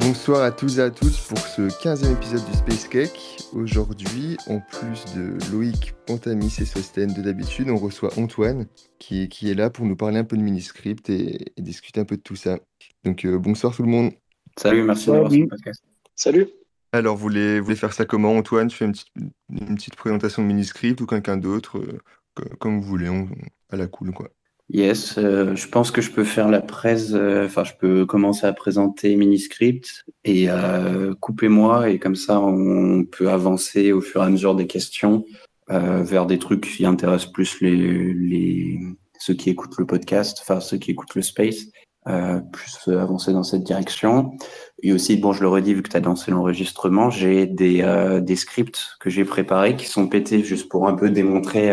Bonsoir 0.00 0.42
à 0.42 0.50
tous 0.50 0.78
et 0.78 0.82
à 0.82 0.90
toutes 0.90 1.16
pour 1.28 1.38
ce 1.38 1.62
15e 1.68 2.12
épisode 2.12 2.44
du 2.46 2.56
Space 2.56 2.88
Cake. 2.88 3.38
Aujourd'hui, 3.52 4.36
en 4.46 4.60
plus 4.60 5.04
de 5.14 5.36
Loïc, 5.52 5.92
Pontamis 6.06 6.54
et 6.60 6.64
Sosten 6.64 7.12
de 7.12 7.20
d'habitude, 7.22 7.68
on 7.70 7.76
reçoit 7.76 8.10
Antoine 8.18 8.66
qui 8.98 9.22
est, 9.24 9.28
qui 9.28 9.50
est 9.50 9.54
là 9.54 9.68
pour 9.70 9.84
nous 9.84 9.96
parler 9.96 10.18
un 10.18 10.24
peu 10.24 10.36
de 10.36 10.42
Miniscript 10.42 11.10
et, 11.10 11.52
et 11.56 11.62
discuter 11.62 12.00
un 12.00 12.04
peu 12.04 12.16
de 12.16 12.22
tout 12.22 12.36
ça. 12.36 12.58
Donc 13.04 13.24
euh, 13.24 13.38
bonsoir 13.38 13.74
tout 13.74 13.82
le 13.82 13.88
monde. 13.88 14.12
Salut, 14.56 14.82
merci 14.84 15.06
d'avoir 15.10 15.30
ce 15.30 15.44
podcast. 15.48 15.82
Salut. 16.14 16.46
Alors, 16.92 17.14
vous 17.16 17.22
voulez, 17.22 17.58
vous 17.60 17.64
voulez 17.66 17.76
faire 17.76 17.92
ça 17.92 18.04
comment, 18.04 18.32
Antoine? 18.36 18.66
Tu 18.68 18.76
fais 18.76 18.84
une 18.86 18.92
petite, 18.92 19.08
une 19.50 19.74
petite 19.76 19.94
présentation 19.96 20.42
de 20.42 20.48
Miniscript 20.48 21.00
ou 21.00 21.06
quelqu'un 21.06 21.36
d'autre 21.36 21.78
euh, 21.78 21.98
co- 22.34 22.48
Comme 22.58 22.80
vous 22.80 22.86
voulez, 22.86 23.08
on- 23.08 23.28
à 23.70 23.76
la 23.76 23.86
cool, 23.86 24.10
quoi. 24.12 24.28
Yes, 24.72 25.18
euh, 25.18 25.56
je 25.56 25.66
pense 25.66 25.90
que 25.90 26.00
je 26.00 26.12
peux 26.12 26.22
faire 26.22 26.48
la 26.48 26.60
presse, 26.60 27.10
euh, 27.12 27.46
enfin 27.46 27.64
je 27.64 27.72
peux 27.76 28.06
commencer 28.06 28.46
à 28.46 28.52
présenter 28.52 29.16
Miniscript 29.16 30.04
et 30.24 30.48
euh, 30.48 31.12
coupez-moi 31.18 31.90
et 31.90 31.98
comme 31.98 32.14
ça 32.14 32.40
on 32.40 33.04
peut 33.04 33.30
avancer 33.30 33.90
au 33.90 34.00
fur 34.00 34.22
et 34.22 34.26
à 34.26 34.28
mesure 34.28 34.54
des 34.54 34.68
questions 34.68 35.24
euh, 35.70 36.04
vers 36.04 36.24
des 36.24 36.38
trucs 36.38 36.60
qui 36.60 36.86
intéressent 36.86 37.32
plus 37.32 37.60
les, 37.60 38.14
les 38.14 38.78
ceux 39.18 39.34
qui 39.34 39.50
écoutent 39.50 39.76
le 39.76 39.86
podcast, 39.86 40.38
enfin 40.40 40.60
ceux 40.60 40.76
qui 40.78 40.92
écoutent 40.92 41.16
le 41.16 41.22
space, 41.22 41.66
euh, 42.06 42.38
plus 42.52 42.94
avancer 42.94 43.32
dans 43.32 43.42
cette 43.42 43.64
direction. 43.64 44.36
Et 44.84 44.92
aussi, 44.92 45.16
bon, 45.16 45.32
je 45.32 45.42
le 45.42 45.48
redis 45.48 45.74
vu 45.74 45.82
que 45.82 45.90
tu 45.90 45.96
as 45.96 46.00
lancé 46.00 46.30
l'enregistrement, 46.30 47.10
j'ai 47.10 47.46
des, 47.46 48.20
des 48.22 48.36
scripts 48.36 48.96
que 49.00 49.10
j'ai 49.10 49.24
préparés 49.24 49.74
qui 49.74 49.86
sont 49.86 50.06
pétés 50.06 50.44
juste 50.44 50.68
pour 50.68 50.86
un 50.86 50.94
peu 50.94 51.10
démontrer 51.10 51.72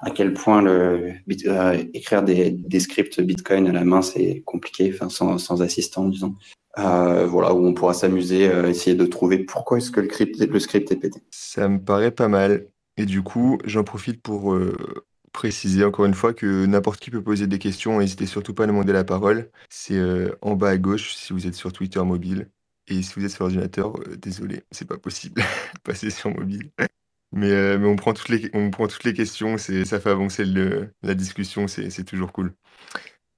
à 0.00 0.10
quel 0.10 0.34
point 0.34 0.66
euh, 0.66 1.12
écrire 1.94 2.22
des, 2.22 2.80
scripts 2.80 3.20
Bitcoin 3.20 3.66
à 3.68 3.72
la 3.72 3.84
main 3.84 4.02
c'est 4.02 4.42
compliqué, 4.44 4.94
sans, 5.08 5.62
assistant 5.62 6.08
disons. 6.08 6.36
Euh, 6.78 7.26
voilà 7.26 7.54
où 7.54 7.64
on 7.64 7.72
pourra 7.72 7.94
s'amuser, 7.94 8.48
euh, 8.48 8.68
essayer 8.68 8.94
de 8.94 9.06
trouver 9.06 9.38
pourquoi 9.38 9.78
est-ce 9.78 9.90
que 9.90 10.00
le 10.00 10.60
script, 10.60 10.92
est 10.92 10.96
pété. 10.96 11.20
Ça 11.30 11.68
me 11.68 11.82
paraît 11.82 12.10
pas 12.10 12.28
mal. 12.28 12.66
Et 12.98 13.06
du 13.06 13.22
coup, 13.22 13.58
j'en 13.64 13.84
profite 13.84 14.22
pour 14.22 14.58
préciser 15.32 15.84
encore 15.84 16.06
une 16.06 16.14
fois 16.14 16.32
que 16.32 16.64
n'importe 16.64 16.98
qui 16.98 17.10
peut 17.10 17.22
poser 17.22 17.46
des 17.46 17.58
questions. 17.58 17.98
N'hésitez 17.98 18.24
surtout 18.24 18.54
pas 18.54 18.64
à 18.64 18.66
demander 18.66 18.94
la 18.94 19.04
parole. 19.04 19.50
C'est 19.68 20.00
en 20.40 20.54
bas 20.56 20.70
à 20.70 20.78
gauche 20.78 21.14
si 21.14 21.34
vous 21.34 21.46
êtes 21.46 21.54
sur 21.54 21.74
Twitter 21.74 22.02
mobile. 22.02 22.48
Et 22.88 23.02
si 23.02 23.14
vous 23.14 23.24
êtes 23.24 23.32
sur 23.32 23.44
ordinateur, 23.44 23.98
désolé, 24.16 24.62
c'est 24.70 24.88
pas 24.88 24.96
possible. 24.96 25.42
Passez 25.84 26.08
sur 26.08 26.30
mobile. 26.30 26.70
Mais, 27.32 27.50
euh, 27.50 27.78
mais 27.78 27.86
on 27.88 27.96
prend 27.96 28.14
toutes 28.14 28.28
les, 28.28 28.50
on 28.54 28.70
prend 28.70 28.86
toutes 28.88 29.04
les 29.04 29.12
questions, 29.14 29.58
c'est, 29.58 29.84
ça 29.84 30.00
fait 30.00 30.10
avancer 30.10 30.44
le- 30.44 30.92
la 31.02 31.14
discussion, 31.14 31.66
c'est, 31.68 31.90
c'est 31.90 32.04
toujours 32.04 32.32
cool. 32.32 32.54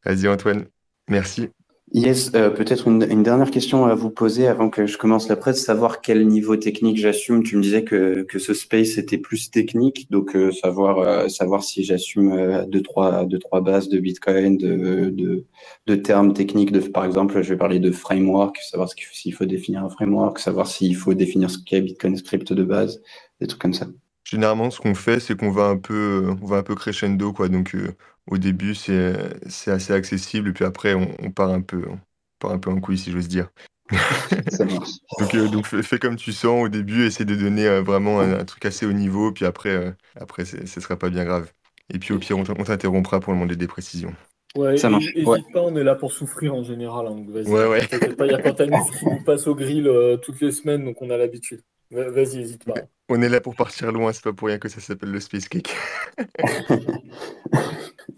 Vas-y 0.05 0.29
Antoine, 0.29 0.67
merci. 1.09 1.49
Yes, 1.95 2.31
euh, 2.35 2.51
peut-être 2.51 2.87
une, 2.87 2.99
dernière 3.23 3.51
question 3.51 3.87
à 3.87 3.95
vous 3.95 4.11
poser 4.11 4.47
avant 4.47 4.69
que 4.69 4.85
je 4.87 4.99
commence 4.99 5.27
la 5.29 5.37
presse, 5.37 5.65
savoir 5.65 6.03
quel 6.03 6.29
niveau 6.29 6.55
technique 6.57 6.99
j'assume. 6.99 7.43
Tu 7.43 7.57
me 7.57 7.63
disais 7.63 7.83
que, 7.83 8.23
que 8.25 8.39
ce 8.39 8.53
space 8.53 8.99
était 8.99 9.17
plus 9.17 9.51
technique, 9.51 10.07
donc 10.11 10.37
euh, 10.37 10.53
savoir 10.53 11.31
savoir 11.31 11.63
si 11.65 11.85
j'assume 11.85 12.67
deux 12.69 12.83
trois 12.83 13.25
deux 13.25 13.39
trois 13.39 13.63
bases 13.63 13.89
de 13.89 13.99
Bitcoin, 14.01 14.59
de, 14.59 15.09
de 15.09 15.47
de 15.87 15.95
termes 15.95 16.35
techniques. 16.35 16.73
De 16.73 16.81
par 16.81 17.07
exemple, 17.07 17.41
je 17.41 17.49
vais 17.55 17.57
parler 17.59 17.79
de 17.79 17.91
framework, 17.91 18.59
savoir 18.59 18.91
qu'il 18.95 19.07
faut- 19.07 19.15
s'il 19.15 19.33
faut 19.35 19.47
définir 19.47 19.83
un 19.83 19.89
framework, 19.89 20.39
savoir 20.41 20.67
s'il 20.67 20.95
faut 20.95 21.15
définir 21.15 21.51
ce 21.51 21.59
qu'est 21.59 21.81
Bitcoin 21.81 22.17
Script 22.19 22.53
de 22.53 22.65
base, 22.65 23.01
des 23.41 23.47
trucs 23.47 23.61
comme 23.61 23.75
ça. 23.75 23.87
Généralement, 24.25 24.71
ce 24.71 24.81
qu'on 24.81 24.95
fait, 24.95 25.21
c'est 25.21 25.37
qu'on 25.39 25.51
va 25.51 25.65
un 25.69 25.79
peu, 25.79 26.35
on 26.43 26.47
va 26.47 26.59
un 26.59 26.63
peu 26.63 26.75
crescendo, 26.75 27.33
quoi. 27.33 27.49
Donc, 27.49 27.75
euh, 27.75 27.97
au 28.27 28.37
début, 28.39 28.75
c'est, 28.75 29.17
c'est 29.49 29.71
assez 29.71 29.93
accessible, 29.95 30.51
et 30.51 30.53
puis 30.53 30.65
après, 30.65 30.95
on, 30.95 31.17
on 31.21 31.31
part 31.31 31.51
un 31.51 31.63
peu, 31.63 31.87
on 31.89 31.99
part 32.39 32.53
un 32.53 32.59
peu 32.59 32.71
en 32.71 32.79
couille, 32.81 32.99
si 32.99 33.11
j'ose 33.11 33.29
dire. 33.29 33.49
Ça 34.49 34.65
marche. 34.65 34.91
Donc, 35.19 35.35
euh, 35.35 35.49
donc 35.49 35.67
fais, 35.67 35.83
fais 35.83 35.99
comme 35.99 36.17
tu 36.17 36.33
sens 36.33 36.65
au 36.67 36.69
début, 36.69 37.07
essaie 37.07 37.25
de 37.25 37.35
donner 37.35 37.67
euh, 37.67 37.83
vraiment 37.83 38.21
un, 38.21 38.39
un 38.41 38.45
truc 38.45 38.65
assez 38.67 38.87
haut 38.87 38.93
niveau, 38.93 39.33
puis 39.33 39.45
après, 39.47 39.71
euh, 39.71 39.93
après, 40.17 40.45
ce 40.45 40.81
sera 40.81 40.97
pas 40.97 41.11
bien 41.11 41.25
grave. 41.25 41.53
Et 41.93 41.99
puis 41.99 42.13
au 42.13 42.19
pire, 42.19 42.37
on 42.39 42.45
t'interrompra 42.45 43.21
pour 43.21 43.33
demander 43.33 43.57
des 43.57 43.67
précisions. 43.67 44.15
Ouais, 44.55 44.77
Ça 44.77 44.91
marche, 44.91 45.07
hésite 45.15 45.27
ouais. 45.27 45.41
pas, 45.53 45.63
on 45.63 45.77
est 45.77 45.85
là 45.85 45.95
pour 45.95 46.13
souffrir 46.13 46.55
en 46.55 46.63
général. 46.63 47.07
hein, 47.07 47.15
donc 47.15 47.31
vas-y. 47.31 47.47
Ouais, 47.49 47.67
ouais. 47.67 47.87
T'inquiète 47.89 48.17
pas, 48.17 48.27
il 48.27 48.33
y 48.33 48.35
a 48.35 48.39
Pantanis 48.39 48.91
qui 48.99 49.07
nous 49.07 49.23
passe 49.25 49.47
au 49.47 49.55
grill 49.55 49.87
euh, 49.89 50.17
toutes 50.17 50.41
les 50.41 50.53
semaines, 50.53 50.85
donc 50.85 51.01
on 51.03 51.11
a 51.11 51.17
l'habitude. 51.17 51.63
Va- 51.91 52.11
Vas-y, 52.11 52.41
hésite 52.41 52.65
pas. 52.65 52.75
On 53.09 53.23
est 53.23 53.29
là 53.29 53.41
pour 53.41 53.55
partir 53.57 53.91
loin, 53.93 54.13
c'est 54.13 54.23
pas 54.23 54.33
pour 54.33 54.49
rien 54.49 54.59
que 54.59 54.69
ça 54.69 54.81
s'appelle 54.81 55.11
le 55.11 55.21
Space 55.21 55.49
Cake. 55.49 55.75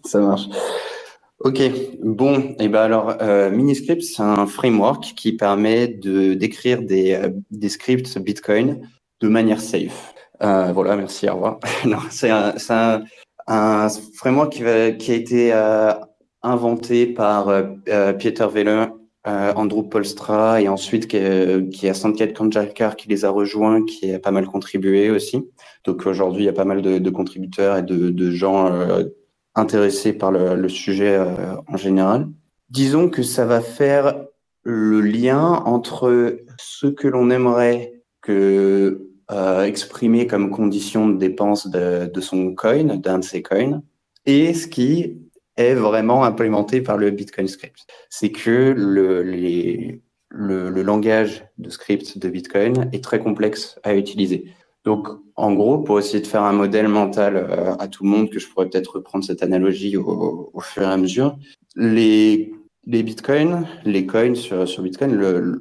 Ça 0.05 0.21
marche. 0.21 0.49
Ok, 1.41 1.61
bon, 2.03 2.55
et 2.59 2.69
ben 2.69 2.81
alors, 2.83 3.17
euh, 3.23 3.51
Miniscript, 3.51 4.03
c'est 4.03 4.23
un 4.23 4.47
framework 4.47 5.15
qui 5.17 5.33
permet 5.37 5.89
de 5.89 6.35
d'écrire 6.35 6.83
des, 6.83 7.15
euh, 7.15 7.31
des 7.51 7.69
scripts 7.71 8.19
Bitcoin 8.19 8.87
de 9.21 9.29
manière 9.29 9.61
safe. 9.61 10.15
Euh, 10.43 10.73
voilà, 10.73 10.97
merci, 10.97 11.29
au 11.29 11.35
revoir. 11.35 11.59
non, 11.87 11.99
c'est 12.11 12.31
un, 12.31 12.59
c'est 12.59 12.73
un, 12.75 13.05
un 13.47 13.89
framework 14.15 14.53
qui, 14.53 14.63
va, 14.63 14.91
qui 14.93 15.13
a 15.13 15.15
été 15.15 15.53
euh, 15.55 15.93
inventé 16.43 17.07
par 17.07 17.49
euh, 17.49 17.63
euh, 17.89 18.13
Pieter 18.13 18.47
euh, 19.27 19.53
Andrew 19.55 19.83
Polstra 19.89 20.63
et 20.63 20.69
ensuite 20.69 21.07
qui, 21.09 21.17
est- 21.19 21.69
qui 21.71 21.89
a 21.89 21.95
Sanket 21.95 22.33
Kanjalkar 22.33 22.97
qui 22.97 23.09
les 23.09 23.25
a 23.25 23.31
rejoints, 23.31 23.85
qui 23.85 24.13
a 24.13 24.19
pas 24.19 24.31
mal 24.31 24.47
contribué 24.47 25.11
aussi. 25.11 25.43
Donc 25.85 26.07
aujourd'hui, 26.07 26.43
il 26.45 26.47
y 26.47 26.49
a 26.51 26.55
pas 26.55 26.65
mal 26.65 26.81
de, 26.83 26.99
de 26.99 27.11
contributeurs 27.11 27.77
et 27.79 27.83
de, 27.83 28.11
de 28.11 28.31
gens 28.31 28.73
euh, 28.73 29.05
intéressés 29.55 30.13
par 30.13 30.31
le, 30.33 30.55
le 30.55 30.69
sujet 30.69 31.17
euh, 31.17 31.57
en 31.67 31.77
général. 31.77 32.29
Disons 32.71 33.09
que 33.11 33.23
ça 33.23 33.45
va 33.47 33.61
faire 33.61 34.25
le 34.63 35.01
lien 35.01 35.63
entre 35.65 36.39
ce 36.59 36.87
que 36.87 37.09
l'on 37.09 37.31
aimerait 37.31 38.03
que 38.23 39.09
euh, 39.31 39.65
exprimer 39.65 40.27
comme 40.27 40.51
condition 40.51 41.09
de 41.09 41.17
dépense 41.19 41.69
de, 41.69 42.07
de 42.13 42.21
son 42.21 42.55
coin, 42.55 42.85
d'un 42.97 43.19
de 43.21 43.25
ses 43.25 43.43
coins, 43.43 43.83
et 44.27 44.53
ce 44.55 44.67
qui 44.67 45.19
est 45.61 45.75
vraiment 45.75 46.25
implémenté 46.25 46.81
par 46.81 46.97
le 46.97 47.11
Bitcoin 47.11 47.49
Script. 47.49 47.87
C'est 48.09 48.31
que 48.31 48.75
le, 48.77 49.23
le, 50.31 50.83
langage 50.83 51.45
de 51.59 51.71
script 51.71 52.19
de 52.19 52.29
Bitcoin 52.29 52.89
est 52.93 53.03
très 53.03 53.19
complexe 53.19 53.79
à 53.83 53.95
utiliser. 53.95 54.47
Donc, 54.85 55.09
en 55.37 55.53
gros, 55.53 55.79
pour 55.79 55.99
essayer 55.99 56.21
de 56.21 56.27
faire 56.27 56.43
un 56.43 56.53
modèle 56.53 56.89
mental 56.89 57.37
euh, 57.37 57.75
à 57.79 57.89
tout 57.89 58.05
le 58.05 58.11
monde, 58.11 58.31
que 58.31 58.39
je 58.39 58.49
pourrais 58.49 58.69
peut-être 58.69 58.97
reprendre 58.97 59.25
cette 59.25 59.43
analogie 59.43 59.97
au, 59.97 60.53
fur 60.61 60.83
et 60.83 60.87
à 60.87 60.97
mesure, 60.97 61.37
les, 61.77 62.53
les 62.87 63.03
bitcoins, 63.03 63.67
les 63.85 64.07
coins 64.07 64.35
sur, 64.35 64.67
sur 64.67 64.83
Bitcoin, 64.83 65.61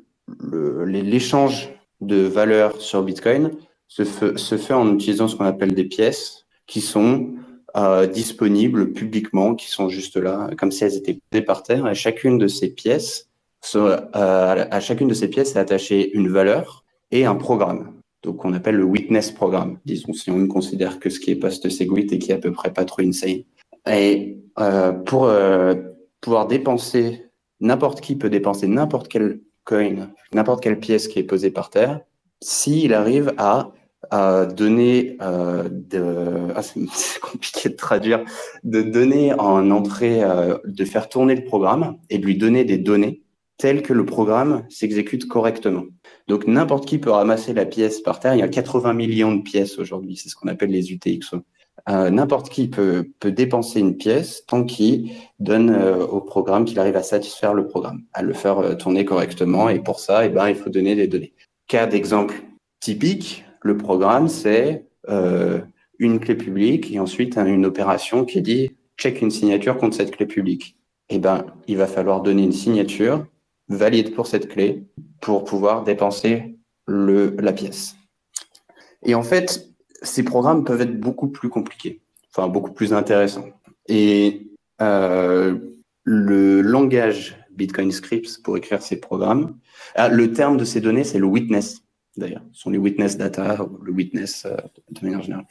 l'échange 0.86 1.74
de 2.02 2.22
valeur 2.22 2.80
sur 2.80 3.04
Bitcoin 3.04 3.52
se 3.88 4.04
fait, 4.04 4.38
se 4.38 4.58
fait 4.58 4.74
en 4.74 4.94
utilisant 4.94 5.28
ce 5.28 5.36
qu'on 5.36 5.46
appelle 5.46 5.74
des 5.74 5.84
pièces 5.84 6.46
qui 6.66 6.80
sont 6.80 7.34
euh, 7.76 8.08
disponibles 8.08 8.94
publiquement, 8.94 9.56
qui 9.56 9.68
sont 9.68 9.90
juste 9.90 10.18
là, 10.18 10.50
comme 10.58 10.72
si 10.72 10.84
elles 10.84 10.96
étaient 10.96 11.20
posées 11.30 11.44
par 11.44 11.64
terre. 11.64 11.88
Et 11.88 11.96
chacune 11.96 12.38
de 12.38 12.48
ces 12.48 12.70
pièces, 12.70 13.30
euh, 13.76 14.00
à 14.14 14.80
chacune 14.80 15.08
de 15.08 15.14
ces 15.14 15.28
pièces 15.28 15.56
est 15.56 15.60
attachée 15.60 16.12
une 16.14 16.30
valeur 16.30 16.84
et 17.12 17.26
un 17.26 17.36
programme. 17.36 17.94
Donc, 18.24 18.44
on 18.44 18.54
appelle 18.54 18.76
le 18.76 18.84
witness 18.84 19.32
programme, 19.32 19.80
disons, 19.86 20.14
si 20.14 20.30
on 20.30 20.38
ne 20.38 20.48
considère 20.48 21.00
que 21.00 21.10
ce 21.10 21.20
qui 21.20 21.32
est 21.32 21.36
post-segwit 21.36 22.12
et 22.12 22.20
qui 22.20 22.32
est 22.32 22.36
à 22.36 22.40
peu 22.40 22.52
près 22.52 22.74
pas 22.74 22.86
trop 22.86 23.02
insane. 23.02 23.44
Et 23.90 24.38
euh, 24.60 24.92
pour 24.92 25.32
pouvoir 26.22 26.48
dépenser, 26.48 27.26
n'importe 27.60 28.02
qui 28.02 28.16
peut 28.16 28.30
dépenser 28.30 28.68
n'importe 28.68 29.08
quel 29.08 29.40
coin, 29.64 30.10
n'importe 30.34 30.62
quelle 30.62 30.80
pièce 30.80 31.08
qui 31.08 31.20
est 31.20 31.24
posée 31.24 31.52
par 31.52 31.70
terre, 31.70 32.02
s'il 32.42 32.94
arrive 32.94 33.34
à, 33.38 33.72
à 34.12 34.46
donner, 34.46 35.18
euh, 35.22 35.70
de, 35.70 36.52
ah, 36.56 36.62
c'est 36.64 37.20
compliqué 37.20 37.70
de 37.70 37.76
traduire, 37.76 38.24
de 38.64 38.82
donner 38.82 39.34
en 39.34 39.72
entrée, 39.72 40.24
euh, 40.24 40.58
de 40.66 40.86
faire 40.86 41.10
tourner 41.10 41.36
le 41.36 41.44
programme 41.44 41.98
et 42.10 42.18
de 42.18 42.26
lui 42.26 42.38
donner 42.38 42.64
des 42.64 42.78
données 42.78 43.24
telles 43.58 43.82
que 43.82 43.94
le 43.94 44.06
programme 44.06 44.66
s'exécute 44.70 45.28
correctement. 45.28 45.84
Donc 46.28 46.48
n'importe 46.48 46.86
qui 46.86 46.98
peut 46.98 47.12
ramasser 47.12 47.54
la 47.54 47.66
pièce 47.66 48.00
par 48.00 48.20
terre. 48.20 48.34
Il 48.34 48.40
y 48.40 48.44
a 48.44 48.48
80 48.48 48.94
millions 48.94 49.36
de 49.36 49.42
pièces 49.42 49.78
aujourd'hui. 49.78 50.16
C'est 50.16 50.30
ce 50.30 50.36
qu'on 50.36 50.48
appelle 50.48 50.72
les 50.72 50.94
UTXO. 50.94 51.44
Euh, 51.88 52.10
n'importe 52.10 52.50
qui 52.50 52.68
peut, 52.68 53.12
peut 53.20 53.32
dépenser 53.32 53.80
une 53.80 53.98
pièce 53.98 54.46
tant 54.46 54.64
qu'il 54.64 55.12
donne 55.40 55.70
euh, 55.70 56.06
au 56.06 56.22
programme 56.22 56.66
qu'il 56.66 56.80
arrive 56.80 56.96
à 56.96 57.04
satisfaire 57.04 57.54
le 57.54 57.68
programme, 57.68 58.04
à 58.14 58.22
le 58.22 58.34
faire 58.34 58.60
euh, 58.60 58.76
tourner 58.76 59.06
correctement. 59.06 59.70
Et 59.70 59.80
pour 59.80 60.00
ça, 60.00 60.26
eh 60.26 60.30
ben, 60.30 60.50
il 60.50 60.56
faut 60.56 60.70
donner 60.70 60.96
des 60.96 61.08
données. 61.08 61.34
Cas 61.68 61.88
d'exemple 61.88 62.36
typique, 62.80 63.46
le 63.62 63.78
programme, 63.78 64.28
c'est 64.28 64.86
euh, 65.10 65.60
une 65.98 66.20
clé 66.20 66.36
publique 66.36 66.92
et 66.92 67.00
ensuite 67.00 67.38
une 67.38 67.66
opération 67.66 68.26
qui 68.26 68.42
dit 68.42 68.72
check 68.98 69.22
une 69.22 69.32
signature 69.32 69.78
contre 69.78 69.96
cette 69.96 70.12
clé 70.12 70.26
publique. 70.26 70.76
Eh 71.10 71.20
ben, 71.20 71.46
il 71.68 71.78
va 71.78 71.88
falloir 71.88 72.22
donner 72.22 72.44
une 72.44 72.52
signature 72.52 73.26
valide 73.68 74.14
pour 74.14 74.28
cette 74.28 74.50
clé 74.50 74.84
pour 75.22 75.44
pouvoir 75.44 75.84
dépenser 75.84 76.56
la 76.88 77.54
pièce. 77.54 77.96
Et 79.04 79.16
en 79.16 79.24
fait, 79.24 79.70
ces 80.02 80.24
programmes 80.24 80.64
peuvent 80.64 80.82
être 80.82 81.00
beaucoup 81.00 81.28
plus 81.28 81.50
compliqués, 81.50 82.02
enfin 82.32 82.48
beaucoup 82.48 82.72
plus 82.72 82.94
intéressants. 82.94 83.50
Et 83.88 84.48
euh, 84.82 85.58
le 86.04 86.62
langage 86.62 87.38
Bitcoin 87.52 87.92
scripts 87.92 88.42
pour 88.42 88.58
écrire 88.58 88.82
ces 88.82 89.00
programmes. 89.00 89.58
Ah, 89.96 90.08
le 90.10 90.32
terme 90.32 90.58
de 90.58 90.66
ces 90.66 90.82
données, 90.82 91.04
c'est 91.04 91.20
le 91.20 91.26
witness, 91.26 91.82
d'ailleurs. 92.18 92.44
Sont 92.54 92.70
les 92.70 92.78
witness 92.78 93.18
data, 93.18 93.64
ou 93.64 93.82
le 93.84 93.92
witness 93.92 94.46
euh, 94.46 94.56
de 94.92 95.06
manière 95.06 95.22
générale. 95.22 95.46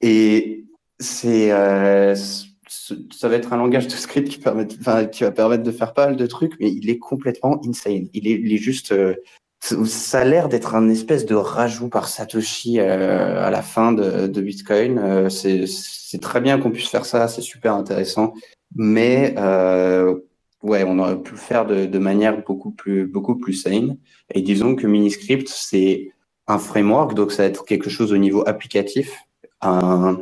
Et 0.00 0.64
c'est, 0.98 1.52
euh, 1.52 2.14
ça 3.10 3.28
va 3.28 3.34
être 3.34 3.52
un 3.52 3.56
langage 3.56 3.86
de 3.86 3.92
script 3.92 4.28
qui, 4.28 4.40
va 4.40 4.52
permettre 4.54 5.62
de 5.62 5.70
faire 5.70 5.92
pas 5.94 6.06
mal 6.06 6.16
de 6.16 6.26
trucs, 6.26 6.54
mais 6.60 6.70
il 6.70 6.90
est 6.90 6.98
complètement 6.98 7.60
insane. 7.66 8.08
Il 8.12 8.26
est, 8.26 8.56
juste, 8.56 8.92
euh, 8.92 9.14
ça 9.60 10.20
a 10.20 10.24
l'air 10.24 10.48
d'être 10.48 10.74
un 10.74 10.88
espèce 10.88 11.26
de 11.26 11.34
rajout 11.34 11.88
par 11.88 12.08
Satoshi 12.08 12.78
euh, 12.78 13.44
à 13.44 13.50
la 13.50 13.62
fin 13.62 13.92
de, 13.92 14.26
de 14.26 14.40
Bitcoin. 14.40 14.98
Euh, 14.98 15.28
c'est 15.28 16.20
très 16.20 16.40
bien 16.40 16.58
qu'on 16.58 16.70
puisse 16.70 16.88
faire 16.88 17.04
ça, 17.04 17.28
c'est 17.28 17.42
super 17.42 17.74
intéressant, 17.74 18.34
mais 18.74 19.34
euh, 19.38 20.18
ouais, 20.68 20.84
on 20.86 20.98
aurait 20.98 21.20
pu 21.20 21.32
le 21.32 21.38
faire 21.38 21.66
de, 21.66 21.98
manière 21.98 22.42
beaucoup 22.44 22.70
plus, 22.70 23.06
beaucoup 23.06 23.36
plus 23.36 23.54
sane. 23.54 23.96
Et 24.34 24.42
disons 24.42 24.74
que 24.74 24.86
Miniscript, 24.86 25.48
c'est 25.48 26.12
un 26.46 26.58
framework, 26.58 27.14
donc 27.14 27.32
ça 27.32 27.42
va 27.42 27.48
être 27.48 27.64
quelque 27.64 27.90
chose 27.90 28.12
au 28.12 28.16
niveau 28.16 28.42
applicatif, 28.46 29.18
un, 29.60 30.18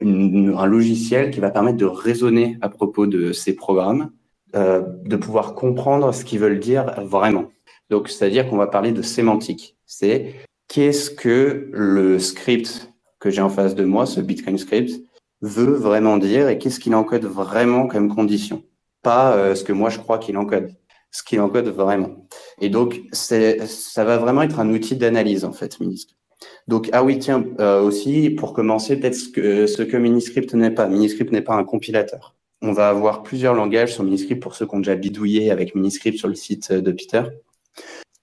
un 0.00 0.66
logiciel 0.66 1.30
qui 1.30 1.40
va 1.40 1.50
permettre 1.50 1.78
de 1.78 1.84
raisonner 1.84 2.58
à 2.60 2.68
propos 2.68 3.06
de 3.06 3.32
ces 3.32 3.54
programmes, 3.54 4.10
euh, 4.54 4.82
de 5.04 5.16
pouvoir 5.16 5.54
comprendre 5.54 6.12
ce 6.12 6.24
qu'ils 6.24 6.38
veulent 6.38 6.60
dire 6.60 6.94
vraiment. 7.02 7.46
Donc, 7.90 8.08
c'est-à-dire 8.08 8.48
qu'on 8.48 8.56
va 8.56 8.66
parler 8.66 8.92
de 8.92 9.02
sémantique. 9.02 9.76
C'est 9.86 10.34
qu'est-ce 10.68 11.10
que 11.10 11.68
le 11.72 12.18
script 12.18 12.92
que 13.18 13.30
j'ai 13.30 13.42
en 13.42 13.48
face 13.48 13.74
de 13.74 13.84
moi, 13.84 14.06
ce 14.06 14.20
Bitcoin 14.20 14.58
script, 14.58 15.00
veut 15.40 15.74
vraiment 15.74 16.16
dire 16.16 16.48
et 16.48 16.58
qu'est-ce 16.58 16.80
qu'il 16.80 16.94
encode 16.94 17.24
vraiment 17.24 17.86
comme 17.86 18.14
condition. 18.14 18.62
Pas 19.06 19.36
euh, 19.36 19.54
ce 19.54 19.62
que 19.62 19.72
moi 19.72 19.88
je 19.88 20.00
crois 20.00 20.18
qu'il 20.18 20.36
encode, 20.36 20.74
ce 21.12 21.22
qu'il 21.22 21.40
encode 21.40 21.68
vraiment. 21.68 22.26
Et 22.60 22.70
donc, 22.70 23.02
ça 23.12 24.04
va 24.04 24.18
vraiment 24.18 24.42
être 24.42 24.58
un 24.58 24.68
outil 24.70 24.96
d'analyse, 24.96 25.44
en 25.44 25.52
fait, 25.52 25.78
Miniscript. 25.78 26.18
Donc, 26.66 26.88
ah 26.90 27.04
oui, 27.04 27.20
tiens, 27.20 27.44
euh, 27.60 27.80
aussi, 27.80 28.30
pour 28.30 28.52
commencer, 28.52 28.98
peut-être 28.98 29.14
ce 29.14 29.28
que, 29.28 29.68
ce 29.68 29.84
que 29.84 29.96
Miniscript 29.96 30.52
n'est 30.54 30.72
pas. 30.72 30.88
Miniscript 30.88 31.30
n'est 31.30 31.40
pas 31.40 31.54
un 31.54 31.62
compilateur. 31.62 32.34
On 32.62 32.72
va 32.72 32.88
avoir 32.88 33.22
plusieurs 33.22 33.54
langages 33.54 33.94
sur 33.94 34.02
Miniscript 34.02 34.42
pour 34.42 34.56
ceux 34.56 34.66
qui 34.66 34.74
ont 34.74 34.80
déjà 34.80 34.96
bidouillé 34.96 35.52
avec 35.52 35.76
Miniscript 35.76 36.18
sur 36.18 36.26
le 36.26 36.34
site 36.34 36.72
de 36.72 36.90
Peter. 36.90 37.22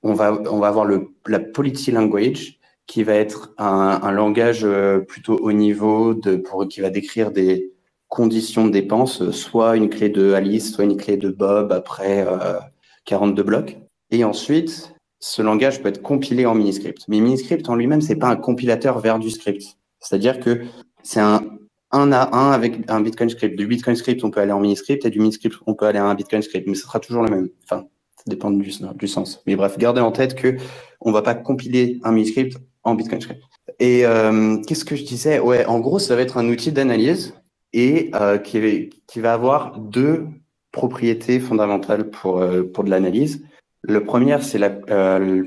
On 0.02 0.14
va, 0.14 0.38
on 0.52 0.60
va 0.60 0.68
avoir 0.68 0.84
le, 0.84 1.14
la 1.28 1.40
Polity 1.40 1.92
Language, 1.92 2.60
qui 2.88 3.04
va 3.04 3.14
être 3.14 3.54
un, 3.58 4.12
langage 4.12 4.66
euh, 4.66 5.00
plutôt 5.00 5.38
haut 5.38 5.54
niveau 5.54 6.14
de, 6.14 6.36
pour, 6.36 6.68
qui 6.68 6.82
va 6.82 6.90
décrire 6.90 7.32
des 7.32 7.73
conditions 8.14 8.68
de 8.68 8.72
dépenses, 8.72 9.32
soit 9.32 9.76
une 9.76 9.90
clé 9.90 10.08
de 10.08 10.34
Alice, 10.34 10.72
soit 10.72 10.84
une 10.84 10.98
clé 10.98 11.18
de 11.18 11.30
Bob 11.30 11.72
après 11.72 12.24
euh, 12.28 12.60
42 13.06 13.42
blocs. 13.42 13.78
Et 14.12 14.24
ensuite, 14.24 14.94
ce 15.20 15.42
langage 15.42 15.82
peut 15.82 15.90
être 15.90 16.04
compilé 16.04 16.46
en 16.46 16.54
Miniscript. 16.54 17.06
Mais 17.08 17.20
Miniscript 17.20 17.68
en 17.70 17.76
lui-même, 17.76 18.02
c'est 18.02 18.16
pas 18.16 18.28
un 18.28 18.36
compilateur 18.36 19.00
vers 19.00 19.18
du 19.18 19.32
script. 19.32 19.64
C'est-à-dire 20.00 20.40
que 20.40 20.62
c'est 21.02 21.22
un 21.22 21.42
un 21.90 22.12
à 22.12 22.36
un 22.36 22.52
avec 22.52 22.80
un 22.88 23.02
Bitcoin 23.02 23.30
script. 23.30 23.58
Du 23.58 23.66
Bitcoin 23.66 23.96
script, 23.96 24.24
on 24.24 24.30
peut 24.30 24.42
aller 24.42 24.52
en 24.52 24.60
Miniscript 24.60 25.06
et 25.06 25.10
du 25.10 25.20
Miniscript, 25.20 25.56
on 25.66 25.74
peut 25.74 25.86
aller 25.86 26.00
à 26.00 26.06
un 26.06 26.14
Bitcoin 26.14 26.42
script, 26.44 26.68
mais 26.68 26.76
ce 26.76 26.84
sera 26.84 27.00
toujours 27.00 27.24
le 27.24 27.32
même. 27.32 27.50
Enfin, 27.64 27.88
ça 28.16 28.24
dépend 28.28 28.52
du, 28.52 28.72
du 28.96 29.08
sens. 29.08 29.42
Mais 29.48 29.56
bref, 29.56 29.78
gardez 29.80 30.02
en 30.02 30.12
tête 30.12 30.36
que 30.36 30.56
on 31.02 31.12
va 31.12 31.24
pas 31.24 31.34
compiler 31.34 32.00
un 32.04 32.12
Miniscript 32.12 32.58
en 32.84 32.94
Bitcoin 32.94 33.22
script. 33.22 33.42
Et 33.80 34.06
euh, 34.06 34.58
qu'est-ce 34.68 34.86
que 34.86 34.96
je 34.96 35.04
disais? 35.04 35.40
Ouais, 35.40 35.66
en 35.66 35.80
gros, 35.80 35.98
ça 35.98 36.16
va 36.16 36.22
être 36.22 36.38
un 36.38 36.48
outil 36.48 36.72
d'analyse 36.72 37.34
et 37.74 38.12
euh, 38.16 38.38
qui, 38.38 39.20
va 39.20 39.34
avoir 39.34 39.80
deux 39.80 40.28
propriétés 40.72 41.40
fondamentales 41.40 42.10
pour 42.10 42.40
euh, 42.40 42.64
pour 42.64 42.84
de 42.84 42.90
l'analyse. 42.90 43.46
Le 43.82 44.04
premier, 44.04 44.42
c'est 44.42 44.60
la, 44.60 44.72
euh, 44.90 45.44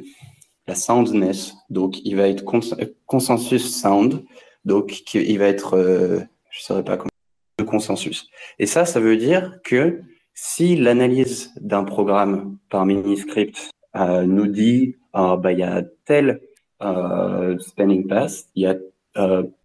soundness. 0.75 1.55
Donc, 1.70 2.05
il 2.05 2.17
va 2.17 2.28
être 2.28 2.44
cons 2.44 2.61
consensus 3.06 3.81
sound. 3.81 4.25
Donc, 4.64 5.14
il 5.14 5.38
va 5.38 5.46
être, 5.46 5.78
je 5.78 6.19
ne 6.19 6.62
saurais 6.62 6.84
pas 6.84 6.96
comment, 6.96 7.08
de 7.58 7.64
consensus. 7.64 8.28
Et 8.58 8.67
ça, 8.67 8.84
ça 8.84 8.99
veut 8.99 9.17
dire 9.17 9.61
que 9.62 10.00
si 10.34 10.76
l'analyse 10.76 11.52
d'un 11.61 11.84
programme 11.84 12.58
par 12.69 12.84
Miniscript 12.84 13.70
nous 13.94 14.49
dit, 14.49 14.96
euh, 15.14 15.37
bah, 15.37 15.52
il 15.52 15.61
y 15.61 15.62
a 15.62 15.82
tel 16.05 16.40
spending 17.61 18.08
path, 18.08 18.46
il 18.56 18.62
y 18.64 18.67
a 18.67 18.76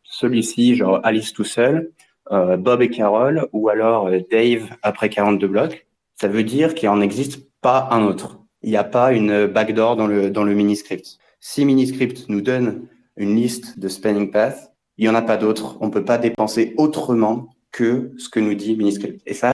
celui-ci, 0.03 0.75
genre 0.75 0.99
Alice 1.03 1.33
tout 1.33 1.43
seul, 1.43 1.91
euh, 2.31 2.57
Bob 2.57 2.81
et 2.81 2.89
Carol, 2.89 3.47
ou 3.53 3.69
alors 3.69 4.09
Dave 4.29 4.69
après 4.81 5.09
42 5.09 5.47
blocs, 5.47 5.87
ça 6.19 6.27
veut 6.27 6.43
dire 6.43 6.75
qu'il 6.75 6.89
n'en 6.89 7.01
existe 7.01 7.49
pas 7.61 7.87
un 7.91 8.03
autre 8.03 8.41
il 8.63 8.69
n'y 8.69 8.77
a 8.77 8.83
pas 8.83 9.13
une 9.13 9.47
backdoor 9.47 9.95
dans 9.95 10.07
le, 10.07 10.29
dans 10.29 10.43
le 10.43 10.53
miniscript. 10.53 11.17
Si 11.39 11.65
miniscript 11.65 12.29
nous 12.29 12.41
donne 12.41 12.87
une 13.17 13.35
liste 13.35 13.79
de 13.79 13.87
spending 13.87 14.31
path, 14.31 14.73
il 14.97 15.05
n'y 15.05 15.09
en 15.09 15.15
a 15.15 15.21
pas 15.21 15.37
d'autres. 15.37 15.77
On 15.81 15.87
ne 15.87 15.91
peut 15.91 16.05
pas 16.05 16.17
dépenser 16.17 16.73
autrement 16.77 17.49
que 17.71 18.13
ce 18.17 18.29
que 18.29 18.39
nous 18.39 18.53
dit 18.53 18.75
miniscript. 18.75 19.21
Et 19.25 19.33
ça, 19.33 19.51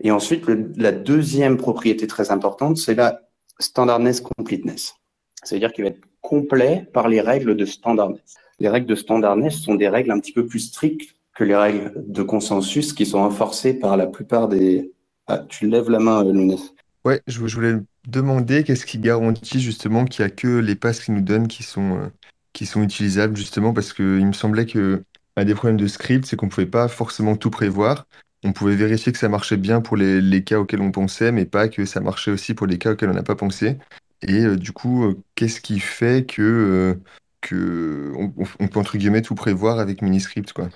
et 0.00 0.10
ensuite, 0.10 0.44
la 0.76 0.92
deuxième 0.92 1.56
propriété 1.56 2.06
très 2.06 2.30
importante, 2.30 2.76
c'est 2.76 2.94
la 2.94 3.20
standardness 3.58 4.20
completeness. 4.20 4.94
C'est-à-dire 5.42 5.72
qu'il 5.72 5.84
va 5.84 5.90
être 5.90 6.00
complet 6.20 6.88
par 6.92 7.08
les 7.08 7.20
règles 7.20 7.56
de 7.56 7.64
standardness. 7.64 8.34
Les 8.60 8.68
règles 8.68 8.86
de 8.86 8.94
standardness 8.94 9.56
sont 9.56 9.74
des 9.74 9.88
règles 9.88 10.10
un 10.10 10.20
petit 10.20 10.32
peu 10.32 10.46
plus 10.46 10.60
strictes 10.60 11.16
que 11.38 11.44
les 11.44 11.54
règles 11.54 11.92
de 11.96 12.22
consensus 12.24 12.92
qui 12.92 13.06
sont 13.06 13.18
renforcées 13.18 13.72
par 13.72 13.96
la 13.96 14.08
plupart 14.08 14.48
des... 14.48 14.92
Ah, 15.28 15.38
tu 15.38 15.68
lèves 15.68 15.88
la 15.88 16.00
main, 16.00 16.24
Lounès. 16.24 16.74
Ouais, 17.04 17.22
je, 17.28 17.38
voulais 17.38 17.76
demander 18.08 18.64
qu'est-ce 18.64 18.84
qui 18.84 18.98
garantit 18.98 19.60
justement 19.60 20.04
qu'il 20.04 20.24
n'y 20.24 20.32
a 20.32 20.34
que 20.34 20.58
les 20.58 20.74
passes 20.74 20.98
qu'ils 20.98 21.14
nous 21.14 21.20
donnent 21.20 21.46
qui 21.46 21.62
sont, 21.62 21.96
euh, 21.96 22.08
qui 22.52 22.66
sont 22.66 22.82
utilisables 22.82 23.36
justement 23.36 23.72
parce 23.72 23.92
qu'il 23.92 24.26
me 24.26 24.32
semblait 24.32 24.66
que 24.66 25.04
un 25.36 25.44
des 25.44 25.54
problèmes 25.54 25.76
de 25.76 25.86
script, 25.86 26.26
c'est 26.26 26.34
qu'on 26.34 26.46
ne 26.46 26.50
pouvait 26.50 26.66
pas 26.66 26.88
forcément 26.88 27.36
tout 27.36 27.50
prévoir. 27.50 28.08
On 28.42 28.52
pouvait 28.52 28.74
vérifier 28.74 29.12
que 29.12 29.18
ça 29.18 29.28
marchait 29.28 29.56
bien 29.56 29.80
pour 29.80 29.96
les, 29.96 30.20
les 30.20 30.42
cas 30.42 30.58
auxquels 30.58 30.80
on 30.80 30.90
pensait, 30.90 31.30
mais 31.30 31.44
pas 31.44 31.68
que 31.68 31.84
ça 31.84 32.00
marchait 32.00 32.32
aussi 32.32 32.54
pour 32.54 32.66
les 32.66 32.78
cas 32.78 32.92
auxquels 32.92 33.10
on 33.10 33.14
n'a 33.14 33.22
pas 33.22 33.36
pensé. 33.36 33.78
Et 34.22 34.40
euh, 34.40 34.56
du 34.56 34.72
coup, 34.72 35.04
euh, 35.04 35.14
qu'est-ce 35.36 35.60
qui 35.60 35.78
fait 35.78 36.26
que, 36.26 36.98
que 37.42 38.12
on 38.16 38.66
peut 38.66 38.80
entre 38.80 38.98
guillemets 38.98 39.22
tout 39.22 39.36
prévoir 39.36 39.78
avec 39.78 40.02
Miniscript, 40.02 40.52
quoi? 40.52 40.68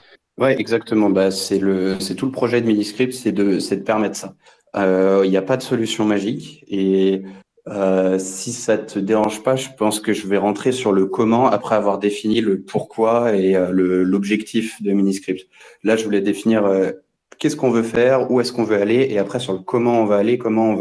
Ouais, 0.42 0.60
exactement. 0.60 1.08
Bah, 1.08 1.30
c'est 1.30 1.60
tout 2.16 2.26
le 2.26 2.32
projet 2.32 2.60
de 2.60 2.66
Miniscript, 2.66 3.12
c'est 3.12 3.30
de, 3.30 3.58
permettre 3.76 4.16
ça. 4.16 4.34
Il 4.74 5.30
n'y 5.30 5.36
a 5.36 5.42
pas 5.42 5.56
de 5.56 5.62
solution 5.62 6.04
magique 6.04 6.64
et 6.66 7.22
euh, 7.68 8.18
si 8.18 8.52
ça 8.52 8.76
te 8.76 8.98
dérange 8.98 9.44
pas, 9.44 9.54
je 9.54 9.68
pense 9.78 10.00
que 10.00 10.12
je 10.12 10.26
vais 10.26 10.36
rentrer 10.36 10.72
sur 10.72 10.90
le 10.90 11.06
comment 11.06 11.46
après 11.46 11.76
avoir 11.76 11.98
défini 11.98 12.40
le 12.40 12.60
pourquoi 12.60 13.36
et 13.36 13.54
euh, 13.54 13.70
l'objectif 14.04 14.82
de 14.82 14.92
Miniscript. 14.92 15.48
Là, 15.84 15.94
je 15.96 16.04
voulais 16.04 16.20
définir 16.20 16.64
euh, 16.66 16.90
qu'est-ce 17.38 17.54
qu'on 17.54 17.70
veut 17.70 17.84
faire, 17.84 18.32
où 18.32 18.40
est-ce 18.40 18.52
qu'on 18.52 18.64
veut 18.64 18.80
aller, 18.80 19.06
et 19.10 19.18
après 19.18 19.38
sur 19.38 19.52
le 19.52 19.60
comment 19.60 20.00
on 20.00 20.06
va 20.06 20.16
aller, 20.16 20.38
comment 20.38 20.76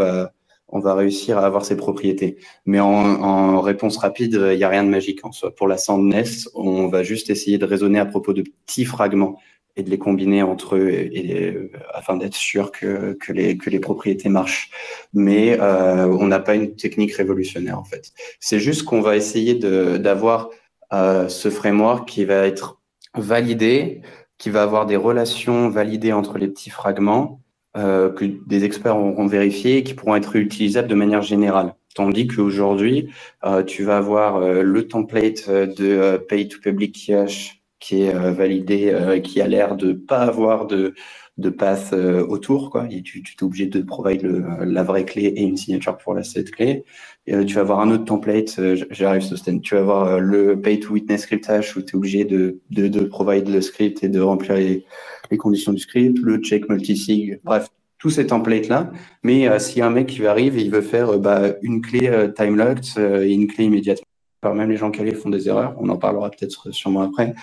on 0.69 0.79
va 0.79 0.95
réussir 0.95 1.37
à 1.37 1.45
avoir 1.45 1.65
ces 1.65 1.77
propriétés. 1.77 2.37
Mais 2.65 2.79
en, 2.79 2.87
en 2.87 3.61
réponse 3.61 3.97
rapide, 3.97 4.39
il 4.51 4.57
n'y 4.57 4.63
a 4.63 4.69
rien 4.69 4.83
de 4.83 4.89
magique 4.89 5.23
en 5.23 5.31
soi. 5.31 5.53
Pour 5.53 5.67
la 5.67 5.77
Sandness, 5.77 6.49
on 6.55 6.87
va 6.87 7.03
juste 7.03 7.29
essayer 7.29 7.59
de 7.59 7.65
raisonner 7.65 7.99
à 7.99 8.05
propos 8.05 8.33
de 8.33 8.41
petits 8.65 8.85
fragments 8.85 9.37
et 9.75 9.83
de 9.83 9.89
les 9.89 9.97
combiner 9.97 10.43
entre 10.43 10.75
eux 10.75 10.89
et, 10.89 11.47
et, 11.47 11.71
afin 11.93 12.17
d'être 12.17 12.35
sûr 12.35 12.71
que, 12.71 13.13
que, 13.13 13.31
les, 13.31 13.57
que 13.57 13.69
les 13.69 13.79
propriétés 13.79 14.29
marchent. 14.29 14.69
Mais 15.13 15.59
euh, 15.59 16.07
on 16.07 16.27
n'a 16.27 16.39
pas 16.39 16.55
une 16.55 16.75
technique 16.75 17.13
révolutionnaire 17.13 17.79
en 17.79 17.83
fait. 17.83 18.11
C'est 18.39 18.59
juste 18.59 18.83
qu'on 18.83 19.01
va 19.01 19.15
essayer 19.15 19.55
d'avoir 19.55 20.49
euh, 20.93 21.27
ce 21.29 21.49
framework 21.49 22.07
qui 22.07 22.25
va 22.25 22.45
être 22.47 22.81
validé, 23.15 24.01
qui 24.37 24.49
va 24.49 24.63
avoir 24.63 24.85
des 24.85 24.95
relations 24.97 25.69
validées 25.69 26.13
entre 26.13 26.37
les 26.37 26.47
petits 26.47 26.69
fragments 26.69 27.41
euh, 27.77 28.09
que 28.11 28.25
des 28.25 28.65
experts 28.65 28.97
auront 28.97 29.27
vérifié 29.27 29.77
et 29.77 29.83
qui 29.83 29.93
pourront 29.93 30.17
être 30.17 30.35
utilisables 30.35 30.89
de 30.89 30.95
manière 30.95 31.21
générale. 31.21 31.75
Tandis 31.95 32.27
qu'aujourd'hui, 32.27 33.09
euh, 33.45 33.63
tu 33.63 33.83
vas 33.83 33.97
avoir 33.97 34.37
euh, 34.37 34.61
le 34.61 34.87
template 34.89 35.49
de 35.49 36.17
Pay 36.27 36.49
to 36.49 36.59
Public 36.59 37.05
Cache 37.07 37.60
qui 37.81 38.03
est 38.03 38.15
euh, 38.15 38.31
validé, 38.31 38.91
euh, 38.93 39.19
qui 39.19 39.41
a 39.41 39.47
l'air 39.47 39.75
de 39.75 39.91
pas 39.91 40.21
avoir 40.21 40.67
de, 40.67 40.93
de 41.37 41.49
path 41.49 41.89
euh, 41.91 42.25
autour. 42.25 42.69
Quoi. 42.69 42.87
Et 42.89 43.01
tu, 43.01 43.23
tu 43.23 43.35
es 43.37 43.43
obligé 43.43 43.65
de 43.65 43.81
provide 43.81 44.21
le, 44.21 44.45
la 44.63 44.83
vraie 44.83 45.03
clé 45.03 45.23
et 45.23 45.41
une 45.41 45.57
signature 45.57 45.97
pour 45.97 46.13
la 46.13 46.23
cette 46.23 46.51
clé. 46.51 46.85
Et, 47.27 47.45
tu 47.45 47.55
vas 47.55 47.61
avoir 47.61 47.81
un 47.81 47.91
autre 47.91 48.05
template, 48.05 48.61
j'arrive 48.91 49.23
sur 49.23 49.37
ce 49.37 49.51
Tu 49.51 49.75
vas 49.75 49.81
avoir 49.81 50.19
le 50.19 50.61
pay 50.61 50.79
to 50.79 50.93
witness 50.93 51.23
script 51.23 51.49
hash 51.49 51.75
où 51.75 51.81
tu 51.81 51.93
es 51.93 51.95
obligé 51.95 52.23
de, 52.23 52.61
de, 52.69 52.87
de 52.87 53.01
provide 53.01 53.49
le 53.49 53.61
script 53.61 54.03
et 54.03 54.09
de 54.09 54.21
remplir 54.21 54.55
les, 54.55 54.85
les 55.31 55.37
conditions 55.37 55.73
du 55.73 55.79
script, 55.79 56.19
le 56.19 56.37
check 56.37 56.69
multisig, 56.69 57.39
bref, 57.43 57.67
tous 57.97 58.11
ces 58.11 58.27
templates 58.27 58.67
là. 58.67 58.91
Mais 59.23 59.47
euh, 59.47 59.59
s'il 59.59 59.79
y 59.79 59.81
a 59.81 59.87
un 59.87 59.91
mec 59.91 60.07
qui 60.07 60.25
arrive 60.25 60.57
et 60.57 60.61
il 60.61 60.71
veut 60.71 60.81
faire 60.81 61.17
bah, 61.19 61.53
une 61.63 61.81
clé 61.81 62.07
euh, 62.07 62.27
time 62.27 62.55
locked 62.55 62.97
et 62.97 63.31
une 63.33 63.47
clé 63.47 63.65
immédiatement 63.65 64.10
même 64.43 64.69
les 64.69 64.77
gens 64.77 64.91
calés 64.91 65.13
font 65.13 65.29
des 65.29 65.47
erreurs, 65.47 65.75
on 65.79 65.89
en 65.89 65.97
parlera 65.97 66.29
peut-être 66.31 66.71
sûrement 66.71 67.01
après, 67.01 67.33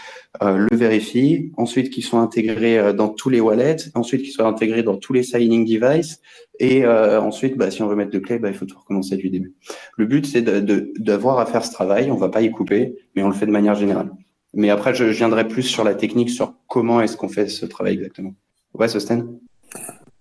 euh, 0.42 0.66
le 0.70 0.76
vérifie, 0.76 1.52
ensuite 1.56 1.90
qu'ils 1.90 2.02
soient 2.02 2.20
intégrés 2.20 2.78
euh, 2.78 2.92
dans 2.92 3.08
tous 3.08 3.28
les 3.30 3.40
wallets, 3.40 3.76
ensuite 3.94 4.22
qu'ils 4.22 4.32
soient 4.32 4.46
intégrés 4.46 4.82
dans 4.82 4.96
tous 4.96 5.12
les 5.12 5.22
signing 5.22 5.64
devices, 5.64 6.20
et 6.58 6.84
euh, 6.84 7.20
ensuite, 7.20 7.56
bah, 7.56 7.70
si 7.70 7.82
on 7.82 7.86
veut 7.86 7.94
mettre 7.94 8.10
de 8.10 8.18
clé, 8.18 8.38
bah, 8.38 8.48
il 8.48 8.54
faut 8.54 8.66
tout 8.66 8.78
recommencer 8.78 9.16
du 9.16 9.30
début. 9.30 9.54
Le 9.96 10.06
but, 10.06 10.26
c'est 10.26 10.42
d'avoir 10.42 11.36
de, 11.36 11.42
à 11.42 11.46
faire 11.46 11.64
ce 11.64 11.72
travail, 11.72 12.10
on 12.10 12.16
va 12.16 12.28
pas 12.28 12.42
y 12.42 12.50
couper, 12.50 12.96
mais 13.14 13.22
on 13.22 13.28
le 13.28 13.34
fait 13.34 13.46
de 13.46 13.52
manière 13.52 13.76
générale. 13.76 14.10
Mais 14.54 14.70
après, 14.70 14.94
je, 14.94 15.04
viendrai 15.04 15.46
plus 15.46 15.62
sur 15.62 15.84
la 15.84 15.94
technique, 15.94 16.30
sur 16.30 16.54
comment 16.66 17.00
est-ce 17.00 17.16
qu'on 17.16 17.28
fait 17.28 17.48
ce 17.48 17.66
travail 17.66 17.94
exactement. 17.94 18.34
Ouais, 18.74 18.88
Sosten? 18.88 19.38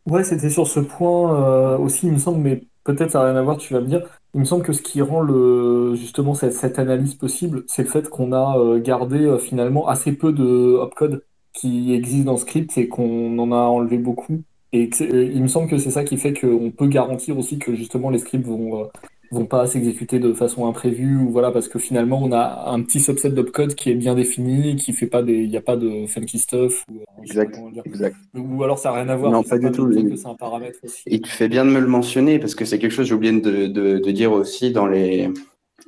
Ouais, 0.08 0.24
c'était 0.24 0.50
sur 0.50 0.68
ce 0.68 0.80
point 0.80 1.76
aussi, 1.78 2.08
il 2.08 2.14
me 2.14 2.18
semble, 2.18 2.40
mais 2.40 2.64
peut-être 2.86 3.12
ça 3.12 3.20
n'a 3.20 3.26
rien 3.26 3.36
à 3.36 3.42
voir, 3.42 3.58
tu 3.58 3.74
vas 3.74 3.82
me 3.82 3.88
dire. 3.88 4.08
Il 4.34 4.40
me 4.40 4.46
semble 4.46 4.64
que 4.64 4.74
ce 4.74 4.82
qui 4.82 5.02
rend 5.02 5.22
le, 5.22 5.96
justement 5.96 6.34
cette, 6.34 6.80
analyse 6.80 7.16
possible, 7.16 7.64
c'est 7.68 7.84
le 7.84 7.90
fait 7.90 8.10
qu'on 8.10 8.32
a 8.32 8.58
euh, 8.58 8.80
gardé 8.80 9.26
euh, 9.26 9.38
finalement 9.38 9.88
assez 9.88 10.14
peu 10.14 10.32
de 10.32 10.78
opcode 10.78 11.26
qui 11.54 11.94
existent 11.94 12.32
dans 12.32 12.38
script 12.38 12.78
et 12.78 12.88
qu'on 12.88 13.38
en 13.40 13.52
a 13.52 13.56
enlevé 13.58 13.98
beaucoup. 13.98 14.44
Et 14.74 14.90
euh, 15.02 15.32
il 15.34 15.42
me 15.42 15.48
semble 15.48 15.70
que 15.70 15.78
c'est 15.78 15.92
ça 15.92 16.04
qui 16.04 16.18
fait 16.18 16.34
qu'on 16.34 16.72
peut 16.72 16.88
garantir 16.88 17.38
aussi 17.38 17.60
que 17.60 17.74
justement 17.76 18.10
les 18.10 18.20
scripts 18.20 18.46
vont, 18.46 18.90
vont 19.32 19.46
pas 19.46 19.68
s'exécuter 19.68 20.20
de 20.20 20.34
façon 20.34 20.68
imprévue 20.68 21.18
ou 21.18 21.30
voilà 21.30 21.52
parce 21.52 21.68
que 21.68 21.80
finalement 21.80 22.22
on 22.24 22.32
a 22.32 22.70
un 22.70 22.82
petit 22.82 23.00
subset 23.00 23.30
d'opcode 23.30 23.76
qui 23.76 23.92
est 23.92 23.96
bien 23.96 24.16
défini 24.16 24.76
qui 24.76 24.94
fait 24.94 25.08
pas 25.08 25.24
des 25.24 25.34
il 25.34 25.50
n'y 25.50 25.58
a 25.58 25.62
pas 25.62 25.78
de 25.78 26.06
funky 26.08 26.40
stuff 26.40 26.84
ou, 26.92 26.98
euh, 26.98 27.24
exact, 27.24 27.60
exact. 27.86 28.16
ou 28.36 28.64
alors 28.64 28.80
ça 28.80 28.92
n'a 28.92 29.02
rien 29.02 29.10
à 29.10 29.16
voir 29.16 29.32
non 29.32 29.44
pas 29.44 29.58
du 29.58 29.72
tout 29.72 29.92
c'est 29.92 30.28
un 30.28 30.36
paramètre 30.36 30.80
aussi. 30.84 31.04
et 31.06 31.20
tu 31.22 31.32
fais 31.32 31.48
bien 31.48 31.66
de 31.66 31.72
me 31.72 31.80
le 31.80 31.88
mentionner 31.88 32.40
parce 32.40 32.56
que 32.56 32.66
c'est 32.66 32.80
quelque 32.80 32.92
chose 32.92 33.06
que 33.06 33.10
j'ai 33.10 33.16
oublié 33.16 33.40
de, 33.40 33.68
de, 33.68 33.98
de, 34.00 34.12
dire 34.12 34.32
aussi 34.32 34.72
dans 34.72 34.88
les 34.88 35.30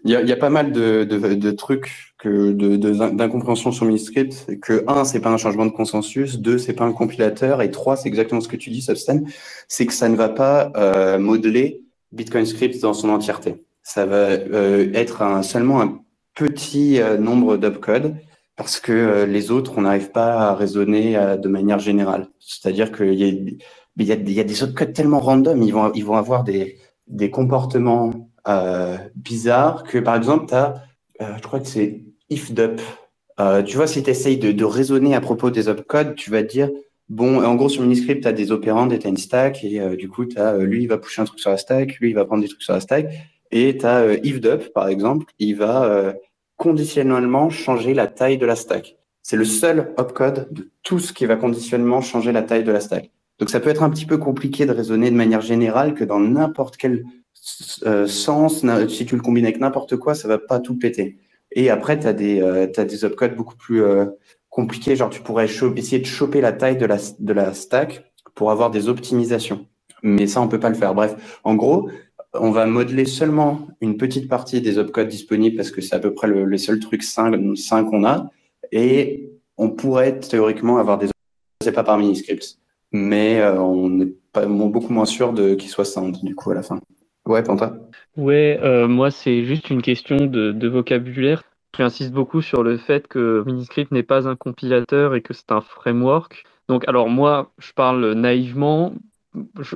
il 0.05 0.11
y 0.11 0.15
a, 0.15 0.21
y 0.21 0.31
a 0.31 0.37
pas 0.37 0.49
mal 0.49 0.71
de, 0.71 1.03
de, 1.03 1.51
trucs 1.51 2.13
que 2.17 2.51
de, 2.51 2.77
d'incompréhension 2.77 3.71
sur 3.71 3.85
Miniscript. 3.85 4.47
Que 4.61 4.83
un 4.87 5.03
c'est 5.03 5.19
pas 5.19 5.29
un 5.29 5.37
changement 5.37 5.65
de 5.65 5.71
consensus. 5.71 6.39
Deux 6.39 6.57
c'est 6.57 6.73
pas 6.73 6.85
un 6.85 6.93
compilateur. 6.93 7.61
Et 7.61 7.69
trois 7.69 7.97
c'est 7.97 8.07
exactement 8.07 8.39
ce 8.39 8.47
que 8.47 8.55
tu 8.55 8.69
dis 8.69 8.81
Substan. 8.81 9.21
C'est 9.67 9.85
que 9.85 9.93
ça 9.93 10.07
ne 10.07 10.15
va 10.15 10.29
pas 10.29 10.71
euh, 10.77 11.19
modeler 11.19 11.81
Bitcoin 12.11 12.45
Script 12.45 12.81
dans 12.81 12.93
son 12.93 13.09
entièreté. 13.09 13.63
Ça 13.83 14.05
va 14.05 14.29
euh, 14.29 14.91
être 14.93 15.43
seulement 15.43 15.81
un 15.81 15.99
petit 16.35 17.01
euh, 17.01 17.17
nombre 17.17 17.57
d'opcodes 17.57 18.15
parce 18.55 18.79
que 18.79 18.91
euh, 18.91 19.25
les 19.25 19.51
autres, 19.51 19.73
on 19.77 19.81
n'arrive 19.81 20.11
pas 20.11 20.49
à 20.49 20.55
raisonner 20.55 21.13
de 21.41 21.47
manière 21.47 21.79
générale. 21.79 22.27
C'est-à-dire 22.39 22.91
qu'il 22.91 23.13
y 23.13 23.57
y, 23.97 24.11
a, 24.11 24.43
des 24.43 24.63
opcodes 24.63 24.93
tellement 24.93 25.19
random, 25.19 25.61
ils 25.61 25.73
vont, 25.73 26.15
avoir 26.15 26.43
des, 26.43 26.77
comportements 27.31 28.11
bizarres 29.15 29.83
que, 29.83 29.97
par 29.97 30.15
exemple, 30.15 30.47
tu 30.47 30.55
as, 30.55 30.83
je 31.19 31.41
crois 31.41 31.59
que 31.59 31.67
c'est 31.67 32.03
ifdup. 32.29 32.81
tu 33.65 33.75
vois, 33.75 33.87
si 33.87 34.03
tu 34.03 34.09
essayes 34.09 34.37
de, 34.37 34.51
de 34.51 34.65
raisonner 34.65 35.15
à 35.15 35.21
propos 35.21 35.49
des 35.51 35.67
opcodes, 35.67 36.15
tu 36.15 36.29
vas 36.29 36.43
dire, 36.43 36.69
Bon, 37.09 37.43
en 37.43 37.55
gros, 37.55 37.69
sur 37.69 37.81
Miniscript, 37.81 38.21
tu 38.21 38.27
as 38.27 38.33
des 38.33 38.51
opérandes 38.51 38.93
et 38.93 38.99
tu 38.99 39.07
as 39.07 39.09
une 39.09 39.17
stack. 39.17 39.63
Et 39.63 39.81
euh, 39.81 39.95
du 39.95 40.09
coup, 40.09 40.25
as, 40.35 40.53
euh, 40.53 40.63
lui, 40.63 40.83
il 40.83 40.87
va 40.87 40.99
pusher 40.99 41.21
un 41.21 41.25
truc 41.25 41.39
sur 41.39 41.49
la 41.49 41.57
stack, 41.57 41.95
lui, 41.95 42.11
il 42.11 42.13
va 42.13 42.23
prendre 42.25 42.43
des 42.43 42.47
trucs 42.47 42.61
sur 42.61 42.73
la 42.73 42.79
stack. 42.79 43.07
Et 43.51 43.77
tu 43.77 43.85
as 43.85 44.01
euh, 44.01 44.17
ifdup, 44.23 44.71
par 44.73 44.87
exemple, 44.87 45.25
il 45.39 45.55
va 45.55 46.13
conditionnellement 46.57 47.49
changer 47.49 47.93
la 47.93 48.05
taille 48.05 48.37
de 48.37 48.45
la 48.45 48.55
stack. 48.55 48.97
C'est 49.23 49.37
le 49.37 49.45
seul 49.45 49.93
opcode 49.97 50.47
de 50.51 50.69
tout 50.83 50.99
ce 50.99 51.13
qui 51.13 51.25
va 51.25 51.35
conditionnellement 51.35 52.01
changer 52.01 52.31
la 52.31 52.43
taille 52.43 52.63
de 52.63 52.71
la 52.71 52.79
stack. 52.79 53.11
Donc, 53.39 53.49
ça 53.49 53.59
peut 53.59 53.69
être 53.69 53.83
un 53.83 53.89
petit 53.89 54.05
peu 54.05 54.17
compliqué 54.17 54.65
de 54.65 54.71
raisonner 54.71 55.09
de 55.09 55.15
manière 55.15 55.41
générale 55.41 55.95
que 55.95 56.03
dans 56.03 56.19
n'importe 56.19 56.77
quel 56.77 57.05
sens, 57.33 58.65
si 58.89 59.05
tu 59.05 59.15
le 59.15 59.21
combines 59.21 59.45
avec 59.45 59.59
n'importe 59.59 59.95
quoi, 59.95 60.13
ça 60.13 60.27
va 60.27 60.37
pas 60.37 60.59
tout 60.59 60.77
péter. 60.77 61.17
Et 61.51 61.69
après, 61.69 61.97
tu 61.97 62.13
des, 62.13 62.41
as 62.41 62.85
des 62.85 63.05
opcodes 63.05 63.35
beaucoup 63.35 63.55
plus 63.55 63.81
compliqué. 64.59 64.95
Genre, 64.95 65.09
tu 65.09 65.21
pourrais 65.21 65.45
essayer 65.45 65.99
de 65.99 66.05
choper 66.05 66.41
la 66.41 66.51
taille 66.51 66.77
de 66.77 66.85
la, 66.85 66.97
de 67.19 67.33
la 67.33 67.53
stack 67.53 68.03
pour 68.35 68.51
avoir 68.51 68.71
des 68.71 68.89
optimisations. 68.89 69.67
Mais 70.03 70.27
ça, 70.27 70.41
on 70.41 70.47
peut 70.47 70.59
pas 70.59 70.69
le 70.69 70.75
faire. 70.75 70.93
Bref, 70.93 71.39
en 71.43 71.55
gros, 71.55 71.89
on 72.33 72.51
va 72.51 72.65
modeler 72.65 73.05
seulement 73.05 73.67
une 73.81 73.97
petite 73.97 74.27
partie 74.27 74.61
des 74.61 74.77
opcodes 74.77 75.07
disponibles 75.07 75.55
parce 75.55 75.71
que 75.71 75.81
c'est 75.81 75.95
à 75.95 75.99
peu 75.99 76.13
près 76.13 76.27
le, 76.27 76.45
les 76.45 76.57
seuls 76.57 76.79
trucs 76.79 77.03
5, 77.03 77.33
qu'on 77.89 78.05
a. 78.05 78.29
Et 78.71 79.31
on 79.57 79.69
pourrait 79.69 80.19
théoriquement 80.19 80.77
avoir 80.77 80.97
des 80.97 81.07
c'est 81.61 81.73
pas 81.73 81.83
par 81.83 81.97
mini-scripts. 81.97 82.57
Mais 82.91 83.39
euh, 83.41 83.59
on 83.61 84.01
est 84.01 84.13
pas, 84.33 84.45
beaucoup 84.45 84.93
moins 84.93 85.05
sûr 85.05 85.33
de 85.33 85.55
qu'ils 85.55 85.69
soient 85.69 85.85
sound 85.85 86.17
du 86.23 86.35
coup 86.35 86.51
à 86.51 86.55
la 86.55 86.63
fin. 86.63 86.79
Ouais, 87.25 87.43
Panta 87.43 87.77
Ouais, 88.17 88.59
euh, 88.63 88.87
moi 88.87 89.11
c'est 89.11 89.43
juste 89.43 89.69
une 89.69 89.81
question 89.81 90.17
de 90.25 90.67
vocabulaire. 90.67 91.43
J'insiste 91.77 92.11
beaucoup 92.11 92.41
sur 92.41 92.63
le 92.63 92.77
fait 92.77 93.07
que 93.07 93.43
Miniscript 93.45 93.91
n'est 93.91 94.03
pas 94.03 94.27
un 94.27 94.35
compilateur 94.35 95.15
et 95.15 95.21
que 95.21 95.33
c'est 95.33 95.51
un 95.51 95.61
framework. 95.61 96.43
Donc, 96.67 96.87
alors 96.87 97.09
moi, 97.09 97.51
je 97.57 97.73
parle 97.73 98.13
naïvement. 98.13 98.93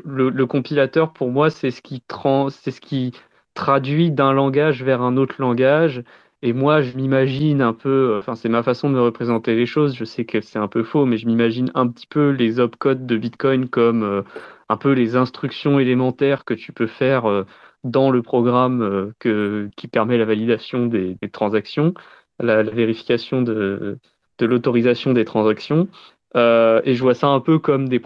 le, 0.05 0.45
compilateur, 0.45 1.13
pour 1.13 1.31
moi, 1.31 1.49
c'est 1.49 1.71
ce 1.71 1.81
qui 1.81 2.03
c'est 2.49 2.71
ce 2.71 2.81
qui 2.81 3.13
traduit 3.53 4.11
d'un 4.11 4.33
langage 4.33 4.83
vers 4.83 5.01
un 5.01 5.17
autre 5.17 5.35
langage. 5.39 6.03
Et 6.41 6.51
moi, 6.51 6.81
je 6.81 6.97
m'imagine 6.97 7.61
un 7.61 7.71
peu, 7.71 8.17
enfin, 8.19 8.35
c'est 8.35 8.49
ma 8.49 8.63
façon 8.63 8.89
de 8.89 8.95
me 8.95 9.01
représenter 9.01 9.55
les 9.55 9.65
choses. 9.65 9.95
Je 9.95 10.03
sais 10.03 10.25
que 10.25 10.41
c'est 10.41 10.59
un 10.59 10.67
peu 10.67 10.83
faux, 10.83 11.05
mais 11.05 11.17
je 11.17 11.25
m'imagine 11.25 11.71
un 11.73 11.87
petit 11.87 12.07
peu 12.07 12.31
les 12.31 12.59
opcodes 12.59 13.05
de 13.05 13.15
Bitcoin 13.15 13.69
comme 13.69 14.03
euh, 14.03 14.23
un 14.67 14.77
peu 14.77 14.91
les 14.91 15.15
instructions 15.15 15.79
élémentaires 15.79 16.43
que 16.45 16.53
tu 16.53 16.73
peux 16.73 16.87
faire 16.87 17.29
euh, 17.29 17.45
dans 17.83 18.11
le 18.11 18.21
programme 18.21 19.13
euh, 19.25 19.69
qui 19.75 19.87
permet 19.87 20.17
la 20.17 20.25
validation 20.25 20.85
des, 20.85 21.17
transactions, 21.31 21.93
la, 22.39 22.63
vérification 22.63 23.41
de, 23.41 23.99
l'autorisation 24.39 25.13
des 25.13 25.25
transactions. 25.25 25.87
Euh, 26.35 26.81
et 26.85 26.95
je 26.95 27.01
vois 27.03 27.13
ça 27.13 27.27
un 27.27 27.39
peu 27.39 27.59
comme 27.59 27.87
des, 27.87 27.99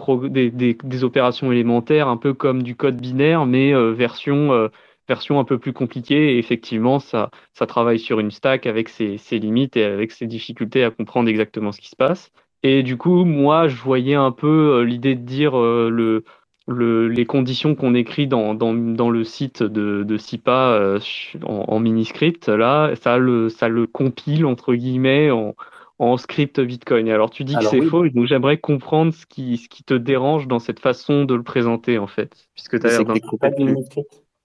opérations 1.04 1.52
élémentaires, 1.52 2.08
un 2.08 2.16
peu 2.16 2.34
comme 2.34 2.62
du 2.62 2.76
code 2.76 3.00
binaire, 3.00 3.46
mais 3.46 3.72
euh, 3.72 3.92
version, 3.92 4.68
version 5.08 5.38
un 5.40 5.44
peu 5.44 5.58
plus 5.58 5.72
compliquée. 5.72 6.34
Et 6.34 6.38
effectivement, 6.38 6.98
ça, 6.98 7.30
ça 7.54 7.66
travaille 7.66 7.98
sur 7.98 8.20
une 8.20 8.30
stack 8.30 8.66
avec 8.66 8.88
ses, 8.88 9.18
limites 9.32 9.76
et 9.76 9.84
avec 9.84 10.12
ses 10.12 10.26
difficultés 10.26 10.84
à 10.84 10.90
comprendre 10.90 11.28
exactement 11.28 11.72
ce 11.72 11.80
qui 11.80 11.88
se 11.88 11.96
passe. 11.96 12.30
Et 12.64 12.82
du 12.82 12.96
coup, 12.96 13.24
moi, 13.24 13.68
je 13.68 13.76
voyais 13.76 14.16
un 14.16 14.32
peu 14.32 14.82
l'idée 14.82 15.14
de 15.14 15.24
dire 15.24 15.56
le, 15.56 16.24
le, 16.68 17.08
les 17.08 17.24
conditions 17.24 17.74
qu'on 17.74 17.94
écrit 17.94 18.26
dans, 18.26 18.54
dans, 18.54 18.74
dans, 18.74 19.10
le 19.10 19.24
site 19.24 19.62
de, 19.62 20.04
de 20.04 20.16
SIPA 20.18 20.72
euh, 20.72 21.00
en, 21.42 21.64
en 21.66 21.80
mini-script, 21.80 22.48
là, 22.48 22.92
ça 23.02 23.18
le, 23.18 23.48
ça 23.48 23.68
le 23.68 23.86
compile, 23.86 24.46
entre 24.46 24.74
guillemets, 24.74 25.30
en, 25.30 25.56
en 25.98 26.16
script 26.16 26.60
Bitcoin. 26.60 27.08
Alors, 27.08 27.30
tu 27.30 27.44
dis 27.44 27.54
que 27.54 27.64
c'est 27.64 27.80
faux, 27.80 28.08
donc 28.08 28.26
j'aimerais 28.26 28.58
comprendre 28.58 29.12
ce 29.12 29.26
qui, 29.26 29.56
ce 29.56 29.68
qui 29.68 29.82
te 29.82 29.94
dérange 29.94 30.46
dans 30.46 30.58
cette 30.58 30.80
façon 30.80 31.24
de 31.24 31.34
le 31.34 31.42
présenter, 31.42 31.98
en 31.98 32.06
fait, 32.06 32.48
puisque 32.54 32.78
tu 32.78 32.86
as 32.86 32.90
l'air 32.90 33.04
d'un 33.04 33.14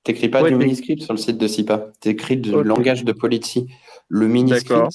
T'écris 0.04 0.28
pas 0.28 0.44
du 0.44 0.56
mini-script 0.56 1.02
sur 1.02 1.14
le 1.14 1.18
site 1.18 1.38
de 1.38 1.48
SIPA. 1.48 1.88
T'écris 2.02 2.36
du 2.36 2.52
langage 2.52 3.06
de 3.06 3.14
policy. 3.14 3.68
Le 4.10 4.28
mini-script, 4.28 4.90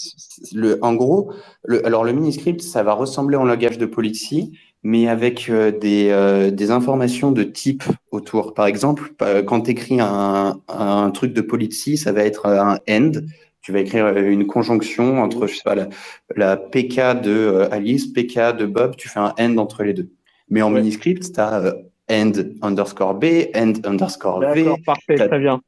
le, 0.53 0.79
en 0.83 0.95
gros, 0.95 1.33
le, 1.65 1.85
alors 1.87 2.05
le 2.05 2.13
mini-script, 2.13 2.61
ça 2.61 2.83
va 2.83 2.93
ressembler 2.93 3.39
au 3.39 3.45
langage 3.47 3.79
de 3.79 3.87
policy, 3.87 4.53
mais 4.89 5.07
avec 5.07 5.51
euh, 5.51 5.71
des, 5.71 6.09
euh, 6.09 6.51
des, 6.51 6.71
informations 6.71 7.31
de 7.31 7.43
type 7.43 7.83
autour. 8.11 8.55
Par 8.55 8.65
exemple, 8.65 9.13
euh, 9.21 9.43
quand 9.43 9.61
tu 9.61 9.73
écris 9.73 10.01
un, 10.01 10.63
un, 10.67 11.11
truc 11.11 11.35
de 11.35 11.43
policy, 11.43 11.99
ça 11.99 12.11
va 12.11 12.25
être 12.25 12.47
un 12.47 12.79
end. 12.89 13.13
Tu 13.61 13.71
vas 13.71 13.81
écrire 13.81 14.17
une 14.17 14.47
conjonction 14.47 15.21
entre, 15.21 15.47
je 15.47 15.57
sais 15.57 15.63
pas, 15.63 15.75
la, 15.75 15.89
la 16.37 16.57
PK 16.57 17.21
de 17.21 17.69
Alice, 17.71 18.07
PK 18.07 18.57
de 18.57 18.65
Bob, 18.65 18.97
tu 18.97 19.11
fais 19.11 19.21
un 19.21 19.35
end 19.39 19.59
entre 19.59 19.83
les 19.83 19.93
deux. 19.93 20.09
Mais 20.49 20.63
en 20.63 20.71
mini 20.71 20.91
script, 20.91 21.35
tu 21.35 21.39
as 21.39 21.75
end 22.11 22.33
underscore 22.63 23.13
B, 23.13 23.25
end 23.55 23.75
underscore 23.85 24.41
V. 24.41 24.73
Parfait, 24.87 25.17
très 25.17 25.39
bien. 25.39 25.61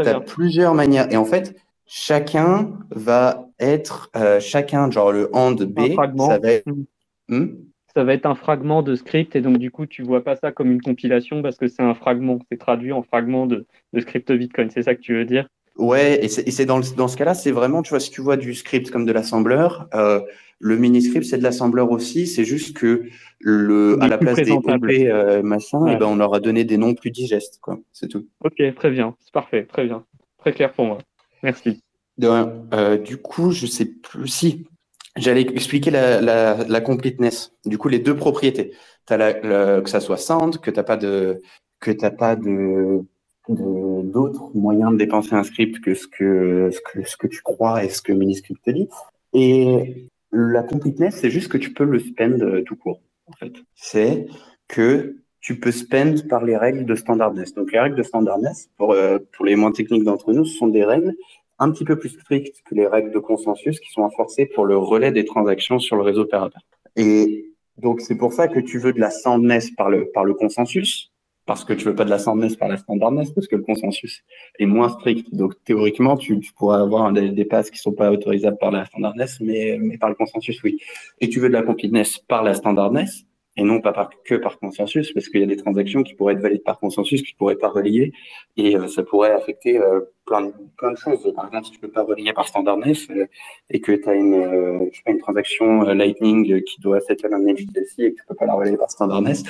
Tu 0.00 0.08
as 0.08 0.18
plusieurs 0.18 0.74
manières. 0.74 1.06
Et 1.12 1.16
en 1.16 1.24
fait, 1.24 1.54
chacun 1.86 2.72
va 2.90 3.46
être, 3.60 4.10
chacun, 4.40 4.90
genre 4.90 5.12
le 5.12 5.30
end 5.32 5.52
B, 5.52 5.94
ça 6.18 6.38
va 6.40 6.50
être. 6.50 6.66
Hmm. 6.66 6.84
Hmm? 7.28 7.71
Ça 7.94 8.04
va 8.04 8.14
être 8.14 8.26
un 8.26 8.34
fragment 8.34 8.82
de 8.82 8.94
script 8.94 9.36
et 9.36 9.40
donc 9.40 9.58
du 9.58 9.70
coup 9.70 9.86
tu 9.86 10.02
vois 10.02 10.24
pas 10.24 10.36
ça 10.36 10.52
comme 10.52 10.70
une 10.70 10.80
compilation 10.80 11.42
parce 11.42 11.56
que 11.56 11.68
c'est 11.68 11.82
un 11.82 11.94
fragment, 11.94 12.38
c'est 12.50 12.58
traduit 12.58 12.92
en 12.92 13.02
fragment 13.02 13.46
de, 13.46 13.66
de 13.92 14.00
script 14.00 14.32
Bitcoin, 14.32 14.70
c'est 14.70 14.82
ça 14.82 14.94
que 14.94 15.00
tu 15.00 15.14
veux 15.14 15.24
dire? 15.24 15.48
Ouais, 15.76 16.22
et 16.22 16.28
c'est 16.28 16.66
dans, 16.66 16.80
dans 16.96 17.08
ce 17.08 17.16
cas-là, 17.16 17.32
c'est 17.32 17.50
vraiment, 17.50 17.82
tu 17.82 17.90
vois, 17.90 18.00
si 18.00 18.10
tu 18.10 18.20
vois 18.20 18.36
du 18.36 18.52
script 18.54 18.90
comme 18.90 19.06
de 19.06 19.12
l'assembleur, 19.12 19.88
euh, 19.94 20.20
le 20.58 20.76
mini-script 20.76 21.24
c'est 21.24 21.38
de 21.38 21.42
l'assembleur 21.42 21.90
aussi, 21.90 22.26
c'est 22.26 22.44
juste 22.44 22.76
que 22.76 23.04
le, 23.40 23.96
à 24.02 24.08
la 24.08 24.18
place 24.18 24.36
des 24.36 24.52
OP 24.52 24.68
euh, 24.68 25.42
machin, 25.42 25.86
et 25.86 25.92
eh 25.94 25.96
ben, 25.96 26.06
on 26.06 26.16
leur 26.16 26.34
a 26.34 26.40
donné 26.40 26.64
des 26.64 26.76
noms 26.76 26.94
plus 26.94 27.10
digestes, 27.10 27.58
quoi, 27.62 27.78
c'est 27.90 28.08
tout. 28.08 28.28
Ok, 28.44 28.62
très 28.76 28.90
bien, 28.90 29.16
c'est 29.18 29.32
parfait, 29.32 29.64
très 29.64 29.84
bien, 29.84 30.04
très 30.38 30.52
clair 30.52 30.72
pour 30.72 30.84
moi. 30.84 30.98
Merci. 31.42 31.82
De 32.18 32.28
euh, 32.74 32.98
du 32.98 33.16
coup, 33.16 33.50
je 33.50 33.66
sais 33.66 33.86
plus. 33.86 34.28
Si 34.28 34.66
J'allais 35.16 35.42
expliquer 35.42 35.90
la, 35.90 36.80
completeness. 36.80 37.52
Du 37.64 37.78
coup, 37.78 37.88
les 37.88 37.98
deux 37.98 38.16
propriétés. 38.16 38.72
As 39.08 39.34
que 39.34 39.90
ça 39.90 40.00
soit 40.00 40.16
sound, 40.16 40.58
que 40.58 40.70
t'as 40.70 40.84
pas 40.84 40.96
de, 40.96 41.42
que 41.80 41.90
t'as 41.90 42.10
pas 42.10 42.36
de, 42.36 43.04
d'autres 43.48 44.50
moyens 44.54 44.92
de 44.92 44.96
dépenser 44.96 45.34
un 45.34 45.42
script 45.42 45.80
que 45.80 45.94
ce 45.94 46.06
que, 46.06 46.70
ce 46.70 46.80
que 46.80 47.06
ce 47.06 47.16
que 47.16 47.26
tu 47.26 47.42
crois 47.42 47.84
et 47.84 47.88
ce 47.88 48.00
que 48.00 48.12
Miniscript 48.12 48.64
te 48.64 48.70
dit. 48.70 48.88
Et 49.34 50.08
la 50.30 50.62
completeness, 50.62 51.16
c'est 51.16 51.30
juste 51.30 51.48
que 51.48 51.58
tu 51.58 51.72
peux 51.72 51.84
le 51.84 51.98
spend 51.98 52.42
euh, 52.42 52.62
tout 52.62 52.76
court, 52.76 53.00
en 53.26 53.32
fait. 53.32 53.52
C'est 53.74 54.26
que 54.68 55.16
tu 55.40 55.58
peux 55.58 55.72
spend 55.72 56.26
par 56.28 56.44
les 56.44 56.56
règles 56.56 56.86
de 56.86 56.94
standardness. 56.94 57.54
Donc, 57.54 57.72
les 57.72 57.80
règles 57.80 57.96
de 57.96 58.02
standardness, 58.02 58.70
pour, 58.76 58.92
euh, 58.92 59.18
pour 59.32 59.44
les 59.44 59.56
moins 59.56 59.72
techniques 59.72 60.04
d'entre 60.04 60.32
nous, 60.32 60.44
ce 60.44 60.56
sont 60.56 60.68
des 60.68 60.84
règles 60.84 61.14
un 61.62 61.70
petit 61.70 61.84
peu 61.84 61.96
plus 61.96 62.08
strictes 62.08 62.62
que 62.64 62.74
les 62.74 62.86
règles 62.86 63.12
de 63.12 63.18
consensus 63.18 63.78
qui 63.78 63.90
sont 63.90 64.02
enforcées 64.02 64.46
pour 64.46 64.64
le 64.64 64.76
relais 64.76 65.12
des 65.12 65.24
transactions 65.24 65.78
sur 65.78 65.96
le 65.96 66.02
réseau 66.02 66.22
opérateur. 66.22 66.60
Et 66.96 67.52
donc, 67.78 68.00
c'est 68.00 68.16
pour 68.16 68.32
ça 68.32 68.48
que 68.48 68.58
tu 68.58 68.78
veux 68.78 68.92
de 68.92 69.00
la 69.00 69.10
soundness 69.10 69.70
par 69.70 69.88
le, 69.88 70.10
par 70.10 70.24
le 70.24 70.34
consensus, 70.34 71.12
parce 71.46 71.64
que 71.64 71.72
tu 71.72 71.84
veux 71.84 71.94
pas 71.94 72.04
de 72.04 72.10
la 72.10 72.18
soundness 72.18 72.56
par 72.56 72.68
la 72.68 72.76
standardness, 72.76 73.30
parce 73.30 73.46
que 73.46 73.56
le 73.56 73.62
consensus 73.62 74.22
est 74.58 74.66
moins 74.66 74.88
strict. 74.88 75.32
Donc 75.34 75.54
théoriquement, 75.64 76.16
tu, 76.16 76.38
tu 76.40 76.52
pourrais 76.52 76.78
avoir 76.78 77.12
des, 77.12 77.30
des, 77.30 77.44
passes 77.44 77.70
qui 77.70 77.78
sont 77.78 77.92
pas 77.92 78.10
autorisables 78.10 78.58
par 78.58 78.72
la 78.72 78.84
standardness, 78.84 79.40
mais, 79.40 79.78
mais 79.80 79.98
par 79.98 80.08
le 80.08 80.16
consensus, 80.16 80.60
oui. 80.64 80.78
Et 81.20 81.28
tu 81.28 81.40
veux 81.40 81.48
de 81.48 81.54
la 81.54 81.62
completeness 81.62 82.18
par 82.18 82.42
la 82.42 82.54
standardness, 82.54 83.24
et 83.56 83.62
non 83.62 83.80
pas 83.80 84.10
que 84.24 84.34
par 84.36 84.58
consensus, 84.58 85.12
parce 85.12 85.28
qu'il 85.28 85.40
y 85.40 85.44
a 85.44 85.46
des 85.46 85.56
transactions 85.56 86.02
qui 86.02 86.14
pourraient 86.14 86.34
être 86.34 86.40
validées 86.40 86.62
par 86.62 86.78
consensus, 86.80 87.22
qui 87.22 87.34
pourraient 87.34 87.56
pas 87.56 87.68
relier, 87.68 88.12
et 88.56 88.76
euh, 88.76 88.88
ça 88.88 89.02
pourrait 89.02 89.32
affecter 89.32 89.78
euh, 89.78 90.00
plein, 90.24 90.46
de, 90.46 90.52
plein 90.78 90.92
de 90.92 90.96
choses. 90.96 91.30
Par 91.34 91.46
exemple, 91.46 91.66
si 91.66 91.72
tu 91.72 91.78
peux 91.78 91.90
pas 91.90 92.02
relier 92.02 92.32
par 92.32 92.48
standardness 92.48 93.10
euh, 93.10 93.26
et 93.68 93.80
que 93.80 93.92
tu 93.92 94.08
as 94.08 94.14
une, 94.14 94.90
transaction 95.20 95.82
Lightning 95.82 96.62
qui 96.62 96.80
doit 96.80 97.00
settle 97.00 97.34
un 97.34 97.44
HTTC 97.44 98.02
et 98.02 98.12
que 98.12 98.20
tu 98.20 98.26
peux 98.26 98.34
pas 98.34 98.46
la 98.46 98.54
relier 98.54 98.76
par 98.76 98.90
standardness, 98.90 99.44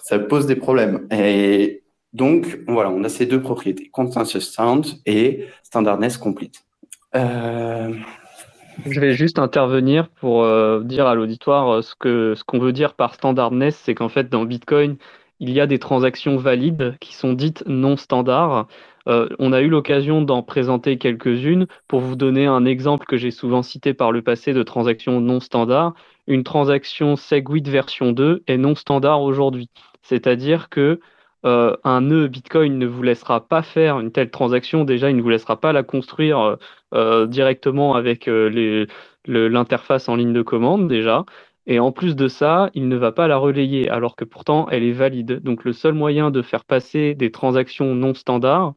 ça 0.00 0.18
pose 0.18 0.46
des 0.46 0.56
problèmes. 0.56 1.06
Et 1.12 1.82
donc, 2.12 2.58
voilà, 2.66 2.90
on 2.90 3.04
a 3.04 3.08
ces 3.08 3.26
deux 3.26 3.40
propriétés, 3.40 3.88
consensus 3.90 4.50
sound 4.50 4.86
et 5.06 5.46
standardness 5.62 6.18
complete. 6.18 6.64
Je 8.86 9.00
vais 9.00 9.12
juste 9.12 9.38
intervenir 9.38 10.08
pour 10.08 10.42
euh, 10.44 10.82
dire 10.82 11.06
à 11.06 11.14
l'auditoire 11.14 11.76
euh, 11.76 11.82
ce 11.82 11.94
ce 12.34 12.44
qu'on 12.44 12.58
veut 12.58 12.72
dire 12.72 12.94
par 12.94 13.14
standardness, 13.14 13.76
c'est 13.76 13.94
qu'en 13.94 14.08
fait 14.08 14.28
dans 14.28 14.44
Bitcoin, 14.44 14.96
il 15.40 15.50
y 15.50 15.60
a 15.60 15.66
des 15.66 15.78
transactions 15.78 16.36
valides 16.36 16.96
qui 17.00 17.14
sont 17.14 17.32
dites 17.32 17.64
non 17.66 17.96
standards. 17.96 18.68
Euh, 19.08 19.28
on 19.38 19.52
a 19.52 19.62
eu 19.62 19.68
l'occasion 19.68 20.22
d'en 20.22 20.42
présenter 20.42 20.98
quelques-unes 20.98 21.66
pour 21.88 22.00
vous 22.00 22.16
donner 22.16 22.46
un 22.46 22.64
exemple 22.64 23.06
que 23.06 23.16
j'ai 23.16 23.30
souvent 23.30 23.62
cité 23.62 23.94
par 23.94 24.12
le 24.12 24.22
passé 24.22 24.52
de 24.52 24.62
transactions 24.62 25.20
non 25.20 25.40
standards. 25.40 25.94
Une 26.26 26.44
transaction 26.44 27.16
Segwit 27.16 27.66
version 27.68 28.12
2 28.12 28.44
est 28.46 28.58
non 28.58 28.74
standard 28.74 29.22
aujourd'hui. 29.22 29.70
C'est-à-dire 30.02 30.68
que 30.68 31.00
euh, 31.44 31.76
un 31.84 32.02
nœud 32.02 32.28
Bitcoin 32.28 32.78
ne 32.78 32.86
vous 32.86 33.02
laissera 33.02 33.46
pas 33.46 33.62
faire 33.62 33.98
une 34.00 34.12
telle 34.12 34.30
transaction. 34.30 34.84
Déjà, 34.84 35.10
il 35.10 35.16
ne 35.16 35.22
vous 35.22 35.30
laissera 35.30 35.60
pas 35.60 35.72
la 35.72 35.82
construire 35.82 36.40
euh, 36.40 36.56
euh 36.94 37.26
directement 37.26 37.94
avec 37.94 38.28
l'interface 39.26 40.08
en 40.08 40.16
ligne 40.16 40.32
de 40.32 40.42
commande 40.42 40.88
déjà. 40.88 41.24
Et 41.66 41.78
en 41.78 41.92
plus 41.92 42.16
de 42.16 42.28
ça, 42.28 42.70
il 42.74 42.88
ne 42.88 42.96
va 42.96 43.12
pas 43.12 43.28
la 43.28 43.36
relayer, 43.36 43.88
alors 43.90 44.16
que 44.16 44.24
pourtant 44.24 44.66
elle 44.70 44.82
est 44.82 44.92
valide. 44.92 45.40
Donc 45.42 45.64
le 45.64 45.72
seul 45.72 45.94
moyen 45.94 46.30
de 46.30 46.42
faire 46.42 46.64
passer 46.64 47.14
des 47.14 47.30
transactions 47.30 47.94
non 47.94 48.14
standards 48.14 48.74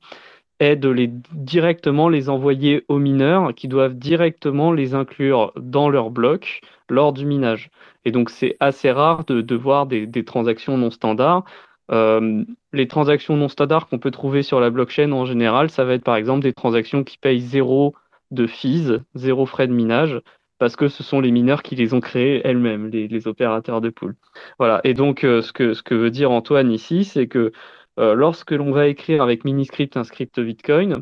est 0.60 0.76
de 0.76 0.90
les 0.90 1.10
directement 1.32 2.10
les 2.10 2.30
envoyer 2.30 2.86
aux 2.88 3.00
mineurs 3.00 3.54
qui 3.56 3.68
doivent 3.68 3.96
directement 3.96 4.72
les 4.72 4.94
inclure 4.96 5.54
dans 5.58 5.90
leur 5.90 6.12
bloc 6.12 6.62
lors 6.90 7.14
du 7.14 7.26
minage. 7.26 7.72
Et 8.06 8.12
donc 8.12 8.30
c'est 8.30 8.58
assez 8.60 8.92
rare 8.92 9.26
de, 9.26 9.56
voir 9.56 9.88
des, 9.88 10.26
transactions 10.26 10.78
non 10.78 10.92
standards. 10.92 11.46
Euh, 11.94 12.44
les 12.74 12.88
transactions 12.88 13.38
non 13.38 13.48
standards 13.48 13.88
qu'on 13.88 14.00
peut 14.00 14.12
trouver 14.12 14.42
sur 14.42 14.60
la 14.60 14.72
blockchain 14.72 15.12
en 15.12 15.26
général, 15.26 15.70
ça 15.70 15.86
va 15.86 15.94
être 15.94 16.04
par 16.04 16.16
exemple 16.16 16.42
des 16.42 16.54
transactions 16.54 17.04
qui 17.04 17.18
payent 17.18 17.40
zéro 17.40 17.94
de 18.32 18.48
fees, 18.48 19.00
zéro 19.14 19.46
frais 19.46 19.68
de 19.68 19.74
minage, 19.74 20.20
parce 20.58 20.76
que 20.76 20.88
ce 20.88 21.04
sont 21.04 21.22
les 21.22 21.32
mineurs 21.32 21.62
qui 21.62 21.76
les 21.76 21.94
ont 21.94 22.00
créés 22.00 22.42
elles-mêmes, 22.44 22.88
les, 22.90 23.28
opérateurs 23.28 23.80
de 23.80 23.90
pool. 23.90 24.16
Voilà. 24.58 24.82
Et 24.84 24.94
donc 24.96 25.24
euh, 25.24 25.42
ce, 25.42 25.54
que, 25.54 25.74
ce 25.74 25.84
que 25.84 25.94
veut 25.94 26.10
dire 26.10 26.32
Antoine 26.32 26.72
ici, 26.72 27.04
c'est 27.04 27.28
que 27.28 27.52
euh, 28.00 28.16
lorsque 28.16 28.52
l'on 28.52 28.72
va 28.72 28.88
écrire 28.88 29.22
avec 29.22 29.46
Miniscript 29.46 29.96
un 29.98 30.04
script 30.04 30.40
Bitcoin, 30.40 30.96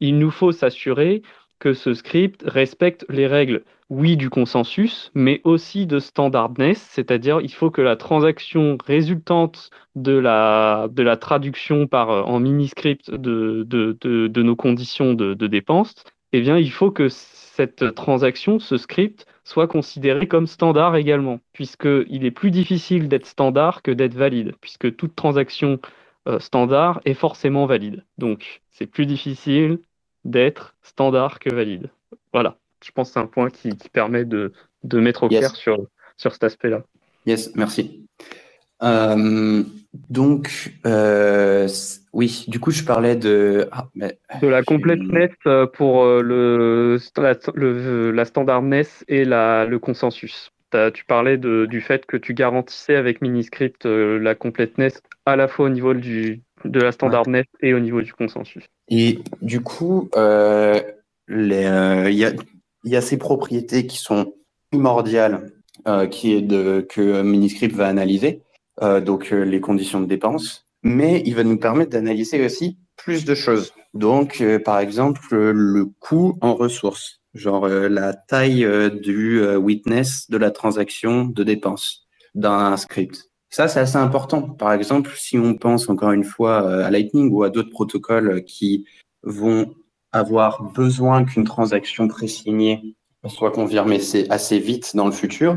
il 0.00 0.18
nous 0.18 0.30
faut 0.30 0.52
s'assurer 0.52 1.22
que 1.58 1.74
ce 1.74 1.92
script 1.92 2.42
respecte 2.46 3.04
les 3.10 3.26
règles, 3.26 3.64
oui, 3.90 4.16
du 4.16 4.28
consensus, 4.28 5.10
mais 5.14 5.40
aussi 5.44 5.86
de 5.86 5.98
standardness, 5.98 6.78
c'est-à-dire 6.90 7.40
il 7.40 7.52
faut 7.52 7.70
que 7.70 7.80
la 7.80 7.96
transaction 7.96 8.76
résultante 8.84 9.70
de 9.94 10.12
la, 10.12 10.88
traduction 11.20 11.86
par, 11.86 12.10
euh, 12.10 12.22
en 12.22 12.40
mini-script 12.40 13.10
de, 13.10 13.64
de, 13.68 14.42
nos 14.42 14.56
conditions 14.56 15.14
de, 15.14 15.34
de 15.34 15.46
dépenses, 15.46 15.94
eh 16.32 16.40
bien, 16.42 16.58
il 16.58 16.70
faut 16.70 16.90
que 16.90 17.08
cette 17.08 17.94
transaction, 17.94 18.58
ce 18.58 18.76
script, 18.76 19.26
soit 19.44 19.66
considéré 19.66 20.28
comme 20.28 20.46
standard 20.46 20.96
également, 20.96 21.40
puisqu'il 21.54 22.24
est 22.26 22.30
plus 22.30 22.50
difficile 22.50 23.08
d'être 23.08 23.26
standard 23.26 23.82
que 23.82 23.90
d'être 23.90 24.14
valide, 24.14 24.54
puisque 24.60 24.94
toute 24.96 25.16
transaction 25.16 25.80
euh, 26.28 26.38
standard 26.38 27.00
est 27.06 27.14
forcément 27.14 27.64
valide. 27.64 28.04
Donc, 28.18 28.60
c'est 28.70 28.86
plus 28.86 29.06
difficile 29.06 29.80
d'être 30.24 30.76
standard 30.82 31.38
que 31.38 31.54
valide. 31.54 31.90
Voilà, 32.34 32.58
je 32.84 32.90
pense 32.92 33.08
que 33.08 33.14
c'est 33.14 33.20
un 33.20 33.26
point 33.26 33.50
qui, 33.50 33.76
qui, 33.76 33.88
permet 33.88 34.24
de, 34.24 34.52
de 34.84 35.00
mettre 35.00 35.24
au 35.24 35.30
yes. 35.30 35.40
clair 35.40 35.56
sur, 35.56 35.86
sur 36.16 36.32
cet 36.32 36.44
aspect-là. 36.44 36.82
Yes, 37.26 37.54
merci. 37.54 38.06
Euh, 38.82 39.64
donc, 40.08 40.72
euh, 40.86 41.68
oui, 42.12 42.44
du 42.48 42.60
coup, 42.60 42.70
je 42.70 42.84
parlais 42.84 43.16
de... 43.16 43.68
Ah, 43.72 43.88
mais, 43.94 44.18
de 44.40 44.46
la 44.46 44.62
completeness 44.62 45.30
pour 45.74 46.04
le, 46.04 46.98
la, 47.16 47.34
le, 47.54 48.10
la 48.12 48.24
standardness 48.24 49.04
et 49.08 49.24
la, 49.24 49.64
le 49.64 49.78
consensus. 49.78 50.52
Tu 50.92 51.04
parlais 51.06 51.38
de, 51.38 51.64
du 51.64 51.80
fait 51.80 52.04
que 52.04 52.18
tu 52.18 52.34
garantissais 52.34 52.94
avec 52.94 53.22
Miniscript 53.22 53.86
euh, 53.86 54.18
la 54.18 54.34
completeness 54.34 55.02
à 55.24 55.34
la 55.34 55.48
fois 55.48 55.66
au 55.66 55.68
niveau 55.70 55.94
du, 55.94 56.42
de 56.64 56.80
la 56.80 56.92
standardness 56.92 57.46
ouais. 57.62 57.70
et 57.70 57.74
au 57.74 57.80
niveau 57.80 58.02
du 58.02 58.12
consensus. 58.12 58.64
Et 58.88 59.20
du 59.40 59.62
coup, 59.62 60.10
euh, 60.14 60.78
il 61.28 61.52
euh, 61.52 62.10
y, 62.10 62.24
a, 62.24 62.32
y, 62.84 62.96
a, 62.96 63.00
ces 63.00 63.16
propriétés 63.16 63.86
qui 63.86 63.98
sont 63.98 64.34
primordiales 64.70 65.52
euh, 65.86 66.06
qui 66.06 66.34
est 66.34 66.46
que 66.88 67.22
Miniscript 67.22 67.74
va 67.74 67.86
analyser, 67.86 68.42
euh, 68.82 69.00
donc 69.00 69.30
les 69.30 69.60
conditions 69.60 70.00
de 70.00 70.06
dépense, 70.06 70.66
mais 70.82 71.22
il 71.24 71.34
va 71.34 71.44
nous 71.44 71.58
permettre 71.58 71.90
d'analyser 71.90 72.44
aussi 72.44 72.78
plus 72.96 73.24
de 73.24 73.34
choses. 73.34 73.72
Donc, 73.94 74.42
par 74.64 74.80
exemple, 74.80 75.34
le 75.34 75.86
coût 76.00 76.36
en 76.40 76.54
ressources 76.54 77.18
genre 77.34 77.64
euh, 77.64 77.88
la 77.88 78.12
taille 78.12 78.64
euh, 78.64 78.90
du 78.90 79.40
euh, 79.40 79.56
witness 79.56 80.28
de 80.30 80.36
la 80.36 80.50
transaction 80.50 81.24
de 81.24 81.44
dépense 81.44 82.06
d'un 82.34 82.76
script. 82.76 83.30
Ça, 83.50 83.68
c'est 83.68 83.80
assez 83.80 83.96
important. 83.96 84.42
Par 84.42 84.72
exemple, 84.72 85.12
si 85.16 85.38
on 85.38 85.54
pense 85.54 85.88
encore 85.88 86.12
une 86.12 86.24
fois 86.24 86.84
à 86.84 86.90
Lightning 86.90 87.30
ou 87.32 87.42
à 87.44 87.50
d'autres 87.50 87.70
protocoles 87.70 88.44
qui 88.44 88.84
vont 89.22 89.74
avoir 90.12 90.62
besoin 90.72 91.24
qu'une 91.24 91.44
transaction 91.44 92.08
présignée 92.08 92.94
soit 93.26 93.50
confirmée 93.50 94.00
assez 94.30 94.58
vite 94.58 94.94
dans 94.94 95.06
le 95.06 95.12
futur, 95.12 95.56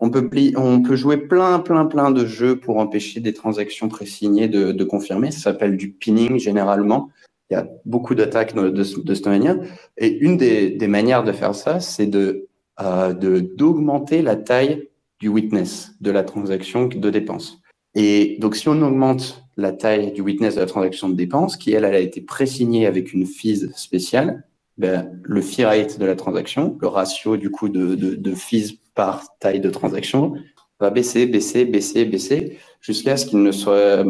on 0.00 0.10
peut, 0.10 0.30
on 0.56 0.82
peut 0.82 0.96
jouer 0.96 1.16
plein, 1.16 1.58
plein, 1.58 1.84
plein 1.86 2.10
de 2.10 2.24
jeux 2.24 2.58
pour 2.58 2.78
empêcher 2.78 3.20
des 3.20 3.34
transactions 3.34 3.88
présignées 3.88 4.48
de, 4.48 4.72
de 4.72 4.84
confirmer. 4.84 5.30
Ça 5.30 5.40
s'appelle 5.40 5.76
du 5.76 5.90
pinning 5.90 6.38
généralement. 6.38 7.10
Il 7.50 7.54
y 7.54 7.56
a 7.56 7.66
beaucoup 7.84 8.14
d'attaques 8.14 8.54
de, 8.54 8.70
de, 8.70 9.14
cette 9.14 9.26
manière. 9.26 9.58
Et 9.98 10.18
une 10.18 10.36
des, 10.36 10.70
des 10.70 10.86
manières 10.86 11.24
de 11.24 11.32
faire 11.32 11.54
ça, 11.54 11.80
c'est 11.80 12.06
de 12.06 12.46
euh, 12.80 13.12
d'augmenter 13.12 14.22
la 14.22 14.36
taille 14.36 14.88
du 15.18 15.28
witness 15.28 15.92
de 16.00 16.10
la 16.10 16.22
transaction 16.22 16.86
de 16.86 17.10
dépense. 17.10 17.60
Et 17.94 18.38
donc, 18.40 18.54
si 18.56 18.68
on 18.68 18.80
augmente 18.82 19.39
la 19.60 19.72
taille 19.72 20.12
du 20.12 20.20
witness 20.22 20.54
de 20.54 20.60
la 20.60 20.66
transaction 20.66 21.08
de 21.08 21.14
dépense, 21.14 21.56
qui 21.56 21.72
elle, 21.72 21.84
elle 21.84 21.94
a 21.94 22.00
été 22.00 22.20
présignée 22.20 22.86
avec 22.86 23.12
une 23.12 23.26
fees 23.26 23.70
spéciale, 23.76 24.44
ben, 24.78 25.10
le 25.22 25.42
fee 25.42 25.64
rate 25.64 25.98
de 25.98 26.06
la 26.06 26.16
transaction, 26.16 26.78
le 26.80 26.88
ratio 26.88 27.36
du 27.36 27.50
coup 27.50 27.68
de, 27.68 27.94
de, 27.94 28.14
de 28.14 28.34
fees 28.34 28.78
par 28.94 29.24
taille 29.38 29.60
de 29.60 29.70
transaction, 29.70 30.34
va 30.80 30.90
baisser, 30.90 31.26
baisser, 31.26 31.66
baisser, 31.66 32.04
baisser, 32.06 32.58
jusqu'à 32.80 33.16
ce 33.16 33.26
qu'il 33.26 33.52
soit 33.52 34.04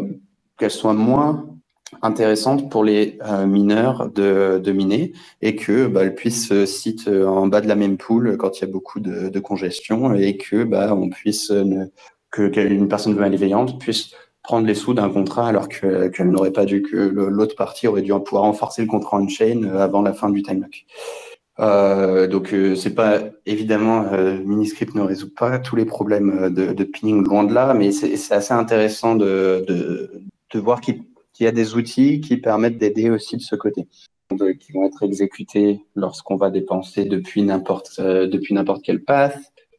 qu'elle 0.57 0.71
soit 0.71 0.93
moins 0.93 1.47
intéressante 2.01 2.69
pour 2.71 2.83
les 2.85 3.17
euh, 3.25 3.45
mineurs 3.45 4.09
de, 4.09 4.61
de, 4.63 4.71
miner 4.71 5.11
et 5.41 5.55
que 5.55 5.87
bah, 5.87 6.03
euh, 6.03 6.65
site 6.65 7.07
en 7.09 7.47
bas 7.47 7.59
de 7.59 7.67
la 7.67 7.75
même 7.75 7.97
poule 7.97 8.37
quand 8.37 8.57
il 8.57 8.61
y 8.61 8.63
a 8.63 8.71
beaucoup 8.71 8.99
de, 9.01 9.39
congestion 9.39 10.13
et 10.13 10.37
que 10.37 10.63
bah, 10.63 10.95
on 10.95 11.09
puisse 11.09 11.51
ne, 11.51 11.87
que 12.29 12.47
qu'une 12.47 12.87
personne 12.87 13.15
malveillante 13.15 13.79
puisse 13.79 14.11
prendre 14.43 14.65
les 14.65 14.75
sous 14.75 14.93
d'un 14.93 15.09
contrat 15.09 15.47
alors 15.47 15.69
que 15.69 15.87
l'autre 17.11 17.55
partie 17.55 17.87
aurait 17.87 18.01
dû 18.01 18.11
pouvoir 18.25 18.43
renforcer 18.43 18.81
le 18.81 18.87
contrat 18.87 19.17
on 19.17 19.27
chain 19.27 19.63
avant 19.75 20.01
la 20.01 20.13
fin 20.13 20.29
du 20.29 20.41
time 20.41 20.61
lock. 20.61 20.85
Euh, 21.59 22.27
donc 22.27 22.53
euh, 22.53 22.75
c'est 22.75 22.95
pas 22.95 23.19
évidemment 23.45 24.05
euh, 24.13 24.39
Miniscript 24.43 24.95
ne 24.95 25.01
résout 25.01 25.33
pas 25.33 25.59
tous 25.59 25.75
les 25.75 25.85
problèmes 25.85 26.49
de, 26.49 26.73
de 26.73 26.83
pinning 26.83 27.23
loin 27.23 27.43
de 27.43 27.53
là, 27.53 27.73
mais 27.73 27.91
c'est 27.91 28.13
assez 28.33 28.53
intéressant 28.53 29.15
de, 29.15 29.65
de, 29.67 30.59
voir 30.59 30.81
qu'il 30.81 31.03
y 31.39 31.45
a 31.45 31.51
des 31.51 31.75
outils 31.75 32.21
qui 32.21 32.37
permettent 32.37 32.77
d'aider 32.77 33.09
aussi 33.09 33.37
de 33.37 33.41
ce 33.41 33.55
côté, 33.55 33.85
qui 34.59 34.71
vont 34.71 34.85
être 34.85 35.03
exécutés 35.03 35.81
lorsqu'on 35.95 36.35
va 36.35 36.49
dépenser 36.49 37.05
depuis 37.05 37.43
n'importe 37.43 37.99
euh, 37.99 38.27
depuis 38.27 38.53
n'importe 38.53 38.89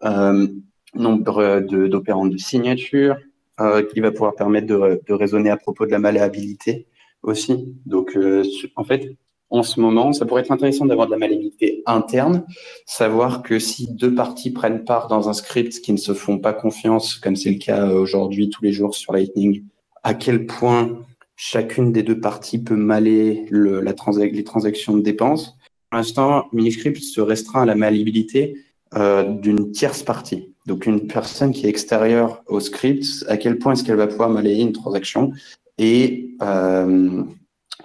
euh, 0.04 0.46
nombre 0.94 1.60
d'opérants 1.60 2.26
de, 2.26 2.36
signature, 2.36 3.16
euh, 3.16 3.31
qui 3.58 4.00
va 4.00 4.10
pouvoir 4.10 4.34
permettre 4.34 4.66
de, 4.66 5.12
raisonner 5.12 5.50
à 5.50 5.56
propos 5.56 5.86
de 5.86 5.90
la 5.90 5.98
malléabilité 5.98 6.86
aussi. 7.22 7.74
Donc, 7.86 8.16
euh, 8.16 8.42
en 8.76 8.84
fait, 8.84 9.16
en 9.50 9.62
ce 9.62 9.80
moment, 9.80 10.12
ça 10.12 10.24
pourrait 10.24 10.40
être 10.40 10.50
intéressant 10.50 10.86
d'avoir 10.86 11.06
de 11.06 11.12
la 11.12 11.18
malléabilité 11.18 11.82
interne, 11.84 12.44
savoir 12.86 13.42
que 13.42 13.58
si 13.58 13.92
deux 13.92 14.14
parties 14.14 14.50
prennent 14.50 14.84
part 14.84 15.08
dans 15.08 15.28
un 15.28 15.34
script 15.34 15.80
qui 15.80 15.92
ne 15.92 15.98
se 15.98 16.14
font 16.14 16.38
pas 16.38 16.54
confiance, 16.54 17.16
comme 17.16 17.36
c'est 17.36 17.50
le 17.50 17.58
cas 17.58 17.88
aujourd'hui 17.88 18.48
tous 18.48 18.64
les 18.64 18.72
jours 18.72 18.94
sur 18.94 19.12
Lightning, 19.12 19.64
à 20.02 20.14
quel 20.14 20.46
point 20.46 20.98
chacune 21.36 21.92
des 21.92 22.02
deux 22.02 22.18
parties 22.18 22.62
peut 22.62 22.76
maler 22.76 23.44
le, 23.50 23.80
la 23.80 23.94
les 24.16 24.44
transactions 24.44 24.96
de 24.96 25.02
dépenses? 25.02 25.58
Pour 25.90 25.98
l'instant, 25.98 26.46
Miniscript 26.52 27.02
se 27.02 27.20
restreint 27.20 27.62
à 27.62 27.66
la 27.66 27.74
malléabilité 27.74 28.56
euh, 28.96 29.22
d'une 29.22 29.72
tierce 29.72 30.02
partie. 30.02 30.54
Donc 30.66 30.84
une 30.84 31.06
personne 31.06 31.52
qui 31.52 31.64
est 31.64 31.70
extérieure 31.70 32.42
au 32.46 32.60
script, 32.60 33.24
à 33.26 33.38
quel 33.38 33.58
point 33.58 33.72
est-ce 33.72 33.84
qu'elle 33.84 33.96
va 33.96 34.06
pouvoir 34.06 34.28
malayer 34.28 34.62
une 34.62 34.72
transaction 34.72 35.32
et, 35.78 36.36
euh, 36.42 37.24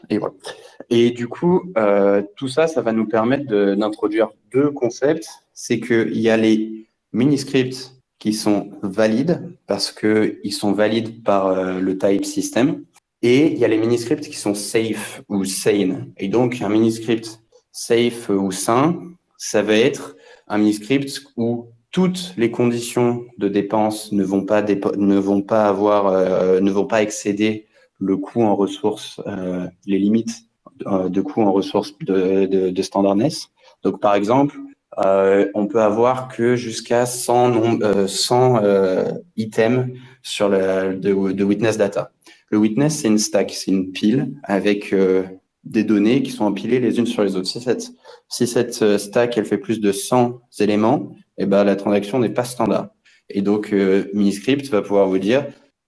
et 0.09 0.17
voilà. 0.17 0.35
Et 0.89 1.11
du 1.11 1.29
coup, 1.29 1.71
euh, 1.77 2.21
tout 2.35 2.49
ça, 2.49 2.67
ça 2.67 2.81
va 2.81 2.91
nous 2.91 3.07
permettre 3.07 3.45
d'introduire 3.75 4.29
deux 4.51 4.69
concepts. 4.71 5.27
C'est 5.53 5.79
qu'il 5.79 6.19
y 6.19 6.29
a 6.29 6.35
les 6.35 6.87
mini-scripts 7.13 7.93
qui 8.19 8.33
sont 8.33 8.71
valides 8.81 9.49
parce 9.65 9.93
qu'ils 9.93 10.53
sont 10.53 10.73
valides 10.73 11.23
par 11.23 11.79
le 11.79 11.97
type 11.97 12.25
system. 12.25 12.83
Et 13.21 13.51
il 13.53 13.57
y 13.57 13.63
a 13.63 13.69
les 13.69 13.77
mini-scripts 13.77 14.27
qui 14.27 14.37
sont 14.37 14.53
safe 14.53 15.21
ou 15.29 15.45
sane. 15.45 16.11
Et 16.17 16.27
donc, 16.27 16.61
un 16.61 16.69
mini-script 16.69 17.39
safe 17.71 18.29
ou 18.29 18.51
sain, 18.51 18.99
ça 19.37 19.61
va 19.61 19.75
être 19.75 20.16
un 20.47 20.57
mini-script 20.57 21.23
où 21.35 21.67
toutes 21.91 22.33
les 22.37 22.51
conditions 22.51 23.25
de 23.37 23.47
dépense 23.47 24.11
ne 24.11 24.23
vont 24.23 24.45
pas, 24.45 24.61
ne 24.61 25.17
vont 25.17 25.41
pas 25.41 25.67
avoir, 25.67 26.07
euh, 26.07 26.59
ne 26.59 26.71
vont 26.71 26.85
pas 26.85 27.01
excéder 27.01 27.67
le 27.99 28.17
coût 28.17 28.43
en 28.43 28.55
ressources, 28.55 29.21
euh, 29.25 29.67
les 29.85 29.97
limites 29.97 30.47
euh, 30.85 31.09
de 31.09 31.21
coût 31.21 31.41
en 31.41 31.51
ressources 31.51 31.97
de, 31.99 32.45
de, 32.45 32.69
de 32.69 32.81
standardness. 32.81 33.49
Donc, 33.83 33.99
par 33.99 34.13
exemple, 34.13 34.57
euh, 35.03 35.49
on 35.53 35.67
peut 35.67 35.81
avoir 35.81 36.27
que 36.27 36.55
jusqu'à 36.55 37.05
100, 37.05 38.07
100 38.07 38.63
euh, 38.63 39.11
items 39.35 39.87
sur 40.21 40.49
le, 40.49 40.95
de, 40.95 41.31
de, 41.31 41.43
witness 41.43 41.77
data. 41.77 42.11
Le 42.49 42.57
witness, 42.57 42.99
c'est 42.99 43.07
une 43.07 43.17
stack, 43.17 43.51
c'est 43.51 43.71
une 43.71 43.91
pile 43.91 44.33
avec 44.43 44.93
des 45.69 45.83
données 45.83 46.23
qui 46.23 46.31
sont 46.31 46.45
empilées 46.45 46.79
les 46.79 46.99
unes 46.99 47.05
sur 47.05 47.23
les 47.23 47.35
autres. 47.35 47.47
Si 47.47 47.61
cette, 47.61 47.91
si 48.29 48.47
cette 48.47 48.97
stack, 48.97 49.37
elle 49.37 49.45
fait 49.45 49.57
plus 49.57 49.79
de 49.79 49.91
100 49.91 50.41
éléments, 50.59 51.11
eh 51.37 51.45
ben, 51.45 51.63
la 51.63 51.75
transaction 51.75 52.19
n'est 52.19 52.29
pas 52.29 52.43
standard. 52.43 52.89
Et 53.29 53.41
donc, 53.41 53.73
euh, 53.73 54.05
Miniscript 54.13 54.69
va 54.69 54.81
pouvoir 54.81 55.07
vous 55.07 55.19
dire 55.19 55.45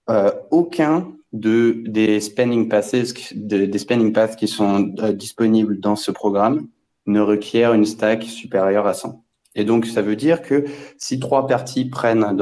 euh, 0.08 0.30
aucun 0.50 1.12
de, 1.32 1.82
des 1.86 2.20
spending 2.20 2.68
passes, 2.68 3.14
des 3.34 4.12
paths 4.12 4.36
qui 4.36 4.48
sont 4.48 4.92
euh, 4.98 5.12
disponibles 5.12 5.80
dans 5.80 5.96
ce 5.96 6.10
programme 6.10 6.68
ne 7.06 7.20
requiert 7.20 7.72
une 7.72 7.86
stack 7.86 8.24
supérieure 8.24 8.86
à 8.86 8.94
100. 8.94 9.24
Et 9.54 9.64
donc, 9.64 9.86
ça 9.86 10.02
veut 10.02 10.16
dire 10.16 10.42
que 10.42 10.64
si 10.98 11.18
trois 11.18 11.46
parties 11.46 11.86
prennent 11.86 12.36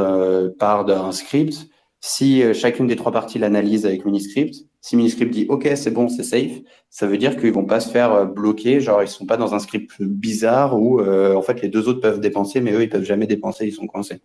part 0.59 0.85
d'un 0.85 1.12
script, 1.12 1.68
si 2.00 2.42
euh, 2.42 2.54
chacune 2.54 2.87
des 2.87 2.96
trois 2.96 3.12
parties 3.12 3.38
l'analyse 3.38 3.87
avec 3.87 4.04
Miniscript, 4.04 4.54
si 4.80 4.96
Miniscript 4.96 5.32
dit 5.32 5.46
OK, 5.48 5.68
c'est 5.74 5.90
bon, 5.90 6.08
c'est 6.08 6.22
safe, 6.22 6.61
ça 6.90 7.06
veut 7.06 7.18
dire 7.18 7.37
qu'ils 7.37 7.52
vont 7.52 7.66
pas 7.66 7.80
se 7.80 7.90
faire 7.90 8.12
euh, 8.12 8.24
bloquer, 8.24 8.80
genre 8.80 9.02
ils 9.02 9.08
sont 9.08 9.26
pas 9.26 9.37
dans 9.37 9.54
un 9.54 9.58
script 9.58 10.00
bizarre 10.00 10.80
où 10.80 11.00
en 11.00 11.42
fait 11.42 11.61
les 11.62 11.68
deux 11.68 11.88
autres 11.88 12.00
peuvent 12.00 12.20
dépenser, 12.20 12.61
mais 12.61 12.72
eux 12.72 12.82
ils 12.82 12.88
peuvent 12.88 13.04
jamais 13.04 13.26
dépenser, 13.26 13.66
ils 13.66 13.72
sont 13.72 13.87
coincés. 13.87 14.20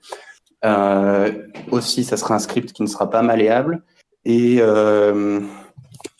Euh, 0.65 1.31
aussi, 1.71 2.03
ça 2.03 2.17
sera 2.17 2.35
un 2.35 2.39
script 2.39 2.71
qui 2.71 2.83
ne 2.83 2.87
sera 2.87 3.09
pas 3.09 3.21
malléable 3.21 3.83
et 4.25 4.57
euh, 4.59 5.41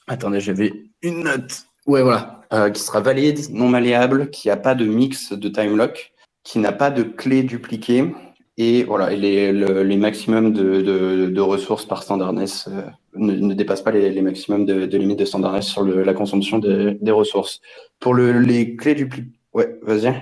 attendez, 0.08 0.40
j'avais 0.40 0.74
une 1.02 1.24
note. 1.24 1.66
Ouais, 1.86 2.02
voilà, 2.02 2.42
euh, 2.52 2.70
qui 2.70 2.82
sera 2.82 3.00
valide, 3.00 3.40
non 3.52 3.70
malléable, 3.70 4.30
qui 4.30 4.50
n'a 4.50 4.58
pas 4.58 4.76
de 4.76 4.86
mix 4.86 5.34
de 5.34 5.50
time 5.50 5.78
lock, 5.78 6.14
qui 6.44 6.60
n'a 6.60 6.72
pas 6.72 6.92
de 6.92 7.04
clé 7.04 7.44
dupliquée. 7.44 8.14
Et 8.58 8.84
voilà, 8.84 9.12
et 9.12 9.18
les, 9.18 9.52
les 9.52 9.98
maximums 9.98 10.54
de, 10.54 10.82
de, 10.82 11.28
de, 11.28 11.42
ressources 11.42 11.86
par 11.88 12.04
standardness 12.04 12.70
euh, 12.72 12.84
ne, 13.16 13.34
ne, 13.34 13.54
dépassent 13.56 13.82
pas 13.82 13.92
les, 13.92 14.12
les 14.12 14.22
maximums 14.22 14.66
de, 14.66 14.86
de 14.86 14.98
limites 14.98 15.18
de 15.18 15.26
standardness 15.26 15.66
sur 15.66 15.82
le, 15.82 16.04
la 16.04 16.14
consommation 16.14 16.60
des, 16.60 16.94
des 17.02 17.12
ressources. 17.12 17.62
Pour 18.00 18.14
le, 18.14 18.40
les 18.40 18.76
clés 18.76 18.94
dupliquées, 18.94 19.32
ouais, 19.54 19.80
vas-y. 19.82 20.14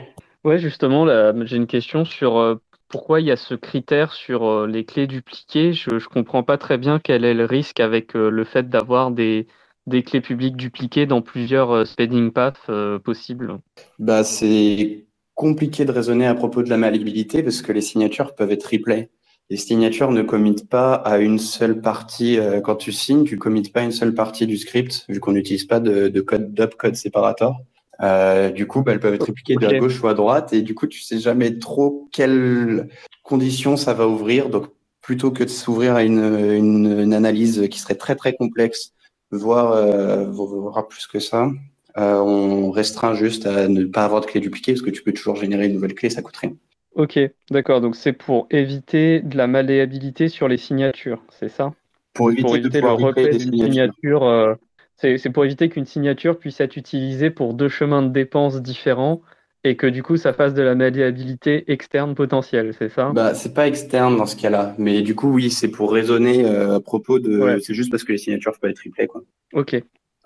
Ouais, 0.45 0.59
justement, 0.59 1.05
j'ai 1.45 1.57
une 1.57 1.67
question 1.67 2.05
sur 2.05 2.37
euh, 2.37 2.55
pourquoi 2.87 3.19
il 3.19 3.27
y 3.27 3.31
a 3.31 3.35
ce 3.35 3.53
critère 3.53 4.13
sur 4.13 4.45
euh, 4.45 4.65
les 4.65 4.85
clés 4.85 5.07
dupliquées 5.07 5.73
Je 5.73 5.93
ne 5.93 5.99
comprends 5.99 6.43
pas 6.43 6.57
très 6.57 6.77
bien 6.77 6.99
quel 7.03 7.25
est 7.25 7.33
le 7.33 7.45
risque 7.45 7.81
avec 7.81 8.13
le 8.13 8.43
fait 8.45 8.69
d'avoir 8.69 9.11
des, 9.11 9.47
des 9.87 10.03
clés 10.03 10.21
publiques 10.21 10.55
dupliquées 10.55 11.05
dans 11.05 11.21
plusieurs 11.21 11.85
spending 11.85 12.31
paths 12.31 12.71
possibles. 13.03 13.57
Bah, 13.99 14.23
c'est 14.23 15.05
compliqué 15.41 15.86
de 15.86 15.91
raisonner 15.91 16.27
à 16.27 16.36
propos 16.36 16.62
de 16.62 16.69
la 16.69 16.77
malléabilité 16.77 17.41
parce 17.41 17.63
que 17.63 17.71
les 17.71 17.82
signatures 17.82 18.36
peuvent 18.36 18.51
être 18.51 18.69
replay. 18.71 19.10
Les 19.49 19.58
signatures 19.58 20.12
ne 20.12 20.21
committent 20.21 20.69
pas 20.69 20.93
à 20.93 21.17
une 21.17 21.39
seule 21.39 21.82
partie. 21.82 22.38
quand 22.63 22.75
tu 22.75 22.91
signes, 22.91 23.23
tu 23.23 23.39
commites 23.39 23.73
pas 23.73 23.82
une 23.82 23.91
seule 23.91 24.13
partie 24.13 24.45
du 24.45 24.56
script, 24.56 25.04
vu 25.10 25.19
qu'on 25.19 25.32
n'utilise 25.32 25.65
pas 25.65 25.80
de, 25.80 26.10
de 26.10 26.21
code 26.21 26.54
d'up-code 26.54 26.95
séparator. 26.95 27.56
Euh, 28.01 28.49
du 28.49 28.67
coup, 28.67 28.82
bah, 28.84 28.93
elles 28.93 28.99
peuvent 28.99 29.13
être 29.13 29.25
répliquées 29.25 29.56
de 29.56 29.80
gauche 29.80 30.01
ou 30.01 30.08
à 30.08 30.13
droite, 30.13 30.54
et 30.54 30.62
du 30.62 30.73
coup, 30.73 30.88
tu 30.88 31.01
sais 31.01 31.19
jamais 31.19 31.58
trop 31.58 32.08
quelles 32.12 32.89
conditions 33.23 33.77
ça 33.77 33.93
va 33.93 34.08
ouvrir. 34.08 34.49
Donc, 34.49 34.67
plutôt 35.01 35.32
que 35.32 35.43
de 35.43 35.49
s'ouvrir 35.49 35.95
à 35.95 36.04
une, 36.04 36.19
une, 36.19 36.99
une, 36.99 37.13
analyse 37.13 37.67
qui 37.69 37.80
serait 37.80 37.95
très 37.95 38.15
très 38.15 38.34
complexe, 38.34 38.93
voire, 39.32 39.73
euh, 39.73 40.30
voire 40.30 40.88
plus 40.88 41.08
que 41.08 41.19
ça, 41.19 41.49
euh, 41.97 42.19
on 42.19 42.71
restreint 42.71 43.13
juste 43.13 43.45
à 43.45 43.67
ne 43.67 43.86
pas 43.86 44.06
avoir 44.06 44.21
de 44.21 44.25
clé 44.25 44.39
dupliquée, 44.39 44.73
parce 44.73 44.82
que 44.82 44.89
tu 44.91 45.04
peux 45.04 45.13
toujours 45.13 45.36
générer 45.36 45.65
une 45.65 45.73
nouvelle 45.73 45.95
clé, 45.95 46.10
ça 46.10 46.21
coûte 46.21 46.38
rien. 46.38 46.54
Ok, 46.95 47.19
d'accord. 47.49 47.80
Donc 47.82 47.95
c'est 47.95 48.13
pour 48.13 48.47
éviter 48.49 49.21
de 49.21 49.38
la 49.38 49.47
malléabilité 49.47 50.27
sur 50.27 50.47
les 50.47 50.58
signatures, 50.58 51.23
c'est 51.30 51.49
ça? 51.49 51.73
Pour 52.13 52.32
éviter, 52.32 52.41
pour 52.43 52.56
éviter 52.58 52.82
de 52.82 52.86
le 52.86 52.91
replay 52.91 53.30
des 53.30 53.39
signatures. 53.39 53.65
signature, 53.65 54.23
euh, 54.23 54.56
c'est 54.97 55.30
pour 55.32 55.45
éviter 55.45 55.69
qu'une 55.69 55.86
signature 55.86 56.38
puisse 56.38 56.60
être 56.60 56.75
utilisée 56.75 57.30
pour 57.30 57.54
deux 57.54 57.69
chemins 57.69 58.01
de 58.04 58.10
dépenses 58.10 58.62
différents 58.62 59.21
et 59.63 59.75
que 59.75 59.88
du 59.88 60.04
coup 60.04 60.17
ça 60.17 60.34
fasse 60.34 60.54
de 60.54 60.62
la 60.62 60.75
malléabilité 60.75 61.71
externe 61.71 62.13
potentielle, 62.13 62.73
c'est 62.77 62.89
ça? 62.89 63.12
Bah 63.13 63.34
c'est 63.34 63.54
pas 63.54 63.67
externe 63.67 64.17
dans 64.17 64.25
ce 64.25 64.36
cas-là, 64.36 64.75
mais 64.77 65.01
du 65.01 65.15
coup 65.15 65.32
oui 65.32 65.49
c'est 65.49 65.69
pour 65.69 65.93
raisonner 65.93 66.45
euh, 66.45 66.75
à 66.75 66.80
propos 66.82 67.19
de, 67.19 67.39
ouais. 67.39 67.60
c'est 67.62 67.73
juste 67.73 67.89
parce 67.89 68.04
que 68.04 68.12
les 68.12 68.17
signatures 68.17 68.54
peuvent 68.60 68.71
être 68.71 68.77
triplées 68.77 69.08
quoi. 69.08 69.21
Ok. 69.54 69.82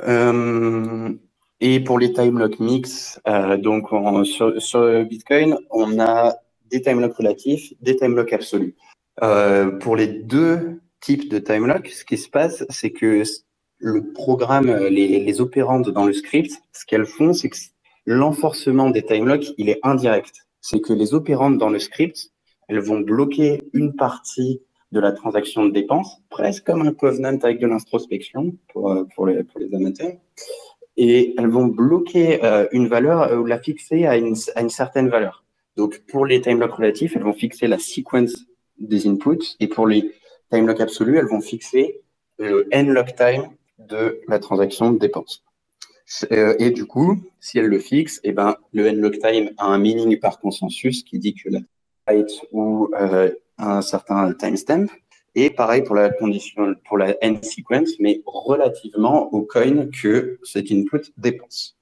Euh, 0.07 1.09
et 1.59 1.79
pour 1.79 1.99
les 1.99 2.13
time 2.13 2.37
lock 2.37 2.59
mix, 2.59 3.19
euh, 3.27 3.57
donc 3.57 3.91
on, 3.91 4.23
sur, 4.23 5.05
Bitcoin 5.05 5.57
on 5.71 5.99
a 5.99 6.35
des 6.69 6.81
time 6.81 6.99
lock 6.99 7.15
relatifs, 7.15 7.73
des 7.81 7.95
time 7.95 8.15
lock 8.15 8.33
absolus. 8.33 8.75
Euh, 9.23 9.71
pour 9.71 9.95
les 9.95 10.07
deux 10.07 10.81
types 10.99 11.29
de 11.29 11.39
time 11.39 11.67
lock, 11.67 11.87
ce 11.87 12.03
qui 12.03 12.17
se 12.17 12.29
passe 12.29 12.65
c'est 12.69 12.91
que 12.91 13.23
le 13.77 14.11
programme, 14.13 14.73
les, 14.87 15.19
les 15.19 15.41
opérandes 15.41 15.89
dans 15.91 16.05
le 16.05 16.13
script, 16.13 16.51
ce 16.71 16.85
qu'elles 16.85 17.05
font, 17.05 17.33
c'est 17.33 17.49
que 17.49 17.57
l'enforcement 18.05 18.89
des 18.89 19.03
time 19.03 19.25
locks, 19.25 19.53
il 19.57 19.69
est 19.69 19.79
indirect. 19.83 20.47
C'est 20.61 20.79
que 20.79 20.93
les 20.93 21.13
opérandes 21.13 21.57
dans 21.57 21.69
le 21.69 21.79
script, 21.79 22.31
elles 22.67 22.79
vont 22.79 22.99
bloquer 22.99 23.61
une 23.73 23.95
partie 23.95 24.61
de 24.91 24.99
la 24.99 25.11
transaction 25.11 25.65
de 25.65 25.71
dépense, 25.71 26.21
presque 26.29 26.65
comme 26.65 26.81
un 26.81 26.93
covenant 26.93 27.37
avec 27.43 27.59
de 27.59 27.67
l'introspection 27.67 28.55
pour 28.71 29.27
les 29.27 29.75
amateurs. 29.75 30.13
Et 30.97 31.35
elles 31.37 31.49
vont 31.49 31.65
bloquer 31.65 32.43
euh, 32.43 32.67
une 32.71 32.87
valeur 32.87 33.37
ou 33.39 33.45
la 33.45 33.59
fixer 33.59 34.05
à 34.05 34.17
une, 34.17 34.35
à 34.55 34.61
une 34.61 34.69
certaine 34.69 35.09
valeur. 35.09 35.43
Donc, 35.75 36.01
pour 36.07 36.25
les 36.25 36.39
time 36.41 36.59
locks 36.59 36.73
relatifs, 36.73 37.15
elles 37.15 37.23
vont 37.23 37.33
fixer 37.33 37.67
la 37.67 37.79
sequence 37.79 38.45
des 38.77 39.07
inputs. 39.07 39.55
Et 39.59 39.67
pour 39.67 39.87
les 39.87 40.13
time 40.51 40.67
locks 40.67 40.81
absolus, 40.81 41.17
elles 41.17 41.27
vont 41.27 41.41
fixer 41.41 42.01
le 42.37 42.67
n 42.71 42.91
lock 42.91 43.15
time 43.15 43.49
de 43.79 44.21
la 44.27 44.39
transaction 44.39 44.91
de 44.91 44.99
dépense. 44.99 45.43
Euh, 46.31 46.55
et 46.59 46.71
du 46.71 46.85
coup, 46.85 47.19
si 47.39 47.57
elle 47.57 47.67
le 47.67 47.79
fixe, 47.79 48.19
eh 48.23 48.31
ben, 48.31 48.55
le 48.73 48.87
n-log 48.87 49.17
time 49.19 49.51
a 49.57 49.65
un 49.65 49.77
meaning 49.79 50.19
par 50.19 50.39
consensus 50.39 51.03
qui 51.03 51.19
dit 51.19 51.33
que 51.33 51.49
la 51.49 51.59
height 52.07 52.29
ou 52.51 52.89
euh, 52.99 53.31
un 53.57 53.81
certain 53.81 54.33
timestamp. 54.33 54.87
Et 55.35 55.49
pareil 55.49 55.83
pour 55.83 55.95
la 55.95 56.09
condition, 56.09 56.75
pour 56.87 56.97
la 56.97 57.15
n 57.21 57.41
sequence, 57.43 57.91
mais 57.99 58.21
relativement 58.25 59.33
au 59.33 59.41
coin 59.41 59.87
que 59.87 60.39
cet 60.43 60.71
input 60.71 61.01
dépense. 61.17 61.77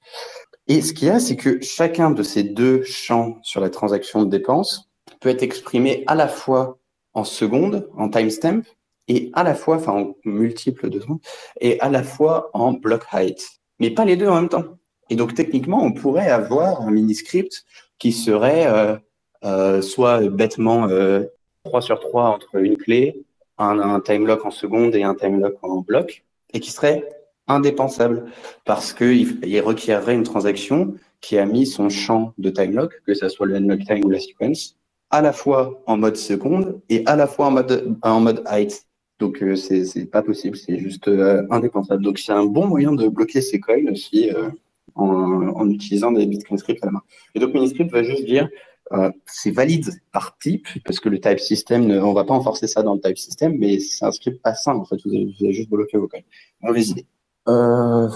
Et 0.66 0.80
ce 0.80 0.92
qu'il 0.92 1.08
y 1.08 1.10
a, 1.10 1.20
c'est 1.20 1.36
que 1.36 1.60
chacun 1.62 2.10
de 2.10 2.22
ces 2.22 2.42
deux 2.42 2.82
champs 2.82 3.38
sur 3.42 3.60
la 3.60 3.70
transaction 3.70 4.24
de 4.24 4.30
dépense 4.30 4.90
peut 5.20 5.28
être 5.28 5.42
exprimé 5.42 6.04
à 6.06 6.14
la 6.14 6.26
fois 6.26 6.78
en 7.12 7.24
secondes, 7.24 7.88
en 7.96 8.08
timestamp, 8.08 8.62
et 9.06 9.30
à 9.34 9.42
la 9.42 9.54
fois, 9.54 9.76
enfin 9.76 9.92
en 9.92 10.14
multiple 10.24 10.88
de 10.90 11.00
secondes, 11.00 11.20
et 11.60 11.78
à 11.80 11.90
la 11.90 12.02
fois 12.02 12.50
en 12.54 12.72
block 12.72 13.04
height, 13.12 13.46
mais 13.78 13.90
pas 13.90 14.04
les 14.04 14.16
deux 14.16 14.28
en 14.28 14.36
même 14.36 14.48
temps. 14.48 14.64
Et 15.10 15.16
donc 15.16 15.34
techniquement, 15.34 15.82
on 15.82 15.92
pourrait 15.92 16.30
avoir 16.30 16.80
un 16.80 16.90
mini 16.90 17.14
script 17.14 17.64
qui 17.98 18.12
serait 18.12 18.66
euh, 18.66 18.96
euh, 19.44 19.82
soit 19.82 20.28
bêtement 20.28 20.88
euh, 20.88 21.24
3 21.64 21.82
sur 21.82 22.00
3 22.00 22.24
entre 22.24 22.56
une 22.56 22.76
clé, 22.76 23.22
un, 23.58 23.78
un 23.78 24.00
time 24.00 24.26
lock 24.26 24.44
en 24.44 24.50
seconde 24.50 24.94
et 24.94 25.02
un 25.02 25.14
time 25.14 25.40
lock 25.40 25.56
en 25.62 25.80
bloc, 25.80 26.24
et 26.52 26.60
qui 26.60 26.70
serait 26.70 27.08
indépensable 27.46 28.26
parce 28.64 28.92
qu'il 28.92 29.38
il 29.44 29.60
requerrait 29.60 30.14
une 30.14 30.22
transaction 30.22 30.94
qui 31.20 31.38
a 31.38 31.46
mis 31.46 31.66
son 31.66 31.88
champ 31.88 32.32
de 32.38 32.50
time 32.50 32.74
lock, 32.74 32.92
que 33.06 33.14
ce 33.14 33.28
soit 33.28 33.46
le 33.46 33.56
unlock 33.56 33.80
time 33.84 34.04
ou 34.04 34.10
la 34.10 34.20
sequence, 34.20 34.76
à 35.10 35.22
la 35.22 35.32
fois 35.32 35.82
en 35.86 35.96
mode 35.96 36.16
seconde 36.16 36.80
et 36.88 37.02
à 37.06 37.16
la 37.16 37.26
fois 37.26 37.46
en 37.46 37.50
mode, 37.50 37.96
en 38.02 38.20
mode 38.20 38.42
height. 38.50 38.86
Donc 39.18 39.42
euh, 39.42 39.54
c'est 39.56 39.84
c'est 39.84 40.06
pas 40.06 40.22
possible, 40.22 40.56
c'est 40.56 40.78
juste 40.78 41.08
euh, 41.08 41.46
indépensable. 41.50 42.02
Donc 42.02 42.18
c'est 42.18 42.32
un 42.32 42.44
bon 42.44 42.66
moyen 42.66 42.92
de 42.92 43.08
bloquer 43.08 43.40
ces 43.40 43.60
coils 43.60 43.88
aussi 43.90 44.30
euh, 44.30 44.50
en, 44.94 45.48
en 45.60 45.70
utilisant 45.70 46.12
des 46.12 46.26
Bitcoin 46.26 46.58
scripts 46.58 46.82
à 46.82 46.86
la 46.86 46.92
main. 46.92 47.02
Et 47.34 47.40
donc 47.40 47.54
Miniscript 47.54 47.90
va 47.92 48.02
juste 48.02 48.24
dire 48.24 48.48
euh, 48.92 49.10
c'est 49.26 49.50
valide 49.50 49.90
par 50.12 50.36
type 50.38 50.66
parce 50.84 51.00
que 51.00 51.08
le 51.08 51.18
type 51.18 51.40
system, 51.40 51.86
ne, 51.86 52.00
on 52.00 52.12
va 52.12 52.24
pas 52.24 52.34
enforcer 52.34 52.66
ça 52.66 52.82
dans 52.82 52.94
le 52.94 53.00
type 53.00 53.16
system, 53.16 53.56
mais 53.58 53.78
c'est 53.80 54.04
un 54.04 54.12
script 54.12 54.42
pas 54.42 54.54
simple 54.54 54.80
en 54.80 54.84
fait. 54.84 54.96
Vous 55.04 55.14
avez, 55.14 55.52
juste 55.52 55.70
bloqué 55.70 55.96
vos 55.96 56.06
coils. 56.06 56.24
Mauvaise 56.60 56.90
idée. 56.90 57.06
Euh, 57.48 58.08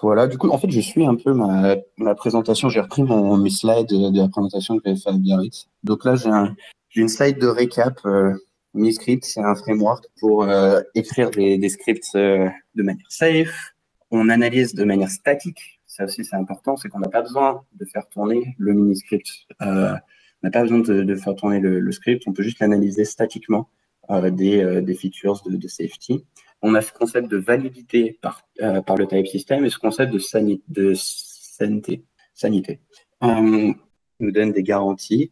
voilà, 0.00 0.26
du 0.28 0.38
coup, 0.38 0.48
en 0.48 0.58
fait, 0.58 0.70
je 0.70 0.80
suis 0.80 1.04
un 1.04 1.16
peu 1.16 1.32
ma, 1.34 2.14
présentation. 2.14 2.68
J'ai 2.68 2.80
repris 2.80 3.02
mes 3.02 3.50
slides 3.50 3.88
de, 3.88 4.16
la 4.16 4.28
présentation 4.28 4.76
que 4.76 4.82
j'avais 4.84 4.98
fait 4.98 5.10
à 5.10 5.12
Biarritz. 5.12 5.68
Donc 5.82 6.04
là, 6.04 6.14
j'ai 6.14 6.28
un, 6.28 6.54
j'ai 6.88 7.00
une 7.00 7.08
slide 7.08 7.38
de 7.38 7.48
récap. 7.48 7.98
Euh, 8.04 8.32
Miniscript, 8.74 9.24
c'est 9.24 9.42
un 9.42 9.54
framework 9.54 10.06
pour 10.18 10.44
euh, 10.44 10.80
écrire 10.94 11.30
des, 11.30 11.68
scripts 11.68 12.14
de 12.14 12.52
manière 12.76 13.06
safe. 13.10 13.74
On 14.10 14.28
analyse 14.28 14.74
de 14.74 14.84
manière 14.84 15.10
statique. 15.10 15.80
Ça 15.92 16.04
aussi, 16.04 16.24
c'est 16.24 16.36
important, 16.36 16.78
c'est 16.78 16.88
qu'on 16.88 17.00
n'a 17.00 17.10
pas 17.10 17.20
besoin 17.20 17.66
de 17.74 17.84
faire 17.84 18.08
tourner 18.08 18.54
le 18.56 18.72
Miniscript. 18.72 19.28
Euh, 19.60 19.92
on 19.92 20.46
n'a 20.46 20.50
pas 20.50 20.62
besoin 20.62 20.78
de, 20.78 21.14
faire 21.16 21.34
tourner 21.34 21.60
le, 21.60 21.92
script. 21.92 22.22
On 22.26 22.32
peut 22.32 22.42
juste 22.42 22.60
l'analyser 22.60 23.04
statiquement 23.04 23.68
euh, 24.08 24.30
des, 24.30 24.64
euh, 24.64 24.80
des 24.80 24.94
features 24.94 25.42
de, 25.42 25.54
de 25.54 25.68
safety. 25.68 26.24
On 26.62 26.74
a 26.74 26.80
ce 26.80 26.94
concept 26.94 27.28
de 27.28 27.36
validité 27.36 28.18
par, 28.22 28.42
le 28.58 29.06
type 29.06 29.26
system 29.26 29.66
et 29.66 29.68
ce 29.68 29.78
concept 29.78 30.14
de, 30.14 30.18
sani 30.18 30.62
sanité. 30.94 32.04
sanité. 32.32 32.80
Nous 33.20 34.30
donne 34.30 34.52
des 34.52 34.62
garanties 34.62 35.30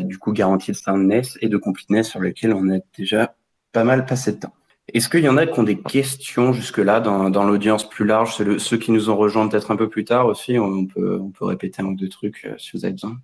du 0.00 0.18
coup 0.18 0.32
garantie 0.32 0.72
de 0.72 0.76
soundness 0.76 1.38
et 1.40 1.48
de 1.48 1.56
completeness 1.56 2.10
sur 2.10 2.20
lesquels 2.20 2.52
on 2.52 2.68
a 2.68 2.80
déjà 2.98 3.34
pas 3.72 3.84
mal 3.84 4.04
passé 4.04 4.32
de 4.32 4.40
temps. 4.40 4.52
Est-ce 4.96 5.10
qu'il 5.10 5.24
y 5.24 5.28
en 5.28 5.36
a 5.36 5.44
qui 5.44 5.60
ont 5.60 5.62
des 5.62 5.78
questions 5.78 6.54
jusque-là 6.54 7.00
dans, 7.00 7.44
l'audience 7.44 7.86
plus 7.86 8.06
large? 8.06 8.38
Ceux 8.56 8.78
qui 8.78 8.92
nous 8.92 9.10
ont 9.10 9.16
rejoints 9.16 9.46
peut-être 9.46 9.70
un 9.70 9.76
peu 9.76 9.90
plus 9.90 10.06
tard 10.06 10.24
aussi, 10.24 10.58
on 10.58 10.86
peut, 10.86 11.20
répéter 11.42 11.82
un 11.82 11.88
ou 11.88 11.94
deux 11.94 12.08
trucs 12.08 12.46
euh, 12.46 12.54
si 12.56 12.70
vous 12.72 12.86
avez 12.86 12.94
besoin. 12.94 13.18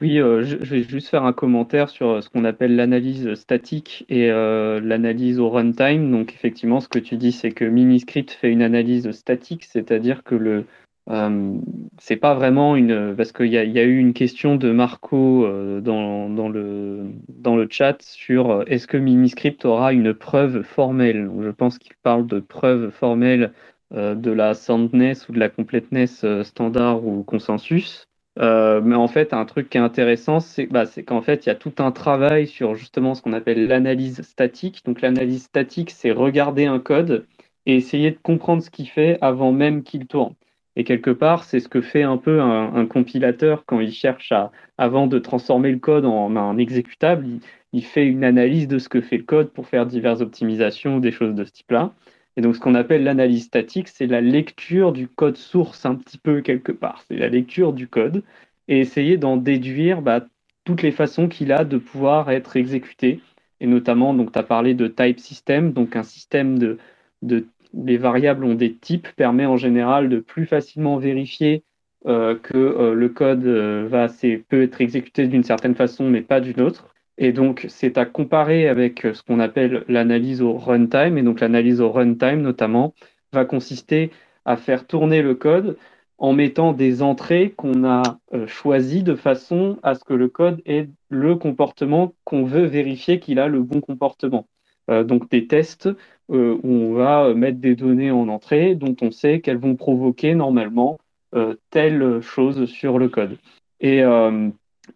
Oui, 0.00 0.18
euh, 0.18 0.42
je, 0.42 0.56
vais 0.56 0.82
juste 0.82 1.06
faire 1.06 1.22
un 1.22 1.32
commentaire 1.32 1.90
sur 1.90 2.20
ce 2.20 2.28
qu'on 2.28 2.44
appelle 2.44 2.74
l'analyse 2.74 3.34
statique 3.34 4.04
et 4.08 4.32
euh, 4.32 4.80
l'analyse 4.80 5.38
au 5.38 5.48
runtime. 5.48 6.10
Donc 6.10 6.34
effectivement, 6.34 6.80
ce 6.80 6.88
que 6.88 6.98
tu 6.98 7.16
dis, 7.16 7.30
c'est 7.30 7.52
que 7.52 7.64
Miniscript 7.64 8.32
fait 8.32 8.50
une 8.50 8.62
analyse 8.62 9.12
statique, 9.12 9.66
c'est-à-dire 9.70 10.24
que 10.24 10.34
le, 10.34 10.64
euh, 11.08 11.58
c'est 11.98 12.16
pas 12.16 12.34
vraiment 12.34 12.76
une 12.76 13.14
parce 13.16 13.32
qu'il 13.32 13.46
y, 13.46 13.56
a 13.58 13.64
eu 13.64 13.98
une 13.98 14.12
question 14.12 14.56
de 14.56 14.70
Marco 14.70 15.44
euh, 15.44 15.80
dans, 15.80 16.48
le, 16.48 17.10
dans 17.28 17.56
le 17.56 17.66
chat 17.70 18.00
sur 18.02 18.50
euh, 18.50 18.64
est-ce 18.66 18.86
que 18.86 18.96
Miniscript 18.96 19.64
aura 19.64 19.92
une 19.92 20.14
preuve 20.14 20.62
formelle? 20.62 21.26
Donc, 21.26 21.42
je 21.42 21.50
pense 21.50 21.78
qu'il 21.78 21.94
parle 22.02 22.26
de 22.26 22.40
preuve 22.40 22.90
formelle 22.90 23.52
de 23.92 24.30
la 24.30 24.54
soundness 24.54 25.28
ou 25.28 25.32
de 25.32 25.40
la 25.40 25.48
completeness 25.48 26.24
standard 26.44 27.04
ou 27.04 27.24
consensus. 27.24 28.06
Mais 28.36 28.94
en 28.94 29.08
fait, 29.08 29.32
un 29.32 29.44
truc 29.44 29.68
qui 29.68 29.78
est 29.78 29.80
intéressant, 29.80 30.38
c'est 30.38 30.66
bah, 30.66 30.84
qu'en 31.06 31.22
fait, 31.22 31.44
il 31.44 31.48
y 31.48 31.52
a 31.52 31.56
tout 31.56 31.72
un 31.78 31.90
travail 31.90 32.46
sur 32.46 32.76
justement 32.76 33.14
ce 33.16 33.22
qu'on 33.22 33.32
appelle 33.32 33.66
l'analyse 33.66 34.22
statique. 34.22 34.84
Donc 34.84 35.00
l'analyse 35.00 35.42
statique, 35.42 35.90
c'est 35.90 36.12
regarder 36.12 36.66
un 36.66 36.78
code 36.78 37.26
et 37.66 37.74
essayer 37.74 38.12
de 38.12 38.18
comprendre 38.22 38.62
ce 38.62 38.70
qu'il 38.70 38.88
fait 38.88 39.18
avant 39.22 39.50
même 39.50 39.82
qu'il 39.82 40.06
tourne. 40.06 40.34
Et 40.76 40.84
quelque 40.84 41.10
part, 41.10 41.44
c'est 41.44 41.60
ce 41.60 41.68
que 41.68 41.80
fait 41.80 42.02
un 42.02 42.16
peu 42.16 42.40
un, 42.40 42.86
compilateur 42.86 43.64
quand 43.66 43.80
il 43.80 43.92
cherche 43.92 44.32
à, 44.32 44.52
avant 44.78 45.06
de 45.06 45.18
transformer 45.18 45.72
le 45.72 45.78
code 45.78 46.04
en 46.04 46.36
un 46.36 46.56
exécutable, 46.58 47.26
il, 47.72 47.84
fait 47.84 48.06
une 48.06 48.24
analyse 48.24 48.68
de 48.68 48.78
ce 48.78 48.88
que 48.88 49.00
fait 49.00 49.18
le 49.18 49.24
code 49.24 49.50
pour 49.50 49.66
faire 49.66 49.86
diverses 49.86 50.20
optimisations 50.20 50.98
des 50.98 51.10
choses 51.10 51.34
de 51.34 51.44
ce 51.44 51.52
type-là. 51.52 51.92
Et 52.36 52.40
donc, 52.40 52.54
ce 52.54 52.60
qu'on 52.60 52.74
appelle 52.74 53.02
l'analyse 53.02 53.44
statique, 53.44 53.88
c'est 53.88 54.06
la 54.06 54.20
lecture 54.20 54.92
du 54.92 55.08
code 55.08 55.36
source 55.36 55.84
un 55.84 55.96
petit 55.96 56.18
peu 56.18 56.40
quelque 56.40 56.72
part. 56.72 57.02
C'est 57.08 57.16
la 57.16 57.28
lecture 57.28 57.72
du 57.72 57.88
code 57.88 58.22
et 58.68 58.78
essayer 58.78 59.16
d'en 59.16 59.36
déduire 59.36 60.00
bah, 60.00 60.24
toutes 60.64 60.82
les 60.82 60.92
façons 60.92 61.28
qu'il 61.28 61.52
a 61.52 61.64
de 61.64 61.78
pouvoir 61.78 62.30
être 62.30 62.56
exécuté. 62.56 63.20
Et 63.60 63.66
notamment, 63.66 64.14
donc, 64.14 64.32
tu 64.32 64.38
as 64.38 64.44
parlé 64.44 64.74
de 64.74 64.86
type 64.86 65.18
system, 65.18 65.72
donc 65.72 65.96
un 65.96 66.04
système 66.04 66.58
de, 66.58 66.78
de 67.22 67.46
les 67.74 67.96
variables 67.96 68.44
ont 68.44 68.54
des 68.54 68.74
types, 68.74 69.08
permet 69.16 69.46
en 69.46 69.56
général 69.56 70.08
de 70.08 70.18
plus 70.18 70.46
facilement 70.46 70.96
vérifier 70.96 71.64
euh, 72.06 72.34
que 72.38 72.56
euh, 72.56 72.94
le 72.94 73.08
code 73.10 73.44
euh, 73.44 73.86
va, 73.86 74.06
peut 74.48 74.62
être 74.62 74.80
exécuté 74.80 75.26
d'une 75.26 75.44
certaine 75.44 75.74
façon, 75.74 76.08
mais 76.08 76.22
pas 76.22 76.40
d'une 76.40 76.60
autre. 76.62 76.94
Et 77.18 77.32
donc, 77.32 77.66
c'est 77.68 77.98
à 77.98 78.06
comparer 78.06 78.68
avec 78.68 79.06
ce 79.12 79.22
qu'on 79.22 79.40
appelle 79.40 79.84
l'analyse 79.88 80.40
au 80.40 80.54
runtime. 80.54 81.18
Et 81.18 81.22
donc, 81.22 81.40
l'analyse 81.40 81.82
au 81.82 81.90
runtime, 81.90 82.40
notamment, 82.40 82.94
va 83.32 83.44
consister 83.44 84.10
à 84.46 84.56
faire 84.56 84.86
tourner 84.86 85.20
le 85.20 85.34
code 85.34 85.76
en 86.16 86.32
mettant 86.32 86.72
des 86.72 87.02
entrées 87.02 87.50
qu'on 87.56 87.84
a 87.84 88.02
choisies 88.46 89.02
de 89.02 89.14
façon 89.14 89.78
à 89.82 89.94
ce 89.94 90.04
que 90.04 90.14
le 90.14 90.28
code 90.28 90.62
ait 90.66 90.88
le 91.10 91.36
comportement 91.36 92.14
qu'on 92.24 92.44
veut 92.44 92.64
vérifier 92.64 93.20
qu'il 93.20 93.38
a 93.38 93.48
le 93.48 93.60
bon 93.60 93.80
comportement. 93.80 94.46
Euh, 94.90 95.04
donc 95.04 95.30
des 95.30 95.46
tests 95.46 95.88
euh, 96.30 96.58
où 96.62 96.68
on 96.68 96.94
va 96.94 97.34
mettre 97.34 97.58
des 97.58 97.74
données 97.74 98.10
en 98.10 98.28
entrée 98.28 98.74
dont 98.74 98.96
on 99.02 99.10
sait 99.10 99.40
qu'elles 99.40 99.58
vont 99.58 99.76
provoquer 99.76 100.34
normalement 100.34 100.98
euh, 101.34 101.54
telle 101.70 102.20
chose 102.20 102.66
sur 102.66 102.98
le 102.98 103.08
code. 103.08 103.38
Et, 103.80 104.02
euh, 104.02 104.48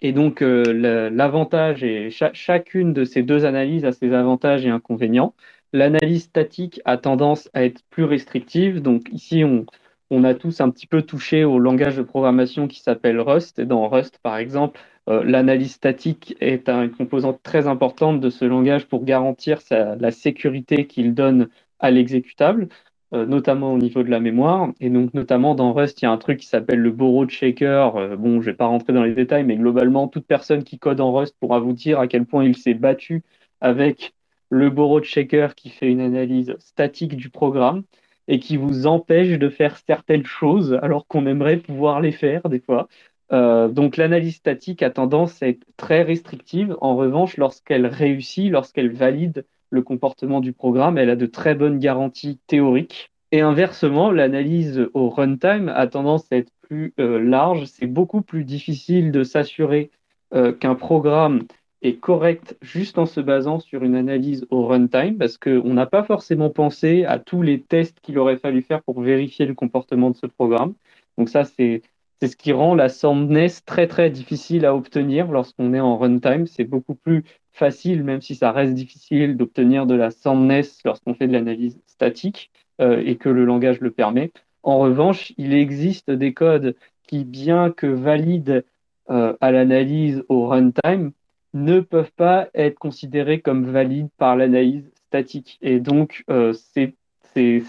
donc 0.03 0.41
l'avantage 0.41 1.85
et 1.85 2.11
cha 2.11 2.33
chacune 2.33 2.93
de 2.93 3.05
ces 3.05 3.23
deux 3.23 3.45
analyses 3.45 3.85
a 3.85 3.93
ses 3.93 4.13
avantages 4.13 4.67
et 4.67 4.71
inconvénients. 4.71 5.35
L'analyse 5.73 6.25
statique 6.25 6.81
a 6.85 6.97
tendance 6.97 7.49
à 7.55 7.65
être 7.65 7.83
plus 7.91 8.05
restrictive. 8.05 8.83
Donc 8.83 9.09
ici, 9.13 9.45
on, 9.45 9.67
on 10.11 10.25
a 10.25 10.35
tous 10.35 10.61
un 10.61 10.71
petit 10.71 10.87
peu 10.87 11.03
touché 11.03 11.45
au 11.45 11.59
langage 11.59 11.97
de 11.97 12.03
programmation 12.03 12.69
qui 12.69 12.81
s'appelle 12.81 13.21
Rust. 13.21 13.59
Et 13.59 13.67
dans 13.67 13.89
Rust, 13.89 14.19
par 14.23 14.37
exemple, 14.37 14.81
euh, 14.81 14.94
l'analyse 15.07 15.73
statique 15.73 16.37
est 16.41 16.69
une 16.69 16.91
composante 16.91 17.41
très 17.43 17.67
importante 17.67 18.21
de 18.21 18.31
ce 18.31 18.45
langage 18.45 18.87
pour 18.87 19.05
garantir 19.05 19.59
la 19.71 20.11
sécurité 20.11 20.87
qu'il 20.87 21.15
donne 21.15 21.49
à 21.79 21.91
l'exécutable, 21.91 22.69
euh, 23.13 23.27
notamment 23.27 23.75
au 23.75 23.79
niveau 23.79 24.03
de 24.03 24.11
la 24.11 24.21
mémoire. 24.21 24.73
Et 24.81 24.91
donc, 24.91 25.15
notamment 25.15 25.55
dans 25.55 25.73
Rust, 25.73 26.01
il 26.03 26.07
y 26.07 26.09
a 26.09 26.11
un 26.11 26.19
truc 26.19 26.41
qui 26.41 26.47
s'appelle 26.47 26.81
le 26.81 26.91
borrowed 26.91 27.31
shaker. 27.31 27.97
Euh, 27.97 28.17
bon, 28.17 28.41
je 28.41 28.47
vais 28.47 28.57
pas 28.57 28.67
rentrer 28.67 28.93
dans 28.93 29.05
les 29.05 29.15
détails, 29.15 29.45
mais 29.45 29.57
globalement, 29.57 30.09
toute 30.09 30.27
personne 30.27 30.65
qui 30.65 30.79
code 30.79 31.01
en 31.01 31.13
Rust 31.13 31.37
pourra 31.39 31.61
vous 31.61 31.73
dire 31.73 32.01
à 32.01 32.09
quel 32.09 32.25
point 32.25 32.45
il 32.45 32.57
s'est 32.57 32.75
battu 32.75 33.23
avec 33.61 34.15
le 34.51 34.71
borrowed 34.71 35.05
shaker 35.05 35.55
qui 35.55 35.69
fait 35.71 35.91
une 35.91 36.01
analyse 36.01 36.55
statique 36.59 37.17
du 37.17 37.31
programme 37.31 37.85
et 38.29 38.39
qui 38.39 38.57
vous 38.57 38.87
empêche 38.87 39.39
de 39.39 39.49
faire 39.51 39.77
certaines 39.87 40.25
choses 40.25 40.79
alors 40.83 41.07
qu'on 41.07 41.27
aimerait 41.27 41.59
pouvoir 41.59 42.01
les 42.01 42.13
faire 42.13 42.49
des 42.49 42.61
fois. 42.61 42.89
Euh, 43.33 43.69
donc 43.69 43.97
l'analyse 43.97 44.37
statique 44.37 44.83
a 44.83 44.91
tendance 44.91 45.43
à 45.43 45.49
être 45.49 45.65
très 45.77 46.03
restrictive. 46.03 46.77
En 46.81 46.97
revanche, 46.97 47.37
lorsqu'elle 47.37 47.87
réussit, 47.87 48.51
lorsqu'elle 48.51 48.93
valide 48.93 49.45
le 49.71 49.83
comportement 49.83 50.41
du 50.41 50.53
programme, 50.53 50.99
elle 50.99 51.11
a 51.11 51.17
de 51.17 51.27
très 51.27 51.55
bonnes 51.55 51.79
garanties 51.79 52.39
théoriques. 52.47 53.11
Et 53.33 53.41
inversement, 53.41 54.11
l'analyse 54.13 54.89
au 54.95 55.09
runtime 55.09 55.69
a 55.69 55.87
tendance 55.87 56.31
à 56.31 56.37
être 56.37 56.53
plus 56.63 56.95
euh, 57.01 57.19
large. 57.19 57.65
C'est 57.65 57.87
beaucoup 57.87 58.23
plus 58.23 58.45
difficile 58.45 59.11
de 59.11 59.25
s'assurer 59.25 59.91
euh, 60.35 60.53
qu'un 60.53 60.75
programme 60.75 61.43
est 61.83 61.97
correct 61.97 62.57
juste 62.63 62.99
en 62.99 63.07
se 63.07 63.21
basant 63.21 63.61
sur 63.61 63.83
une 63.83 63.95
analyse 63.95 64.47
au 64.51 64.67
runtime 64.67 65.19
parce 65.19 65.37
qu'on 65.37 65.75
n'a 65.75 65.87
pas 65.87 66.03
forcément 66.03 66.49
pensé 66.49 67.05
à 67.05 67.19
tous 67.19 67.43
les 67.43 67.61
tests 67.61 68.01
qu'il 68.01 68.19
aurait 68.19 68.39
fallu 68.39 68.63
faire 68.63 68.83
pour 68.83 69.01
vérifier 69.01 69.45
le 69.45 69.55
comportement 69.55 70.11
de 70.11 70.17
ce 70.17 70.27
programme. 70.27 70.75
Donc 71.19 71.29
ça, 71.29 71.45
c'est 71.45 71.83
c'est 72.25 72.31
ce 72.31 72.37
qui 72.39 72.53
rend 72.53 72.75
la 72.75 72.89
soundness 72.89 73.67
très 73.67 73.87
très 73.87 74.09
difficile 74.09 74.65
à 74.65 74.75
obtenir 74.75 75.31
lorsqu'on 75.31 75.75
est 75.75 75.81
en 75.81 75.99
runtime. 75.99 76.47
C'est 76.47 76.65
beaucoup 76.65 76.95
plus 76.95 77.23
facile, 77.53 78.03
même 78.03 78.23
si 78.23 78.35
ça 78.35 78.51
reste 78.51 78.73
difficile, 78.73 79.37
d'obtenir 79.37 79.85
de 79.85 79.95
la 79.95 80.11
soundness 80.11 80.81
lorsqu'on 80.87 81.13
fait 81.13 81.27
de 81.27 81.35
l'analyse 81.35 81.79
statique 81.87 82.51
euh, 82.81 83.03
et 83.05 83.17
que 83.17 83.29
le 83.29 83.45
langage 83.45 83.79
le 83.81 83.91
permet. 83.91 84.33
En 84.63 84.79
revanche, 84.79 85.35
il 85.37 85.53
existe 85.53 86.11
des 86.11 86.33
codes 86.33 86.77
qui, 87.07 87.25
bien 87.25 87.71
que 87.71 87.87
valides 87.87 88.65
euh, 89.11 89.37
à 89.43 89.53
l'analyse 89.53 90.25
au 90.31 90.47
runtime, 90.47 91.13
ne 91.53 91.81
peuvent 91.81 92.13
pas 92.17 92.49
être 92.55 92.79
considérés 92.79 93.43
comme 93.43 93.67
valides 93.67 94.09
par 94.17 94.35
l'analyse 94.35 94.91
statique. 95.09 95.59
Et 95.61 95.79
donc, 95.79 96.25
c'est 96.65 96.95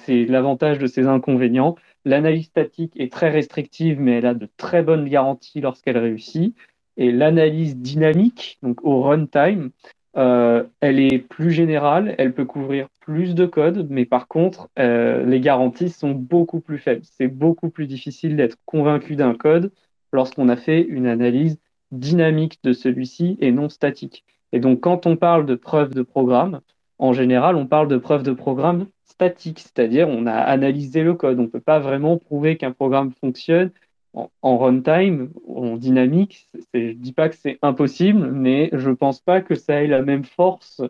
l'avantage 0.08 0.80
de 0.80 0.88
ces 0.88 1.08
inconvénients. 1.08 1.76
L'analyse 2.06 2.46
statique 2.46 2.94
est 2.96 3.12
très 3.12 3.30
restrictive, 3.30 4.00
mais 4.00 4.13
elle 4.13 4.26
a 4.28 4.34
de 4.34 4.48
très 4.58 4.84
bonnes 4.84 5.10
garanties 5.10 5.60
lorsqu'elle 5.60 5.98
réussit. 5.98 6.56
Et 6.98 7.12
l'analyse 7.12 7.76
dynamique, 7.76 8.58
donc 8.62 8.84
au 8.86 9.02
runtime, 9.02 9.72
euh, 10.18 10.63
elle 10.80 11.00
est 11.00 11.20
plus 11.20 11.52
générale, 11.52 12.15
elle 12.18 12.34
peut 12.34 12.46
couvrir 12.46 12.88
plus 13.02 13.36
de 13.36 13.46
code, 13.46 13.88
mais 13.89 14.06
par 14.06 14.28
contre, 14.28 14.70
euh, 14.80 15.26
les 15.26 15.41
garanties 15.41 15.89
sont 15.89 16.12
beaucoup 16.12 16.62
plus 16.62 16.78
faibles. 16.78 17.02
C'est 17.04 17.28
beaucoup 17.28 17.70
plus 17.70 17.88
difficile 17.88 18.38
d'être 18.38 18.58
convaincu 18.65 19.15
d'un 19.15 19.34
code 19.34 19.74
lorsqu'on 20.13 20.48
a 20.48 20.56
fait 20.56 20.82
une 20.82 21.08
analyse 21.08 21.60
dynamique 21.91 22.60
de 22.63 22.72
celui-ci 22.72 23.38
et 23.41 23.52
non 23.52 23.68
statique. 23.68 24.24
Et 24.54 24.60
donc, 24.60 24.80
quand 24.80 25.06
on 25.06 25.18
parle 25.18 25.46
de 25.46 25.56
preuve 25.56 25.94
de 25.94 26.02
programme, 26.02 26.62
en 26.97 27.13
général, 27.13 27.55
on 27.55 27.67
parle 27.67 27.88
de 27.88 27.97
preuve 27.97 28.23
de 28.23 28.31
programme 28.31 28.88
statique, 29.03 29.60
c'est-à-dire 29.60 30.08
on 30.10 30.25
a 30.25 30.34
analysé 30.34 31.03
le 31.03 31.13
code. 31.13 31.39
On 31.39 31.43
ne 31.43 31.47
peut 31.47 31.60
pas 31.60 31.79
vraiment 31.79 32.17
prouver 32.17 32.58
qu'un 32.58 32.71
programme 32.71 33.12
fonctionne 33.12 33.71
en, 34.41 34.58
runtime, 34.58 35.31
en 35.47 35.77
dynamique, 35.77 36.49
je 36.73 36.79
ne 36.79 36.93
dis 36.93 37.12
pas 37.12 37.29
que 37.29 37.36
c'est 37.36 37.60
impossible, 37.62 38.31
mais 38.31 38.69
je 38.71 38.89
ne 38.89 38.95
pense 38.95 39.19
pas 39.19 39.41
que 39.41 39.55
ça 39.55 39.84
ait 39.84 39.88
la 39.88 40.01
même 40.01 40.23
force 40.23 40.81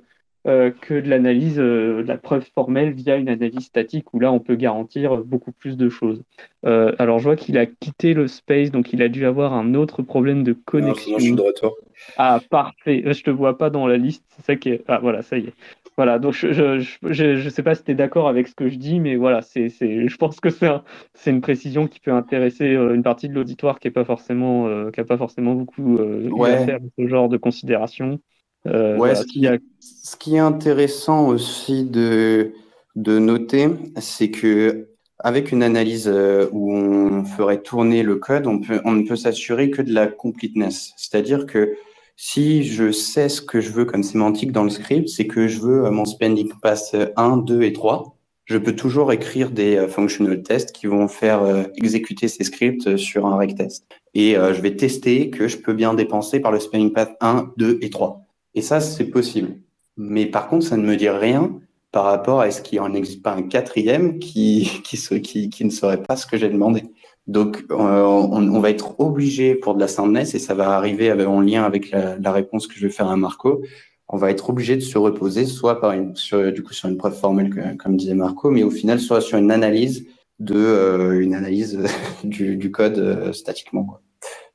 euh, 0.48 0.72
que 0.72 0.94
de 0.94 1.10
l'analyse, 1.10 1.60
euh, 1.60 2.04
de 2.04 2.08
la 2.08 2.18
preuve 2.18 2.46
formelle 2.54 2.92
via 2.92 3.16
une 3.16 3.30
analyse 3.30 3.66
statique, 3.66 4.14
où 4.14 4.20
là, 4.20 4.32
on 4.32 4.40
peut 4.40 4.56
garantir 4.56 5.18
beaucoup 5.18 5.52
plus 5.52 5.78
de 5.78 5.90
choses. 5.90 6.24
Euh, 6.66 6.94
alors, 7.00 7.20
je 7.20 7.26
vois 7.26 7.36
qu'il 7.36 7.58
a 7.58 7.66
quitté 7.66 8.14
le 8.14 8.28
space, 8.28 8.72
donc 8.72 8.94
il 8.94 9.02
a 9.02 9.10
dû 9.10 9.26
avoir 9.26 9.54
un 9.54 9.74
autre 9.74 10.02
problème 10.02 10.44
de 10.44 10.54
connexion. 10.54 11.14
Non, 11.14 11.20
je 11.20 11.24
suis 11.24 11.36
de 11.36 11.42
retour. 11.42 11.78
Ah, 12.18 12.40
parfait. 12.50 13.04
Je 13.06 13.24
te 13.24 13.32
vois 13.32 13.58
pas 13.58 13.70
dans 13.70 13.88
la 13.88 13.98
liste. 13.98 14.24
C'est 14.30 14.46
ça 14.46 14.56
qui 14.56 14.70
est... 14.70 14.84
Ah, 14.88 15.00
voilà, 15.02 15.22
ça 15.22 15.38
y 15.38 15.48
est. 15.48 15.54
Voilà, 15.98 16.20
donc 16.20 16.34
je 16.34 16.48
ne 16.48 16.80
je, 16.80 17.36
je, 17.36 17.50
sais 17.50 17.64
pas 17.64 17.74
si 17.74 17.84
tu 17.84 17.92
es 17.92 17.96
d'accord 17.96 18.28
avec 18.28 18.50
ce 18.50 18.56
que 18.56 18.68
je 18.68 18.76
dis, 18.76 19.00
mais 19.00 19.16
voilà, 19.16 19.42
c'est, 19.42 19.70
je 19.70 20.18
pense 20.18 20.42
que 20.42 20.50
c'est, 20.50 20.70
c'est 21.14 21.32
une 21.32 21.40
précision 21.40 21.88
qui 21.88 22.02
peut 22.02 22.12
intéresser 22.12 22.76
euh, 22.76 22.94
une 22.94 23.04
partie 23.04 23.30
de 23.30 23.34
l'auditoire 23.34 23.80
qui 23.80 23.88
n'a 23.88 23.94
pas, 23.94 24.04
forcément, 24.04 24.68
euh, 24.68 24.92
qui 24.92 25.00
a 25.00 25.06
pas 25.06 25.18
forcément 25.18 25.54
beaucoup 25.54 25.98
euh, 25.98 26.30
à 26.44 26.66
faire 26.66 26.80
ce 27.00 27.08
genre 27.08 27.30
de 27.30 27.38
considération. 27.38 28.20
Euh, 28.68 28.98
ouais, 28.98 29.16
ce, 29.16 29.26
qui, 29.26 29.48
ce, 29.80 30.16
qui, 30.16 30.36
est 30.36 30.40
intéressant 30.40 31.28
aussi 31.28 31.84
de, 31.84 32.54
de 32.96 33.20
noter, 33.20 33.70
c'est 34.00 34.32
que 34.32 34.88
avec 35.20 35.52
une 35.52 35.64
analyse 35.64 36.12
où 36.52 36.74
on 36.74 37.24
ferait 37.26 37.62
tourner 37.62 38.04
le 38.04 38.18
code, 38.18 38.48
on, 38.48 38.60
peut, 38.60 38.82
on 38.84 38.92
ne 38.92 39.08
peut 39.08 39.16
s'assurer 39.16 39.70
que 39.70 39.82
de 39.82 39.94
la 39.94 40.08
completeness. 40.08 40.94
C'est-à-dire 40.98 41.46
que 41.46 41.76
si 42.18 42.64
je 42.64 42.92
sais 42.92 43.28
ce 43.28 43.42
que 43.42 43.60
je 43.60 43.70
veux 43.72 43.86
comme 43.86 44.04
sémantique 44.04 44.52
dans 44.52 44.64
le 44.64 44.70
script, 44.70 45.10
c'est 45.10 45.28
que 45.28 45.48
je 45.48 45.60
veux 45.60 45.86
euh, 45.86 45.92
mon 45.92 46.06
spending 46.06 46.50
pass 46.62 46.96
1, 47.18 47.38
2 47.38 47.64
et 47.64 47.74
3. 47.74 48.16
Je 48.46 48.58
peux 48.58 48.76
toujours 48.76 49.12
écrire 49.12 49.52
des 49.52 49.76
euh, 49.76 49.88
functional 49.88 50.42
tests 50.42 50.72
qui 50.72 50.88
vont 50.88 51.08
faire 51.08 51.44
euh, 51.44 51.64
exécuter 51.76 52.28
ces 52.30 52.46
scripts 52.46 52.96
sur 52.96 53.26
un 53.26 53.36
rec 53.36 53.56
test. 53.56 53.86
Et 54.14 54.36
je 54.36 54.62
vais 54.62 54.78
tester 54.78 55.30
que 55.30 55.50
je 55.50 55.58
peux 55.58 55.74
bien 55.74 55.94
dépenser 55.94 56.40
par 56.40 56.54
le 56.54 56.62
spending 56.62 56.94
path 56.94 57.18
1, 57.20 57.52
2 57.58 57.80
et 57.82 57.90
3. 57.90 58.25
Et 58.56 58.62
ça, 58.62 58.80
c'est 58.80 59.06
possible. 59.06 59.60
Mais 59.98 60.26
par 60.26 60.48
contre, 60.48 60.66
ça 60.66 60.78
ne 60.78 60.86
me 60.86 60.96
dit 60.96 61.10
rien 61.10 61.60
par 61.92 62.06
rapport 62.06 62.42
à 62.42 62.52
ce 62.52 62.62
qu'il 62.62 62.80
en 62.82 62.94
existe 62.94 63.22
pas 63.22 63.34
un 63.34 63.44
quatrième 63.44 64.20
qui, 64.20 64.82
qui 64.84 65.64
ne 65.64 65.70
saurait 65.70 66.04
pas 66.04 66.18
ce 66.18 66.26
que 66.26 66.38
j'ai 66.38 66.50
demandé. 66.50 66.84
Donc, 67.28 67.66
euh, 67.72 68.04
on, 68.04 68.60
va 68.60 68.70
être 68.70 69.00
obligé 69.00 69.56
pour 69.56 69.76
de 69.76 69.80
la 69.80 69.88
soundness, 69.88 70.36
et 70.36 70.40
ça 70.40 70.54
va 70.54 70.72
arriver 70.72 71.12
en 71.26 71.42
lien 71.42 71.64
avec 71.64 71.92
la, 71.92 72.32
réponse 72.32 72.68
que 72.68 72.76
je 72.76 72.86
vais 72.86 72.94
faire 72.94 73.08
à 73.10 73.16
Marco, 73.16 73.62
on 74.08 74.18
va 74.18 74.30
être 74.30 74.50
obligé 74.52 74.76
de 74.76 74.82
se 74.82 74.98
reposer 74.98 75.46
soit 75.46 75.82
par 75.82 75.94
une, 75.94 76.16
sur, 76.16 76.52
du 76.52 76.62
coup, 76.62 76.74
sur 76.74 76.88
une 76.88 76.98
preuve 76.98 77.18
formelle, 77.18 77.78
comme 77.80 77.98
disait 77.98 78.14
Marco, 78.14 78.52
mais 78.52 78.62
au 78.62 78.70
final, 78.70 79.00
soit 79.00 79.22
sur 79.22 79.40
une 79.40 79.52
analyse 79.52 80.06
de 80.40 80.56
euh, 80.56 81.20
une 81.20 81.34
analyse 81.34 81.80
du, 82.24 82.72
code 82.72 83.00
euh, 83.00 83.34
statiquement, 83.34 84.00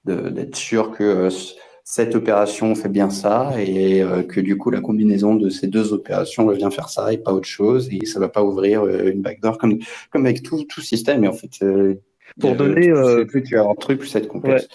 d'être 0.05 0.57
sûr 0.57 0.93
que 0.93 1.29
cette 1.93 2.15
opération 2.15 2.77
fait 2.77 2.89
bien 2.89 3.11
ça 3.11 3.53
et 3.59 4.05
que 4.29 4.41
du 4.41 4.57
coup 4.57 4.71
la 4.71 4.81
combinaison 4.81 5.35
de 5.35 5.49
ces 5.51 5.67
deux 5.67 5.93
opérations 5.93 6.47
va 6.47 6.55
bien 6.55 6.71
faire 6.71 6.89
ça 6.89 7.13
et 7.13 7.19
pas 7.19 7.33
autre 7.33 7.49
chose 7.49 7.89
et 7.91 8.07
ça 8.07 8.21
va 8.21 8.29
pas 8.29 8.45
ouvrir 8.45 8.87
une 8.87 9.23
backdoor 9.23 9.59
comme 9.59 9.79
comme 10.11 10.25
avec 10.25 10.45
tout 10.45 10.63
tout 10.69 10.83
système. 10.83 11.25
Et 11.25 11.29
en 11.29 11.33
fait 11.33 11.65
pour 12.41 12.57
donner. 12.57 12.91
Euh, 12.91 13.25
plus 13.25 13.43
tu 13.43 13.57
as 13.57 13.63
un 13.63 13.75
truc, 13.75 14.01
plus 14.01 14.09
ça 14.09 14.21
complexe. 14.21 14.69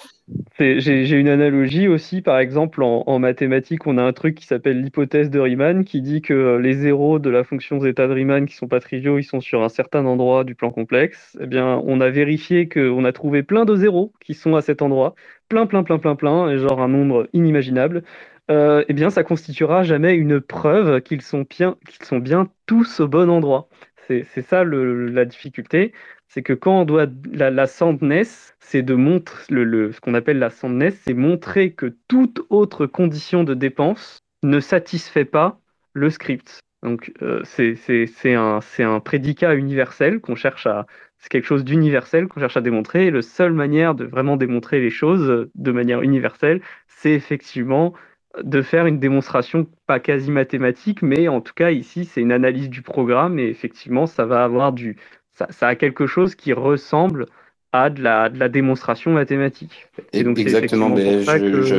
J'ai 0.57 1.11
une 1.11 1.27
analogie 1.27 1.87
aussi, 1.87 2.21
par 2.21 2.39
exemple, 2.39 2.81
en, 2.81 3.19
mathématiques, 3.19 3.85
on 3.85 3.97
a 3.97 4.03
un 4.03 4.13
truc 4.13 4.35
qui 4.35 4.47
s'appelle 4.47 4.81
l'hypothèse 4.81 5.29
de 5.29 5.39
Riemann, 5.39 5.83
qui 5.83 6.01
dit 6.01 6.21
que 6.21 6.57
les 6.57 6.73
zéros 6.73 7.19
de 7.19 7.29
la 7.29 7.43
fonction 7.43 7.79
zeta 7.79 8.07
de 8.07 8.13
Riemann, 8.13 8.45
qui 8.45 8.55
sont 8.55 8.67
pas 8.67 8.79
triviaux, 8.79 9.19
ils 9.19 9.23
sont 9.23 9.41
sur 9.41 9.63
un 9.63 9.69
certain 9.69 10.05
endroit 10.05 10.43
du 10.43 10.55
plan 10.55 10.71
complexe. 10.71 11.37
Eh 11.41 11.45
bien, 11.45 11.81
on 11.85 12.01
a 12.01 12.09
vérifié 12.09 12.67
qu'on 12.69 13.05
a 13.05 13.11
trouvé 13.11 13.43
plein 13.43 13.65
de 13.65 13.75
zéros 13.75 14.13
qui 14.23 14.33
sont 14.33 14.55
à 14.55 14.61
cet 14.61 14.81
endroit, 14.81 15.13
plein, 15.49 15.67
plein, 15.67 15.83
plein, 15.83 15.99
plein, 15.99 16.15
plein, 16.15 16.57
genre 16.57 16.81
un 16.81 16.87
nombre 16.87 17.27
inimaginable. 17.33 18.03
Euh, 18.51 18.83
eh 18.87 18.93
bien, 18.93 19.09
ça 19.09 19.23
constituera 19.23 19.83
jamais 19.83 20.13
une 20.13 20.39
preuve 20.39 21.01
qu'ils 21.01 21.21
sont 21.21 21.45
bien, 21.49 21.77
qu'ils 21.89 22.05
sont 22.05 22.19
bien 22.19 22.47
tous 22.67 22.99
au 22.99 23.07
bon 23.07 23.29
endroit. 23.29 23.67
C'est 24.07 24.41
ça 24.41 24.63
la 24.63 25.25
difficulté 25.25 25.93
c'est 26.27 26.41
que 26.41 26.53
quand 26.53 26.81
on 26.81 26.85
doit 26.85 27.07
la, 27.31 27.49
la 27.51 27.67
sandness, 27.67 28.55
c'est 28.59 28.81
de 28.81 28.93
montrer 28.93 29.45
le, 29.49 29.91
ce 29.91 30.01
qu'on 30.01 30.13
appelle 30.13 30.39
la 30.39 30.49
sandness, 30.49 30.99
c'est 31.05 31.13
montrer 31.13 31.71
que 31.71 31.95
toute 32.07 32.45
autre 32.49 32.85
condition 32.85 33.43
de 33.43 33.53
dépense 33.53 34.19
ne 34.43 34.59
satisfait 34.59 35.25
pas 35.25 35.59
le 35.93 36.09
script. 36.09 36.59
Donc 36.83 37.13
euh, 37.21 37.41
c'est 37.45 38.35
un, 38.35 38.59
un 38.79 38.99
prédicat 38.99 39.55
universel 39.55 40.19
qu'on 40.19 40.35
cherche 40.35 40.67
à 40.67 40.85
c'est 41.17 41.29
quelque 41.29 41.45
chose 41.45 41.63
d'universel 41.63 42.27
qu'on 42.27 42.41
cherche 42.41 42.57
à 42.57 42.61
démontrer. 42.61 43.07
Et 43.07 43.11
la 43.11 43.21
seule 43.21 43.53
manière 43.53 43.95
de 43.95 44.05
vraiment 44.05 44.37
démontrer 44.37 44.79
les 44.81 44.91
choses 44.91 45.49
de 45.55 45.71
manière 45.71 46.01
universelle, 46.01 46.61
c'est 46.87 47.13
effectivement 47.13 47.93
de 48.43 48.61
faire 48.61 48.85
une 48.85 48.99
démonstration 48.99 49.67
pas 49.87 49.99
quasi 49.99 50.31
mathématique, 50.31 51.01
mais 51.01 51.27
en 51.27 51.41
tout 51.41 51.53
cas 51.53 51.71
ici 51.71 52.05
c'est 52.05 52.21
une 52.21 52.31
analyse 52.31 52.69
du 52.69 52.81
programme 52.81 53.39
et 53.39 53.47
effectivement 53.47 54.05
ça 54.05 54.25
va 54.25 54.43
avoir 54.43 54.73
du, 54.73 54.97
ça, 55.31 55.67
a 55.67 55.75
quelque 55.75 56.07
chose 56.07 56.35
qui 56.35 56.53
ressemble 56.53 57.27
à 57.71 57.89
de 57.89 58.01
la, 58.01 58.29
de 58.29 58.39
la 58.39 58.47
démonstration 58.47 59.11
mathématique. 59.11 59.87
Et 60.13 60.23
donc, 60.23 60.39
Exactement, 60.39 60.89
mais 60.89 61.23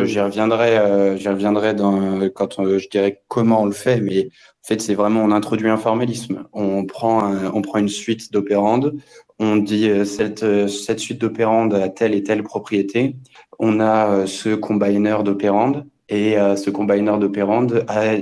j'y 0.05 0.21
reviendrai, 0.21 0.77
euh, 0.77 1.14
reviendrai 1.14 1.73
dans, 1.73 2.29
quand 2.29 2.59
on, 2.59 2.79
je 2.79 2.88
dirais 2.90 3.23
comment 3.29 3.62
on 3.62 3.64
le 3.66 3.73
fait, 3.73 4.03
mais 4.03 4.27
en 4.27 4.66
fait, 4.69 4.83
c'est 4.83 4.95
vraiment, 4.95 5.23
on 5.23 5.31
introduit 5.31 5.71
un 5.71 5.79
formalisme. 5.79 6.45
On 6.53 6.85
prend, 6.85 7.33
on 7.55 7.62
prend 7.62 7.79
une 7.79 7.88
suite 7.88 8.31
d'opérandes, 8.31 8.99
on 9.38 9.57
dit 9.57 9.88
euh, 9.88 10.05
cette, 10.05 10.42
euh, 10.42 10.69
cette 10.69 10.99
suite 10.99 11.21
d'opérandes 11.21 11.75
a 11.75 11.88
telle 11.88 12.14
et 12.14 12.23
telle 12.23 12.42
propriété, 12.42 13.16
on 13.59 13.81
a 13.81 14.11
euh, 14.11 14.27
ce 14.27 14.55
combiner 14.55 15.19
d'opérandes, 15.25 15.87
et 16.09 16.37
ce 16.57 16.71
combiner 16.71 17.19
d'opérandes 17.19 17.85
a 17.88 18.16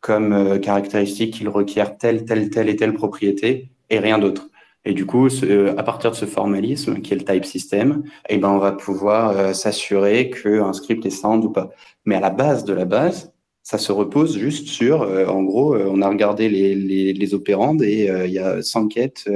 comme 0.00 0.60
caractéristique 0.60 1.34
qu'il 1.34 1.48
requiert 1.48 1.98
telle, 1.98 2.24
telle, 2.24 2.50
telle 2.50 2.68
et 2.68 2.76
telle 2.76 2.94
propriété, 2.94 3.70
et 3.90 3.98
rien 3.98 4.18
d'autre. 4.18 4.48
Et 4.84 4.94
du 4.94 5.04
coup, 5.04 5.28
à 5.76 5.82
partir 5.82 6.10
de 6.12 6.16
ce 6.16 6.24
formalisme, 6.24 7.00
qui 7.00 7.12
est 7.12 7.16
le 7.16 7.24
type 7.24 7.44
system, 7.44 8.04
eh 8.30 8.38
ben, 8.38 8.48
on 8.48 8.58
va 8.58 8.72
pouvoir 8.72 9.36
euh, 9.36 9.52
s'assurer 9.52 10.30
qu'un 10.30 10.72
script 10.72 11.04
est 11.04 11.10
sound 11.10 11.44
ou 11.44 11.50
pas. 11.50 11.68
Mais 12.06 12.14
à 12.14 12.20
la 12.20 12.30
base 12.30 12.64
de 12.64 12.72
la 12.72 12.86
base, 12.86 13.34
ça 13.68 13.76
se 13.76 13.92
repose 13.92 14.38
juste 14.38 14.68
sur, 14.68 15.02
euh, 15.02 15.26
en 15.26 15.42
gros, 15.42 15.74
euh, 15.74 15.90
on 15.90 16.00
a 16.00 16.08
regardé 16.08 16.48
les, 16.48 17.34
opérandes 17.34 17.82
et 17.82 18.10
il 18.24 18.32
y 18.32 18.38
a 18.38 18.62
Sanket, 18.62 19.28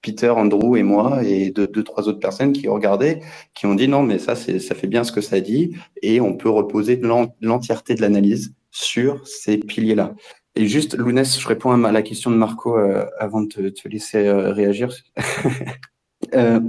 Peter, 0.00 0.30
Andrew 0.30 0.78
et 0.78 0.82
moi 0.82 1.22
et 1.22 1.50
deux, 1.50 1.68
trois 1.84 2.08
autres 2.08 2.18
personnes 2.18 2.54
qui 2.54 2.66
ont 2.70 2.72
regardé, 2.72 3.20
qui 3.52 3.66
ont 3.66 3.74
dit 3.74 3.88
non, 3.88 4.02
mais 4.02 4.18
ça, 4.18 4.34
ça 4.34 4.74
fait 4.74 4.86
bien 4.86 5.04
ce 5.04 5.12
que 5.12 5.20
ça 5.20 5.40
dit 5.40 5.76
et 6.00 6.22
on 6.22 6.34
peut 6.34 6.48
reposer 6.48 6.98
l'entièreté 7.42 7.94
de 7.94 8.00
l'analyse 8.00 8.54
sur 8.70 9.26
ces 9.28 9.58
piliers-là. 9.58 10.14
Et 10.54 10.66
juste, 10.66 10.96
Lounès, 10.96 11.38
je 11.38 11.46
réponds 11.46 11.84
à 11.84 11.92
la 11.92 12.00
question 12.00 12.30
de 12.30 12.36
Marco 12.36 12.78
euh, 12.78 13.04
avant 13.18 13.42
de 13.42 13.68
te, 13.68 13.88
laisser 13.88 14.26
euh, 14.26 14.52
réagir. 14.52 14.90
euh, 16.34 16.60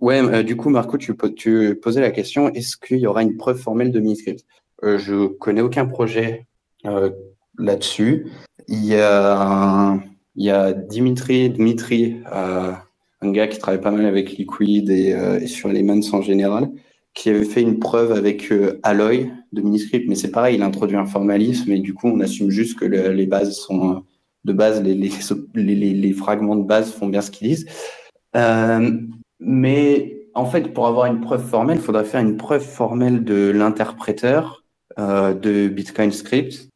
ouais, 0.00 0.42
du 0.42 0.56
coup, 0.56 0.70
Marco, 0.70 0.98
tu, 0.98 1.14
tu 1.36 1.78
posais 1.80 2.00
la 2.00 2.10
question 2.10 2.52
est-ce 2.52 2.76
qu'il 2.76 2.98
y 2.98 3.06
aura 3.06 3.22
une 3.22 3.36
preuve 3.36 3.58
formelle 3.58 3.92
de 3.92 4.00
Miniscript? 4.00 4.44
euh, 4.44 4.67
Je 4.82 5.26
connais 5.26 5.60
aucun 5.60 5.86
projet 5.86 6.46
là-dessus. 7.58 8.26
Il 8.68 8.84
y 8.84 8.94
a, 8.94 9.98
Dimitri, 10.72 11.50
Dimitri 11.50 12.16
un 13.20 13.32
gars 13.32 13.48
qui 13.48 13.58
travaille 13.58 13.80
pas 13.80 13.90
mal 13.90 14.06
avec 14.06 14.36
Liquid 14.36 14.90
et, 14.90 15.10
et 15.40 15.46
sur 15.46 15.68
les 15.68 15.82
mans 15.82 16.00
en 16.12 16.22
général, 16.22 16.70
qui 17.18 17.30
avait 17.30 17.44
fait 17.44 17.62
une 17.62 17.80
preuve 17.80 18.12
avec 18.12 18.52
euh, 18.52 18.78
Alloy 18.84 19.32
de 19.52 19.60
Miniscript, 19.60 20.08
mais 20.08 20.14
c'est 20.14 20.30
pareil, 20.30 20.54
il 20.54 20.62
introduit 20.62 20.96
un 20.96 21.04
formalisme 21.04 21.72
et 21.72 21.80
du 21.80 21.92
coup, 21.92 22.06
on 22.06 22.20
assume 22.20 22.48
juste 22.48 22.78
que 22.78 22.84
les 22.84 23.26
bases 23.26 23.56
sont 23.56 23.90
euh, 23.90 23.98
de 24.44 24.52
base, 24.52 24.80
les, 24.82 24.94
les, 24.94 26.12
fragments 26.12 26.54
de 26.54 26.62
base 26.62 26.92
font 26.92 27.08
bien 27.08 27.20
ce 27.20 27.32
qu'ils 27.32 27.48
disent. 27.48 27.66
Euh, 28.36 28.90
mais 29.40 30.28
en 30.34 30.46
fait, 30.46 30.72
pour 30.72 30.86
avoir 30.86 31.06
une 31.06 31.20
preuve 31.20 31.44
formelle, 31.44 31.78
il 31.78 31.82
faudrait 31.82 32.04
faire 32.04 32.20
une 32.20 32.36
preuve 32.36 32.64
formelle 32.64 33.24
de 33.24 33.50
l'interpréteur 33.50 34.64
de 34.98 35.68
Bitcoin 35.68 36.12
Script 36.12 36.68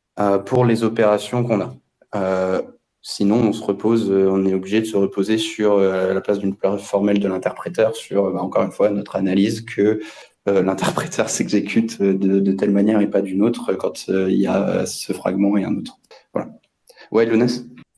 pour 0.46 0.64
les 0.64 0.84
opérations 0.84 1.44
qu'on 1.44 1.60
a. 1.60 2.62
sinon, 3.02 3.48
on 3.48 3.52
se 3.52 3.62
repose, 3.62 4.10
on 4.10 4.46
est 4.46 4.54
obligé 4.54 4.80
de 4.80 4.86
se 4.86 4.96
reposer 4.96 5.38
sur 5.38 5.78
la 5.78 6.20
place 6.20 6.38
d'une 6.38 6.54
preuve 6.54 6.80
formelle 6.80 7.18
de 7.18 7.28
l'interpréteur, 7.28 7.96
sur, 7.96 8.30
bah, 8.30 8.40
encore 8.40 8.62
une 8.62 8.72
fois, 8.72 8.90
notre 8.90 9.16
analyse 9.16 9.62
que 9.62 10.00
l'interpréteur 10.46 11.28
s'exécute 11.30 12.00
de, 12.00 12.52
telle 12.52 12.70
manière 12.70 13.00
et 13.00 13.10
pas 13.10 13.22
d'une 13.22 13.42
autre 13.42 13.74
quand 13.74 14.08
il 14.08 14.40
y 14.40 14.46
a 14.46 14.86
ce 14.86 15.12
fragment 15.12 15.56
et 15.56 15.64
un 15.64 15.76
autre. 15.76 15.98
Voilà. 16.32 16.50
Ouais, 17.10 17.26
Lounes 17.26 17.48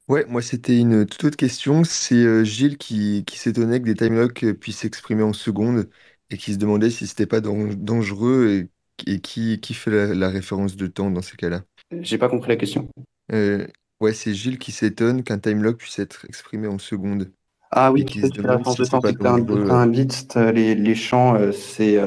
Ouais, 0.08 0.26
moi 0.28 0.42
c'était 0.42 0.78
une 0.78 1.06
toute 1.06 1.24
autre 1.24 1.36
question. 1.36 1.82
C'est 1.82 2.14
euh, 2.16 2.44
Gilles 2.44 2.76
qui, 2.76 3.24
qui 3.26 3.38
s'étonnait 3.38 3.80
que 3.80 3.86
des 3.86 3.94
timelocks 3.94 4.44
euh, 4.44 4.52
puissent 4.52 4.78
s'exprimer 4.80 5.22
en 5.22 5.32
secondes 5.32 5.88
et 6.28 6.36
qui 6.36 6.52
se 6.52 6.58
demandait 6.58 6.90
si 6.90 7.06
c'était 7.06 7.26
pas 7.26 7.40
dangereux 7.40 8.48
et, 8.50 8.68
et 9.06 9.20
qui, 9.20 9.60
qui 9.60 9.74
fait 9.74 10.14
la, 10.14 10.28
référence 10.28 10.76
de 10.76 10.86
temps 10.86 11.10
dans 11.10 11.22
ces 11.22 11.36
cas-là? 11.36 11.62
J'ai 12.00 12.18
pas 12.18 12.28
compris 12.28 12.48
la 12.48 12.56
question. 12.56 12.88
Euh, 13.32 13.66
ouais, 14.00 14.12
c'est 14.12 14.34
Gilles 14.34 14.58
qui 14.58 14.72
s'étonne 14.72 15.22
qu'un 15.22 15.38
timelock 15.38 15.78
puisse 15.78 15.98
être 15.98 16.24
exprimé 16.28 16.66
en 16.66 16.78
secondes 16.78 17.30
Ah 17.70 17.92
oui, 17.92 18.04
qui 18.04 18.20
se 18.20 18.40
la 18.40 18.56
référence 18.56 18.76
de 18.76 18.84
temps, 18.84 19.00
c'est 19.02 19.70
un, 19.70 19.86
bit, 19.86 20.36
les, 20.36 20.74
les 20.74 20.94
champs, 20.94 21.38
c'est, 21.52 21.98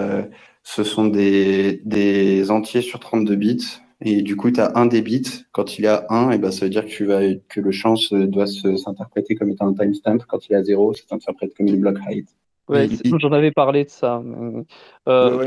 ce 0.64 0.84
sont 0.84 1.08
des, 1.08 1.82
des 1.86 2.52
entiers 2.52 2.82
sur 2.82 3.00
32 3.00 3.36
bits. 3.36 3.80
Et 4.02 4.22
du 4.22 4.36
coup, 4.36 4.52
tu 4.52 4.60
as 4.60 4.78
un 4.78 4.86
des 4.86 5.02
bits. 5.02 5.46
Quand 5.52 5.80
il 5.80 5.86
y 5.86 5.88
a 5.88 6.06
1, 6.10 6.32
et 6.32 6.38
ben, 6.38 6.52
ça 6.52 6.66
veut 6.66 6.70
dire 6.70 6.86
que, 6.86 6.90
tu 6.90 7.06
vas, 7.06 7.22
que 7.50 7.60
le 7.60 7.72
champ 7.72 7.96
doit 8.12 8.46
s'interpréter 8.48 9.36
comme 9.36 9.50
étant 9.50 9.68
un 9.68 9.74
timestamp. 9.74 10.20
Quand 10.28 10.48
il 10.48 10.52
y 10.54 10.56
a 10.56 10.64
0, 10.64 10.94
ça 10.94 11.04
s'interprète 11.10 11.56
comme 11.56 11.68
une 11.68 11.80
block 11.80 11.98
height. 12.08 12.28
Ouais, 12.68 12.90
j'en 13.20 13.32
avais 13.32 13.52
parlé 13.52 13.86
de 13.86 13.90
ça. 13.90 14.22
Euh, 15.08 15.46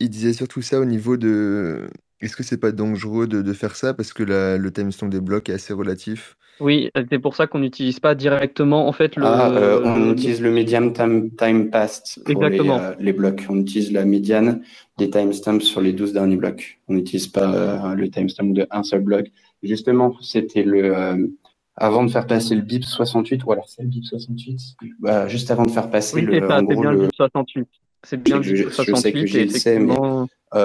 il, 0.00 0.10
disait 0.10 0.32
surtout 0.32 0.62
ça 0.62 0.80
au 0.80 0.84
niveau 0.84 1.16
de. 1.16 1.88
Est-ce 2.20 2.34
que 2.34 2.42
c'est 2.42 2.58
pas 2.58 2.72
dangereux 2.72 3.26
de, 3.26 3.42
de, 3.42 3.52
faire 3.52 3.76
ça? 3.76 3.92
Parce 3.92 4.14
que 4.14 4.22
la, 4.22 4.56
le 4.56 4.72
timestamp 4.72 5.08
des 5.08 5.20
blocs 5.20 5.50
est 5.50 5.52
assez 5.52 5.74
relatif 5.74 6.36
oui, 6.58 6.90
c'est 7.10 7.18
pour 7.18 7.36
ça 7.36 7.46
qu'on 7.46 7.58
n'utilise 7.58 8.00
pas 8.00 8.14
directement 8.14 8.88
en 8.88 8.92
fait 8.92 9.16
le. 9.16 9.24
Ah, 9.26 9.50
euh, 9.50 9.82
on 9.84 10.12
utilise 10.12 10.40
le 10.40 10.50
median 10.50 10.90
time, 10.90 11.30
time 11.30 11.68
passed 11.70 12.18
pour 12.24 12.42
euh, 12.42 12.94
Les, 12.98 13.12
blocs. 13.12 13.44
On 13.50 13.58
utilise 13.58 13.92
la 13.92 14.06
médiane 14.06 14.62
des 14.96 15.10
timestamps 15.10 15.60
sur 15.60 15.82
les 15.82 15.92
12 15.92 16.14
derniers 16.14 16.36
blocs. 16.36 16.80
On 16.88 16.94
n'utilise 16.94 17.26
pas 17.26 17.54
euh, 17.54 17.94
le 17.94 18.08
timestamp 18.10 18.46
de 18.46 18.66
un 18.70 18.82
seul 18.82 19.00
bloc. 19.00 19.26
Justement, 19.62 20.16
c'était 20.22 20.62
le 20.62 21.30
avant 21.76 22.04
de 22.04 22.10
faire 22.10 22.26
passer 22.26 22.54
le 22.54 22.62
BIP 22.62 22.84
68 22.84 23.44
ou 23.44 23.52
alors 23.52 23.68
c'est 23.68 23.82
le 23.82 23.88
BIP 23.88 24.04
68. 24.04 24.60
Bah, 24.98 25.28
juste 25.28 25.50
avant 25.50 25.64
de 25.64 25.70
faire 25.70 25.90
passer 25.90 26.16
oui, 26.16 26.22
le. 26.22 26.32
c'est 26.32 26.76
bien 26.76 26.90
le 26.90 27.00
BIP 27.00 27.14
68. 27.14 27.68
C'est 28.02 28.22
bien 28.22 28.36
le 28.38 28.42
BIP 28.42 28.70
68. 28.70 28.94
Je 28.94 29.00
sais 29.00 29.12
que 29.12 29.26
j'ai 29.26 29.42
effectivement... 29.42 30.26
mais 30.54 30.60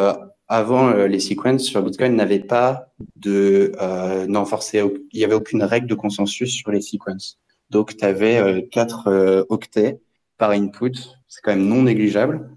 avant, 0.52 0.90
euh, 0.90 1.08
les 1.08 1.22
sequences 1.22 1.64
sur 1.64 1.82
Bitcoin 1.82 2.14
n'avaient 2.18 2.40
pas 2.40 2.92
de, 3.16 3.72
euh, 3.82 4.28
non, 4.28 4.44
forcé, 4.44 4.84
il 5.14 5.18
n'y 5.18 5.24
avait 5.24 5.34
aucune 5.34 5.64
règle 5.64 5.88
de 5.88 5.96
consensus 5.96 6.52
sur 6.52 6.72
les 6.72 6.82
sequences. 6.82 7.40
Donc, 7.70 7.96
tu 7.96 8.04
avais 8.04 8.36
euh, 8.38 8.62
quatre 8.70 9.08
euh, 9.08 9.46
octets 9.48 10.02
par 10.38 10.50
input. 10.50 10.92
C'est 11.30 11.40
quand 11.42 11.56
même 11.56 11.66
non 11.66 11.84
négligeable 11.84 12.50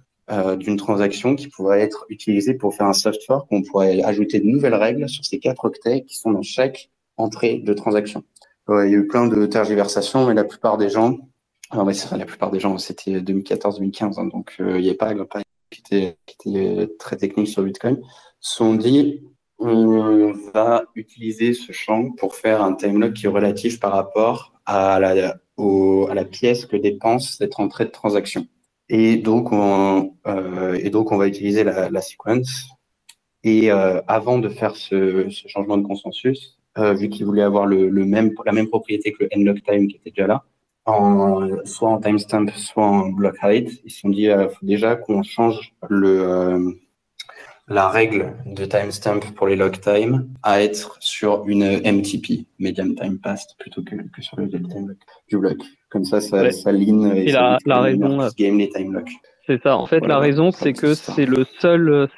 d'une 0.59 0.79
transaction 0.79 1.37
qui 1.37 1.49
pourrait 1.49 1.83
être 1.83 2.07
utilisée 2.09 2.55
pour 2.55 2.75
faire 2.75 2.87
un 2.87 2.95
soft 2.95 3.23
fork. 3.27 3.47
On 3.51 3.63
pourrait 3.63 4.03
ajouter 4.03 4.41
de 4.41 4.47
nouvelles 4.47 4.75
règles 4.75 5.07
sur 5.07 5.23
ces 5.23 5.39
quatre 5.39 5.67
octets 5.67 6.03
qui 6.03 6.17
sont 6.17 6.33
dans 6.33 6.43
chaque 6.43 6.89
entrée 7.19 7.59
de 7.59 7.75
transaction. 7.75 8.25
Il 8.69 8.91
y 8.91 8.95
a 8.95 8.99
eu 8.99 9.07
plein 9.07 9.27
de 9.27 9.47
tergiversations, 9.47 10.27
mais 10.27 10.35
la 10.35 10.45
plupart 10.45 10.79
des 10.79 10.89
gens, 10.89 11.19
ça, 11.93 12.17
la 12.17 12.25
plupart 12.25 12.51
des 12.51 12.61
gens, 12.61 12.79
c'était 12.79 13.21
2014-2015, 13.21 14.19
hein, 14.19 14.27
donc 14.27 14.55
il 14.59 14.77
n'y 14.77 14.89
avait 14.89 14.95
pas, 14.95 15.15
pas 15.27 15.41
qui 15.71 15.81
était, 15.81 16.17
euh, 16.47 16.87
très 16.99 17.17
technique 17.17 17.49
sur 17.49 17.63
Bitcoin, 17.63 18.01
sont 18.41 18.75
dit 18.75 19.23
on 19.59 20.33
va 20.53 20.85
utiliser 20.95 21.55
ce 21.55 21.73
champ 21.73 22.11
pour 22.13 22.35
faire 22.35 22.63
un 22.63 22.75
timelock 22.75 23.15
qui 23.15 23.27
est 23.27 23.29
relatif 23.29 23.81
par 23.81 23.93
rapport 23.93 24.53
à 24.67 24.99
la, 24.99 26.25
pièce 26.25 26.67
que 26.67 26.77
dépense 26.77 27.37
cette 27.39 27.59
entrée 27.59 27.85
de 27.85 27.91
transaction. 27.91 28.47
Et 28.89 29.17
donc, 29.17 29.53
on, 29.53 30.15
euh, 30.27 30.79
et 30.83 30.91
donc 30.91 31.13
on 31.13 31.17
va 31.17 31.27
utiliser 31.29 31.65
la, 31.65 32.01
sequence. 32.01 32.69
Et 33.43 33.71
euh, 33.71 34.01
avant 34.07 34.39
de 34.39 34.49
faire 34.49 34.75
ce, 34.77 35.29
changement 35.31 35.79
de 35.79 35.87
consensus, 35.87 36.59
vu 36.77 37.09
qu'il 37.09 37.25
voulait 37.25 37.43
avoir 37.43 37.67
le, 37.67 37.89
le, 37.89 38.05
même, 38.05 38.33
la 38.45 38.53
même 38.53 38.69
propriété 38.69 39.13
que 39.13 39.25
le 39.25 39.29
nlock 39.37 39.63
time 39.63 39.89
qui 39.89 39.97
était 39.97 40.11
déjà 40.11 40.27
là, 40.27 40.45
en, 40.87 41.49
soit 41.65 41.89
en 41.89 42.01
timestamp, 42.01 42.47
soit 42.57 42.85
en 42.85 43.09
block 43.09 43.37
height. 43.43 43.71
Ils 43.85 43.91
se 43.91 44.01
sont 44.01 44.11
dit, 44.11 44.29
euh, 44.29 44.49
faut 44.49 44.67
déjà 44.67 44.97
qu'on 44.97 45.23
change 45.23 45.75
le, 45.89 46.29
euh, 46.29 46.73
la 47.69 47.89
règle 47.89 48.35
de 48.47 48.65
timestamp 48.65 49.21
pour 49.35 49.47
les 49.47 49.57
log 49.57 49.81
time 49.81 50.29
à 50.43 50.63
être 50.63 50.97
sur 51.01 51.47
une 51.47 51.65
MTP, 51.65 52.47
medium 52.59 52.95
time 52.95 53.19
passed, 53.19 53.57
plutôt 53.59 53.83
que, 53.83 53.97
que 53.97 54.23
sur 54.23 54.39
le 54.39 54.49
time 54.49 54.95
du 55.29 55.39
bloc. 55.39 55.59
Comme 55.89 56.05
ça, 56.05 56.21
ça, 56.21 56.51
ça 56.51 56.73
line 56.73 57.13
et, 57.15 57.31
la, 57.31 57.59
la 57.65 57.81
raison, 57.81 58.29
game 58.37 58.59
les 58.59 58.69
time 58.69 58.93
locks. 58.93 59.13
C'est 59.47 59.63
ça. 59.63 59.77
En 59.77 59.87
fait, 59.87 60.01
la 60.01 60.19
raison, 60.19 60.51
c'est 60.51 60.73
que 60.73 60.95
c'est 60.95 61.27
le 61.27 61.45
seul, 61.61 62.09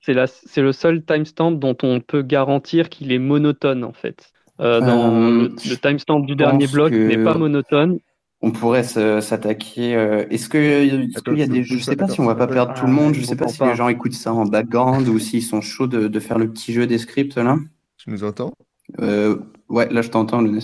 c'est 0.00 0.62
le 0.62 0.72
seul 0.72 1.04
timestamp 1.04 1.52
dont 1.52 1.76
on 1.82 2.00
peut 2.00 2.22
garantir 2.22 2.88
qu'il 2.88 3.12
est 3.12 3.18
monotone, 3.18 3.84
en 3.84 3.92
fait. 3.92 4.32
Euh, 4.60 4.80
dans 4.80 5.14
euh, 5.14 5.48
le, 5.48 5.76
timestamp 5.76 6.20
du 6.20 6.36
dernier 6.36 6.66
bloc 6.66 6.92
n'est 6.92 7.22
pas 7.22 7.34
monotone. 7.34 7.98
On 8.42 8.52
pourrait 8.52 8.84
s'attaquer. 8.84 9.94
Euh, 9.94 10.24
est-ce 10.30 10.48
que 10.48 10.58
est 10.58 11.22
qu'il 11.22 11.38
y 11.38 11.42
a 11.42 11.46
des. 11.46 11.62
Je 11.62 11.78
sais 11.78 11.96
pas 11.96 12.08
si 12.08 12.20
on 12.20 12.26
va 12.26 12.34
pas 12.34 12.46
perdre 12.46 12.74
tout 12.74 12.86
le 12.86 12.92
monde. 12.92 13.14
Je 13.14 13.22
sais 13.22 13.36
pas 13.36 13.48
si 13.48 13.62
les 13.62 13.74
gens 13.74 13.88
écoutent 13.88 14.14
ça 14.14 14.32
en 14.32 14.46
background 14.46 15.08
ou 15.08 15.18
s'ils 15.18 15.42
sont 15.42 15.60
chauds 15.60 15.86
de, 15.86 16.08
de, 16.08 16.20
faire 16.20 16.38
le 16.38 16.50
petit 16.50 16.72
jeu 16.72 16.86
des 16.86 16.98
scripts 16.98 17.36
là. 17.36 17.56
Tu 17.98 18.10
nous 18.10 18.24
entends? 18.24 18.52
Euh, 19.00 19.36
Ouais, 19.68 19.88
là 19.88 20.02
je 20.02 20.08
t'entends, 20.08 20.42
Lunes. 20.42 20.60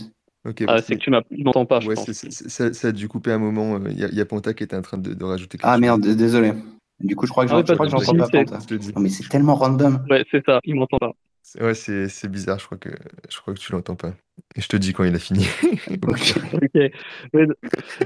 ah, 0.66 0.82
c'est 0.82 0.96
que 0.96 1.00
tu 1.00 1.10
m'entends 1.10 1.64
pas. 1.64 1.78
Je 1.80 1.88
ouais, 1.88 1.94
pense. 1.94 2.10
ça, 2.10 2.72
ça, 2.72 2.88
a 2.88 2.92
dû 2.92 3.08
couper 3.08 3.30
un 3.30 3.38
moment. 3.38 3.78
Il 3.88 3.98
y, 3.98 4.04
a, 4.04 4.08
y 4.08 4.20
a 4.20 4.24
Ponta 4.24 4.52
qui 4.52 4.64
était 4.64 4.74
en 4.74 4.82
train 4.82 4.98
de, 4.98 5.14
de 5.14 5.24
rajouter 5.24 5.58
quelque 5.58 5.70
Ah 5.70 5.78
merde, 5.78 6.00
désolé. 6.00 6.52
Du 7.00 7.14
coup, 7.14 7.26
je 7.26 7.32
crois 7.32 7.44
que 7.44 7.50
ah 7.52 7.62
j'entends 7.66 8.16
pas 8.16 8.28
Ponta. 8.28 8.58
Non, 8.94 9.00
mais 9.00 9.08
c'est 9.08 9.28
tellement 9.28 9.54
random. 9.54 10.04
Ouais, 10.08 10.24
c'est 10.30 10.44
ça, 10.44 10.60
il 10.64 10.76
m'entend 10.76 10.98
pas. 10.98 11.12
Ouais, 11.60 11.74
c'est 11.74 12.28
bizarre, 12.28 12.58
je 12.58 12.66
crois 12.66 12.78
que 12.78 12.90
je 13.30 13.38
crois 13.38 13.54
que 13.54 13.58
tu 13.60 13.70
l'entends 13.70 13.94
pas. 13.94 14.12
Et 14.56 14.60
je 14.60 14.68
te 14.68 14.76
dis 14.76 14.92
quand 14.92 15.04
il 15.04 15.14
a 15.14 15.18
fini. 15.18 15.46
ok. 16.02 16.90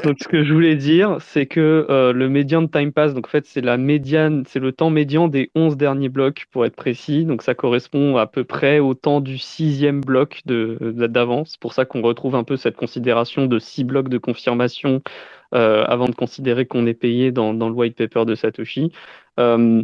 Donc 0.04 0.16
ce 0.20 0.28
que 0.28 0.44
je 0.44 0.52
voulais 0.52 0.76
dire, 0.76 1.16
c'est 1.20 1.46
que 1.46 1.86
euh, 1.88 2.12
le 2.12 2.28
median 2.28 2.66
time 2.66 2.92
pass, 2.92 3.14
donc 3.14 3.26
en 3.26 3.30
fait 3.30 3.46
c'est 3.46 3.62
la 3.62 3.78
médiane, 3.78 4.44
c'est 4.46 4.58
le 4.58 4.72
temps 4.72 4.90
médian 4.90 5.26
des 5.26 5.50
11 5.54 5.78
derniers 5.78 6.10
blocs 6.10 6.46
pour 6.50 6.66
être 6.66 6.76
précis. 6.76 7.24
Donc 7.24 7.42
ça 7.42 7.54
correspond 7.54 8.18
à 8.18 8.26
peu 8.26 8.44
près 8.44 8.78
au 8.78 8.92
temps 8.92 9.20
du 9.20 9.38
sixième 9.38 10.02
bloc 10.02 10.42
de 10.44 10.76
d'avance. 11.06 11.52
C'est 11.52 11.60
pour 11.60 11.72
ça 11.72 11.86
qu'on 11.86 12.02
retrouve 12.02 12.34
un 12.34 12.44
peu 12.44 12.58
cette 12.58 12.76
considération 12.76 13.46
de 13.46 13.58
six 13.58 13.84
blocs 13.84 14.10
de 14.10 14.18
confirmation 14.18 15.02
euh, 15.52 15.84
avant 15.86 16.06
de 16.06 16.14
considérer 16.14 16.64
qu'on 16.66 16.86
est 16.86 16.94
payé 16.94 17.32
dans, 17.32 17.54
dans, 17.54 17.68
le 17.68 17.74
white 17.74 17.96
paper 17.96 18.24
de 18.24 18.36
Satoshi. 18.36 18.92
Euh, 19.40 19.82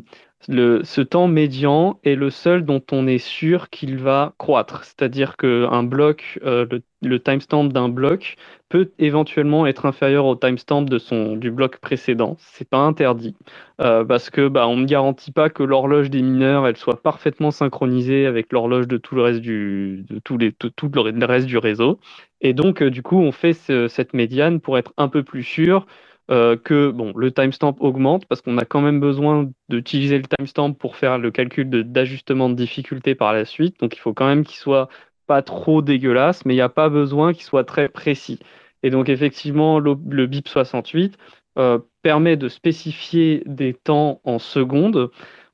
ce 0.48 1.00
temps 1.00 1.26
médian 1.26 1.98
est 2.04 2.14
le 2.14 2.30
seul 2.30 2.64
dont 2.64 2.82
on 2.92 3.08
est 3.08 3.18
sûr 3.18 3.68
qu'il 3.68 3.98
va 3.98 4.34
croître. 4.38 4.84
C'est-à-dire 4.84 5.36
qu'un 5.36 5.82
bloc, 5.82 6.38
euh, 6.44 6.66
le, 7.02 7.20
timestamp 7.20 7.64
d'un 7.64 7.88
bloc 7.88 8.36
peut 8.68 8.92
éventuellement 9.00 9.66
être 9.66 9.86
inférieur 9.86 10.26
au 10.26 10.36
timestamp 10.36 10.82
de 10.82 10.98
son, 10.98 11.34
du 11.34 11.50
bloc 11.50 11.78
précédent. 11.78 12.36
C'est 12.38 12.68
pas 12.68 12.78
interdit 12.78 13.34
parce 13.78 14.30
que 14.30 14.46
bah, 14.48 14.68
ne 14.68 14.84
garantit 14.84 15.32
pas 15.32 15.50
que 15.50 15.62
l'horloge 15.62 16.10
des 16.10 16.22
mineurs 16.22 16.66
elle 16.66 16.76
soit 16.76 17.02
parfaitement 17.02 17.50
synchronisée 17.50 18.26
avec 18.26 18.52
l'horloge 18.52 18.86
de 18.86 18.98
tout 18.98 19.16
le 19.16 19.22
reste 19.22 19.40
du, 19.40 20.04
de 20.08 20.18
tout, 20.20 20.38
les, 20.38 20.52
tout 20.52 20.90
le 20.94 21.26
reste 21.26 21.46
du 21.46 21.58
réseau. 21.58 21.98
Et 22.40 22.52
donc, 22.54 22.82
euh, 22.82 22.90
du 22.90 23.02
coup, 23.02 23.18
on 23.18 23.32
fait 23.32 23.52
ce, 23.52 23.88
cette 23.88 24.14
médiane 24.14 24.60
pour 24.60 24.78
être 24.78 24.92
un 24.96 25.08
peu 25.08 25.22
plus 25.22 25.42
sûr 25.42 25.86
euh, 26.30 26.56
que 26.56 26.90
bon, 26.90 27.12
le 27.16 27.32
timestamp 27.32 27.76
augmente 27.80 28.26
parce 28.26 28.40
qu'on 28.40 28.58
a 28.58 28.64
quand 28.64 28.80
même 28.80 29.00
besoin 29.00 29.48
d'utiliser 29.68 30.18
le 30.18 30.24
timestamp 30.24 30.72
pour 30.72 30.96
faire 30.96 31.18
le 31.18 31.30
calcul 31.30 31.70
d'ajustement 31.70 32.48
de, 32.48 32.54
difficulté 32.54 33.14
par 33.14 33.32
la 33.32 33.44
suite. 33.44 33.78
Donc 33.80 33.96
il 33.96 34.00
faut 34.00 34.12
quand 34.12 34.26
même 34.26 34.44
qu'il 34.44 34.56
soit 34.56 34.88
pas 35.26 35.42
trop 35.42 35.82
dégueulasse, 35.82 36.44
mais 36.44 36.54
il 36.54 36.56
n'y 36.56 36.62
a 36.62 36.68
pas 36.68 36.88
besoin 36.88 37.32
qu'il 37.32 37.44
soit 37.44 37.64
très 37.64 37.88
précis. 37.88 38.40
Et 38.82 38.90
donc 38.90 39.08
effectivement, 39.08 39.78
le, 39.78 39.96
le 40.08 40.26
BIP 40.26 40.48
68 40.48 41.16
euh, 41.58 41.78
permet 42.02 42.36
de 42.36 42.48
spécifier 42.48 43.42
des 43.46 43.72
temps 43.72 44.20
en 44.24 44.38
secondes. 44.38 45.10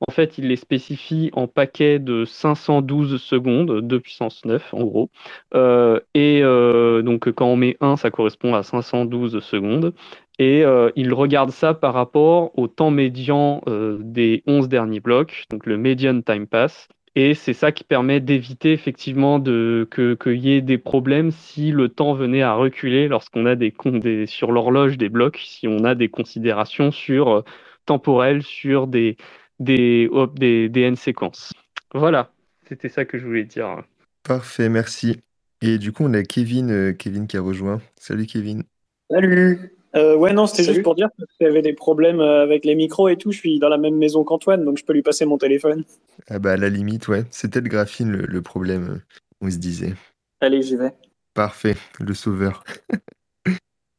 En 0.08 0.10
fait, 0.10 0.36
il 0.38 0.48
les 0.48 0.56
spécifie 0.56 1.30
en 1.32 1.46
paquets 1.46 1.98
de 1.98 2.24
512 2.24 3.20
secondes, 3.20 3.80
2 3.82 4.00
puissance 4.00 4.44
9 4.44 4.74
en 4.74 4.84
gros. 4.84 5.10
Euh, 5.54 6.00
et 6.14 6.40
euh, 6.42 7.02
donc 7.02 7.30
quand 7.30 7.46
on 7.46 7.56
met 7.56 7.76
1, 7.80 7.96
ça 7.96 8.10
correspond 8.10 8.54
à 8.54 8.64
512 8.64 9.38
secondes. 9.40 9.94
Et 10.40 10.64
euh, 10.64 10.90
il 10.96 11.14
regarde 11.14 11.50
ça 11.50 11.72
par 11.72 11.94
rapport 11.94 12.58
au 12.58 12.66
temps 12.66 12.90
médian 12.90 13.62
des 14.00 14.42
11 14.46 14.68
derniers 14.68 15.00
blocs, 15.00 15.44
donc 15.50 15.66
le 15.66 15.78
median 15.78 16.20
time 16.20 16.46
pass. 16.46 16.88
Et 17.14 17.34
c'est 17.34 17.52
ça 17.52 17.70
qui 17.70 17.84
permet 17.84 18.20
d'éviter 18.20 18.72
effectivement 18.72 19.38
qu'il 19.40 20.38
y 20.38 20.52
ait 20.52 20.62
des 20.62 20.78
problèmes 20.78 21.30
si 21.30 21.70
le 21.70 21.90
temps 21.90 22.14
venait 22.14 22.42
à 22.42 22.54
reculer 22.54 23.06
lorsqu'on 23.06 23.44
a 23.44 23.54
des, 23.54 23.72
des 23.84 24.26
sur 24.26 24.50
l'horloge 24.50 24.96
des 24.96 25.10
blocs, 25.10 25.38
si 25.44 25.68
on 25.68 25.84
a 25.84 25.94
des 25.94 26.08
considérations 26.08 26.90
sur 26.90 27.44
temporelles 27.84 28.42
sur 28.42 28.86
des, 28.86 29.16
des, 29.58 30.08
des, 30.34 30.68
des 30.68 30.80
N 30.82 30.96
séquences. 30.96 31.52
Voilà, 31.94 32.32
c'était 32.68 32.88
ça 32.88 33.04
que 33.04 33.18
je 33.18 33.26
voulais 33.26 33.44
dire. 33.44 33.82
Parfait, 34.22 34.68
merci. 34.68 35.20
Et 35.60 35.78
du 35.78 35.92
coup, 35.92 36.04
on 36.04 36.14
a 36.14 36.22
Kevin, 36.22 36.70
euh, 36.70 36.92
Kevin 36.92 37.26
qui 37.26 37.36
a 37.36 37.40
rejoint. 37.40 37.80
Salut 37.96 38.26
Kevin. 38.26 38.64
Salut. 39.10 39.72
Euh, 39.94 40.16
ouais, 40.16 40.32
non, 40.32 40.46
c'était 40.46 40.64
juste 40.64 40.82
pour 40.82 40.94
dire 40.94 41.08
qu'il 41.16 41.46
y 41.46 41.50
avait 41.50 41.62
des 41.62 41.74
problèmes 41.74 42.20
euh, 42.20 42.42
avec 42.42 42.64
les 42.64 42.74
micros 42.74 43.08
et 43.08 43.16
tout. 43.16 43.30
Je 43.30 43.38
suis 43.38 43.58
dans 43.58 43.68
la 43.68 43.78
même 43.78 43.96
maison 43.96 44.24
qu'Antoine, 44.24 44.64
donc 44.64 44.78
je 44.78 44.84
peux 44.84 44.94
lui 44.94 45.02
passer 45.02 45.26
mon 45.26 45.38
téléphone. 45.38 45.84
Ah 46.28 46.38
bah 46.38 46.52
à 46.52 46.56
la 46.56 46.70
limite, 46.70 47.08
ouais. 47.08 47.24
C'était 47.30 47.60
le 47.60 47.68
graphine 47.68 48.10
le, 48.10 48.26
le 48.26 48.42
problème, 48.42 49.00
on 49.40 49.50
se 49.50 49.58
disait. 49.58 49.94
Allez, 50.40 50.62
j'y 50.62 50.76
vais. 50.76 50.92
Parfait, 51.34 51.76
le 52.00 52.14
sauveur. 52.14 52.64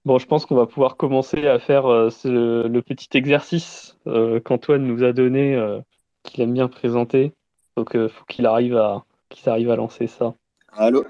Bon, 0.06 0.18
je 0.18 0.26
pense 0.26 0.46
qu'on 0.46 0.56
va 0.56 0.66
pouvoir 0.66 0.98
commencer 0.98 1.48
à 1.48 1.60
faire 1.60 1.86
euh, 1.86 2.10
ce- 2.10 2.68
le 2.68 2.82
petit 2.82 3.08
exercice 3.18 3.98
euh, 4.08 4.40
qu'Antoine 4.42 4.84
nous 4.86 5.04
a 5.04 5.14
donné, 5.14 5.56
euh, 5.56 5.80
qu'il 6.24 6.42
aime 6.44 6.54
bien 6.54 6.68
présenter. 6.68 7.32
Donc, 7.78 7.94
faut 7.94 8.26
qu'il 8.28 8.46
arrive 8.46 8.76
à, 8.78 9.04
qu'il 9.30 9.50
arrive 9.50 9.72
à 9.72 9.76
lancer 9.76 10.08
ça. 10.08 10.34
Allô? 10.74 11.06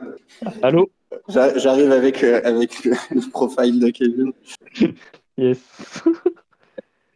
Allô? 0.61 0.89
J'a- 1.27 1.57
J'arrive 1.57 1.91
avec, 1.91 2.23
avec 2.23 2.83
le, 2.85 2.91
le 3.15 3.29
profile 3.31 3.79
de 3.79 3.89
Kevin. 3.89 4.31
Yes. 5.37 6.03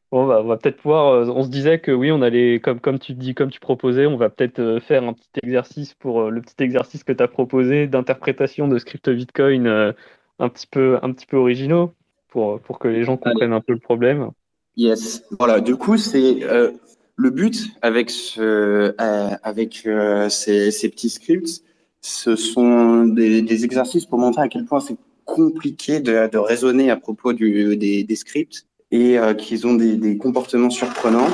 Bon, 0.10 0.26
bah, 0.26 0.40
on 0.42 0.48
va 0.48 0.56
peut-être 0.56 0.78
pouvoir. 0.78 1.28
on 1.28 1.44
se 1.44 1.50
disait 1.50 1.80
que 1.80 1.92
oui, 1.92 2.12
on 2.14 2.22
allait, 2.22 2.62
comme, 2.62 2.80
comme 2.80 2.98
tu 2.98 3.14
dis, 3.14 3.36
comme 3.36 3.52
tu 3.52 3.60
proposais, 3.60 4.06
on 4.06 4.16
va 4.16 4.30
peut-être 4.30 4.80
faire 4.80 5.04
un 5.04 5.12
petit 5.12 5.28
exercice 5.44 5.94
pour 5.96 6.32
le 6.32 6.42
petit 6.42 6.56
exercice 6.64 7.04
que 7.04 7.12
tu 7.12 7.22
as 7.22 7.28
proposé 7.28 7.88
d'interprétation 7.88 8.70
de 8.70 8.78
script 8.80 9.10
Bitcoin 9.10 9.94
un 10.40 10.50
petit 10.50 10.68
peu, 10.68 10.98
un 11.02 11.12
petit 11.14 11.26
peu 11.26 11.38
originaux 11.38 11.94
pour, 12.30 12.60
pour 12.60 12.80
que 12.80 12.88
les 12.88 13.04
gens 13.04 13.18
comprennent 13.18 13.54
un 13.54 13.62
peu 13.62 13.74
le 13.74 13.80
problème. 13.80 14.30
Yes. 14.76 15.24
Voilà, 15.40 15.60
du 15.60 15.76
coup, 15.76 15.98
c'est 15.98 16.44
euh, 16.44 16.72
le 17.16 17.30
but 17.30 17.70
avec, 17.82 18.10
ce, 18.10 18.42
euh, 18.42 19.30
avec 19.44 19.84
euh, 19.86 20.30
ces, 20.30 20.72
ces 20.72 20.90
petits 20.90 21.10
scripts, 21.10 21.64
ce 22.02 22.36
sont 22.36 23.06
des, 23.06 23.42
des 23.42 23.66
exercices 23.66 24.06
pour 24.06 24.20
montrer 24.20 24.44
à 24.44 24.48
quel 24.48 24.66
point 24.66 24.80
c'est 24.80 24.98
compliqué 25.26 26.00
de, 26.00 26.30
de 26.30 26.38
raisonner 26.38 26.90
à 26.92 26.96
propos 26.96 27.34
du, 27.34 27.76
des, 27.76 28.04
des 28.04 28.16
scripts 28.16 28.66
et 28.92 29.18
qu'ils 29.38 29.68
ont 29.68 29.74
des, 29.74 29.98
des 29.98 30.18
comportements 30.18 30.70
surprenants. 30.70 31.28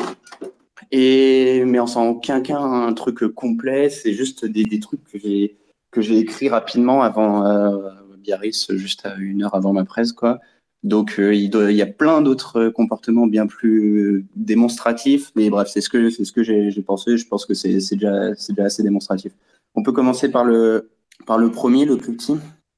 Et, 0.91 1.64
mais 1.66 1.80
sans 1.86 2.08
aucun 2.10 2.41
cas 2.41 2.58
un 2.60 2.93
truc 2.93 3.28
complet, 3.28 3.89
c'est 3.89 4.14
juste 4.14 4.45
des, 4.45 4.64
des 4.64 4.80
trucs 4.80 5.04
que 5.04 5.20
j'ai 5.20 5.58
que 5.91 6.01
j'ai 6.01 6.18
écrit 6.18 6.49
rapidement 6.49 7.04
avant 7.04 7.45
euh, 7.45 7.78
Biarritz, 8.24 8.71
juste 8.76 9.05
à 9.05 9.15
une 9.17 9.43
heure 9.43 9.53
avant 9.55 9.74
ma 9.74 9.86
presse, 9.86 10.11
quoi. 10.13 10.39
Donc 10.84 11.17
euh, 11.19 11.34
il, 11.34 11.49
doit- 11.49 11.71
il 11.71 11.78
y 11.78 11.82
a 11.82 11.86
plein 11.86 12.21
d'autres 12.21 12.69
comportements 12.69 13.28
bien 13.28 13.47
plus 13.47 14.26
démonstratifs, 14.36 15.32
mais 15.36 15.49
bref, 15.49 15.69
c'est 15.71 15.82
ce 15.82 15.89
que 15.89 16.09
c'est 16.09 16.26
ce 16.26 16.32
que 16.32 16.43
j'ai 16.43 16.82
pensé. 16.82 17.17
Je 17.17 17.28
pense 17.28 17.45
que 17.45 17.53
c'est 17.53 17.80
c'est 17.80 17.95
déjà 17.95 18.36
c'est 18.36 18.53
déjà 18.53 18.65
assez 18.65 18.84
démonstratif. 18.84 19.32
On 19.76 19.84
peut 19.84 19.91
commencer 19.93 20.30
par 20.30 20.43
le 20.43 20.89
par 21.26 21.38
le 21.38 21.51
premier, 21.51 21.86
le 21.86 21.97
plus 21.97 22.15
petit. 22.15 22.36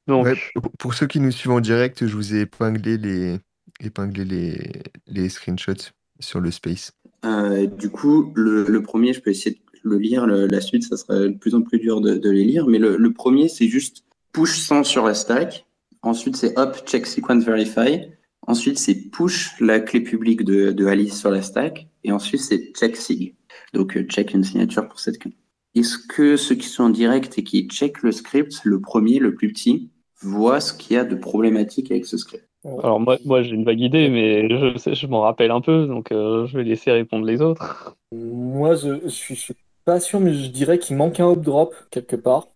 Donc, 0.07 0.25
Ouais, 0.25 0.35
pour- 0.77 0.93
ceux 0.93 1.07
qui 1.07 1.19
nous 1.19 1.31
suivent 1.31 1.53
en 1.53 1.61
direct, 1.61 2.05
je 2.05 2.15
vous 2.15 2.35
ai 2.35 2.41
épinglé 2.41 2.97
les, 2.99 3.39
épinglé 3.79 4.23
les, 4.23 4.71
les 5.07 5.29
screenshots 5.29 5.89
sur 6.19 6.39
le 6.39 6.51
space. 6.51 6.91
Euh, 7.25 7.65
du 7.65 7.89
coup, 7.89 8.31
le, 8.35 8.65
le 8.69 8.83
premier, 8.83 9.13
je 9.13 9.21
peux 9.21 9.31
essayer 9.31 9.55
de 9.55 9.89
le 9.89 9.97
lire. 9.97 10.27
Le- 10.27 10.45
la 10.45 10.61
suite, 10.61 10.83
ça 10.83 10.95
sera 10.95 11.15
de 11.21 11.29
plus 11.29 11.55
en 11.55 11.63
plus 11.63 11.79
dur 11.79 12.01
de, 12.01 12.13
de 12.17 12.29
les 12.29 12.43
lire. 12.45 12.67
Mais 12.67 12.77
le, 12.77 12.97
le 12.97 13.13
premier, 13.13 13.47
c'est 13.49 13.67
juste 13.67 14.03
push 14.35 14.59
100 14.59 14.83
sur 14.83 15.05
la 15.05 15.13
stack. 15.13 15.65
Ensuite, 16.01 16.35
c'est 16.35 16.59
up 16.59 16.75
check 16.85 17.05
sequence 17.05 17.45
verify. 17.45 18.01
Ensuite, 18.47 18.77
c'est 18.77 19.09
push 19.09 19.55
la 19.61 19.79
clé 19.79 20.01
publique 20.01 20.43
de, 20.43 20.71
de 20.71 20.85
Alice 20.85 21.17
sur 21.17 21.31
la 21.31 21.41
stack. 21.41 21.87
Et 22.03 22.11
ensuite, 22.11 22.41
c'est 22.41 22.73
check 22.73 22.97
sig. 22.97 23.35
Donc, 23.73 23.95
euh, 23.95 24.03
check 24.03 24.33
une 24.33 24.43
signature 24.43 24.89
pour 24.89 24.99
cette 24.99 25.19
clé. 25.19 25.31
Est-ce 25.73 25.97
que 25.97 26.35
ceux 26.35 26.55
qui 26.55 26.67
sont 26.67 26.83
en 26.83 26.89
direct 26.89 27.37
et 27.37 27.43
qui 27.43 27.65
check 27.67 28.03
le 28.03 28.11
script, 28.11 28.59
le 28.65 28.81
premier, 28.81 29.19
le 29.19 29.33
plus 29.33 29.53
petit, 29.53 29.89
voient 30.21 30.59
ce 30.59 30.73
qu'il 30.73 30.97
y 30.97 30.99
a 30.99 31.05
de 31.05 31.15
problématique 31.15 31.89
avec 31.91 32.05
ce 32.05 32.17
script? 32.17 32.45
Alors 32.83 32.99
moi, 32.99 33.17
moi 33.25 33.41
j'ai 33.41 33.51
une 33.51 33.63
vague 33.63 33.79
idée, 33.79 34.09
mais 34.09 34.49
je, 34.49 34.93
je 34.93 35.07
m'en 35.07 35.21
rappelle 35.21 35.51
un 35.51 35.61
peu, 35.61 35.85
donc 35.85 36.11
euh, 36.11 36.45
je 36.47 36.57
vais 36.57 36.63
laisser 36.63 36.91
répondre 36.91 37.25
les 37.25 37.41
autres. 37.41 37.95
Moi, 38.11 38.75
je, 38.75 39.01
je 39.03 39.09
suis, 39.09 39.35
je 39.35 39.39
suis 39.39 39.55
pas 39.85 39.99
sûr, 39.99 40.19
mais 40.19 40.33
je 40.33 40.49
dirais 40.49 40.79
qu'il 40.79 40.97
manque 40.97 41.19
un 41.19 41.31
up 41.31 41.41
drop 41.41 41.75
quelque 41.91 42.15
part. 42.15 42.47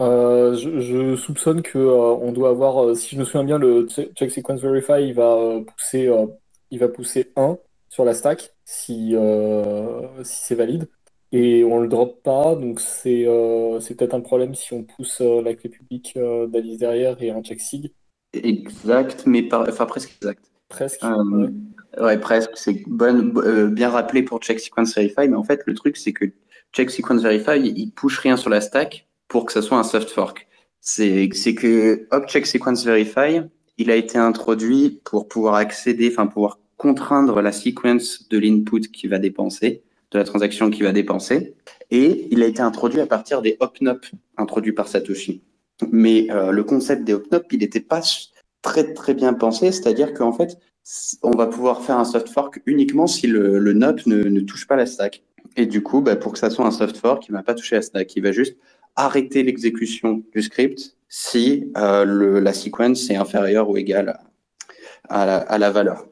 Euh, 0.00 0.54
je, 0.56 0.80
je 0.80 1.16
soupçonne 1.16 1.62
que 1.62 1.78
euh, 1.78 1.92
on 2.20 2.32
doit 2.32 2.50
avoir, 2.50 2.84
euh, 2.84 2.94
si 2.94 3.14
je 3.14 3.20
me 3.20 3.24
souviens 3.24 3.44
bien, 3.44 3.58
le 3.58 3.86
che- 3.86 4.12
check 4.14 4.30
sequence 4.30 4.60
verify, 4.60 5.02
il 5.06 5.14
va 5.14 5.34
euh, 5.36 5.62
pousser, 5.64 6.08
euh, 6.08 6.26
il 6.70 6.78
va 6.78 6.88
pousser 6.88 7.32
1 7.36 7.58
sur 7.88 8.04
la 8.04 8.14
stack 8.14 8.54
si, 8.64 9.14
euh, 9.14 10.24
si 10.24 10.44
c'est 10.44 10.54
valide. 10.54 10.88
Et 11.32 11.62
on 11.64 11.80
le 11.80 11.88
drop 11.88 12.22
pas, 12.22 12.54
donc 12.54 12.80
c'est 12.80 13.26
euh, 13.26 13.80
c'est 13.80 13.94
peut-être 13.94 14.14
un 14.14 14.20
problème 14.20 14.54
si 14.54 14.72
on 14.72 14.82
pousse 14.84 15.20
euh, 15.20 15.42
la 15.42 15.54
clé 15.54 15.68
publique 15.68 16.14
euh, 16.16 16.46
d'Alice 16.46 16.78
derrière 16.78 17.22
et 17.22 17.30
un 17.30 17.42
check 17.42 17.60
sig. 17.60 17.92
Exact, 18.32 19.24
mais 19.26 19.42
pas, 19.42 19.64
enfin 19.68 19.84
presque 19.86 20.16
exact. 20.16 20.50
Presque. 20.68 21.04
Euh, 21.04 21.48
ouais. 21.96 22.02
Ouais, 22.02 22.18
presque. 22.18 22.50
C'est 22.54 22.82
bonne, 22.86 23.36
euh, 23.38 23.68
bien 23.68 23.90
rappelé 23.90 24.22
pour 24.22 24.40
Check 24.40 24.60
Sequence 24.60 24.94
Verify, 24.94 25.28
mais 25.28 25.36
en 25.36 25.42
fait, 25.44 25.62
le 25.66 25.74
truc, 25.74 25.96
c'est 25.96 26.12
que 26.12 26.26
Check 26.72 26.90
Sequence 26.90 27.22
Verify, 27.22 27.58
il 27.58 27.90
push 27.92 28.18
rien 28.18 28.36
sur 28.36 28.50
la 28.50 28.60
stack 28.60 29.07
pour 29.28 29.44
que 29.46 29.52
ça 29.52 29.62
soit 29.62 29.78
un 29.78 29.84
soft 29.84 30.10
fork. 30.10 30.46
C'est 30.80 31.28
que 31.28 32.08
Check 32.26 32.46
Sequence 32.46 32.84
Verify, 32.84 33.42
il 33.76 33.90
a 33.90 33.96
été 33.96 34.18
introduit 34.18 35.00
pour 35.04 35.28
pouvoir 35.28 35.54
accéder, 35.54 36.10
enfin, 36.10 36.26
pouvoir 36.26 36.58
contraindre 36.76 37.40
la 37.42 37.52
sequence 37.52 38.28
de 38.28 38.38
l'input 38.38 38.80
qui 38.80 39.06
va 39.06 39.18
dépenser, 39.18 39.82
de 40.10 40.18
la 40.18 40.24
transaction 40.24 40.70
qui 40.70 40.82
va 40.82 40.92
dépenser. 40.92 41.54
Et 41.90 42.28
il 42.30 42.42
a 42.42 42.46
été 42.46 42.62
introduit 42.62 43.00
à 43.00 43.06
partir 43.06 43.42
des 43.42 43.56
hop-nop 43.60 44.06
introduits 44.36 44.72
par 44.72 44.88
Satoshi. 44.88 45.42
Mais 45.90 46.26
euh, 46.30 46.50
le 46.50 46.64
concept 46.64 47.04
des 47.04 47.14
hop-nop, 47.14 47.44
il 47.52 47.60
n'était 47.60 47.80
pas 47.80 48.00
très, 48.62 48.94
très 48.94 49.14
bien 49.14 49.34
pensé, 49.34 49.70
c'est-à-dire 49.72 50.14
qu'en 50.14 50.32
fait, 50.32 50.58
on 51.22 51.32
va 51.32 51.46
pouvoir 51.46 51.82
faire 51.82 51.98
un 51.98 52.04
soft 52.04 52.28
fork 52.28 52.60
uniquement 52.66 53.06
si 53.06 53.26
le, 53.26 53.58
le 53.58 53.72
NOP 53.74 54.06
ne, 54.06 54.24
ne 54.24 54.40
touche 54.40 54.66
pas 54.66 54.76
la 54.76 54.86
stack. 54.86 55.22
Et 55.56 55.66
du 55.66 55.82
coup, 55.82 56.00
bah, 56.00 56.16
pour 56.16 56.32
que 56.32 56.38
ça 56.38 56.50
soit 56.50 56.66
un 56.66 56.70
soft 56.70 56.96
fork, 56.96 57.26
il 57.28 57.32
ne 57.32 57.36
va 57.36 57.42
pas 57.42 57.54
toucher 57.54 57.76
la 57.76 57.82
stack. 57.82 58.14
Il 58.16 58.22
va 58.22 58.32
juste 58.32 58.56
arrêter 58.98 59.42
l'exécution 59.42 60.22
du 60.34 60.42
script 60.42 60.96
si 61.08 61.72
euh, 61.76 62.40
la 62.40 62.52
sequence 62.52 63.08
est 63.10 63.16
inférieure 63.16 63.70
ou 63.70 63.76
égale 63.76 64.18
à, 65.08 65.58
la, 65.58 65.70
valeur. 65.70 66.06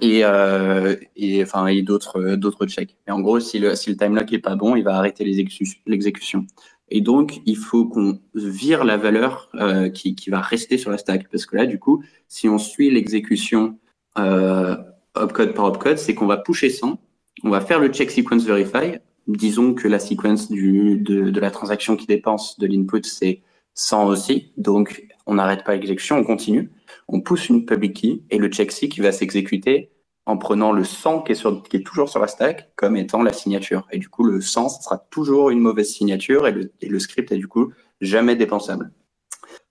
Et, 0.00 0.24
euh, 0.24 0.96
et 1.16 1.42
enfin, 1.42 1.72
d'autres 1.82 2.34
d'autres 2.34 2.66
checks. 2.66 2.96
Et 3.06 3.10
en 3.12 3.20
gros, 3.20 3.38
si 3.38 3.58
le, 3.58 3.76
si 3.76 3.90
le 3.90 3.96
time 3.96 4.16
lock 4.16 4.32
est 4.32 4.38
pas 4.38 4.56
bon, 4.56 4.74
il 4.74 4.82
va 4.82 4.96
arrêter 4.96 5.24
l'exécution. 5.24 6.46
Et 6.90 7.00
donc, 7.00 7.40
il 7.46 7.56
faut 7.56 7.86
qu'on 7.86 8.18
vire 8.34 8.84
la 8.84 8.96
valeur 8.96 9.48
euh, 9.54 9.88
qui, 9.88 10.16
qui 10.16 10.30
va 10.30 10.40
rester 10.40 10.76
sur 10.76 10.90
la 10.90 10.98
stack. 10.98 11.28
Parce 11.30 11.46
que 11.46 11.56
là, 11.56 11.66
du 11.66 11.78
coup, 11.78 12.02
si 12.26 12.48
on 12.48 12.58
suit 12.58 12.90
l'exécution 12.90 13.78
euh, 14.18 14.76
opcode 15.14 15.54
par 15.54 15.66
opcode, 15.66 15.98
c'est 15.98 16.14
qu'on 16.14 16.26
va 16.26 16.36
pusher 16.36 16.70
100, 16.70 17.00
on 17.44 17.50
va 17.50 17.60
faire 17.60 17.78
le 17.78 17.88
check 17.88 18.10
sequence 18.10 18.44
verify. 18.44 18.98
Disons 19.30 19.74
que 19.74 19.86
la 19.86 19.98
sequence 19.98 20.50
du, 20.50 20.98
de, 20.98 21.30
de 21.30 21.40
la 21.40 21.50
transaction 21.50 21.96
qui 21.96 22.06
dépense 22.06 22.58
de 22.58 22.66
l'input, 22.66 23.04
c'est 23.04 23.42
100 23.74 24.08
aussi. 24.08 24.52
Donc, 24.56 25.06
on 25.26 25.34
n'arrête 25.34 25.64
pas 25.64 25.74
l'exécution, 25.74 26.16
on 26.16 26.24
continue. 26.24 26.70
On 27.08 27.20
pousse 27.20 27.48
une 27.48 27.64
public 27.64 27.96
key 28.00 28.22
et 28.30 28.38
le 28.38 28.48
check 28.48 28.72
C 28.72 28.88
qui 28.88 29.00
va 29.00 29.12
s'exécuter 29.12 29.90
en 30.26 30.36
prenant 30.36 30.72
le 30.72 30.84
100 30.84 31.22
qui 31.22 31.32
est, 31.32 31.84
toujours 31.84 32.08
sur 32.08 32.20
la 32.20 32.26
stack 32.26 32.72
comme 32.76 32.96
étant 32.96 33.22
la 33.22 33.32
signature. 33.32 33.86
Et 33.92 33.98
du 33.98 34.08
coup, 34.08 34.24
le 34.24 34.40
100, 34.40 34.68
ça 34.68 34.82
sera 34.82 34.98
toujours 34.98 35.50
une 35.50 35.60
mauvaise 35.60 35.88
signature 35.88 36.46
et 36.46 36.52
le, 36.52 36.98
script 36.98 37.32
est 37.32 37.36
du 37.36 37.48
coup 37.48 37.72
jamais 38.00 38.36
dépensable. 38.36 38.90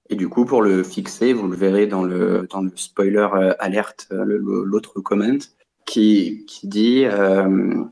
Et 0.10 0.16
du 0.16 0.28
coup, 0.28 0.46
pour 0.46 0.62
le 0.62 0.84
fixer, 0.84 1.34
vous 1.34 1.48
le 1.48 1.56
verrez 1.56 1.86
dans 1.86 2.04
le, 2.04 2.48
dans 2.50 2.62
le 2.62 2.72
spoiler 2.76 3.28
euh, 3.34 3.54
alerte, 3.60 4.08
l'autre 4.10 5.00
comment, 5.02 5.38
qui, 5.86 6.46
qui 6.48 6.68
dit 6.68 7.06
euh, 7.06 7.84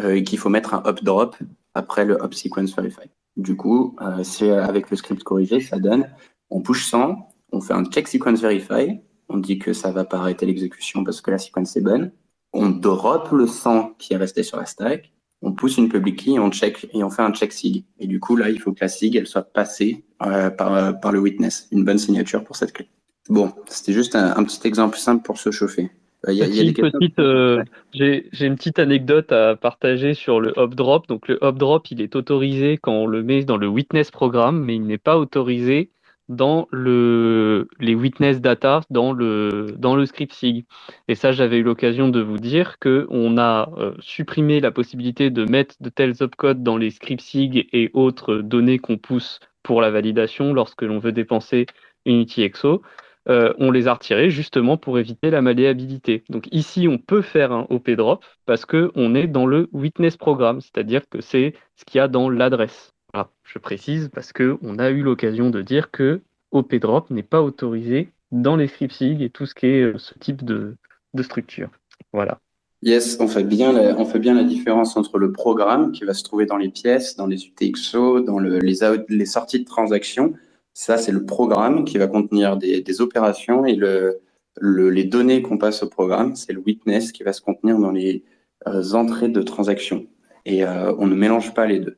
euh, 0.00 0.20
qu'il 0.22 0.38
faut 0.38 0.48
mettre 0.48 0.74
un 0.74 0.82
up 0.86 1.02
drop 1.02 1.36
après 1.74 2.04
le 2.04 2.22
up 2.22 2.34
sequence 2.34 2.74
verify. 2.74 3.08
Du 3.36 3.56
coup, 3.56 3.96
euh, 4.00 4.24
c'est 4.24 4.50
avec 4.50 4.90
le 4.90 4.96
script 4.96 5.22
corrigé, 5.22 5.60
ça 5.60 5.78
donne, 5.78 6.08
on 6.50 6.60
push 6.60 6.86
100, 6.86 7.28
on 7.52 7.60
fait 7.60 7.74
un 7.74 7.84
check 7.84 8.08
sequence 8.08 8.40
verify, 8.40 8.98
on 9.28 9.38
dit 9.38 9.58
que 9.58 9.72
ça 9.72 9.90
va 9.90 10.04
pas 10.04 10.18
arrêter 10.18 10.46
l'exécution 10.46 11.04
parce 11.04 11.20
que 11.20 11.30
la 11.30 11.38
sequence 11.38 11.76
est 11.76 11.82
bonne, 11.82 12.12
on 12.52 12.70
drop 12.70 13.30
le 13.32 13.46
100 13.46 13.94
qui 13.98 14.14
est 14.14 14.16
resté 14.16 14.42
sur 14.42 14.56
la 14.56 14.66
stack, 14.66 15.12
on 15.42 15.52
pousse 15.52 15.76
une 15.76 15.88
public 15.88 16.24
key 16.24 16.32
et 16.32 16.38
on 16.38 16.50
check 16.50 16.88
et 16.92 17.04
on 17.04 17.10
fait 17.10 17.22
un 17.22 17.32
check 17.32 17.52
sig. 17.52 17.84
Et 17.98 18.06
du 18.06 18.20
coup, 18.20 18.36
là, 18.36 18.48
il 18.50 18.60
faut 18.60 18.72
que 18.72 18.78
la 18.80 18.88
sig 18.88 19.14
elle 19.16 19.26
soit 19.26 19.42
passée 19.42 20.04
euh, 20.22 20.50
par, 20.50 21.12
le 21.12 21.18
witness, 21.18 21.68
une 21.70 21.84
bonne 21.84 21.98
signature 21.98 22.42
pour 22.42 22.56
cette 22.56 22.72
clé. 22.72 22.88
Bon, 23.28 23.52
c'était 23.68 23.92
juste 23.92 24.14
un, 24.14 24.42
petit 24.44 24.66
exemple 24.66 24.96
simple 24.98 25.22
pour 25.22 25.38
se 25.38 25.50
chauffer. 25.50 25.90
Euh, 26.28 26.32
y 26.32 26.42
a, 26.42 26.46
y 26.46 26.60
a 26.60 26.64
des 26.64 26.72
petite, 26.72 27.18
euh, 27.18 27.62
J'ai 27.92 28.28
une 28.40 28.56
petite 28.56 28.78
anecdote 28.78 29.32
à 29.32 29.56
partager 29.56 30.14
sur 30.14 30.40
le 30.40 30.52
hop 30.56 30.74
drop. 30.74 31.06
Donc 31.08 31.28
le 31.28 31.38
hop 31.40 31.58
drop, 31.58 31.90
il 31.90 32.00
est 32.00 32.16
autorisé 32.16 32.78
quand 32.78 32.92
on 32.92 33.06
le 33.06 33.22
met 33.22 33.44
dans 33.44 33.56
le 33.56 33.68
witness 33.68 34.10
programme, 34.10 34.64
mais 34.64 34.74
il 34.76 34.86
n'est 34.86 34.98
pas 34.98 35.18
autorisé 35.18 35.90
dans 36.28 36.66
le, 36.72 37.68
les 37.78 37.94
witness 37.94 38.40
data 38.40 38.80
dans 38.90 39.12
le, 39.12 39.74
dans 39.78 39.94
le 39.94 40.06
script 40.06 40.32
SIG. 40.32 40.66
Et 41.06 41.14
ça, 41.14 41.30
j'avais 41.30 41.58
eu 41.58 41.62
l'occasion 41.62 42.08
de 42.08 42.20
vous 42.20 42.38
dire 42.38 42.78
qu'on 42.80 43.38
a 43.38 43.70
euh, 43.78 43.92
supprimé 44.00 44.60
la 44.60 44.72
possibilité 44.72 45.30
de 45.30 45.44
mettre 45.44 45.76
de 45.80 45.88
tels 45.88 46.22
opcodes 46.22 46.64
dans 46.64 46.76
les 46.76 46.90
scripts 46.90 47.20
SIG 47.20 47.68
et 47.72 47.90
autres 47.94 48.38
données 48.38 48.78
qu'on 48.78 48.98
pousse 48.98 49.38
pour 49.62 49.80
la 49.80 49.90
validation 49.90 50.52
lorsque 50.52 50.82
l'on 50.82 50.98
veut 50.98 51.12
dépenser 51.12 51.66
UnityXO. 52.06 52.82
Euh, 53.28 53.52
on 53.58 53.72
les 53.72 53.88
a 53.88 53.94
retirés 53.94 54.30
justement 54.30 54.76
pour 54.76 54.98
éviter 54.98 55.30
la 55.30 55.42
malléabilité. 55.42 56.22
Donc 56.28 56.48
ici, 56.52 56.86
on 56.86 56.98
peut 56.98 57.22
faire 57.22 57.52
un 57.52 57.66
OP 57.70 57.90
drop 57.90 58.24
parce 58.44 58.64
qu'on 58.64 59.14
est 59.14 59.26
dans 59.26 59.46
le 59.46 59.68
witness 59.72 60.16
programme, 60.16 60.60
c'est-à-dire 60.60 61.02
que 61.08 61.20
c'est 61.20 61.54
ce 61.74 61.84
qu'il 61.84 61.98
y 61.98 62.00
a 62.00 62.08
dans 62.08 62.30
l'adresse. 62.30 62.92
Voilà, 63.12 63.30
je 63.42 63.58
précise 63.58 64.10
parce 64.12 64.32
qu'on 64.32 64.78
a 64.78 64.90
eu 64.90 65.02
l'occasion 65.02 65.50
de 65.50 65.60
dire 65.60 65.90
que 65.90 66.20
OP 66.52 66.74
drop 66.76 67.10
n'est 67.10 67.24
pas 67.24 67.42
autorisé 67.42 68.10
dans 68.30 68.56
les 68.56 68.68
scripts 68.68 69.02
et 69.02 69.30
tout 69.30 69.46
ce 69.46 69.54
qui 69.54 69.66
est 69.66 69.82
euh, 69.82 69.98
ce 69.98 70.16
type 70.18 70.44
de, 70.44 70.76
structure. 71.22 71.70
Voilà. 72.12 72.38
Yes, 72.82 73.16
on 73.20 73.26
fait, 73.26 73.42
bien 73.42 73.72
la, 73.72 73.98
on 73.98 74.04
fait 74.04 74.18
bien 74.18 74.34
la 74.34 74.44
différence 74.44 74.96
entre 74.96 75.18
le 75.18 75.32
programme 75.32 75.92
qui 75.92 76.04
va 76.04 76.12
se 76.12 76.22
trouver 76.22 76.44
dans 76.44 76.58
les 76.58 76.68
pièces, 76.68 77.16
dans 77.16 77.26
les 77.26 77.46
UTXO, 77.46 78.20
dans 78.20 78.38
les, 78.38 78.60
les 78.60 79.26
sorties 79.26 79.60
de 79.60 79.64
transactions, 79.64 80.34
ça, 80.76 80.98
c'est 80.98 81.10
le 81.10 81.24
programme 81.24 81.86
qui 81.86 81.96
va 81.96 82.06
contenir 82.06 82.58
des, 82.58 83.00
opérations 83.00 83.64
et 83.64 83.74
le, 83.76 84.20
les 84.60 85.04
données 85.04 85.40
qu'on 85.40 85.56
passe 85.56 85.82
au 85.82 85.88
programme, 85.88 86.36
c'est 86.36 86.52
le 86.52 86.60
witness 86.60 87.12
qui 87.12 87.22
va 87.22 87.32
se 87.32 87.40
contenir 87.40 87.78
dans 87.78 87.92
les 87.92 88.24
euh, 88.68 88.92
entrées 88.92 89.30
de 89.30 89.40
transactions. 89.40 90.06
Et 90.44 90.66
euh, 90.66 90.94
on 90.98 91.06
ne 91.06 91.14
mélange 91.14 91.54
pas 91.54 91.64
les 91.64 91.80
deux. 91.80 91.96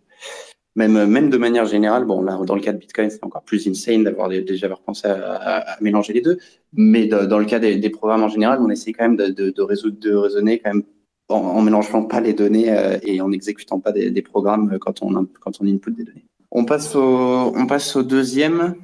Même, 0.77 1.07
même 1.07 1.29
de 1.29 1.37
manière 1.37 1.67
générale, 1.67 2.05
bon, 2.05 2.23
là, 2.23 2.39
dans 2.47 2.55
le 2.55 2.61
cas 2.61 2.73
de 2.73 2.79
Bitcoin, 2.79 3.11
c'est 3.11 3.25
encore 3.25 3.43
plus 3.43 3.67
insane 3.67 4.05
d'avoir 4.05 4.29
déjà 4.29 4.69
pensé 4.69 5.09
à, 5.09 5.77
mélanger 5.81 6.13
les 6.13 6.21
deux. 6.21 6.39
Mais 6.73 7.09
dans 7.09 7.41
le 7.41 7.47
cas 7.47 7.59
des, 7.59 7.91
programmes 7.91 8.23
en 8.23 8.29
général, 8.29 8.61
on 8.63 8.71
essaie 8.71 8.93
quand 8.93 9.09
même 9.09 9.17
de, 9.17 9.51
de, 9.51 9.63
résoudre, 9.63 9.99
de 9.99 10.15
raisonner 10.15 10.61
quand 10.61 10.73
même 10.73 10.85
en, 11.29 11.63
mélangeant 11.63 12.05
pas 12.05 12.21
les 12.21 12.33
données 12.33 12.71
euh, 12.71 12.97
et 13.03 13.21
en 13.21 13.31
n'exécutant 13.31 13.81
pas 13.81 13.91
des, 13.91 14.13
des, 14.13 14.23
programmes 14.23 14.79
quand 14.79 15.03
on, 15.03 15.27
quand 15.41 15.61
on 15.61 15.67
input 15.67 15.91
des 15.91 16.05
données. 16.05 16.28
On 16.51 16.65
passe 16.65 16.95
au, 16.95 17.53
on 17.55 17.67
passe 17.67 17.95
au 17.97 18.03
deuxième. 18.03 18.75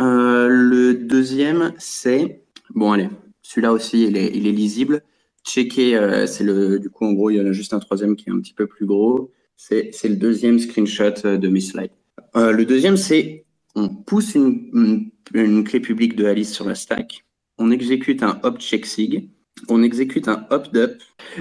Euh, 0.00 0.48
le 0.48 0.94
deuxième, 0.94 1.72
c'est 1.78 2.42
bon, 2.74 2.92
allez, 2.92 3.08
celui-là 3.42 3.72
aussi, 3.72 4.04
il 4.04 4.16
est, 4.16 4.30
il 4.34 4.46
est 4.46 4.52
lisible. 4.52 5.02
Checker, 5.44 5.96
euh, 5.96 6.26
c'est 6.26 6.44
le, 6.44 6.78
du 6.78 6.90
coup, 6.90 7.04
en 7.06 7.12
gros, 7.12 7.30
il 7.30 7.36
y 7.36 7.40
en 7.40 7.46
a 7.46 7.52
juste 7.52 7.74
un 7.74 7.78
troisième 7.78 8.16
qui 8.16 8.28
est 8.28 8.32
un 8.32 8.40
petit 8.40 8.54
peu 8.54 8.66
plus 8.66 8.86
gros. 8.86 9.32
C'est, 9.56 9.92
le 10.04 10.16
deuxième 10.16 10.58
screenshot 10.58 11.24
euh, 11.24 11.38
de 11.38 11.48
mes 11.48 11.60
slides. 11.60 11.92
Le 12.34 12.64
deuxième, 12.64 12.96
c'est 12.96 13.44
on 13.76 13.88
pousse 13.88 14.34
une, 14.34 15.10
une, 15.34 15.64
clé 15.64 15.80
publique 15.80 16.16
de 16.16 16.26
Alice 16.26 16.52
sur 16.52 16.66
la 16.66 16.74
stack. 16.74 17.24
On 17.58 17.70
exécute 17.70 18.22
un 18.22 18.40
hop 18.42 18.58
check 18.58 18.86
sig. 18.86 19.30
On 19.68 19.82
exécute 19.82 20.28
un 20.28 20.46
hop 20.50 20.72
dup. 20.72 21.00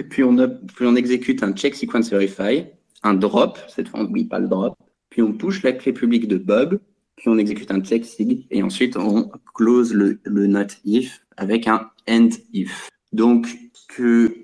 Puis 0.09 0.23
on, 0.23 0.35
puis 0.37 0.85
on 0.85 0.95
exécute 0.95 1.41
un 1.43 1.53
check 1.53 1.75
sequence 1.75 2.11
verify. 2.11 2.65
Un 3.01 3.15
drop. 3.15 3.57
Cette 3.67 3.87
fois, 3.87 4.01
on 4.01 4.03
n'oublie 4.03 4.25
pas 4.25 4.39
le 4.39 4.47
drop 4.47 4.77
puis 5.13 5.21
on 5.21 5.31
push 5.31 5.61
la 5.61 5.73
clé 5.73 5.93
publique 5.93 6.27
de 6.27 6.39
Bob, 6.39 6.79
puis 7.17 7.29
on 7.29 7.37
exécute 7.37 7.69
un 7.69 7.81
check 7.81 8.03
sig, 8.03 8.47
et 8.49 8.63
ensuite 8.63 8.97
on 8.97 9.29
close 9.53 9.93
le, 9.93 10.19
not 10.25 10.73
if 10.85 11.21
avec 11.37 11.67
un 11.67 11.91
end 12.09 12.29
if. 12.51 12.89
Donc, 13.11 13.47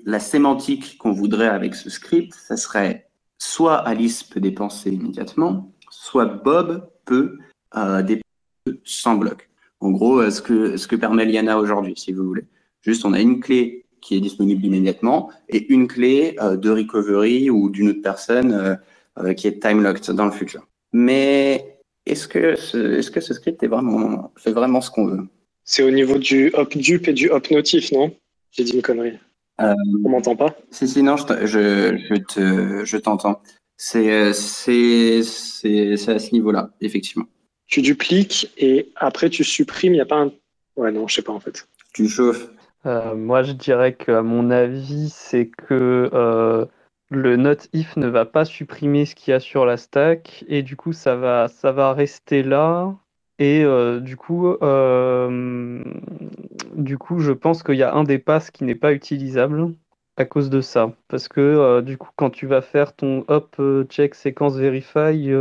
la 0.05 0.19
sémantique 0.19 0.99
qu'on 0.99 1.11
voudrait 1.11 1.47
avec 1.47 1.73
ce 1.73 1.89
script, 1.89 2.35
ça 2.35 2.55
serait 2.55 3.09
soit 3.39 3.77
Alice 3.77 4.21
peut 4.21 4.39
dépenser 4.39 4.91
immédiatement, 4.91 5.73
soit 5.89 6.25
Bob 6.25 6.87
peut 7.03 7.39
euh, 7.75 8.03
dépenser 8.03 8.79
sans 8.83 9.15
bloc. 9.15 9.49
En 9.79 9.89
gros, 9.89 10.19
euh, 10.19 10.29
ce 10.29 10.43
que, 10.43 10.77
ce 10.77 10.87
que 10.87 10.95
permet 10.95 11.25
Liana 11.25 11.57
aujourd'hui, 11.57 11.95
si 11.97 12.13
vous 12.13 12.25
voulez. 12.25 12.45
Juste, 12.81 13.05
on 13.05 13.13
a 13.13 13.19
une 13.19 13.39
clé 13.39 13.87
qui 14.01 14.15
est 14.15 14.19
disponible 14.19 14.63
immédiatement 14.63 15.31
et 15.47 15.73
une 15.73 15.87
clé 15.87 16.35
euh, 16.39 16.57
de 16.57 16.69
recovery 16.69 17.49
ou 17.49 17.71
d'une 17.71 17.89
autre 17.89 18.03
personne 18.03 18.79
qui 19.35 19.47
est 19.47 19.61
time 19.61 19.81
locked 19.81 20.13
dans 20.15 20.25
le 20.25 20.31
futur. 20.31 20.67
Mais 20.91 21.77
est-ce 22.05 22.27
que 22.27 22.55
ce, 22.55 22.97
est-ce 22.97 23.11
que 23.11 23.21
ce 23.21 23.33
script 23.33 23.61
est 23.63 23.67
vraiment, 23.67 24.31
fait 24.37 24.51
vraiment 24.51 24.81
ce 24.81 24.89
qu'on 24.91 25.05
veut? 25.05 25.23
C'est 25.63 25.83
au 25.83 25.91
niveau 25.91 26.17
du 26.17 26.51
hop 26.53 26.75
dupe 26.75 27.07
et 27.07 27.13
du 27.13 27.29
hop 27.29 27.51
notif, 27.51 27.91
non? 27.91 28.11
J'ai 28.51 28.63
dit 28.63 28.73
une 28.73 28.81
connerie. 28.81 29.19
Euh, 29.61 29.73
On 30.05 30.09
m'entend 30.09 30.35
pas? 30.35 30.55
Si, 30.71 30.87
si, 30.87 31.03
non, 31.03 31.17
je, 31.17 31.25
je, 31.45 32.15
te, 32.15 32.85
je 32.85 32.97
t'entends. 32.97 33.41
C'est, 33.77 34.33
c'est, 34.33 35.21
c'est, 35.23 35.95
c'est 35.97 36.11
à 36.11 36.19
ce 36.19 36.31
niveau-là, 36.31 36.71
effectivement. 36.81 37.25
Tu 37.67 37.81
dupliques 37.81 38.51
et 38.57 38.89
après 38.95 39.29
tu 39.29 39.43
supprimes, 39.43 39.93
il 39.93 39.97
n'y 39.97 40.01
a 40.01 40.05
pas 40.05 40.21
un. 40.21 40.31
Ouais, 40.75 40.91
non, 40.91 41.07
je 41.07 41.15
sais 41.15 41.21
pas 41.21 41.33
en 41.33 41.39
fait. 41.39 41.67
Tu 41.93 42.07
chauffes. 42.07 42.49
Euh, 42.85 43.13
moi, 43.13 43.43
je 43.43 43.51
dirais 43.51 43.93
que, 43.93 44.21
mon 44.21 44.49
avis, 44.49 45.09
c'est 45.13 45.47
que 45.47 46.09
euh, 46.13 46.65
le 47.09 47.35
note 47.35 47.69
if 47.73 47.97
ne 47.97 48.07
va 48.07 48.25
pas 48.25 48.45
supprimer 48.45 49.05
ce 49.05 49.15
qu'il 49.15 49.31
y 49.31 49.35
a 49.35 49.39
sur 49.39 49.65
la 49.65 49.77
stack 49.77 50.45
et 50.47 50.63
du 50.63 50.75
coup 50.75 50.93
ça 50.93 51.15
va 51.15 51.93
rester 51.93 52.43
là. 52.43 52.95
Et 53.39 53.63
euh, 53.63 54.01
du 54.01 54.17
coup 54.17 54.47
euh, 54.61 55.81
du 56.75 56.97
coup 56.97 57.19
je 57.19 57.31
pense 57.31 57.63
qu'il 57.63 57.75
y 57.75 57.83
a 57.83 57.93
un 57.93 58.03
des 58.03 58.19
passes 58.19 58.51
qui 58.51 58.65
n'est 58.65 58.75
pas 58.75 58.91
utilisable 58.93 59.73
à 60.17 60.25
cause 60.25 60.49
de 60.49 60.59
ça. 60.59 60.91
Parce 61.07 61.29
que 61.29 61.39
euh, 61.39 61.81
du 61.81 61.97
coup 61.97 62.09
quand 62.17 62.29
tu 62.29 62.47
vas 62.47 62.61
faire 62.61 62.93
ton 62.93 63.23
hop 63.29 63.55
check 63.89 64.13
séquence 64.13 64.57
verify 64.57 65.31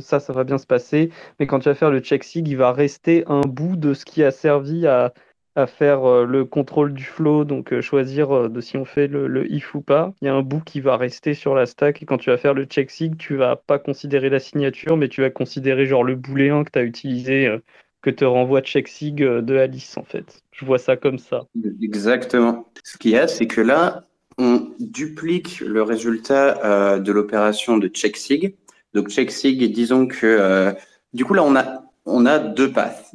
ça 0.00 0.18
ça 0.18 0.32
va 0.32 0.44
bien 0.44 0.58
se 0.58 0.66
passer. 0.66 1.10
Mais 1.38 1.46
quand 1.46 1.58
tu 1.60 1.68
vas 1.68 1.74
faire 1.74 1.90
le 1.90 2.00
check 2.00 2.24
sig 2.24 2.48
il 2.48 2.56
va 2.56 2.72
rester 2.72 3.24
un 3.26 3.42
bout 3.42 3.76
de 3.76 3.92
ce 3.94 4.06
qui 4.06 4.24
a 4.24 4.30
servi 4.30 4.86
à 4.86 5.12
à 5.54 5.66
faire 5.66 6.04
euh, 6.04 6.24
le 6.24 6.44
contrôle 6.44 6.94
du 6.94 7.04
flow, 7.04 7.44
donc 7.44 7.72
euh, 7.72 7.82
choisir 7.82 8.34
euh, 8.34 8.48
de 8.48 8.60
si 8.60 8.76
on 8.76 8.84
fait 8.84 9.06
le, 9.06 9.50
if 9.52 9.74
ou 9.74 9.82
pas. 9.82 10.14
Il 10.20 10.26
y 10.26 10.28
a 10.28 10.34
un 10.34 10.42
bout 10.42 10.60
qui 10.60 10.80
va 10.80 10.96
rester 10.96 11.34
sur 11.34 11.54
la 11.54 11.66
stack 11.66 12.02
et 12.02 12.06
quand 12.06 12.18
tu 12.18 12.30
vas 12.30 12.38
faire 12.38 12.54
le 12.54 12.64
check 12.64 12.90
sig, 12.90 13.16
tu 13.18 13.36
vas 13.36 13.56
pas 13.56 13.78
considérer 13.78 14.30
la 14.30 14.40
signature, 14.40 14.96
mais 14.96 15.08
tu 15.08 15.20
vas 15.20 15.30
considérer 15.30 15.86
genre 15.86 16.04
le 16.04 16.14
booléen 16.14 16.64
que 16.64 16.70
tu 16.70 16.78
as 16.78 16.82
utilisé, 16.82 17.54
que 18.00 18.10
te 18.10 18.24
renvoie 18.24 18.62
check 18.62 18.88
sig 18.88 19.16
de 19.16 19.56
Alice 19.56 19.96
en 19.98 20.04
fait. 20.04 20.42
Je 20.52 20.64
vois 20.64 20.78
ça 20.78 20.96
comme 20.96 21.18
ça. 21.18 21.46
Exactement. 21.82 22.66
Ce 22.82 22.96
qu'il 22.96 23.12
y 23.12 23.18
a, 23.18 23.28
c'est 23.28 23.46
que 23.46 23.60
là, 23.60 24.06
on 24.38 24.70
duplique 24.80 25.60
le 25.60 25.82
résultat 25.82 26.98
de 26.98 27.12
l'opération 27.12 27.76
de 27.76 27.88
check 27.88 28.16
sig. 28.16 28.56
Donc 28.94 29.08
check 29.08 29.30
sig, 29.30 29.70
disons 29.72 30.06
que 30.06 30.74
du 31.12 31.24
coup 31.24 31.34
là, 31.34 31.44
on 31.44 31.56
a 31.56 31.91
on 32.04 32.26
a 32.26 32.38
deux 32.38 32.72
paths. 32.72 33.12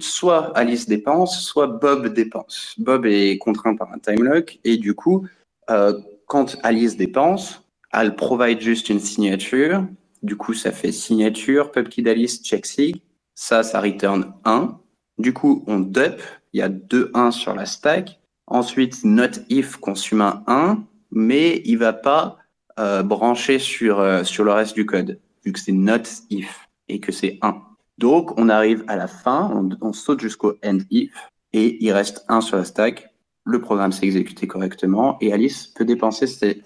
Soit 0.00 0.56
Alice 0.56 0.86
dépense, 0.86 1.40
soit 1.42 1.66
Bob 1.66 2.08
dépense. 2.08 2.74
Bob 2.78 3.06
est 3.06 3.38
contraint 3.38 3.76
par 3.76 3.92
un 3.92 3.98
time 3.98 4.22
lock 4.22 4.58
et 4.64 4.76
du 4.76 4.94
coup, 4.94 5.26
euh, 5.70 5.98
quand 6.26 6.56
Alice 6.62 6.96
dépense, 6.96 7.64
elle 7.92 8.14
provide 8.16 8.60
juste 8.60 8.90
une 8.90 9.00
signature. 9.00 9.86
Du 10.22 10.36
coup, 10.36 10.54
ça 10.54 10.72
fait 10.72 10.92
signature, 10.92 11.70
pubkey 11.70 12.02
d'Alice, 12.02 12.42
check 12.42 12.66
sig. 12.66 13.02
Ça, 13.34 13.62
ça 13.62 13.80
return 13.80 14.32
1. 14.44 14.78
Du 15.18 15.32
coup, 15.32 15.64
on 15.66 15.78
dup. 15.78 16.20
Il 16.52 16.60
y 16.60 16.62
a 16.62 16.68
deux 16.68 17.10
1 17.14 17.30
sur 17.30 17.54
la 17.54 17.66
stack. 17.66 18.20
Ensuite, 18.46 19.04
not 19.04 19.40
if 19.48 19.76
consume 19.76 20.22
un 20.22 20.42
1, 20.46 20.84
mais 21.10 21.62
il 21.64 21.78
va 21.78 21.92
pas 21.92 22.38
euh, 22.78 23.02
brancher 23.02 23.58
sur, 23.58 24.00
euh, 24.00 24.24
sur 24.24 24.44
le 24.44 24.52
reste 24.52 24.74
du 24.74 24.86
code, 24.86 25.18
vu 25.44 25.52
que 25.52 25.58
c'est 25.58 25.72
not 25.72 26.02
if 26.30 26.68
et 26.88 27.00
que 27.00 27.12
c'est 27.12 27.38
1. 27.42 27.60
Donc, 27.98 28.38
on 28.38 28.48
arrive 28.48 28.84
à 28.88 28.96
la 28.96 29.06
fin, 29.06 29.68
on, 29.80 29.92
saute 29.92 30.20
jusqu'au 30.20 30.54
end 30.64 30.78
if, 30.90 31.12
et 31.52 31.82
il 31.82 31.92
reste 31.92 32.24
un 32.28 32.40
sur 32.40 32.56
la 32.56 32.64
stack. 32.64 33.14
Le 33.44 33.60
programme 33.60 33.92
s'est 33.92 34.04
exécuté 34.04 34.46
correctement, 34.46 35.16
et 35.20 35.32
Alice 35.32 35.68
peut 35.68 35.84
dépenser 35.84 36.62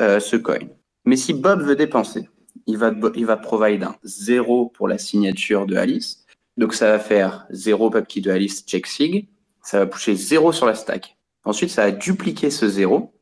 euh, 0.00 0.20
ce 0.20 0.36
coin. 0.36 0.58
Mais 1.04 1.16
si 1.16 1.34
Bob 1.34 1.62
veut 1.62 1.76
dépenser, 1.76 2.28
il 2.66 2.78
va, 2.78 2.92
il 3.14 3.26
va 3.26 3.36
provide 3.36 3.82
un 3.82 3.96
0 4.04 4.66
pour 4.68 4.88
la 4.88 4.96
signature 4.96 5.66
de 5.66 5.76
Alice. 5.76 6.24
Donc, 6.56 6.74
ça 6.74 6.90
va 6.90 6.98
faire 6.98 7.46
0 7.50 7.90
pubkey 7.90 8.20
de 8.20 8.30
Alice 8.30 8.64
check 8.64 8.86
sig. 8.86 9.28
Ça 9.62 9.80
va 9.80 9.86
pousser 9.86 10.14
0 10.14 10.52
sur 10.52 10.66
la 10.66 10.74
stack. 10.74 11.16
Ensuite, 11.44 11.70
ça 11.70 11.84
va 11.84 11.90
dupliquer 11.90 12.50
ce 12.50 12.68
0. 12.68 13.12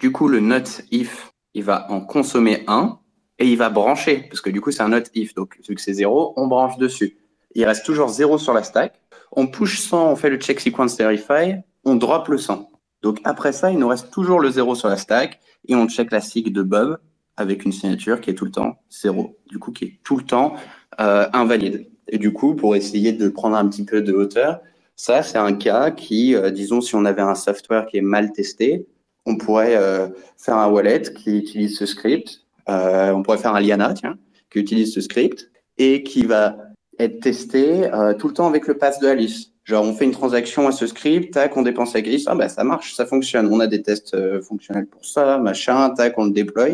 Du 0.00 0.12
coup, 0.12 0.28
le 0.28 0.40
not 0.40 0.82
if, 0.90 1.32
il 1.54 1.64
va 1.64 1.90
en 1.90 2.00
consommer 2.00 2.64
1 2.66 2.98
et 3.38 3.46
il 3.46 3.56
va 3.56 3.68
brancher, 3.68 4.26
parce 4.28 4.40
que 4.40 4.50
du 4.50 4.60
coup, 4.60 4.70
c'est 4.70 4.82
un 4.82 4.88
not 4.88 5.04
if. 5.14 5.34
Donc, 5.34 5.58
vu 5.68 5.74
que 5.74 5.80
c'est 5.80 5.92
0, 5.92 6.34
on 6.36 6.46
branche 6.46 6.78
dessus. 6.78 7.16
Il 7.54 7.64
reste 7.64 7.84
toujours 7.84 8.08
0 8.08 8.38
sur 8.38 8.54
la 8.54 8.62
stack. 8.62 9.00
On 9.32 9.46
push 9.46 9.80
100, 9.80 10.12
on 10.12 10.16
fait 10.16 10.30
le 10.30 10.36
check 10.38 10.60
sequence 10.60 10.96
verify, 10.96 11.56
on 11.84 11.96
drop 11.96 12.28
le 12.28 12.38
100. 12.38 12.70
Donc, 13.02 13.20
après 13.24 13.52
ça, 13.52 13.70
il 13.70 13.78
nous 13.78 13.88
reste 13.88 14.10
toujours 14.10 14.40
le 14.40 14.50
0 14.50 14.74
sur 14.74 14.88
la 14.88 14.96
stack 14.96 15.40
et 15.68 15.74
on 15.74 15.88
check 15.88 16.10
la 16.10 16.20
sig 16.20 16.52
de 16.52 16.62
Bob 16.62 16.98
avec 17.36 17.64
une 17.64 17.72
signature 17.72 18.20
qui 18.20 18.30
est 18.30 18.34
tout 18.34 18.46
le 18.46 18.50
temps 18.50 18.76
0. 18.90 19.36
Du 19.48 19.58
coup, 19.58 19.72
qui 19.72 19.84
est 19.84 20.00
tout 20.02 20.16
le 20.16 20.24
temps 20.24 20.54
euh, 21.00 21.28
invalide. 21.32 21.88
Et 22.08 22.18
du 22.18 22.32
coup, 22.32 22.54
pour 22.54 22.76
essayer 22.76 23.12
de 23.12 23.28
prendre 23.28 23.56
un 23.56 23.68
petit 23.68 23.84
peu 23.84 24.00
de 24.00 24.12
hauteur, 24.12 24.60
ça, 24.94 25.22
c'est 25.22 25.38
un 25.38 25.52
cas 25.52 25.90
qui, 25.90 26.34
euh, 26.34 26.50
disons, 26.50 26.80
si 26.80 26.94
on 26.94 27.04
avait 27.04 27.22
un 27.22 27.34
software 27.34 27.86
qui 27.86 27.98
est 27.98 28.02
mal 28.02 28.32
testé, 28.32 28.86
on 29.26 29.36
pourrait 29.36 29.76
euh, 29.76 30.08
faire 30.38 30.56
un 30.56 30.68
wallet 30.68 31.02
qui 31.02 31.36
utilise 31.36 31.76
ce 31.76 31.84
script 31.84 32.45
euh, 32.68 33.12
on 33.12 33.22
pourrait 33.22 33.38
faire 33.38 33.54
un 33.54 33.60
Liana, 33.60 33.94
tiens, 33.94 34.18
qui 34.50 34.58
utilise 34.58 34.92
ce 34.92 35.00
script 35.00 35.50
et 35.78 36.02
qui 36.02 36.24
va 36.24 36.56
être 36.98 37.20
testé 37.20 37.92
euh, 37.92 38.14
tout 38.14 38.28
le 38.28 38.34
temps 38.34 38.46
avec 38.46 38.66
le 38.66 38.78
pass 38.78 38.98
de 39.00 39.06
Alice. 39.06 39.52
Genre, 39.64 39.84
on 39.84 39.92
fait 39.92 40.04
une 40.04 40.12
transaction 40.12 40.68
à 40.68 40.72
ce 40.72 40.86
script, 40.86 41.34
tac, 41.34 41.56
on 41.56 41.62
dépense 41.62 41.94
avec 41.94 42.06
Alice, 42.06 42.24
ah 42.26 42.34
bah 42.34 42.48
ça 42.48 42.62
marche, 42.64 42.94
ça 42.94 43.04
fonctionne. 43.04 43.48
On 43.52 43.60
a 43.60 43.66
des 43.66 43.82
tests 43.82 44.14
euh, 44.14 44.40
fonctionnels 44.40 44.86
pour 44.86 45.04
ça, 45.04 45.38
machin, 45.38 45.90
tac, 45.90 46.14
on 46.18 46.26
le 46.26 46.30
déploie. 46.32 46.68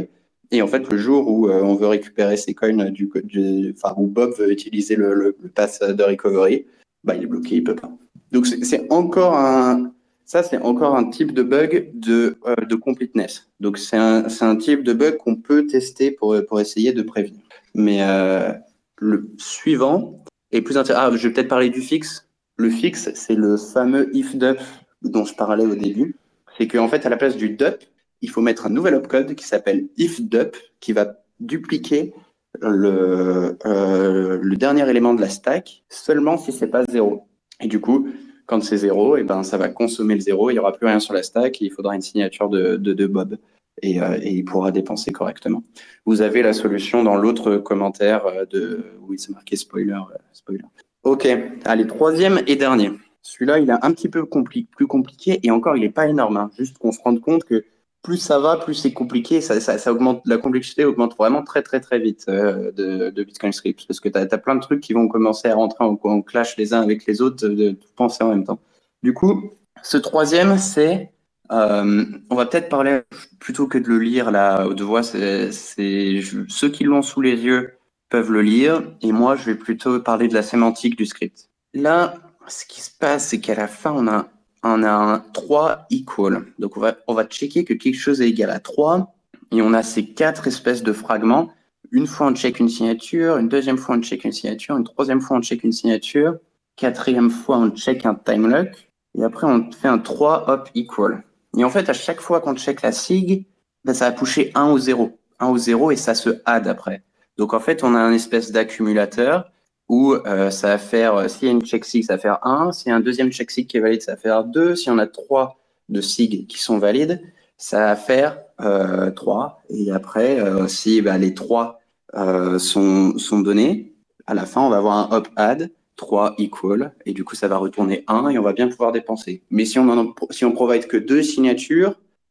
Et 0.51 0.61
en 0.61 0.67
fait, 0.67 0.87
le 0.91 0.99
jour 0.99 1.29
où 1.29 1.49
on 1.49 1.75
veut 1.75 1.87
récupérer 1.87 2.37
ces 2.37 2.53
coins 2.53 2.91
du, 2.91 3.11
du 3.25 3.75
enfin, 3.75 3.95
où 3.97 4.07
Bob 4.07 4.35
veut 4.39 4.53
utiliser 4.53 4.97
le, 4.97 5.15
le, 5.15 5.35
le 5.41 5.49
pass 5.49 5.81
de 5.81 6.03
recovery, 6.03 6.67
bah, 7.05 7.15
il 7.17 7.23
est 7.23 7.27
bloqué, 7.27 7.57
il 7.57 7.65
peut 7.65 7.75
pas. 7.75 7.91
Donc 8.33 8.47
c'est 8.47 8.91
encore 8.91 9.37
un, 9.37 9.93
ça 10.33 10.43
c'est 10.43 10.57
encore 10.63 10.97
un 10.97 11.11
type 11.11 11.33
de 11.35 11.43
bug 11.43 11.91
de, 11.93 12.39
euh, 12.47 12.55
de 12.65 12.75
completeness. 12.75 13.51
Donc 13.61 13.77
c'est 13.77 13.99
un, 13.99 14.25
un 14.41 14.57
type 14.57 14.83
de 14.83 14.95
bug 14.95 15.19
qu'on 15.19 15.37
peut 15.37 15.67
tester 15.67 16.11
pour, 16.11 16.35
pour 16.49 16.59
essayer 16.59 16.95
de 16.95 17.03
prévenir. 17.03 17.43
Mais 17.75 17.99
euh, 18.01 18.51
le 18.97 19.29
suivant 19.37 20.25
est 20.51 20.63
plus 20.63 20.79
intéressant. 20.79 21.09
Ah, 21.13 21.15
je 21.15 21.29
vais 21.29 21.35
peut-être 21.35 21.49
parler 21.49 21.69
du 21.69 21.83
fixe. 21.83 22.31
Le 22.57 22.71
fixe, 22.71 23.11
c'est 23.15 23.35
le 23.35 23.59
fameux 23.59 24.09
if 24.17 24.35
dup 24.35 24.59
dont 25.03 25.27
je 25.27 25.35
parlais 25.35 25.67
au 25.67 25.75
début. 25.75 26.17
C'est 26.57 26.67
qu'en 26.67 26.89
fait, 26.89 27.05
à 27.05 27.11
la 27.11 27.19
place 27.19 27.37
du 27.37 27.51
dup, 27.51 27.85
il 28.23 28.31
faut 28.31 28.41
mettre 28.41 28.65
un 28.65 28.71
nouvel 28.71 28.95
opcode 28.95 29.35
qui 29.35 29.47
s'appelle 29.47 29.89
if 29.99 30.23
dup, 30.23 30.57
qui 30.81 30.95
va 30.95 31.13
dupliquer 31.41 32.15
le, 32.63 33.59
euh, 33.67 34.39
le 34.41 34.57
dernier 34.57 34.89
élément 34.89 35.13
de 35.13 35.21
la 35.21 35.29
stack 35.29 35.85
seulement 35.91 36.39
si 36.39 36.53
c'est 36.53 36.69
pas 36.69 36.85
zéro. 36.89 37.29
Et 37.61 37.67
du 37.67 37.81
coup, 37.81 38.09
quand 38.47 38.63
c'est 38.63 38.77
zéro, 38.77 39.17
et 39.17 39.21
eh 39.21 39.25
ben 39.25 39.43
ça 39.43 39.57
va 39.57 39.69
consommer 39.69 40.15
le 40.15 40.21
zéro, 40.21 40.51
il 40.51 40.55
y 40.55 40.59
aura 40.59 40.73
plus 40.73 40.87
rien 40.87 41.01
sur 41.01 41.15
la 41.15 41.23
stack, 41.23 41.63
et 41.63 41.67
il 41.67 41.71
faudra 41.71 41.95
une 41.95 42.03
signature 42.03 42.49
de, 42.49 43.07
Bob. 43.07 43.39
Et, 43.81 44.03
euh, 44.03 44.19
et, 44.21 44.33
il 44.33 44.45
pourra 44.45 44.71
dépenser 44.71 45.13
correctement. 45.13 45.65
Vous 46.05 46.21
avez 46.21 46.43
la 46.43 46.53
solution 46.53 47.03
dans 47.03 47.17
l'autre 47.17 47.57
commentaire 47.57 48.27
euh, 48.27 48.45
de 48.45 48.85
oui 49.01 49.19
c'est 49.19 49.33
marqué 49.33 49.57
spoiler 49.57 49.93
euh, 49.93 50.19
spoiler. 50.35 50.63
Ok, 51.05 51.27
allez 51.65 51.87
troisième 51.87 52.43
et 52.47 52.57
dernier. 52.57 52.91
Celui-là 53.23 53.61
il 53.61 53.71
est 53.71 53.73
un 53.73 53.93
petit 53.93 54.11
peu 54.11 54.27
plus 54.27 54.87
compliqué 54.87 55.41
et 55.43 55.51
encore 55.51 55.75
il 55.75 55.81
n'est 55.81 55.89
pas 55.89 56.07
énorme. 56.07 56.37
Hein. 56.37 56.51
Juste 56.59 56.77
qu'on 56.77 56.93
se 56.93 57.01
rende 57.03 57.21
compte 57.23 57.45
que 57.45 57.65
plus 58.03 58.19
ça 58.19 58.39
va, 58.39 58.57
plus 58.57 58.75
c'est 58.75 58.93
compliqué. 58.93 59.41
Ça, 59.41 59.61
ça, 59.61 59.79
ça, 59.79 59.93
augmente, 59.93 60.23
la 60.27 60.39
complexité 60.39 60.85
augmente 60.85 61.17
vraiment 61.17 61.43
très 61.43 61.63
très 61.63 61.81
très 61.81 61.99
vite 61.99 62.25
euh, 62.29 62.73
de, 62.73 63.11
de, 63.11 63.25
Bitcoin 63.25 63.53
Scripts 63.53 63.87
parce 63.87 64.01
que 64.01 64.09
tu 64.09 64.19
as, 64.19 64.39
plein 64.39 64.57
de 64.57 64.61
trucs 64.61 64.81
qui 64.81 64.93
vont 64.93 65.09
commencer 65.09 65.49
à 65.49 65.55
rentrer 65.55 65.85
en, 65.85 66.23
clash 66.23 66.57
les 66.57 66.75
uns 66.75 66.83
avec 66.83 67.07
les 67.07 67.23
autres, 67.23 67.49
de, 67.49 67.55
de, 67.55 67.79
penser 67.97 68.25
en 68.25 68.29
même 68.29 68.45
temps. 68.45 68.59
Du 69.03 69.15
coup, 69.15 69.51
ce 69.83 69.97
troisième, 69.97 70.59
c'est, 70.59 71.13
euh, 71.53 72.05
on 72.31 72.35
va 72.35 72.47
peut-être 72.47 72.69
parler 72.69 73.03
plutôt 73.39 73.67
que 73.67 73.79
de 73.79 73.89
le 73.89 73.99
lire 73.99 74.31
là 74.31 74.69
de 74.69 74.85
voix. 74.85 75.03
C'est 75.03 75.51
ceux 75.53 76.69
qui 76.69 76.85
l'ont 76.85 77.03
sous 77.03 77.21
les 77.21 77.37
yeux 77.37 77.75
peuvent 78.09 78.31
le 78.31 78.43
lire 78.43 78.83
et 79.01 79.11
moi 79.11 79.37
je 79.37 79.45
vais 79.45 79.55
plutôt 79.55 79.99
parler 80.01 80.29
de 80.29 80.35
la 80.35 80.43
sémantique 80.43 80.97
du 80.97 81.07
script. 81.07 81.49
Là, 81.73 82.15
ce 82.49 82.67
qui 82.67 82.81
se 82.83 82.91
passe, 82.91 83.29
c'est 83.29 83.41
qu'à 83.41 83.55
la 83.55 83.69
fin, 83.69 83.93
on 83.93 84.07
a 84.09 84.27
on 84.63 84.83
a 84.83 84.91
un 84.91 85.19
3 85.33 85.87
equal. 85.91 86.45
Donc, 86.59 86.77
on 86.77 86.81
va, 86.81 86.97
on 87.09 87.15
va 87.15 87.25
checker 87.25 87.65
que 87.65 87.75
quelque 87.75 87.99
chose 87.99 88.21
est 88.21 88.29
égal 88.29 88.51
à 88.51 88.61
3 88.61 89.15
et 89.51 89.63
on 89.63 89.73
a 89.73 89.83
ces 89.83 90.07
quatre 90.07 90.47
espèces 90.47 90.83
de 90.83 90.93
fragments. 90.93 91.51
Une 91.91 92.07
fois, 92.07 92.29
on 92.29 92.35
check 92.35 92.59
une 92.59 92.69
signature, 92.69 93.37
une 93.37 93.49
deuxième 93.49 93.77
fois, 93.77 93.97
on 93.97 94.03
check 94.03 94.25
une 94.25 94.33
signature, 94.33 94.77
une 94.77 94.85
troisième 94.85 95.21
fois, 95.21 95.37
on 95.37 95.43
check 95.43 95.63
une 95.63 95.73
signature, 95.73 96.37
quatrième 96.77 97.31
fois, 97.31 97.59
on 97.59 97.71
check 97.71 98.07
un 98.07 98.15
time 98.15 98.49
lock 98.49 98.89
et 99.19 99.25
après, 99.25 99.47
on 99.47 99.71
fait 99.71 99.89
un 99.89 99.99
3 99.99 100.49
hop 100.49 100.71
equal. 100.75 101.23
Et 101.59 101.65
en 101.65 101.71
fait, 101.71 101.89
à 101.91 101.93
chaque 101.93 102.21
fois 102.21 102.41
qu'on 102.41 102.55
check 102.57 102.83
la 102.83 102.93
sig, 102.93 103.47
ben, 103.85 103.93
ça 103.93 104.09
va 104.09 104.17
pusher 104.17 104.53
1 104.55 104.71
ou 104.71 104.79
0. 104.79 105.19
1 105.39 105.49
ou 105.49 105.59
0 105.59 105.91
et 105.91 105.97
ça 105.97 106.15
se 106.15 106.41
add 106.45 106.67
après. 106.67 107.03
Donc, 107.37 107.53
en 107.53 107.61
fait, 107.61 107.85
on 107.85 107.95
a 107.95 107.99
un 107.99 108.13
espèce 108.13 108.53
d'accumulateur 108.53 109.51
où 109.93 110.15
euh, 110.15 110.49
ça 110.49 110.69
va 110.69 110.79
faire, 110.79 111.17
euh, 111.17 111.29
s'il 111.29 111.49
y 111.49 111.51
a 111.51 111.53
une 111.53 111.61
check 111.61 111.85
sig, 111.85 112.03
ça 112.03 112.15
va 112.15 112.19
faire 112.19 112.39
1, 112.47 112.73
s'il 112.73 112.89
y 112.89 112.93
a 112.93 112.97
un 112.97 113.01
deuxième 113.01 113.31
check 113.31 113.51
sig 113.51 113.67
qui 113.67 113.77
est 113.77 113.81
valide, 113.81 114.01
ça 114.01 114.13
va 114.13 114.17
faire 114.17 114.45
2, 114.45 114.75
si 114.75 114.89
on 114.89 114.97
a 114.97 115.07
trois 115.07 115.59
de 115.91 116.01
sig 116.01 116.47
qui 116.47 116.59
sont 116.59 116.79
valides, 116.79 117.21
ça 117.59 117.81
va 117.81 117.97
faire 117.97 118.39
euh, 118.63 119.11
3, 119.11 119.63
et 119.69 119.91
après, 119.91 120.41
euh, 120.41 120.67
si 120.67 121.03
bah, 121.03 121.19
les 121.19 121.35
trois 121.35 121.81
euh, 122.15 122.59
sont, 122.59 123.19
sont 123.19 123.41
donnés, 123.41 123.93
à 124.27 124.33
la 124.33 124.47
fin, 124.47 124.63
on 124.63 124.71
va 124.71 124.79
avoir 124.79 125.13
un 125.13 125.15
hop 125.15 125.29
add, 125.37 125.71
3 125.97 126.37
equal, 126.39 126.95
et 127.05 127.13
du 127.13 127.23
coup, 127.23 127.37
ça 127.37 127.47
va 127.49 127.59
retourner 127.59 128.03
1, 128.09 128.31
et 128.31 128.39
on 128.39 128.43
va 128.43 128.55
bien 128.55 128.69
pouvoir 128.69 128.93
dépenser. 128.93 129.43
Mais 129.51 129.67
si 129.67 129.79
on 129.79 129.91
en, 129.91 130.15
si 130.31 130.47
provide 130.53 130.87
que 130.87 130.97
deux 130.97 131.23
signatures, 131.23 131.91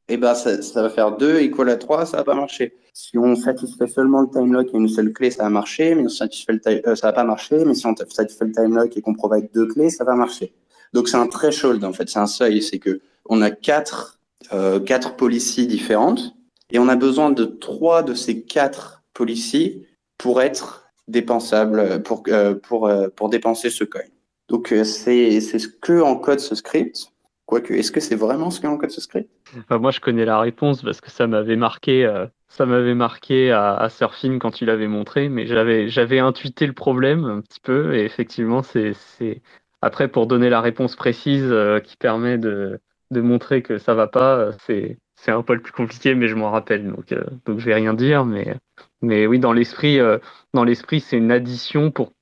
et 0.09 0.15
eh 0.15 0.17
ben 0.17 0.33
ça, 0.33 0.63
ça, 0.63 0.81
va 0.81 0.89
faire 0.89 1.15
2 1.15 1.41
equal 1.41 1.69
à 1.69 1.75
3, 1.75 2.07
ça 2.07 2.17
va 2.17 2.23
pas 2.23 2.33
marcher. 2.33 2.73
Si 2.93 3.17
on 3.17 3.35
satisfait 3.35 3.87
seulement 3.87 4.21
le 4.21 4.29
time 4.29 4.51
lock 4.51 4.67
et 4.73 4.77
une 4.77 4.89
seule 4.89 5.13
clé, 5.13 5.31
ça 5.31 5.43
va 5.43 5.49
marcher, 5.49 5.95
mais 5.95 6.03
on 6.03 6.09
satisfait 6.09 6.53
le 6.53 6.87
euh, 6.87 6.95
ça 6.95 7.07
va 7.07 7.13
pas 7.13 7.23
marcher, 7.23 7.63
mais 7.65 7.73
si 7.73 7.85
on 7.85 7.95
satisfait 7.95 8.45
le 8.45 8.51
time 8.51 8.75
lock 8.75 8.95
et 8.97 9.01
qu'on 9.01 9.13
provide 9.13 9.49
deux 9.53 9.67
clés, 9.67 9.89
ça 9.89 10.03
va 10.03 10.15
marcher. 10.15 10.53
Donc 10.93 11.07
c'est 11.07 11.17
un 11.17 11.27
threshold 11.27 11.83
en 11.85 11.93
fait, 11.93 12.09
c'est 12.09 12.19
un 12.19 12.27
seuil, 12.27 12.61
c'est 12.61 12.79
que 12.79 13.01
on 13.25 13.41
a 13.41 13.51
quatre 13.51 14.19
euh, 14.51 14.79
quatre 14.79 15.15
policies 15.15 15.67
différentes 15.67 16.35
et 16.71 16.79
on 16.79 16.89
a 16.89 16.95
besoin 16.95 17.31
de 17.31 17.45
trois 17.45 18.03
de 18.03 18.13
ces 18.13 18.43
quatre 18.43 19.03
policies 19.13 19.85
pour 20.17 20.41
être 20.41 20.91
dépensable 21.07 22.03
pour 22.03 22.23
euh, 22.27 22.55
pour 22.55 22.87
euh, 22.87 23.07
pour 23.15 23.29
dépenser 23.29 23.69
ce 23.69 23.85
coin. 23.85 24.01
Donc 24.49 24.73
euh, 24.73 24.83
c'est 24.83 25.39
c'est 25.39 25.59
ce 25.59 25.69
que 25.69 26.01
encode 26.01 26.39
ce 26.39 26.55
script. 26.55 27.07
Quoique, 27.45 27.73
est-ce 27.73 27.91
que 27.91 27.99
c'est 27.99 28.15
vraiment 28.15 28.49
ce 28.49 28.61
qu'encode 28.61 28.91
ce 28.91 29.01
script? 29.01 29.29
Moi, 29.69 29.91
je 29.91 29.99
connais 29.99 30.23
la 30.23 30.39
réponse 30.39 30.81
parce 30.83 31.01
que 31.01 31.11
ça 31.11 31.27
m'avait 31.27 31.57
marqué, 31.57 32.05
euh, 32.05 32.25
ça 32.51 32.65
m'avait 32.65 32.95
marqué 32.95 33.51
à, 33.51 33.75
à, 33.75 33.89
Surfing 33.89 34.39
quand 34.39 34.51
tu 34.51 34.65
l'avais 34.65 34.87
montré, 34.87 35.29
mais 35.29 35.45
j'avais, 35.47 36.19
intuité 36.19 36.67
le 36.67 36.73
problème 36.73 37.25
un 37.25 37.41
petit 37.41 37.59
peu 37.61 37.95
et 37.95 38.03
effectivement, 38.05 38.61
c'est, 38.63 38.93
après 39.81 40.07
pour 40.09 40.27
donner 40.27 40.49
la 40.49 40.61
réponse 40.61 40.95
précise 40.95 41.47
euh, 41.49 41.79
qui 41.79 41.97
permet 41.97 42.37
de, 42.37 42.79
de 43.11 43.21
montrer 43.21 43.61
que 43.61 43.77
ça 43.77 43.93
va 43.93 44.07
pas, 44.07 44.51
c'est, 44.65 44.97
c'est 45.15 45.31
un 45.31 45.43
le 45.47 45.61
plus 45.61 45.71
compliqué, 45.73 46.15
mais 46.15 46.27
je 46.27 46.35
m'en 46.35 46.51
rappelle, 46.51 46.91
donc 46.91 47.11
euh, 47.11 47.23
donc 47.45 47.59
je 47.59 47.65
vais 47.65 47.75
rien 47.75 47.93
dire, 47.93 48.25
mais 48.25 48.55
mais 49.01 49.25
oui, 49.27 49.39
dans 49.39 49.53
l'esprit, 49.53 49.99
euh, 49.99 50.19
c'est 50.53 51.17
une 51.17 51.31
addition 51.31 51.91
pour 51.91 52.13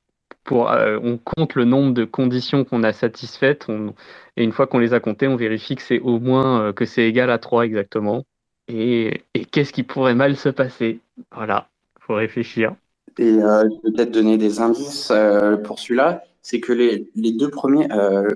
pour, 0.43 0.71
euh, 0.71 0.97
on 1.03 1.17
compte 1.19 1.53
le 1.55 1.65
nombre 1.65 1.93
de 1.93 2.05
conditions 2.05 2.65
qu'on 2.65 2.83
a 2.83 2.91
satisfaites 2.93 3.67
et 4.35 4.43
une 4.43 4.51
fois 4.51 4.65
qu'on 4.67 4.79
les 4.79 4.93
a 4.93 4.99
comptées, 4.99 5.27
on 5.27 5.35
vérifie 5.35 5.75
que 5.75 5.81
c'est 5.83 5.99
au 5.99 6.19
moins 6.19 6.61
euh, 6.63 6.73
que 6.73 6.85
c'est 6.85 7.03
égal 7.07 7.29
à 7.29 7.37
3 7.37 7.65
exactement. 7.65 8.25
Et, 8.69 9.23
qu'est-ce 9.51 9.73
qui 9.73 9.83
pourrait 9.83 10.15
mal 10.15 10.37
se 10.37 10.49
passer? 10.49 10.99
Voilà, 11.35 11.69
faut 11.99 12.15
réfléchir. 12.15 12.75
Et 13.17 13.23
euh, 13.23 13.63
je 13.63 13.87
vais 13.89 13.95
peut-être 13.95 14.11
donner 14.11 14.37
des 14.37 14.59
indices 14.59 15.09
euh, 15.11 15.57
pour 15.57 15.79
celui-là. 15.79 16.23
C'est 16.41 16.59
que 16.59 16.71
les, 16.71 17.09
les 17.15 17.31
deux 17.31 17.49
premiers, 17.49 17.91
euh, 17.91 18.29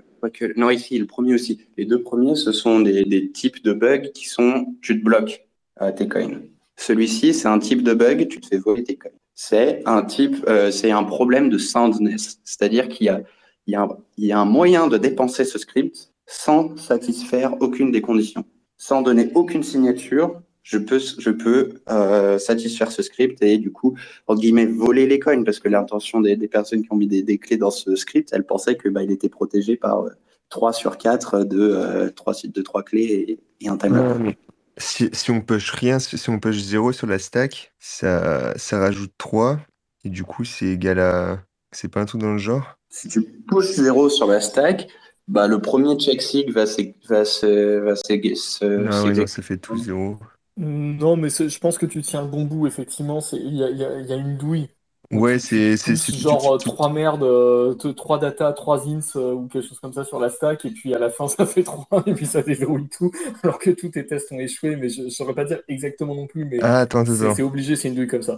non 0.57 0.69
ici 0.69 0.97
le 0.97 1.05
premier 1.05 1.35
aussi, 1.35 1.61
les 1.77 1.85
deux 1.85 2.01
premiers, 2.01 2.35
ce 2.35 2.51
sont 2.51 2.81
des, 2.81 3.05
des 3.05 3.31
types 3.31 3.63
de 3.63 3.71
bugs 3.73 4.09
qui 4.13 4.27
sont 4.27 4.75
tu 4.81 4.99
te 4.99 5.05
bloques 5.05 5.47
tes 5.95 6.07
coins. 6.07 6.41
Celui-ci, 6.75 7.33
c'est 7.33 7.47
un 7.47 7.59
type 7.59 7.81
de 7.81 7.93
bug, 7.93 8.27
tu 8.27 8.39
te 8.39 8.47
fais 8.47 8.57
voler 8.57 8.83
tes 8.83 8.97
coins 8.97 9.11
c'est 9.35 9.81
un 9.87 10.03
type, 10.03 10.47
c'est 10.69 10.91
un 10.91 11.03
problème 11.03 11.49
de 11.49 11.57
soundness, 11.57 12.39
c'est-à-dire 12.43 12.87
qu'il 12.87 13.07
y 13.07 13.09
a, 13.09 13.23
il 13.65 13.73
y, 13.73 13.75
a, 13.75 13.87
il 14.17 14.25
y 14.25 14.31
a 14.31 14.39
un 14.39 14.45
moyen 14.45 14.85
de 14.85 14.97
dépenser 14.97 15.43
ce 15.43 15.57
script 15.57 16.13
sans 16.27 16.77
satisfaire 16.77 17.55
aucune 17.61 17.91
des 17.91 18.01
conditions, 18.01 18.45
sans 18.83 19.01
donner 19.01 19.31
aucune 19.33 19.63
signature. 19.63 20.41
Je 20.61 20.77
peux, 20.77 20.99
je 20.99 21.29
peux 21.29 21.81
euh, 21.89 22.37
satisfaire 22.37 22.91
ce 22.91 23.01
script 23.01 23.41
et 23.41 23.57
du 23.57 23.71
coup, 23.71 23.97
entre 24.27 24.41
guillemets, 24.41 24.65
voler 24.65 25.07
les 25.07 25.19
coins 25.19 25.43
parce 25.45 25.59
que 25.59 25.69
l'intention 25.69 26.19
des, 26.19 26.35
des, 26.35 26.49
personnes 26.49 26.83
qui 26.83 26.91
ont 26.91 26.97
mis 26.97 27.07
des, 27.07 27.21
des, 27.21 27.37
clés 27.37 27.55
dans 27.55 27.71
ce 27.71 27.95
script, 27.95 28.29
elles 28.33 28.45
pensaient 28.45 28.75
que 28.75 28.89
bah, 28.89 29.01
il 29.01 29.11
était 29.11 29.29
protégé 29.29 29.77
par 29.77 30.01
euh, 30.01 30.09
3 30.49 30.73
sur 30.73 30.97
4 30.97 31.45
de 31.45 31.61
euh, 31.61 32.09
3 32.09 32.33
de 32.43 32.61
trois 32.61 32.83
clés 32.83 33.39
et, 33.61 33.65
et 33.65 33.69
un 33.69 33.77
timeout. 33.77 34.21
Ouais, 34.21 34.37
si, 34.77 35.09
si 35.13 35.31
on 35.31 35.39
push 35.39 35.71
rien, 35.71 35.99
si 35.99 36.29
on 36.29 36.39
push 36.39 36.57
0 36.57 36.91
sur 36.91 37.07
la 37.07 37.19
stack, 37.19 37.73
ça, 37.79 38.53
ça 38.57 38.79
rajoute 38.79 39.13
3. 39.17 39.61
Et 40.03 40.09
du 40.09 40.25
coup, 40.25 40.43
c'est 40.43 40.67
égal 40.67 40.99
à. 40.99 41.41
C'est 41.71 41.87
pas 41.87 42.01
un 42.01 42.05
truc 42.05 42.19
dans 42.19 42.33
le 42.33 42.37
genre? 42.37 42.77
Si 42.89 43.07
tu 43.07 43.23
pushes 43.47 43.75
0 43.75 44.09
sur 44.09 44.27
la 44.27 44.41
stack, 44.41 44.87
bah, 45.27 45.47
le 45.47 45.59
premier 45.59 45.95
check 45.97 46.21
sig 46.21 46.51
va 46.51 46.65
se. 46.65 46.81
Va 47.07 47.25
se, 47.25 47.79
va 47.79 47.95
se, 47.95 48.65
non, 48.65 49.03
ouais, 49.03 49.13
non, 49.13 49.27
ça 49.27 49.41
fait 49.41 49.57
tout 49.57 49.77
0. 49.77 50.17
Non, 50.57 51.17
mais 51.17 51.29
je 51.29 51.59
pense 51.59 51.77
que 51.77 51.85
tu 51.85 52.01
tiens 52.01 52.21
le 52.21 52.27
bon 52.27 52.43
bout, 52.43 52.67
effectivement. 52.67 53.19
Il 53.33 53.55
y 53.55 53.63
a, 53.63 53.69
y, 53.69 53.83
a, 53.83 53.99
y 54.01 54.13
a, 54.13 54.15
une 54.15 54.37
douille. 54.37 54.69
Ouais, 55.11 55.37
c'est 55.37 55.75
genre 56.17 56.57
tu, 56.57 56.69
trois 56.69 56.91
merdes, 56.91 57.23
euh, 57.23 57.73
trois 57.93 58.17
data, 58.19 58.51
trois 58.53 58.87
ins 58.87 58.99
euh, 59.15 59.33
ou 59.33 59.47
quelque 59.47 59.67
chose 59.67 59.79
comme 59.79 59.93
ça 59.93 60.03
sur 60.03 60.19
la 60.19 60.29
stack, 60.29 60.65
et 60.65 60.71
puis 60.71 60.95
à 60.95 60.99
la 60.99 61.09
fin 61.09 61.27
ça 61.27 61.45
fait 61.45 61.63
trois, 61.63 62.03
et 62.07 62.13
puis 62.13 62.25
ça 62.25 62.41
déverrouille 62.41 62.87
tout, 62.89 63.11
alors 63.43 63.59
que 63.59 63.69
tous 63.69 63.89
tes 63.89 64.07
tests 64.07 64.31
ont 64.31 64.39
échoué, 64.39 64.75
mais 64.75 64.89
je 64.89 65.03
ne 65.03 65.09
saurais 65.09 65.35
pas 65.35 65.45
dire 65.45 65.59
exactement 65.67 66.15
non 66.15 66.25
plus, 66.25 66.45
mais 66.45 66.57
ah, 66.63 66.87
c'est 67.35 67.43
obligé, 67.43 67.75
c'est 67.75 67.89
une 67.89 67.95
douille 67.95 68.07
comme 68.07 68.23
ça. 68.23 68.37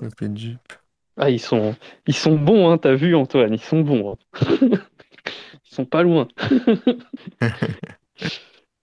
Ah, 1.17 1.29
ils 1.29 1.39
sont, 1.39 1.75
ils 2.07 2.15
sont 2.15 2.37
bons, 2.37 2.69
hein, 2.69 2.77
t'as 2.77 2.95
vu 2.95 3.15
Antoine, 3.15 3.53
ils 3.53 3.61
sont 3.61 3.81
bons. 3.81 4.17
Hein. 4.41 4.69
sont 5.75 5.85
pas 5.85 6.03
loin. 6.03 6.27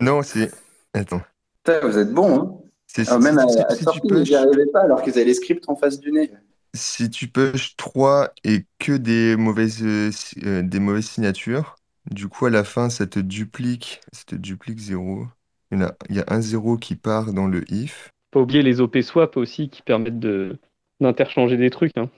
non, 0.00 0.22
c'est. 0.22 0.50
Attends. 0.94 1.22
Putain, 1.64 1.80
vous 1.86 1.98
êtes 1.98 2.12
bons, 2.12 2.38
hein. 2.38 2.58
Ah, 3.06 3.18
même 3.18 3.38
à, 3.38 3.44
à 3.68 3.74
si 3.74 3.84
sortie, 3.84 4.24
j'y 4.24 4.34
arrivais 4.34 4.66
pas 4.66 4.82
alors 4.82 5.02
qu'ils 5.02 5.14
avaient 5.14 5.24
les 5.24 5.34
scripts 5.34 5.68
en 5.68 5.76
face 5.76 5.98
du 5.98 6.12
nez. 6.12 6.30
Si 6.74 7.10
tu 7.10 7.28
push 7.28 7.76
3 7.76 8.32
et 8.44 8.66
que 8.78 8.92
des 8.92 9.36
mauvaises, 9.36 9.82
euh, 9.82 10.62
des 10.62 10.80
mauvaises 10.80 11.06
signatures, 11.06 11.76
du 12.10 12.28
coup, 12.28 12.46
à 12.46 12.50
la 12.50 12.64
fin, 12.64 12.88
ça 12.90 13.06
te 13.06 13.18
duplique, 13.18 14.00
ça 14.12 14.24
te 14.26 14.34
duplique 14.34 14.78
0. 14.78 15.26
Il 15.70 15.80
y, 15.80 15.82
a, 15.82 15.96
il 16.10 16.16
y 16.16 16.20
a 16.20 16.24
un 16.28 16.40
0 16.40 16.76
qui 16.78 16.96
part 16.96 17.32
dans 17.32 17.46
le 17.46 17.64
if. 17.72 18.10
pas 18.30 18.40
oublier 18.40 18.62
les 18.62 18.80
OP 18.80 18.98
swap 19.00 19.36
aussi 19.36 19.68
qui 19.70 19.82
permettent 19.82 20.18
de 20.18 20.58
d'interchanger 21.00 21.56
des 21.56 21.70
trucs. 21.70 21.96
Hein. 21.96 22.10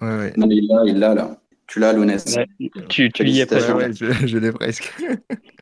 Ouais, 0.00 0.16
ouais. 0.18 0.32
Non, 0.36 0.46
mais 0.46 0.56
il 0.56 0.66
l'a, 0.68 0.82
il 0.86 0.98
l'a 0.98 1.14
là. 1.14 1.41
Tu 1.72 1.78
l'as, 1.78 1.94
Lounès. 1.94 2.36
Ouais, 2.36 2.46
tu, 2.90 3.10
tu 3.10 3.24
y 3.26 3.40
es. 3.40 3.50
Ouais, 3.50 3.72
ouais, 3.72 3.92
je, 3.94 4.26
je 4.26 4.36
l'ai 4.36 4.52
presque. 4.52 4.92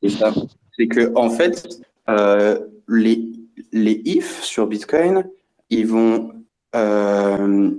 C'est 0.03 0.09
ça. 0.09 0.35
C'est 0.77 0.89
que, 0.89 1.13
en 1.15 1.31
fait, 1.31 1.69
euh, 2.09 2.59
les, 2.89 3.23
les 3.71 4.03
if 4.05 4.43
sur 4.43 4.67
Bitcoin, 4.67 5.25
ils 5.69 5.87
vont. 5.87 6.33
Euh, 6.75 7.71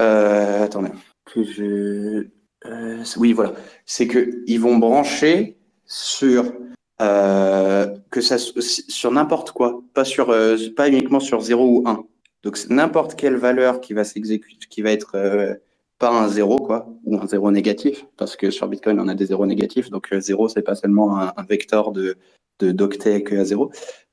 euh, 0.00 0.64
attendez. 0.64 0.90
Que 1.24 1.44
je. 1.44 2.26
euh, 2.66 3.04
oui, 3.16 3.32
voilà. 3.32 3.52
C'est 3.86 4.08
que 4.08 4.42
ils 4.48 4.58
vont 4.58 4.78
brancher 4.78 5.56
sur. 5.86 6.52
que 6.98 8.20
ça, 8.20 8.38
sur 8.38 9.12
n'importe 9.12 9.52
quoi, 9.52 9.84
pas, 9.94 10.04
sur, 10.04 10.34
pas 10.74 10.88
uniquement 10.88 11.20
sur 11.20 11.40
0 11.42 11.64
ou 11.64 11.88
1. 11.88 12.04
Donc, 12.42 12.58
n'importe 12.70 13.14
quelle 13.14 13.36
valeur 13.36 13.80
qui 13.80 13.92
va 13.92 14.02
s'exécuter, 14.02 14.66
qui 14.68 14.82
va 14.82 14.90
être 14.90 15.60
pas 15.98 16.10
un 16.10 16.28
0, 16.28 16.58
quoi, 16.58 16.88
ou 17.04 17.18
un 17.18 17.26
0 17.26 17.50
négatif, 17.50 18.06
parce 18.16 18.36
que 18.36 18.50
sur 18.50 18.68
Bitcoin, 18.68 19.00
on 19.00 19.08
a 19.08 19.14
des 19.14 19.26
zéros 19.26 19.46
négatifs. 19.46 19.90
Donc, 19.90 20.08
0, 20.12 20.48
c'est 20.48 20.62
pas 20.62 20.74
seulement 20.74 21.18
un, 21.18 21.32
vecteur 21.48 21.92
de, 21.92 22.16
de 22.60 22.70
d'octets 22.72 23.22
que 23.22 23.34
à 23.34 23.44
0. 23.44 23.70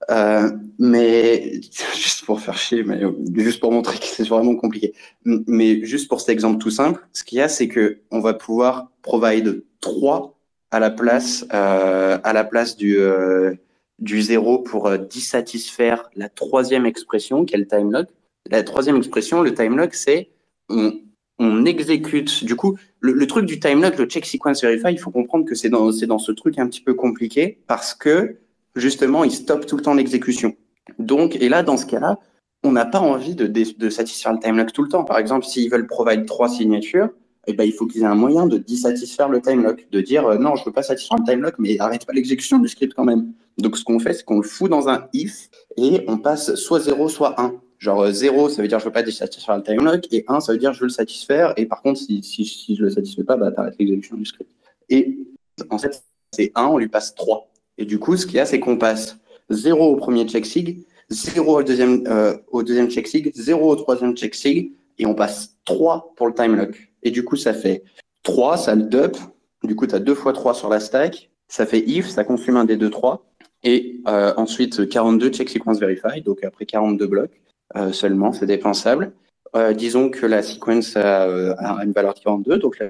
Euh, 0.09 0.51
mais 0.79 1.61
juste 1.95 2.25
pour 2.25 2.39
faire 2.41 2.57
chier, 2.57 2.83
mais 2.83 3.03
euh, 3.03 3.11
juste 3.35 3.59
pour 3.59 3.71
montrer 3.71 3.97
que 3.99 4.05
c'est 4.05 4.27
vraiment 4.27 4.55
compliqué. 4.55 4.93
Mais 5.25 5.83
juste 5.85 6.07
pour 6.09 6.19
cet 6.19 6.29
exemple 6.29 6.57
tout 6.57 6.71
simple, 6.71 7.05
ce 7.13 7.23
qu'il 7.23 7.37
y 7.37 7.41
a, 7.41 7.49
c'est 7.49 7.67
que 7.67 7.99
on 8.11 8.19
va 8.19 8.33
pouvoir 8.33 8.91
provide 9.01 9.63
3 9.81 10.35
à 10.71 10.79
la 10.79 10.89
place, 10.89 11.45
euh, 11.53 12.17
à 12.23 12.33
la 12.33 12.43
place 12.43 12.75
du, 12.75 12.97
euh, 12.97 13.53
du 13.99 14.21
0 14.21 14.59
pour 14.59 14.87
euh, 14.87 14.97
dissatisfaire 14.97 16.09
la 16.15 16.27
troisième 16.27 16.85
expression, 16.85 17.45
qui 17.45 17.55
est 17.55 17.59
le 17.59 17.67
time 17.67 17.91
lock. 17.91 18.07
La 18.49 18.61
troisième 18.63 18.97
expression, 18.97 19.41
le 19.41 19.53
time 19.53 19.77
lock, 19.77 19.93
c'est 19.93 20.29
on 21.39 21.65
exécute. 21.65 22.43
Du 22.43 22.55
coup, 22.55 22.77
le, 22.99 23.27
truc 23.27 23.45
du 23.45 23.59
time 23.59 23.81
lock, 23.81 23.97
le 23.97 24.05
check 24.05 24.25
sequence 24.25 24.61
verify, 24.61 24.91
il 24.91 24.99
faut 24.99 25.11
comprendre 25.11 25.45
que 25.45 25.55
c'est 25.55 25.69
dans, 25.69 25.91
dans 25.91 26.19
ce 26.19 26.31
truc 26.31 26.57
un 26.59 26.67
petit 26.67 26.81
peu 26.81 26.93
compliqué 26.93 27.59
parce 27.67 27.93
que 27.93 28.37
justement, 28.75 29.23
il 29.23 29.31
stoppe 29.31 29.65
tout 29.65 29.77
le 29.77 29.81
temps 29.81 29.93
l'exécution. 29.93 30.55
Donc, 30.99 31.35
et 31.35 31.49
là, 31.49 31.63
dans 31.63 31.77
ce 31.77 31.85
cas-là, 31.85 32.19
on 32.63 32.71
n'a 32.71 32.85
pas 32.85 32.99
envie 32.99 33.35
de, 33.35 33.47
de 33.47 33.89
satisfaire 33.89 34.33
le 34.33 34.39
time 34.39 34.57
lock 34.57 34.73
tout 34.73 34.83
le 34.83 34.89
temps. 34.89 35.03
Par 35.03 35.17
exemple, 35.17 35.45
s'ils 35.45 35.69
veulent 35.69 35.87
provide 35.87 36.25
trois 36.25 36.49
signatures, 36.49 37.09
eh 37.47 37.53
ben, 37.53 37.63
il 37.63 37.73
faut 37.73 37.85
qu'ils 37.85 38.01
aient 38.01 38.05
un 38.05 38.15
moyen 38.15 38.47
de 38.47 38.57
dissatisfaire 38.57 39.29
le 39.29 39.41
time 39.41 39.63
lock, 39.63 39.87
de 39.91 40.01
dire 40.01 40.25
euh, 40.25 40.37
non, 40.37 40.55
je 40.55 40.65
veux 40.65 40.71
pas 40.71 40.83
satisfaire 40.83 41.17
le 41.19 41.25
time 41.25 41.41
lock, 41.41 41.55
mais 41.59 41.79
arrête 41.79 42.05
pas 42.05 42.13
l'exécution 42.13 42.57
du 42.57 42.67
script 42.67 42.93
quand 42.95 43.05
même. 43.05 43.33
Donc, 43.57 43.77
ce 43.77 43.83
qu'on 43.83 43.99
fait, 43.99 44.13
c'est 44.13 44.23
qu'on 44.23 44.37
le 44.37 44.47
fout 44.47 44.69
dans 44.69 44.89
un 44.89 45.07
if 45.13 45.49
et 45.77 46.03
on 46.07 46.17
passe 46.17 46.55
soit 46.55 46.79
0, 46.79 47.07
soit 47.09 47.39
1. 47.39 47.53
Genre 47.85 48.01
euh, 48.01 48.11
0, 48.11 48.49
ça 48.49 48.63
veut 48.63 48.67
dire 48.67 48.79
je 48.79 48.85
veux 48.85 48.91
pas 48.91 49.03
dissatisfaire 49.03 49.55
le 49.57 49.61
time 49.61 49.83
lock, 49.83 50.07
et 50.11 50.25
1, 50.27 50.39
ça 50.39 50.53
veut 50.53 50.57
dire 50.57 50.73
je 50.73 50.79
veux 50.79 50.87
le 50.87 50.91
satisfaire, 50.91 51.53
et 51.55 51.67
par 51.67 51.83
contre, 51.83 51.99
si, 51.99 52.23
si, 52.23 52.43
si 52.43 52.75
je 52.75 52.81
le 52.81 52.89
satisfais 52.89 53.23
pas, 53.23 53.37
bah, 53.37 53.51
t'arrêtes 53.51 53.75
l'exécution 53.77 54.17
du 54.17 54.25
script. 54.25 54.49
Et 54.89 55.19
en 55.69 55.77
fait, 55.77 56.03
c'est 56.31 56.51
1, 56.55 56.65
on 56.65 56.79
lui 56.79 56.87
passe 56.87 57.13
3. 57.13 57.47
Et 57.77 57.85
du 57.85 57.99
coup, 57.99 58.17
ce 58.17 58.25
qu'il 58.25 58.37
y 58.37 58.39
a, 58.39 58.47
c'est 58.47 58.59
qu'on 58.59 58.77
passe 58.77 59.19
0 59.51 59.85
au 59.85 59.97
premier 59.97 60.27
check 60.27 60.47
sig, 60.47 60.83
0 61.11 61.59
au 61.59 61.61
deuxième, 61.61 62.07
euh, 62.07 62.35
au 62.47 62.63
deuxième 62.63 62.89
check 62.89 63.07
sig, 63.07 63.31
0 63.35 63.69
au 63.69 63.75
troisième 63.75 64.17
check 64.17 64.33
sig, 64.33 64.71
et 64.97 65.05
on 65.05 65.13
passe 65.13 65.55
3 65.65 66.13
pour 66.15 66.25
le 66.25 66.33
time 66.33 66.55
lock. 66.55 66.91
Et 67.03 67.11
du 67.11 67.23
coup, 67.23 67.35
ça 67.35 67.53
fait 67.53 67.83
3, 68.23 68.57
ça 68.57 68.73
le 68.73 68.81
dump. 68.81 69.15
Du 69.63 69.75
coup, 69.75 69.85
tu 69.85 69.93
as 69.93 69.99
2 69.99 70.15
fois 70.15 70.33
3 70.33 70.55
sur 70.55 70.69
la 70.69 70.79
stack. 70.79 71.29
Ça 71.47 71.67
fait 71.67 71.87
if, 71.87 72.09
ça 72.09 72.23
consomme 72.23 72.57
un 72.57 72.65
des 72.65 72.77
2, 72.77 72.89
3. 72.89 73.23
Et 73.61 74.01
euh, 74.07 74.33
ensuite, 74.37 74.89
42 74.89 75.29
check 75.29 75.49
sequence 75.49 75.79
verify, 75.79 76.21
donc 76.21 76.43
après 76.43 76.65
42 76.65 77.05
blocs 77.05 77.29
euh, 77.29 77.44
seulement, 77.91 78.31
c'est 78.31 78.45
dépensable. 78.45 79.13
Euh, 79.55 79.73
disons 79.73 80.09
que 80.09 80.25
la 80.25 80.41
sequence 80.43 80.97
a, 80.97 81.27
euh, 81.27 81.55
a 81.57 81.83
une 81.85 81.93
valeur 81.93 82.13
de 82.13 82.19
42, 82.19 82.57
donc 82.57 82.81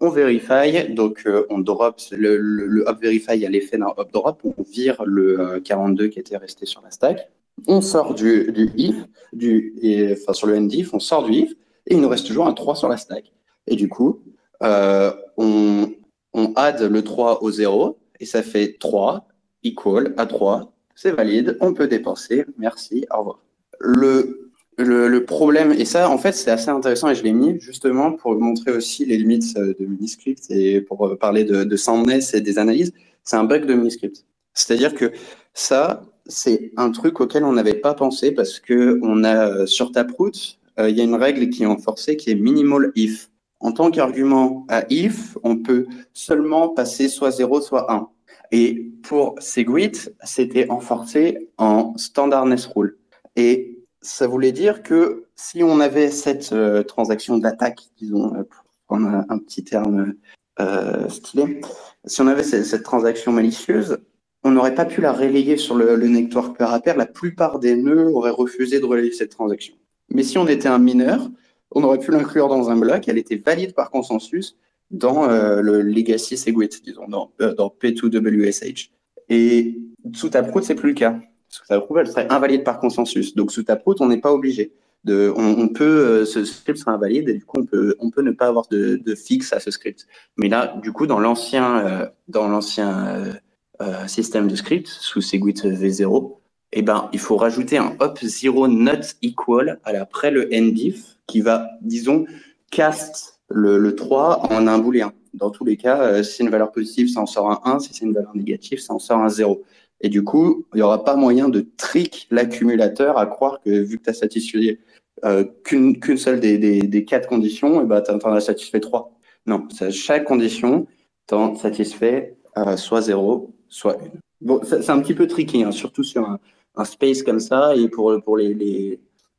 on 0.00 0.10
verify, 0.10 0.92
donc 0.92 1.22
euh, 1.26 1.46
on 1.48 1.58
drop 1.58 2.00
le, 2.12 2.36
le, 2.36 2.66
le 2.66 2.88
up 2.88 2.98
verify 3.00 3.44
a 3.44 3.48
l'effet 3.48 3.78
d'un 3.78 3.92
up 3.98 4.10
drop, 4.12 4.42
on 4.44 4.62
vire 4.62 5.02
le 5.04 5.40
euh, 5.40 5.60
42 5.60 6.08
qui 6.08 6.18
était 6.18 6.36
resté 6.36 6.66
sur 6.66 6.82
la 6.82 6.90
stack, 6.90 7.30
on 7.66 7.80
sort 7.80 8.14
du, 8.14 8.52
du 8.52 8.70
if, 8.76 8.96
du, 9.32 9.74
et, 9.80 10.12
enfin 10.12 10.34
sur 10.34 10.46
le 10.46 10.56
end 10.56 10.68
if, 10.68 10.92
on 10.92 11.00
sort 11.00 11.24
du 11.24 11.32
if, 11.32 11.52
et 11.86 11.94
il 11.94 12.00
nous 12.00 12.08
reste 12.08 12.26
toujours 12.26 12.46
un 12.46 12.52
3 12.52 12.76
sur 12.76 12.88
la 12.88 12.96
stack. 12.98 13.32
Et 13.66 13.76
du 13.76 13.88
coup, 13.88 14.22
euh, 14.62 15.12
on, 15.38 15.90
on 16.34 16.52
add 16.54 16.82
le 16.82 17.02
3 17.02 17.42
au 17.42 17.50
0, 17.50 17.98
et 18.20 18.26
ça 18.26 18.42
fait 18.42 18.76
3 18.78 19.26
equal 19.64 20.14
à 20.18 20.26
3, 20.26 20.72
c'est 20.94 21.12
valide, 21.12 21.56
on 21.60 21.72
peut 21.72 21.88
dépenser, 21.88 22.44
merci, 22.58 23.06
au 23.10 23.18
revoir. 23.18 23.40
Le, 23.80 25.24
problème, 25.26 25.72
et 25.72 25.84
ça, 25.84 26.10
en 26.10 26.18
fait, 26.18 26.32
c'est 26.32 26.50
assez 26.50 26.70
intéressant 26.70 27.08
et 27.10 27.14
je 27.14 27.22
l'ai 27.22 27.32
mis 27.32 27.60
justement 27.60 28.12
pour 28.12 28.34
montrer 28.34 28.72
aussi 28.72 29.04
les 29.04 29.16
limites 29.18 29.56
euh, 29.56 29.74
de 29.78 29.84
Miniscript 29.84 30.50
et 30.50 30.80
pour 30.80 31.06
euh, 31.06 31.16
parler 31.16 31.44
de, 31.44 31.64
de 31.64 31.76
soundness 31.76 32.34
et 32.34 32.40
des 32.40 32.58
analyses. 32.58 32.92
C'est 33.24 33.36
un 33.36 33.44
bug 33.44 33.66
de 33.66 33.74
Miniscript. 33.74 34.24
C'est-à-dire 34.54 34.94
que 34.94 35.12
ça, 35.54 36.02
c'est 36.26 36.72
un 36.76 36.90
truc 36.90 37.20
auquel 37.20 37.44
on 37.44 37.52
n'avait 37.52 37.74
pas 37.74 37.94
pensé 37.94 38.32
parce 38.32 38.58
que 38.58 38.98
on 39.02 39.24
a 39.24 39.48
euh, 39.48 39.66
sur 39.66 39.92
Taproot, 39.92 40.32
il 40.78 40.96
y 40.96 41.00
a 41.02 41.04
une 41.04 41.14
règle 41.14 41.50
qui 41.50 41.64
est 41.64 41.66
enforcée 41.66 42.16
qui 42.16 42.30
est 42.30 42.34
minimal 42.34 42.90
if. 42.94 43.30
En 43.58 43.72
tant 43.72 43.90
qu'argument 43.90 44.64
à 44.70 44.84
if, 44.88 45.36
on 45.42 45.58
peut 45.58 45.86
seulement 46.14 46.70
passer 46.70 47.08
soit 47.08 47.32
0, 47.32 47.60
soit 47.60 47.92
1. 47.92 48.08
Et 48.52 48.90
pour 49.02 49.34
Segwit, 49.38 50.10
c'était 50.24 50.70
enforcé 50.70 51.50
en 51.58 51.94
standardness 51.98 52.66
rule. 52.66 52.96
Et 53.36 53.69
ça 54.02 54.26
voulait 54.26 54.52
dire 54.52 54.82
que 54.82 55.24
si 55.36 55.62
on 55.62 55.80
avait 55.80 56.10
cette 56.10 56.52
euh, 56.52 56.82
transaction 56.82 57.38
d'attaque, 57.38 57.80
disons, 57.98 58.34
euh, 58.34 58.42
pour 58.44 58.64
prendre 58.86 59.24
un, 59.28 59.38
petit 59.38 59.64
terme 59.64 60.14
euh, 60.58 61.08
stylé, 61.08 61.60
si 62.04 62.20
on 62.20 62.26
avait 62.26 62.42
cette, 62.42 62.82
transaction 62.82 63.32
malicieuse, 63.32 63.98
on 64.42 64.52
n'aurait 64.52 64.74
pas 64.74 64.86
pu 64.86 65.00
la 65.00 65.12
relayer 65.12 65.56
sur 65.56 65.74
le, 65.74 65.96
le 65.96 66.08
network 66.08 66.56
pair 66.56 66.72
à 66.72 66.80
pair. 66.80 66.96
La 66.96 67.06
plupart 67.06 67.58
des 67.58 67.76
nœuds 67.76 68.08
auraient 68.10 68.30
refusé 68.30 68.80
de 68.80 68.86
relayer 68.86 69.12
cette 69.12 69.30
transaction. 69.30 69.74
Mais 70.08 70.22
si 70.22 70.38
on 70.38 70.48
était 70.48 70.68
un 70.68 70.78
mineur, 70.78 71.30
on 71.70 71.84
aurait 71.84 71.98
pu 71.98 72.10
l'inclure 72.10 72.48
dans 72.48 72.70
un 72.70 72.76
bloc. 72.76 73.06
Elle 73.06 73.18
était 73.18 73.36
valide 73.36 73.74
par 73.74 73.90
consensus 73.90 74.56
dans 74.90 75.28
euh, 75.28 75.60
le 75.60 75.82
legacy 75.82 76.36
Segwit, 76.36 76.82
disons, 76.82 77.06
dans, 77.06 77.32
dans 77.38 77.74
P2WSH. 77.80 78.90
Et 79.28 79.78
sous 80.14 80.30
Taproot, 80.30 80.62
c'est 80.62 80.74
plus 80.74 80.90
le 80.90 80.94
cas. 80.94 81.20
Sous 81.50 81.66
Taproot, 81.66 81.98
elle 81.98 82.06
serait 82.06 82.28
invalide 82.30 82.62
par 82.62 82.78
consensus. 82.78 83.34
Donc 83.34 83.50
sous 83.50 83.64
Taproot, 83.64 83.96
on 84.00 84.06
n'est 84.06 84.20
pas 84.20 84.32
obligé. 84.32 84.72
On, 85.08 85.68
peut, 85.68 85.84
euh, 85.84 86.24
ce 86.24 86.44
script 86.44 86.78
sera 86.78 86.92
invalide 86.92 87.28
et 87.28 87.34
du 87.34 87.44
coup, 87.44 87.60
on 87.98 88.10
peut, 88.10 88.22
ne 88.22 88.30
pas 88.30 88.46
avoir 88.46 88.68
de, 88.68 89.14
fixe 89.14 89.52
à 89.52 89.58
ce 89.58 89.70
script. 89.70 90.06
Mais 90.36 90.48
là, 90.48 90.76
du 90.80 90.92
coup, 90.92 91.06
dans 91.06 91.18
l'ancien, 91.18 91.78
euh, 91.78 92.06
dans 92.28 92.48
l'ancien 92.48 93.34
euh, 93.80 94.06
système 94.06 94.46
de 94.46 94.54
script, 94.54 94.86
sous 94.86 95.20
Segwit 95.20 95.64
V0, 95.64 96.36
eh 96.72 96.82
ben, 96.82 97.08
il 97.12 97.18
faut 97.18 97.36
rajouter 97.36 97.78
un 97.78 97.96
hop 97.98 98.20
0 98.22 98.68
not 98.68 99.16
equal 99.22 99.80
à 99.82 99.92
l'après 99.92 100.30
le 100.30 100.48
endif 100.54 101.16
qui 101.26 101.40
va, 101.40 101.68
disons, 101.82 102.26
cast 102.70 103.40
le, 103.48 103.78
le 103.78 103.96
3 103.96 104.52
en 104.52 104.68
un 104.68 104.78
booléen. 104.78 105.12
Dans 105.34 105.50
tous 105.50 105.64
les 105.64 105.76
cas, 105.76 106.22
si 106.22 106.36
c'est 106.36 106.42
une 106.44 106.50
valeur 106.50 106.70
positive, 106.70 107.08
ça 107.08 107.20
en 107.20 107.26
sort 107.26 107.50
un 107.50 107.60
1. 107.64 107.80
Si 107.80 107.94
c'est 107.94 108.04
une 108.04 108.12
valeur 108.12 108.36
négative, 108.36 108.78
ça 108.80 108.92
en 108.92 108.98
sort 108.98 109.18
un 109.18 109.28
0. 109.28 109.64
Et 110.00 110.08
du 110.08 110.24
coup, 110.24 110.66
il 110.72 110.76
n'y 110.76 110.82
aura 110.82 111.04
pas 111.04 111.16
moyen 111.16 111.48
de 111.48 111.66
trick 111.76 112.26
l'accumulateur 112.30 113.18
à 113.18 113.26
croire 113.26 113.60
que 113.64 113.70
vu 113.70 113.98
que 113.98 114.04
tu 114.04 114.10
as 114.10 114.14
satisfait 114.14 114.78
euh, 115.24 115.44
qu'une 115.64 116.16
seule 116.16 116.40
des, 116.40 116.58
des, 116.58 117.04
quatre 117.04 117.28
conditions, 117.28 117.82
et 117.82 117.84
ben, 117.84 118.00
tu 118.00 118.10
en 118.10 118.32
as 118.32 118.40
satisfait 118.40 118.80
trois. 118.80 119.12
Non, 119.46 119.68
chaque 119.90 120.24
condition 120.24 120.86
t'en 121.26 121.54
satisfait 121.54 122.36
euh, 122.56 122.76
soit 122.76 123.02
0, 123.02 123.54
soit 123.68 124.00
1. 124.00 124.06
Bon, 124.40 124.60
c'est 124.64 124.88
un 124.88 125.00
petit 125.00 125.14
peu 125.14 125.26
tricky, 125.26 125.62
hein, 125.62 125.72
surtout 125.72 126.02
sur 126.02 126.26
un, 126.26 126.38
un 126.76 126.84
space 126.84 127.22
comme 127.22 127.40
ça. 127.40 127.76
Et 127.76 127.88
pour, 127.88 128.12
pour 128.24 128.38
les, 128.38 128.54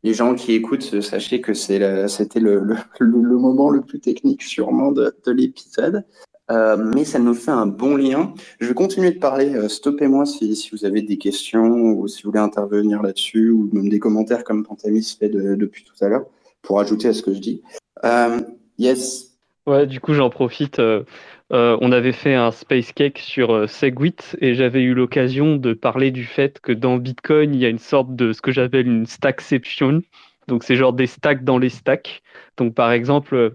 les, 0.04 0.14
gens 0.14 0.36
qui 0.36 0.54
écoutent, 0.54 1.02
sachez 1.02 1.42
que 1.42 1.54
c'était 1.54 1.80
le, 2.40 2.60
le, 2.60 2.76
le, 3.00 3.22
le 3.22 3.38
moment 3.38 3.72
le 3.72 3.82
plus 3.82 4.00
technique 4.00 4.44
sûrement 4.44 4.92
de, 4.92 5.16
de 5.26 5.32
l'épisode. 5.32 6.06
Euh, 6.52 6.76
mais 6.94 7.06
ça 7.06 7.18
nous 7.18 7.34
fait 7.34 7.52
un 7.52 7.66
bon 7.66 7.96
lien. 7.96 8.34
Je 8.60 8.68
vais 8.68 8.74
continuer 8.74 9.12
de 9.12 9.20
parler. 9.20 9.56
euh, 9.56 9.70
Stoppez-moi 9.70 10.26
si, 10.26 10.70
vous 10.74 10.84
avez 10.86 11.02
des 11.02 11.18
questions 11.18 11.64
ou 11.66 12.08
si 12.08 12.24
vous 12.24 12.32
voulez 12.32 12.42
intervenir 12.42 13.02
là-dessus 13.02 13.50
ou 13.52 13.70
même 13.72 13.88
des 13.90 14.00
commentaires 14.00 14.44
comme 14.44 14.66
Pantamis 14.66 15.16
fait 15.18 15.30
de- 15.30 15.56
depuis 15.56 15.84
tout 15.86 16.04
à 16.04 16.10
l'heure 16.10 16.26
pour 16.62 16.80
ajouter 16.80 17.08
à 17.08 17.14
ce 17.14 17.22
que 17.22 17.34
je 17.34 17.40
dis. 17.40 17.62
Euh, 18.04 18.40
yes. 18.78 19.38
Ouais, 19.66 19.88
du 19.88 20.00
coup, 20.02 20.14
j'en 20.14 20.30
profite. 20.30 20.80
euh, 20.80 21.04
on 21.52 21.92
avait 21.92 22.12
fait 22.12 22.34
un 22.36 22.52
Space 22.52 22.92
Cake 22.92 23.20
sur 23.20 23.70
Segwit 23.70 24.36
et 24.40 24.54
j'avais 24.56 24.82
eu 24.82 24.94
l'occasion 24.94 25.56
de 25.56 25.74
parler 25.74 26.12
du 26.12 26.26
fait 26.26 26.60
que 26.60 26.72
dans 26.72 26.98
Bitcoin, 26.98 27.54
il 27.54 27.62
y 27.62 27.66
a 27.66 27.70
une 27.70 27.80
sorte 27.80 28.16
de 28.16 28.34
ce 28.34 28.42
que 28.42 28.52
j'appelle 28.52 28.88
une 28.88 29.06
stackception. 29.06 30.02
Donc, 30.48 30.64
c'est 30.64 30.76
genre 30.76 30.94
des 30.94 31.08
stacks 31.08 31.44
dans 31.44 31.60
les 31.60 31.70
stacks. 31.70 32.24
Donc, 32.58 32.74
par 32.74 32.92
exemple, 32.92 33.54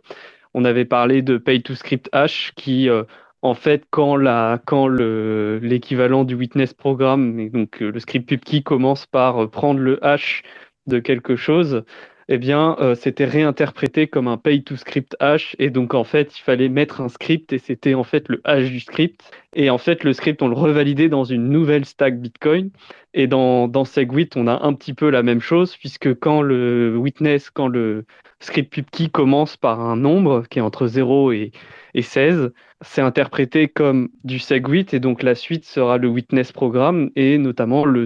on 0.57 0.65
avait 0.65 0.87
parlé 0.87 1.21
de 1.21 1.37
Pay 1.37 1.63
to 1.63 1.75
Script 1.75 2.09
Hash 2.13 2.53
qui, 2.57 2.89
euh, 2.89 3.05
en 3.43 3.55
fait, 3.55 3.85
quand 3.91 4.17
l'équivalent 4.17 6.25
du 6.25 6.35
witness 6.35 6.73
programme, 6.73 7.51
donc 7.51 7.83
euh, 7.83 7.93
le 7.93 8.01
script 8.01 8.27
pubkey 8.27 8.63
commence 8.63 9.07
par 9.07 9.45
euh, 9.45 9.49
prendre 9.49 9.81
le 9.81 10.05
hash 10.05 10.43
de 10.87 10.99
quelque 10.99 11.37
chose, 11.37 11.85
eh 12.29 12.39
bien, 12.39 12.77
euh, 12.81 12.97
c'était 12.97 13.25
réinterprété 13.25 14.09
comme 14.09 14.27
un 14.27 14.37
pay 14.37 14.63
to 14.65 14.75
script 14.77 15.17
hash. 15.21 15.55
Et 15.61 15.71
donc, 15.71 15.95
en 15.95 16.03
fait, 16.03 16.37
il 16.37 16.43
fallait 16.43 16.69
mettre 16.69 17.01
un 17.01 17.09
script 17.09 17.53
et 17.53 17.59
c'était 17.59 17.95
en 17.95 18.03
fait 18.03 18.29
le 18.29 18.41
hash 18.45 18.69
du 18.69 18.81
script. 18.81 19.31
Et 19.55 19.71
en 19.71 19.79
fait, 19.79 20.03
le 20.03 20.13
script, 20.13 20.43
on 20.43 20.49
le 20.49 20.57
revalidait 20.57 21.09
dans 21.09 21.23
une 21.23 21.49
nouvelle 21.49 21.85
stack 21.85 22.21
Bitcoin. 22.21 22.71
Et 23.15 23.29
dans, 23.29 23.69
dans 23.69 23.85
SegWit, 23.85 24.31
on 24.35 24.49
a 24.49 24.61
un 24.65 24.73
petit 24.75 24.93
peu 24.93 25.09
la 25.09 25.23
même 25.23 25.41
chose, 25.41 25.77
puisque 25.77 26.19
quand 26.19 26.43
le 26.43 26.97
witness, 26.97 27.49
quand 27.51 27.69
le 27.69 28.05
script 28.41 28.73
pubkey 28.73 29.09
commence 29.09 29.57
par 29.57 29.81
un 29.81 29.97
nombre 29.97 30.45
qui 30.51 30.59
est 30.59 30.63
entre 30.63 30.89
0 30.89 31.33
et, 31.33 31.53
et 31.95 32.03
16, 32.03 32.53
c'est 32.83 33.03
interprété 33.03 33.69
comme 33.69 34.09
du 34.25 34.41
SegWit. 34.41 34.87
Et 34.93 35.01
donc, 35.01 35.23
la 35.23 35.37
suite 35.37 35.65
sera 35.65 35.97
le 35.97 36.09
witness 36.09 36.51
programme 36.51 37.11
et 37.15 37.39
notamment 37.39 37.85
le 37.85 38.05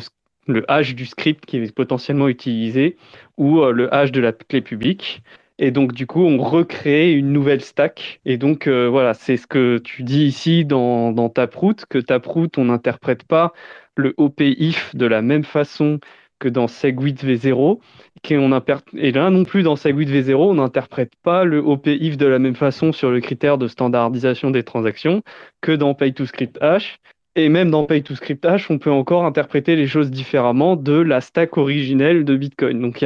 le 0.52 0.70
hash 0.70 0.94
du 0.94 1.06
script 1.06 1.46
qui 1.46 1.56
est 1.58 1.74
potentiellement 1.74 2.28
utilisé 2.28 2.96
ou 3.36 3.60
euh, 3.60 3.72
le 3.72 3.92
hash 3.94 4.12
de 4.12 4.20
la 4.20 4.32
clé 4.32 4.60
publique. 4.60 5.22
Et 5.58 5.70
donc, 5.70 5.92
du 5.92 6.06
coup, 6.06 6.24
on 6.24 6.38
recrée 6.38 7.12
une 7.12 7.32
nouvelle 7.32 7.60
stack. 7.60 8.20
Et 8.24 8.38
donc, 8.38 8.66
euh, 8.66 8.88
voilà, 8.88 9.12
c'est 9.12 9.36
ce 9.36 9.46
que 9.46 9.78
tu 9.78 10.02
dis 10.02 10.24
ici 10.24 10.64
dans, 10.64 11.12
dans 11.12 11.28
Taproot, 11.28 11.84
que 11.88 11.98
Taproot, 11.98 12.48
on 12.56 12.64
n'interprète 12.66 13.24
pas 13.24 13.52
le 13.94 14.14
OP 14.16 14.40
if 14.40 14.94
de 14.96 15.04
la 15.04 15.20
même 15.20 15.44
façon 15.44 16.00
que 16.38 16.48
dans 16.48 16.66
SegWit 16.66 17.14
V0. 17.14 17.78
Et 18.96 19.12
là 19.12 19.30
non 19.30 19.44
plus, 19.44 19.62
dans 19.62 19.76
SegWit 19.76 20.06
V0, 20.06 20.34
on 20.36 20.54
n'interprète 20.54 21.12
pas 21.22 21.44
le 21.44 21.58
OP 21.58 21.86
if 21.86 22.16
de 22.16 22.26
la 22.26 22.38
même 22.38 22.56
façon 22.56 22.92
sur 22.92 23.10
le 23.10 23.20
critère 23.20 23.58
de 23.58 23.68
standardisation 23.68 24.50
des 24.50 24.64
transactions 24.64 25.22
que 25.60 25.72
dans 25.72 25.94
Pay 25.94 26.14
to 26.14 26.26
Script 26.26 26.58
Hash. 26.62 26.98
Et 27.36 27.48
même 27.48 27.70
dans 27.70 27.84
Pay 27.84 28.02
to 28.02 28.16
Script 28.16 28.44
Hash, 28.44 28.70
on 28.70 28.78
peut 28.78 28.90
encore 28.90 29.24
interpréter 29.24 29.76
les 29.76 29.86
choses 29.86 30.10
différemment 30.10 30.74
de 30.74 30.94
la 30.94 31.20
stack 31.20 31.56
originelle 31.56 32.24
de 32.24 32.36
Bitcoin. 32.36 32.80
Donc, 32.80 33.04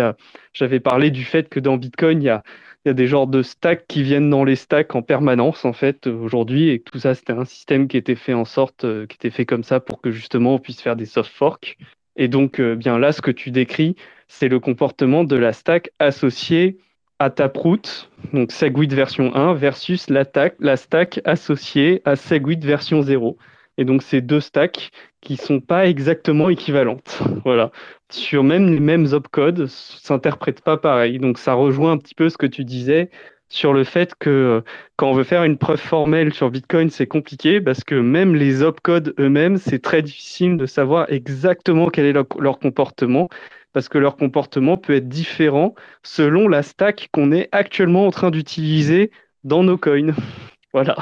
j'avais 0.55 0.81
parlé 0.81 1.11
du 1.11 1.25
fait 1.25 1.49
que 1.51 1.61
dans 1.61 1.77
Bitcoin, 1.77 2.23
il 2.23 2.27
y 2.27 2.31
a, 2.31 2.43
des 2.87 3.07
genres 3.07 3.27
de 3.27 3.43
stacks 3.43 3.87
qui 3.87 4.03
viennent 4.03 4.31
dans 4.31 4.45
les 4.45 4.57
stacks 4.57 4.95
en 4.95 5.03
permanence, 5.03 5.65
en 5.65 5.73
fait, 5.75 6.07
aujourd'hui, 6.07 6.71
et 6.71 6.81
tout 6.81 6.99
ça, 6.99 7.15
c'était 7.15 7.33
un 7.33 7.45
système 7.45 7.87
qui 7.87 7.97
était 7.97 8.15
fait 8.15 8.35
en 8.35 8.45
sorte, 8.45 8.85
euh, 8.85 9.07
qui 9.07 9.17
était 9.17 9.31
fait 9.31 9.47
comme 9.47 9.63
ça 9.63 9.81
pour 9.81 10.03
que 10.03 10.11
justement 10.11 10.55
on 10.55 10.59
puisse 10.59 10.83
faire 10.83 10.97
des 10.97 11.07
soft 11.07 11.33
forks. 11.33 11.79
Et 12.17 12.29
donc, 12.29 12.61
euh, 12.61 12.77
bien 12.77 12.99
là, 12.99 13.13
ce 13.13 13.23
que 13.23 13.31
tu 13.31 13.51
décris, 13.51 13.97
c'est 14.29 14.49
le 14.49 14.61
comportement 14.61 15.25
de 15.25 15.37
la 15.37 15.55
stack 15.55 15.91
associée 15.99 16.77
à 17.19 17.31
Taproot, 17.31 18.11
donc 18.33 18.53
Segwit 18.53 18.93
version 18.93 19.35
1, 19.35 19.55
versus 19.55 20.11
la, 20.11 20.25
la 20.59 20.77
stack 20.77 21.21
associée 21.25 22.03
à 22.05 22.17
Segwit 22.17 22.63
version 22.63 23.01
0. 23.01 23.39
Et 23.79 23.85
donc, 23.85 24.03
c'est 24.03 24.21
deux 24.21 24.41
stacks 24.41 24.91
qui 25.21 25.37
sont 25.37 25.61
pas 25.61 25.87
exactement 25.87 26.49
équivalentes. 26.49 27.23
voilà. 27.45 27.73
Sur 28.11 28.45
même 28.45 28.71
les 28.71 28.81
mêmes 28.81 29.07
opcodes, 29.13 29.67
s'interprètent 29.67 30.63
pas 30.63 30.77
pareil. 30.77 31.19
Donc, 31.19 31.39
ça 31.39 31.55
rejoint 31.55 31.93
un 31.93 31.99
petit 31.99 32.15
peu 32.15 32.29
ce 32.29 32.39
que 32.39 32.47
tu 32.47 32.65
disais 32.65 33.11
sur 33.49 33.73
le 33.73 33.85
fait 33.85 34.15
que 34.19 34.31
euh, 34.31 34.61
quand 34.97 35.11
on 35.11 35.15
veut 35.15 35.25
faire 35.25 35.45
une 35.45 35.59
preuve 35.59 35.81
formelle 35.81 36.33
sur 36.35 36.51
Bitcoin, 36.51 36.91
c'est 36.91 37.07
compliqué 37.07 37.61
parce 37.61 37.85
que 37.85 37.95
même 37.95 38.35
les 38.35 38.63
opcodes 38.63 39.15
eux-mêmes, 39.19 39.59
c'est 39.59 39.81
très 39.81 40.03
difficile 40.03 40.57
de 40.57 40.67
savoir 40.67 41.11
exactement 41.11 41.89
quel 41.89 42.07
est 42.07 42.13
leur, 42.13 42.27
leur, 42.39 42.59
comportement 42.59 43.29
parce 43.73 43.89
que 43.89 43.99
leur 43.99 44.17
comportement 44.17 44.77
peut 44.77 44.95
être 44.95 45.09
différent 45.09 45.75
selon 46.03 46.49
la 46.49 46.63
stack 46.63 47.09
qu'on 47.13 47.33
est 47.33 47.49
actuellement 47.53 48.07
en 48.07 48.11
train 48.11 48.31
d'utiliser 48.31 49.11
dans 49.45 49.63
nos 49.63 49.79
coins. 49.79 50.15
voilà. 50.73 50.97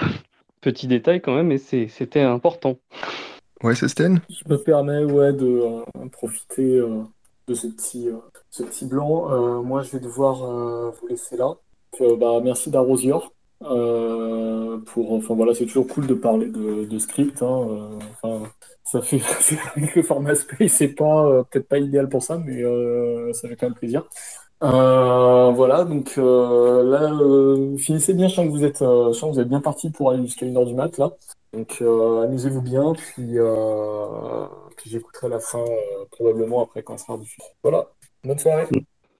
Petit 0.62 0.86
détail 0.86 1.20
quand 1.20 1.34
même, 1.34 1.48
mais 1.48 1.58
c'était 1.58 2.20
important. 2.20 2.78
Ouais, 3.64 3.74
Sten 3.74 4.20
Je 4.30 4.48
me 4.48 4.56
permets 4.56 5.04
ouais, 5.04 5.32
de 5.32 5.46
euh, 5.46 6.08
profiter 6.12 6.78
euh, 6.78 7.02
de 7.48 7.54
ce 7.54 7.66
petit, 7.66 8.08
euh, 8.08 8.16
ce 8.48 8.62
petit 8.62 8.86
blanc. 8.86 9.62
moi, 9.62 9.82
je 9.82 9.90
vais 9.90 10.00
devoir 10.00 10.92
vous 10.92 11.06
laisser 11.08 11.36
là. 11.36 11.56
bah, 12.16 12.40
merci 12.42 12.70
d'Arrosior. 12.70 13.32
pour, 13.60 15.12
enfin 15.12 15.34
voilà, 15.34 15.52
c'est 15.52 15.66
toujours 15.66 15.88
cool 15.88 16.06
de 16.06 16.14
parler 16.14 16.46
de, 16.46 16.98
script. 16.98 17.42
Hein, 17.42 17.98
enfin, 18.22 18.48
ça 18.84 19.02
fait, 19.02 19.20
que 19.92 20.02
format 20.02 20.36
space, 20.36 20.72
c'est 20.72 20.94
pas 20.94 21.44
peut-être 21.50 21.66
pas 21.66 21.78
idéal 21.78 22.08
pour 22.08 22.22
ça, 22.22 22.38
mais 22.38 22.62
ça 23.32 23.48
fait 23.48 23.56
quand 23.56 23.66
même 23.66 23.74
plaisir. 23.74 24.04
Euh, 24.62 25.50
voilà, 25.50 25.84
donc 25.84 26.14
euh, 26.18 26.84
là, 26.84 27.12
euh, 27.12 27.76
finissez 27.78 28.14
bien, 28.14 28.28
je 28.28 28.34
sens 28.34 28.46
que 28.46 28.50
vous 28.50 28.64
êtes, 28.64 28.78
je 28.78 29.12
sens 29.12 29.30
que 29.30 29.34
vous 29.34 29.40
êtes 29.40 29.48
bien 29.48 29.60
parti 29.60 29.90
pour 29.90 30.10
aller 30.10 30.22
jusqu'à 30.22 30.46
une 30.46 30.56
heure 30.56 30.66
du 30.66 30.74
mat, 30.74 30.96
là. 30.98 31.10
Donc 31.52 31.82
amusez-vous 31.82 32.62
bien, 32.62 32.92
puis, 32.94 33.36
puis 34.76 34.90
j'écouterai 34.90 35.28
la 35.28 35.40
fin 35.40 35.64
probablement 36.12 36.62
après 36.62 36.82
quand 36.82 36.96
ça 36.96 37.06
sera 37.06 37.18
diffusé. 37.18 37.48
Voilà, 37.62 37.88
bonne 38.24 38.38
soirée. 38.38 38.68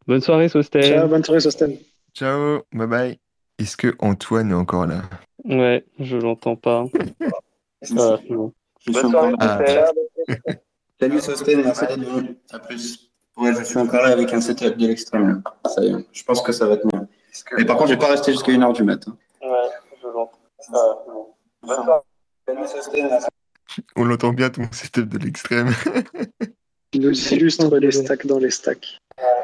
Bonne 0.07 0.21
soirée, 0.21 0.49
Sosten. 0.49 0.83
Ciao, 0.83 1.09
bonne 1.09 1.25
soirée, 1.25 1.41
Sosten. 1.41 1.77
Ciao, 2.15 2.61
bye 2.73 2.87
bye. 2.87 3.19
Est-ce 3.59 3.77
que 3.77 3.95
Antoine 3.99 4.51
est 4.51 4.55
encore 4.55 4.87
là? 4.87 5.03
Ouais, 5.45 5.85
je 5.99 6.17
l'entends 6.17 6.57
pas. 6.57 6.87
ah, 7.99 8.19
bon. 8.31 8.53
Bonne 8.87 9.11
soirée, 9.11 9.35
ah. 9.41 9.61
Salut, 11.01 11.21
Sosten, 11.21 11.63
merci 11.63 11.87
d'être 11.87 11.99
venu. 11.99 12.37
À 12.51 12.59
plus. 12.61 13.12
Ouais, 13.37 13.55
je 13.59 13.65
suis 13.65 13.79
encore 13.79 14.03
là 14.03 14.09
avec 14.09 14.33
un 14.33 14.41
setup 14.41 14.77
de 14.77 14.87
l'extrême. 14.87 15.43
Ça 15.67 15.83
y 15.83 15.89
est, 15.89 16.07
je 16.13 16.25
pense 16.25 16.43
que 16.43 16.53
ça 16.53 16.67
va 16.67 16.77
tenir. 16.77 17.07
Mais 17.57 17.65
par 17.65 17.77
contre, 17.77 17.91
je 17.91 17.95
vais 17.95 18.01
pas 18.01 18.11
rester 18.11 18.33
jusqu'à 18.33 18.53
une 18.53 18.63
heure 18.63 18.73
du 18.73 18.85
matin. 18.85 19.17
Ouais, 19.41 19.49
je 20.03 20.09
l'entends. 20.09 20.39
On 23.97 24.05
l'entend 24.05 24.33
bien 24.33 24.51
ton 24.51 24.65
setup 24.71 25.09
de 25.09 25.19
l'extrême. 25.19 25.71
Il 26.93 27.01
nous 27.01 27.33
illustre 27.33 27.75
les 27.79 27.91
stacks 27.91 28.27
dans 28.27 28.39
les 28.39 28.51
stacks. 28.51 28.99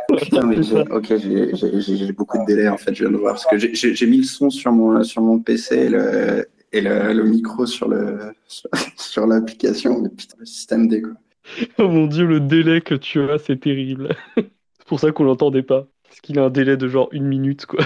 Putain, 0.09 0.43
mais 0.43 0.59
ok, 0.91 1.15
j'ai 1.17 2.13
beaucoup 2.13 2.39
de 2.39 2.45
délai 2.45 2.69
en 2.69 2.77
fait, 2.77 2.95
je 2.95 3.05
viens 3.05 3.13
de 3.13 3.17
voir. 3.17 3.35
Parce 3.35 3.47
que 3.47 3.57
j'ai 3.59 4.07
mis 4.07 4.19
le 4.19 4.25
son 4.25 4.51
sur 4.51 4.71
mon, 4.73 5.03
sur 5.03 5.23
mon 5.23 5.39
PC 5.39 5.77
et 5.77 5.89
le, 5.89 6.47
et 6.73 6.83
le, 6.83 7.15
le 7.15 7.25
micro 7.25 7.65
sur 7.65 7.89
l'application. 9.27 9.93
Sur, 9.95 10.03
mais 10.03 10.11
putain, 10.11 10.37
le 10.39 10.47
système 10.47 10.89
D 10.89 11.01
quoi. 11.01 11.13
Oh 11.79 11.89
mon 11.89 12.07
dieu, 12.07 12.27
le 12.27 12.41
délai 12.41 12.81
que 12.81 12.95
tu 12.95 13.21
as, 13.31 13.39
c'est 13.39 13.61
terrible. 13.61 14.15
c'est 14.37 14.87
pour 14.87 15.01
ça 15.01 15.13
qu'on 15.13 15.25
l'entendait 15.25 15.63
pas. 15.63 15.87
Parce 16.05 16.21
qu'il 16.21 16.39
a 16.39 16.45
un 16.45 16.51
délai 16.51 16.77
de 16.77 16.89
genre 16.89 17.09
une 17.13 17.27
minute, 17.27 17.67
quoi. 17.67 17.85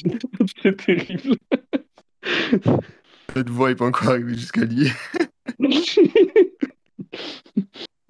c'est 0.62 0.76
terrible. 0.76 1.36
Cette 3.34 3.50
voix 3.50 3.70
est 3.70 3.74
pas 3.74 3.86
encore 3.86 4.10
arrivée 4.10 4.34
jusqu'à 4.34 4.64
lui. 4.64 4.88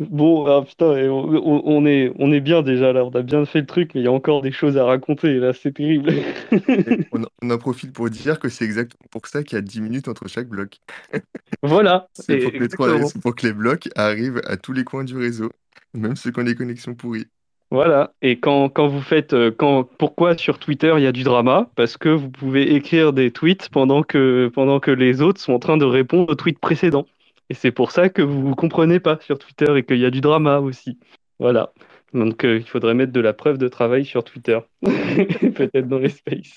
Bon, 0.00 0.44
ah, 0.46 0.64
putain, 0.66 0.86
on, 1.08 1.86
est, 1.86 2.12
on 2.18 2.32
est 2.32 2.40
bien 2.40 2.62
déjà 2.62 2.92
là, 2.92 3.04
on 3.04 3.10
a 3.10 3.22
bien 3.22 3.44
fait 3.44 3.60
le 3.60 3.66
truc, 3.66 3.92
mais 3.94 4.00
il 4.00 4.04
y 4.04 4.08
a 4.08 4.12
encore 4.12 4.42
des 4.42 4.50
choses 4.50 4.76
à 4.76 4.84
raconter, 4.84 5.34
là, 5.34 5.52
c'est 5.52 5.72
terrible. 5.72 6.12
on, 7.12 7.50
en 7.50 7.58
profite 7.58 7.92
pour 7.92 8.10
dire 8.10 8.40
que 8.40 8.48
c'est 8.48 8.64
exactement 8.64 9.06
pour 9.12 9.28
ça 9.28 9.44
qu'il 9.44 9.54
y 9.54 9.58
a 9.58 9.62
10 9.62 9.80
minutes 9.80 10.08
entre 10.08 10.28
chaque 10.28 10.48
bloc. 10.48 10.78
Voilà. 11.62 12.08
c'est 12.14 12.38
pour, 12.76 13.12
pour, 13.22 13.34
que 13.36 13.46
les 13.46 13.52
blocs 13.52 13.88
arrivent 13.94 14.42
à 14.44 14.56
tous 14.56 14.72
les 14.72 14.84
coins 14.84 15.04
du 15.04 15.16
réseau, 15.16 15.50
même 15.94 16.16
ceux 16.16 16.30
qui 16.30 16.40
ont 16.40 16.44
des 16.44 16.56
connexions 16.56 16.94
pourries. 16.94 17.26
Voilà, 17.70 18.12
et 18.22 18.38
quand, 18.38 18.68
quand 18.68 18.86
vous 18.88 19.00
faites, 19.00 19.32
euh, 19.32 19.50
quand, 19.50 19.84
pourquoi 19.98 20.36
sur 20.36 20.58
Twitter 20.58 20.92
il 20.96 21.02
y 21.02 21.06
a 21.06 21.12
du 21.12 21.22
drama? 21.22 21.70
Parce 21.74 21.96
que 21.96 22.08
vous 22.08 22.30
pouvez 22.30 22.74
écrire 22.74 23.12
des 23.12 23.30
tweets 23.30 23.68
pendant 23.68 24.02
que, 24.02 24.50
pendant 24.54 24.78
que 24.78 24.90
les 24.90 25.22
autres 25.22 25.40
sont 25.40 25.52
en 25.52 25.58
train 25.58 25.76
de 25.76 25.84
répondre 25.84 26.30
aux 26.30 26.34
tweets 26.34 26.58
précédents. 26.58 27.06
Et 27.50 27.54
c'est 27.54 27.72
pour 27.72 27.90
ça 27.90 28.08
que 28.08 28.22
vous 28.22 28.48
ne 28.48 28.54
comprenez 28.54 29.00
pas 29.00 29.18
sur 29.20 29.38
Twitter 29.38 29.76
et 29.76 29.84
qu'il 29.84 29.98
y 29.98 30.06
a 30.06 30.10
du 30.10 30.20
drama 30.20 30.60
aussi. 30.60 30.98
Voilà. 31.38 31.72
Donc 32.12 32.44
euh, 32.44 32.56
il 32.56 32.66
faudrait 32.66 32.94
mettre 32.94 33.12
de 33.12 33.20
la 33.20 33.32
preuve 33.32 33.58
de 33.58 33.68
travail 33.68 34.04
sur 34.04 34.24
Twitter. 34.24 34.58
Peut-être 34.82 35.88
dans 35.88 35.98
les 35.98 36.08
spaces. 36.08 36.56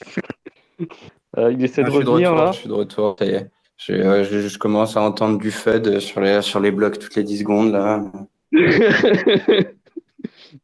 Euh, 1.38 1.52
il 1.52 1.64
essaie 1.64 1.84
de 1.84 1.90
revenir 1.90 2.36
là. 2.36 2.52
Je 2.52 2.60
suis 2.60 2.70
de 2.70 2.74
retour, 2.74 3.16
ça 3.20 3.26
y 3.26 3.30
est. 3.30 3.50
Je, 3.78 4.24
je, 4.24 4.58
commence 4.58 4.98
à 4.98 5.02
entendre 5.02 5.38
du 5.38 5.52
FUD 5.52 6.00
sur 6.00 6.20
les, 6.20 6.42
sur 6.42 6.60
les 6.60 6.72
blocs 6.72 6.98
toutes 6.98 7.16
les 7.16 7.24
10 7.24 7.40
secondes 7.40 7.72
là. 7.72 8.04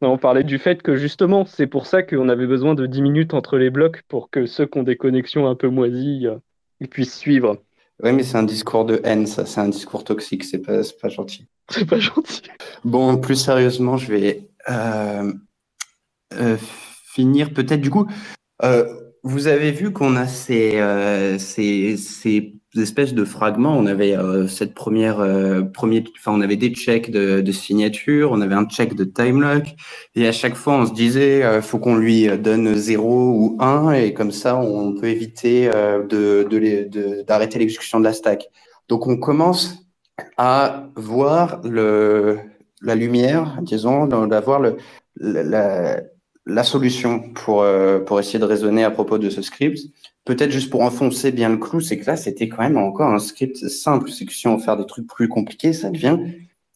on 0.02 0.18
parlait 0.18 0.44
du 0.44 0.58
fait 0.58 0.82
que 0.82 0.96
justement, 0.96 1.46
c'est 1.46 1.68
pour 1.68 1.86
ça 1.86 2.02
qu'on 2.02 2.28
avait 2.28 2.48
besoin 2.48 2.74
de 2.74 2.88
10 2.88 3.02
minutes 3.04 3.34
entre 3.36 3.58
les 3.58 3.70
blocs 3.70 4.02
pour 4.08 4.32
que 4.32 4.48
ceux 4.48 4.66
qui 4.66 4.80
ont 4.80 4.84
des 4.84 4.98
connexions 4.98 5.48
un 5.48 5.56
peu 5.56 5.70
moisies 5.70 6.26
euh, 6.28 6.38
ils 6.80 6.90
puissent 6.90 7.18
suivre. 7.18 7.58
Oui, 8.02 8.12
mais 8.12 8.24
c'est 8.24 8.38
un 8.38 8.44
discours 8.44 8.86
de 8.86 9.02
haine, 9.04 9.28
ça. 9.28 9.46
C'est 9.46 9.62
un 9.62 9.70
discours 9.70 10.04
toxique. 10.04 10.44
C'est 10.44 10.60
pas, 10.60 10.82
pas 11.02 11.10
gentil. 11.10 11.48
C'est 11.70 11.86
pas 11.86 12.00
gentil. 12.00 12.42
Bon, 12.84 13.18
plus 13.18 13.36
sérieusement, 13.36 13.98
je 13.98 14.12
vais 14.12 14.50
euh, 14.70 15.34
euh, 16.34 16.58
finir 17.14 17.54
peut-être. 17.54 17.82
Du 17.82 17.90
coup, 17.90 18.08
euh, 18.64 18.86
vous 19.24 19.48
avez 19.48 19.72
vu 19.72 19.92
qu'on 19.94 20.16
a 20.16 20.28
ces, 20.28 21.38
ces, 21.40 21.98
ces 21.98 22.56
espèces 22.82 23.14
de 23.14 23.26
fragments. 23.26 23.78
On 23.78 23.86
avait 23.86 24.18
euh, 24.18 24.48
cette 24.48 24.74
première, 24.74 25.20
euh, 25.20 25.62
premier, 25.62 26.04
enfin, 26.18 26.32
on 26.34 26.42
avait 26.42 26.56
des 26.56 26.70
checks 26.70 27.12
de, 27.12 27.42
de, 27.42 27.52
signature, 27.52 28.32
on 28.32 28.42
avait 28.42 28.56
un 28.56 28.66
check 28.66 28.96
de 28.96 29.04
time 29.04 29.42
lock, 29.42 29.76
et 30.16 30.28
à 30.28 30.32
chaque 30.32 30.56
fois, 30.56 30.74
on 30.74 30.86
se 30.86 30.94
disait, 30.94 31.44
euh, 31.44 31.62
faut 31.62 31.80
qu'on 31.80 31.96
lui 31.96 32.28
donne 32.38 32.76
0 32.76 33.06
ou 33.06 33.58
1, 33.60 33.92
et 33.94 34.14
comme 34.14 34.32
ça, 34.32 34.58
on 34.58 34.94
peut 34.94 35.08
éviter 35.08 35.70
euh, 35.74 36.04
de, 36.06 37.24
d'arrêter 37.24 37.60
l'exécution 37.60 38.00
de 38.00 38.06
la 38.06 38.14
stack. 38.14 38.50
Donc, 38.90 39.08
on 39.08 39.18
commence 39.18 39.86
à 40.38 40.90
voir 40.96 41.62
le, 41.64 42.40
la 42.82 42.96
lumière, 42.96 43.60
disons, 43.62 44.08
d'avoir 44.08 44.60
le, 44.60 44.78
la, 45.18 46.02
la 46.46 46.64
solution 46.64 47.32
pour, 47.34 47.62
euh, 47.62 48.00
pour 48.00 48.20
essayer 48.20 48.40
de 48.40 48.46
raisonner 48.46 48.84
à 48.84 48.92
propos 48.92 49.18
de 49.18 49.30
ce 49.30 49.42
script, 49.42 49.80
peut-être 50.26 50.52
juste 50.52 50.70
pour 50.70 50.82
enfoncer 50.82 51.32
bien 51.32 51.50
le 51.50 51.58
clou, 51.58 51.82
c'est 51.82 51.98
que 51.98 52.06
là, 52.06 52.18
c'était 52.18 52.50
quand 52.50 52.64
même 52.64 52.78
encore 52.78 53.14
un 53.14 53.20
script 53.20 53.68
simple. 53.68 54.10
C'est 54.12 54.26
que 54.26 54.34
si 54.34 54.48
on 54.48 54.58
veut 54.58 54.64
faire 54.64 54.78
des 54.78 54.86
trucs 54.86 55.08
plus 55.08 55.28
compliqués, 55.28 55.74
ça 55.74 55.90
devient, 55.90 56.18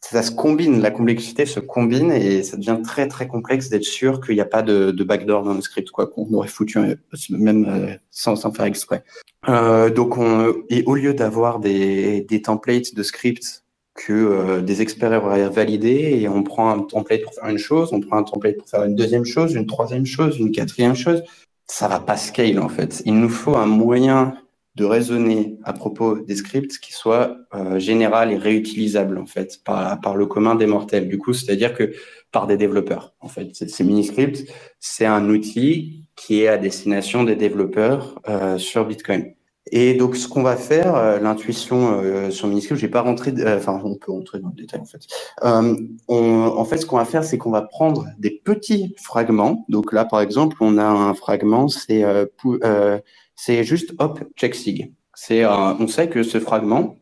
ça 0.00 0.22
se 0.22 0.30
combine, 0.30 0.80
la 0.80 0.90
complexité 0.90 1.44
se 1.44 1.60
combine 1.60 2.12
et 2.12 2.42
ça 2.42 2.56
devient 2.56 2.78
très 2.82 3.08
très 3.08 3.26
complexe 3.26 3.68
d'être 3.68 3.84
sûr 3.84 4.20
qu'il 4.20 4.36
n'y 4.36 4.40
a 4.40 4.46
pas 4.46 4.62
de, 4.62 4.90
de 4.90 5.04
backdoor 5.04 5.42
dans 5.42 5.54
le 5.54 5.60
script, 5.60 5.90
quoi, 5.90 6.06
qu'on 6.06 6.32
aurait 6.32 6.48
foutu 6.48 6.78
euh, 6.78 6.94
même 7.30 7.66
euh, 7.68 7.94
sans, 8.10 8.36
sans 8.36 8.52
faire 8.52 8.64
exprès. 8.64 9.04
Euh, 9.48 9.90
donc, 9.90 10.16
on, 10.16 10.54
et 10.70 10.82
au 10.84 10.94
lieu 10.94 11.14
d'avoir 11.14 11.58
des, 11.58 12.22
des 12.22 12.42
templates 12.42 12.94
de 12.94 13.02
scripts 13.02 13.64
que 13.98 14.12
euh, 14.12 14.60
des 14.60 14.80
experts 14.80 15.24
auraient 15.24 15.48
validé 15.48 16.18
et 16.20 16.28
on 16.28 16.42
prend 16.42 16.70
un 16.70 16.82
template 16.82 17.22
pour 17.22 17.34
faire 17.34 17.48
une 17.48 17.58
chose, 17.58 17.92
on 17.92 18.00
prend 18.00 18.16
un 18.16 18.22
template 18.22 18.56
pour 18.56 18.68
faire 18.68 18.84
une 18.84 18.94
deuxième 18.94 19.24
chose, 19.24 19.54
une 19.54 19.66
troisième 19.66 20.06
chose, 20.06 20.38
une 20.38 20.52
quatrième 20.52 20.94
chose. 20.94 21.22
Ça 21.66 21.88
va 21.88 21.98
pas 21.98 22.16
scale 22.16 22.60
en 22.60 22.68
fait. 22.68 23.02
Il 23.04 23.18
nous 23.18 23.28
faut 23.28 23.56
un 23.56 23.66
moyen 23.66 24.34
de 24.76 24.84
raisonner 24.84 25.58
à 25.64 25.72
propos 25.72 26.20
des 26.20 26.36
scripts 26.36 26.78
qui 26.78 26.92
soit 26.92 27.36
euh, 27.52 27.80
général 27.80 28.32
et 28.32 28.36
réutilisable 28.36 29.18
en 29.18 29.26
fait 29.26 29.58
par, 29.64 30.00
par 30.00 30.16
le 30.16 30.26
commun 30.26 30.54
des 30.54 30.66
mortels. 30.66 31.08
Du 31.08 31.18
coup, 31.18 31.32
c'est-à-dire 31.32 31.74
que 31.74 31.92
par 32.30 32.46
des 32.46 32.56
développeurs. 32.56 33.14
En 33.20 33.28
fait, 33.28 33.54
ces 33.54 33.84
mini-scripts, 33.84 34.44
c'est 34.78 35.06
un 35.06 35.28
outil 35.28 36.08
qui 36.14 36.42
est 36.42 36.48
à 36.48 36.58
destination 36.58 37.24
des 37.24 37.36
développeurs 37.36 38.20
euh, 38.28 38.58
sur 38.58 38.86
Bitcoin. 38.86 39.34
Et 39.72 39.94
donc, 39.94 40.16
ce 40.16 40.28
qu'on 40.28 40.42
va 40.42 40.56
faire, 40.56 40.94
euh, 40.94 41.18
l'intuition 41.18 42.00
euh, 42.00 42.30
sur 42.30 42.48
Miniscript, 42.48 42.80
je 42.80 42.86
vais 42.86 42.90
pas 42.90 43.02
rentrer, 43.02 43.32
euh, 43.38 43.58
enfin, 43.58 43.80
on 43.84 43.96
peut 43.96 44.12
rentrer 44.12 44.38
dans 44.40 44.48
le 44.48 44.54
détail 44.54 44.80
en 44.80 44.84
fait. 44.84 45.06
En 45.42 46.64
fait, 46.64 46.78
ce 46.78 46.86
qu'on 46.86 46.96
va 46.96 47.04
faire, 47.04 47.24
c'est 47.24 47.38
qu'on 47.38 47.50
va 47.50 47.62
prendre 47.62 48.06
des 48.18 48.30
petits 48.30 48.94
fragments. 48.96 49.64
Donc 49.68 49.92
là, 49.92 50.04
par 50.04 50.20
exemple, 50.20 50.56
on 50.60 50.78
a 50.78 50.84
un 50.84 51.14
fragment, 51.14 51.68
c'est 51.68 52.04
c'est 53.36 53.62
juste 53.62 53.94
hop 53.98 54.24
check 54.36 54.54
sig. 54.54 54.92
C'est 55.14 55.44
on 55.46 55.86
sait 55.88 56.08
que 56.08 56.22
ce 56.22 56.40
fragment, 56.40 56.96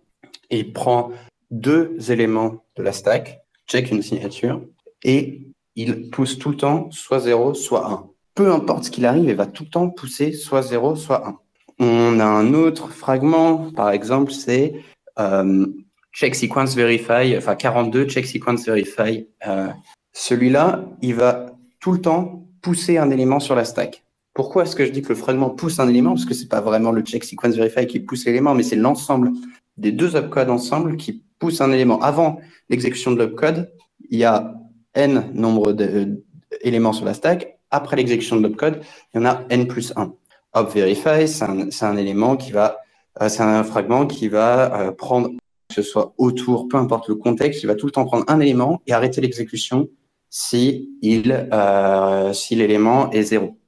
il 0.51 0.73
prend 0.73 1.11
deux 1.51 1.97
éléments 2.11 2.65
de 2.77 2.83
la 2.83 2.93
stack, 2.93 3.41
check 3.67 3.91
une 3.91 4.03
signature, 4.03 4.63
et 5.03 5.47
il 5.77 6.11
pousse 6.11 6.39
tout 6.39 6.51
le 6.51 6.57
temps 6.57 6.91
soit 6.91 7.21
0, 7.21 7.55
soit 7.55 7.91
1. 7.91 8.09
Peu 8.35 8.53
importe 8.53 8.85
ce 8.85 8.91
qu'il 8.91 9.07
arrive, 9.07 9.25
il 9.25 9.35
va 9.35 9.47
tout 9.47 9.65
le 9.65 9.71
temps 9.71 9.89
pousser 9.89 10.33
soit 10.33 10.63
0, 10.63 10.97
soit 10.97 11.27
1. 11.27 11.39
On 11.79 12.21
a 12.21 12.25
un 12.25 12.55
autre 12.55 12.91
fragment, 12.91 13.71
par 13.73 13.91
exemple, 13.91 14.33
c'est 14.33 14.75
euh, 15.19 15.67
check 16.13 16.35
sequence 16.35 16.75
verify, 16.75 17.37
enfin 17.37 17.55
42 17.55 18.05
check 18.07 18.27
sequence 18.27 18.65
verify. 18.65 19.27
Euh, 19.47 19.69
Celui-là, 20.13 20.85
il 21.03 21.15
va 21.15 21.47
tout 21.81 21.93
le 21.93 22.01
temps 22.01 22.49
pousser 22.63 22.97
un 22.97 23.11
élément 23.11 23.41
sur 23.41 23.55
la 23.55 23.65
stack. 23.65 24.03
Pourquoi 24.33 24.65
est-ce 24.65 24.75
que 24.77 24.85
je 24.85 24.91
dis 24.91 25.03
que 25.03 25.11
le 25.11 25.15
fragment 25.15 25.51
pousse 25.51 25.79
un 25.79 25.89
élément? 25.89 26.15
Parce 26.15 26.25
que 26.25 26.35
c'est 26.35 26.49
pas 26.49 26.61
vraiment 26.61 26.93
le 26.93 27.03
check 27.03 27.25
sequence 27.25 27.55
verify 27.55 27.87
qui 27.87 28.01
pousse 28.01 28.25
l'élément, 28.25 28.55
mais 28.55 28.63
c'est 28.63 28.77
l'ensemble 28.77 29.33
des 29.77 29.93
deux 29.93 30.17
opcodes 30.17 30.51
ensemble 30.51 30.97
qui 30.97 31.23
pousse 31.39 31.61
un 31.61 31.71
élément. 31.73 32.01
Avant 32.01 32.41
l'exécution 32.71 33.13
de 33.13 33.19
l'opcode, 33.19 33.71
il 34.11 34.19
y 34.19 34.25
a 34.25 34.55
n 34.95 35.31
nombre 35.35 35.73
d'éléments 35.73 36.93
sur 36.93 37.05
la 37.05 37.15
stack. 37.15 37.59
Après 37.71 37.97
l'exécution 37.97 38.37
de 38.37 38.43
l'opcode, 38.43 38.81
il 39.13 39.19
y 39.19 39.21
en 39.21 39.27
a 39.27 39.45
n 39.51 39.67
plus 39.67 39.93
1. 39.97 40.13
Hop 40.57 40.73
verify, 40.73 41.29
c'est 41.29 41.85
un, 41.85 41.97
élément 41.99 42.35
qui 42.35 42.51
va, 42.51 42.79
euh, 43.21 43.29
c'est 43.29 43.43
un 43.43 43.63
fragment 43.63 44.07
qui 44.07 44.29
va 44.29 44.75
euh, 44.81 44.91
prendre, 44.91 45.29
que 45.69 45.75
ce 45.75 45.83
soit 45.83 46.15
autour, 46.17 46.67
peu 46.67 46.79
importe 46.79 47.09
le 47.09 47.15
contexte, 47.15 47.63
il 47.63 47.67
va 47.67 47.75
tout 47.75 47.85
le 47.85 47.93
temps 47.93 48.07
prendre 48.07 48.25
un 48.27 48.41
élément 48.41 48.81
et 48.87 48.95
arrêter 48.95 49.21
l'exécution 49.21 49.91
si 50.31 50.89
il, 51.03 51.47
euh, 51.53 52.33
si 52.33 52.55
l'élément 52.55 53.11
est 53.11 53.25
zéro. 53.25 53.59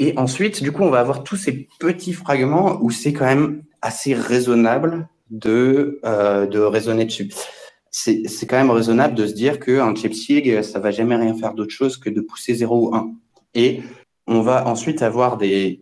Et 0.00 0.18
ensuite, 0.18 0.64
du 0.64 0.72
coup, 0.72 0.82
on 0.82 0.90
va 0.90 0.98
avoir 0.98 1.22
tous 1.22 1.36
ces 1.36 1.68
petits 1.78 2.12
fragments 2.12 2.78
où 2.82 2.90
c'est 2.90 3.12
quand 3.12 3.26
même 3.26 3.62
assez 3.80 4.14
raisonnable 4.14 5.08
de, 5.30 6.00
de 6.02 6.58
raisonner 6.58 7.04
dessus. 7.04 7.30
C'est 7.92 8.46
quand 8.48 8.56
même 8.56 8.70
raisonnable 8.70 9.14
de 9.14 9.28
se 9.28 9.32
dire 9.32 9.60
qu'un 9.60 9.94
chip 9.94 10.14
sig, 10.14 10.62
ça 10.64 10.80
va 10.80 10.90
jamais 10.90 11.14
rien 11.14 11.36
faire 11.36 11.54
d'autre 11.54 11.72
chose 11.72 11.98
que 11.98 12.10
de 12.10 12.20
pousser 12.20 12.54
0 12.54 12.88
ou 12.88 12.94
1. 12.96 13.12
Et 13.54 13.82
on 14.28 14.42
va 14.42 14.68
ensuite 14.68 15.02
avoir 15.02 15.38
des, 15.38 15.80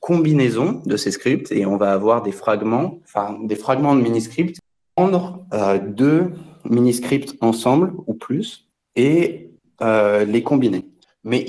combinaisons 0.00 0.82
de 0.84 0.96
ces 0.96 1.12
scripts 1.12 1.52
et 1.52 1.64
on 1.64 1.76
va 1.76 1.92
avoir 1.92 2.22
des 2.22 2.32
fragments, 2.32 2.98
enfin 3.04 3.38
des 3.44 3.54
fragments 3.54 3.94
de 3.94 4.00
mini-scripts, 4.00 4.58
prendre 4.96 5.46
euh, 5.54 5.78
deux 5.78 6.32
mini-scripts 6.64 7.36
ensemble 7.40 7.92
ou 8.08 8.14
plus 8.14 8.66
et 8.96 9.50
euh, 9.80 10.24
les 10.24 10.42
combiner. 10.42 10.86
Mais, 11.22 11.46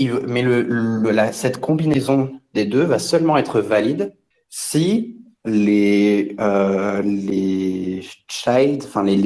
cette 1.31 1.59
combinaison 1.59 2.33
des 2.53 2.65
deux 2.65 2.83
va 2.83 2.99
seulement 2.99 3.37
être 3.37 3.59
valide 3.59 4.13
si 4.49 5.17
les, 5.45 6.35
euh, 6.39 7.01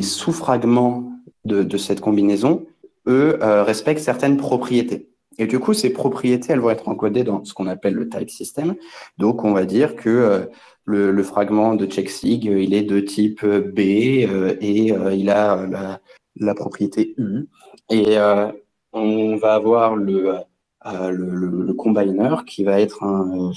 sous-fragments 0.01 1.11
de, 1.43 1.63
de, 1.63 1.77
cette 1.77 1.99
combinaison, 1.99 2.65
eux, 3.07 3.37
respectent 3.41 3.99
certaines 3.99 4.37
propriétés. 4.37 5.09
Et 5.39 5.47
du 5.47 5.59
coup, 5.59 5.73
ces 5.73 5.91
propriétés, 5.91 6.53
elles 6.53 6.59
vont 6.59 6.71
être 6.71 6.87
encodées 6.87 7.23
dans 7.23 7.43
ce 7.45 7.53
qu'on 7.53 7.67
appelle 7.67 7.93
le 7.93 8.09
type 8.09 8.29
system. 8.29 8.75
Donc, 9.17 9.43
on 9.43 9.53
va 9.53 9.65
dire 9.65 9.95
que 9.95 10.09
euh, 10.09 10.45
le, 10.85 11.23
fragment 11.23 11.75
de 11.75 11.85
checksig, 11.85 12.45
il 12.45 12.73
est 12.73 12.83
de 12.83 12.99
type 12.99 13.45
B 13.45 13.79
euh, 13.79 14.55
et 14.61 14.91
euh, 14.91 15.13
il 15.13 15.29
a 15.29 15.99
la, 16.39 16.55
propriété 16.55 17.13
U. 17.17 17.47
Et 17.89 18.17
on 18.93 19.35
va 19.35 19.53
avoir 19.53 19.95
le, 19.95 20.43
combiner 21.77 22.35
qui 22.47 22.63
va 22.63 22.81
être 22.81 23.03
un, 23.03 23.51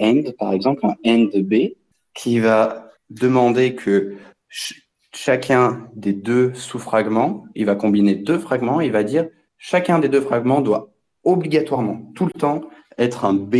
end, 0.00 0.22
par 0.38 0.52
exemple, 0.52 0.86
un 0.86 0.94
end 1.04 1.30
B, 1.34 1.74
qui 2.14 2.38
va 2.38 2.90
demander 3.10 3.74
que 3.74 4.14
ch 4.48 4.82
chacun 5.12 5.88
des 5.94 6.12
deux 6.12 6.52
sous-fragments, 6.52 7.46
il 7.54 7.64
va 7.64 7.74
combiner 7.74 8.14
deux 8.14 8.38
fragments, 8.38 8.82
il 8.82 8.92
va 8.92 9.02
dire 9.02 9.26
chacun 9.56 9.98
des 9.98 10.10
deux 10.10 10.20
fragments 10.20 10.60
doit 10.60 10.90
obligatoirement 11.26 12.10
tout 12.14 12.24
le 12.24 12.32
temps 12.32 12.62
être 12.98 13.24
un 13.24 13.34
B 13.34 13.54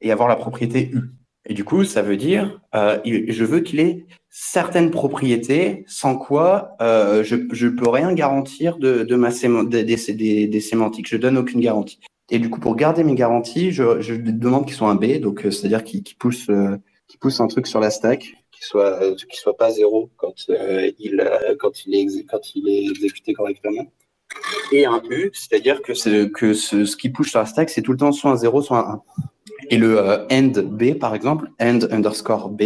et 0.00 0.10
avoir 0.10 0.28
la 0.28 0.36
propriété 0.36 0.90
U. 0.92 1.12
Et 1.46 1.54
du 1.54 1.64
coup, 1.64 1.84
ça 1.84 2.02
veut 2.02 2.16
dire, 2.16 2.60
euh, 2.74 2.98
je 3.04 3.44
veux 3.44 3.60
qu'il 3.60 3.80
ait 3.80 4.06
certaines 4.28 4.90
propriétés, 4.90 5.84
sans 5.86 6.16
quoi 6.16 6.76
euh, 6.80 7.24
je 7.24 7.36
ne 7.36 7.70
peux 7.70 7.88
rien 7.88 8.12
garantir 8.12 8.78
de, 8.78 9.04
de 9.04 9.16
ma 9.16 9.30
séma 9.30 9.64
des, 9.64 9.84
des, 9.84 10.46
des, 10.46 10.60
sémantiques. 10.60 11.08
Je 11.08 11.16
donne 11.16 11.38
aucune 11.38 11.60
garantie. 11.60 11.98
Et 12.30 12.38
du 12.38 12.50
coup, 12.50 12.60
pour 12.60 12.76
garder 12.76 13.04
mes 13.04 13.14
garanties, 13.14 13.72
je, 13.72 14.14
demande 14.14 14.66
qu'ils 14.66 14.76
soient 14.76 14.90
un 14.90 14.94
B, 14.94 15.18
donc 15.18 15.46
euh, 15.46 15.50
c'est-à-dire 15.50 15.82
qu'ils 15.82 16.02
qu 16.02 16.14
poussent, 16.16 16.50
un 16.50 17.46
truc 17.48 17.66
sur 17.66 17.80
la 17.80 17.90
stack, 17.90 18.20
qui 18.52 18.62
soit, 18.62 19.00
soit 19.32 19.56
pas 19.56 19.70
zéro 19.70 20.10
quand 20.16 20.34
il 20.48 21.24
quand 21.58 21.86
il 21.86 21.94
est 21.94 22.24
quand 22.26 22.54
il 22.54 22.68
est 22.68 22.84
exécuté 22.90 23.32
correctement 23.32 23.86
et 24.72 24.86
un 24.86 25.02
U, 25.10 25.30
c'est-à-dire 25.32 25.82
que, 25.82 25.92
que 26.26 26.54
ce, 26.54 26.96
qui 26.96 27.08
push 27.10 27.30
sur 27.30 27.40
la 27.40 27.46
stack, 27.46 27.70
c'est 27.70 27.82
tout 27.82 27.92
le 27.92 27.98
temps 27.98 28.12
soit 28.12 28.30
un 28.30 28.36
0, 28.36 28.62
soit 28.62 28.78
un 28.78 28.92
1. 28.94 29.02
Et 29.70 29.76
le 29.76 29.98
euh, 29.98 30.26
end 30.30 30.52
B, 30.64 30.94
par 30.94 31.14
exemple, 31.14 31.50
end 31.60 31.80
underscore 31.90 32.50
B, 32.50 32.62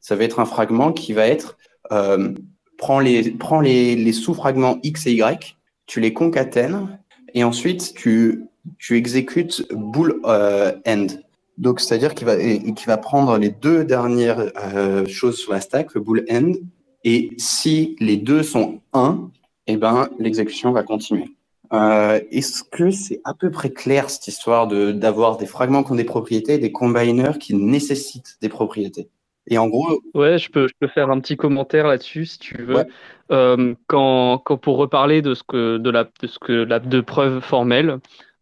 ça 0.00 0.16
va 0.16 0.24
être 0.24 0.40
un 0.40 0.44
fragment 0.44 0.92
qui 0.92 1.12
va 1.12 1.26
être, 1.26 1.58
euh, 1.92 2.32
prend 2.76 3.00
les, 3.00 3.36
les, 3.62 3.96
les 3.96 4.12
sous-fragments 4.12 4.78
X 4.82 5.06
et 5.06 5.12
Y, 5.12 5.56
tu 5.86 6.00
les 6.00 6.12
concatènes, 6.12 6.98
et 7.34 7.44
ensuite 7.44 7.94
tu, 7.94 8.44
tu 8.78 8.96
exécutes 8.96 9.66
bool 9.72 10.20
euh, 10.24 10.72
end. 10.86 11.06
Donc, 11.56 11.80
c'est-à-dire 11.80 12.14
qu'il 12.14 12.26
va, 12.26 12.36
va 12.86 12.96
prendre 12.98 13.36
les 13.36 13.48
deux 13.48 13.84
dernières 13.84 14.52
choses 15.08 15.38
sur 15.38 15.52
la 15.52 15.60
stack, 15.60 15.94
le 15.94 16.00
bool 16.00 16.24
end, 16.30 16.52
et 17.02 17.30
si 17.36 17.96
les 17.98 18.16
deux 18.16 18.44
sont 18.44 18.80
1, 18.92 19.30
eh 19.68 19.76
ben, 19.76 20.08
l'exécution 20.18 20.72
va 20.72 20.82
continuer. 20.82 21.30
Euh, 21.72 22.20
Est-ce 22.30 22.64
que 22.64 22.90
c'est 22.90 23.20
à 23.24 23.34
peu 23.34 23.50
près 23.50 23.70
clair 23.70 24.08
cette 24.08 24.26
histoire 24.26 24.66
de 24.66 24.90
d'avoir 24.90 25.36
des 25.36 25.46
fragments 25.46 25.84
qui 25.84 25.92
ont 25.92 25.96
des 25.96 26.04
propriétés 26.04 26.54
et 26.54 26.58
des 26.58 26.72
combiners 26.72 27.38
qui 27.38 27.54
nécessitent 27.54 28.38
des 28.40 28.48
propriétés? 28.48 29.08
Et 29.50 29.58
en 29.58 29.68
gros, 29.68 30.00
ouais, 30.14 30.38
je 30.38 30.50
peux, 30.50 30.66
je 30.66 30.74
peux 30.78 30.88
faire 30.88 31.10
un 31.10 31.20
petit 31.20 31.36
commentaire 31.36 31.86
là-dessus 31.86 32.26
si 32.26 32.38
tu 32.38 32.62
veux. 32.62 32.76
Ouais. 32.76 32.86
Euh, 33.30 33.74
quand, 33.86 34.38
quand 34.38 34.56
pour 34.56 34.78
reparler 34.78 35.20
de 35.22 35.34
ce 35.34 35.42
que 35.42 35.76
de 35.78 35.90
la 35.90 36.04
de 36.04 36.26
ce 36.26 36.38
que 36.38 36.52
la 36.52 36.80
de 36.80 37.00
preuve 37.00 37.40
formelle, 37.40 37.98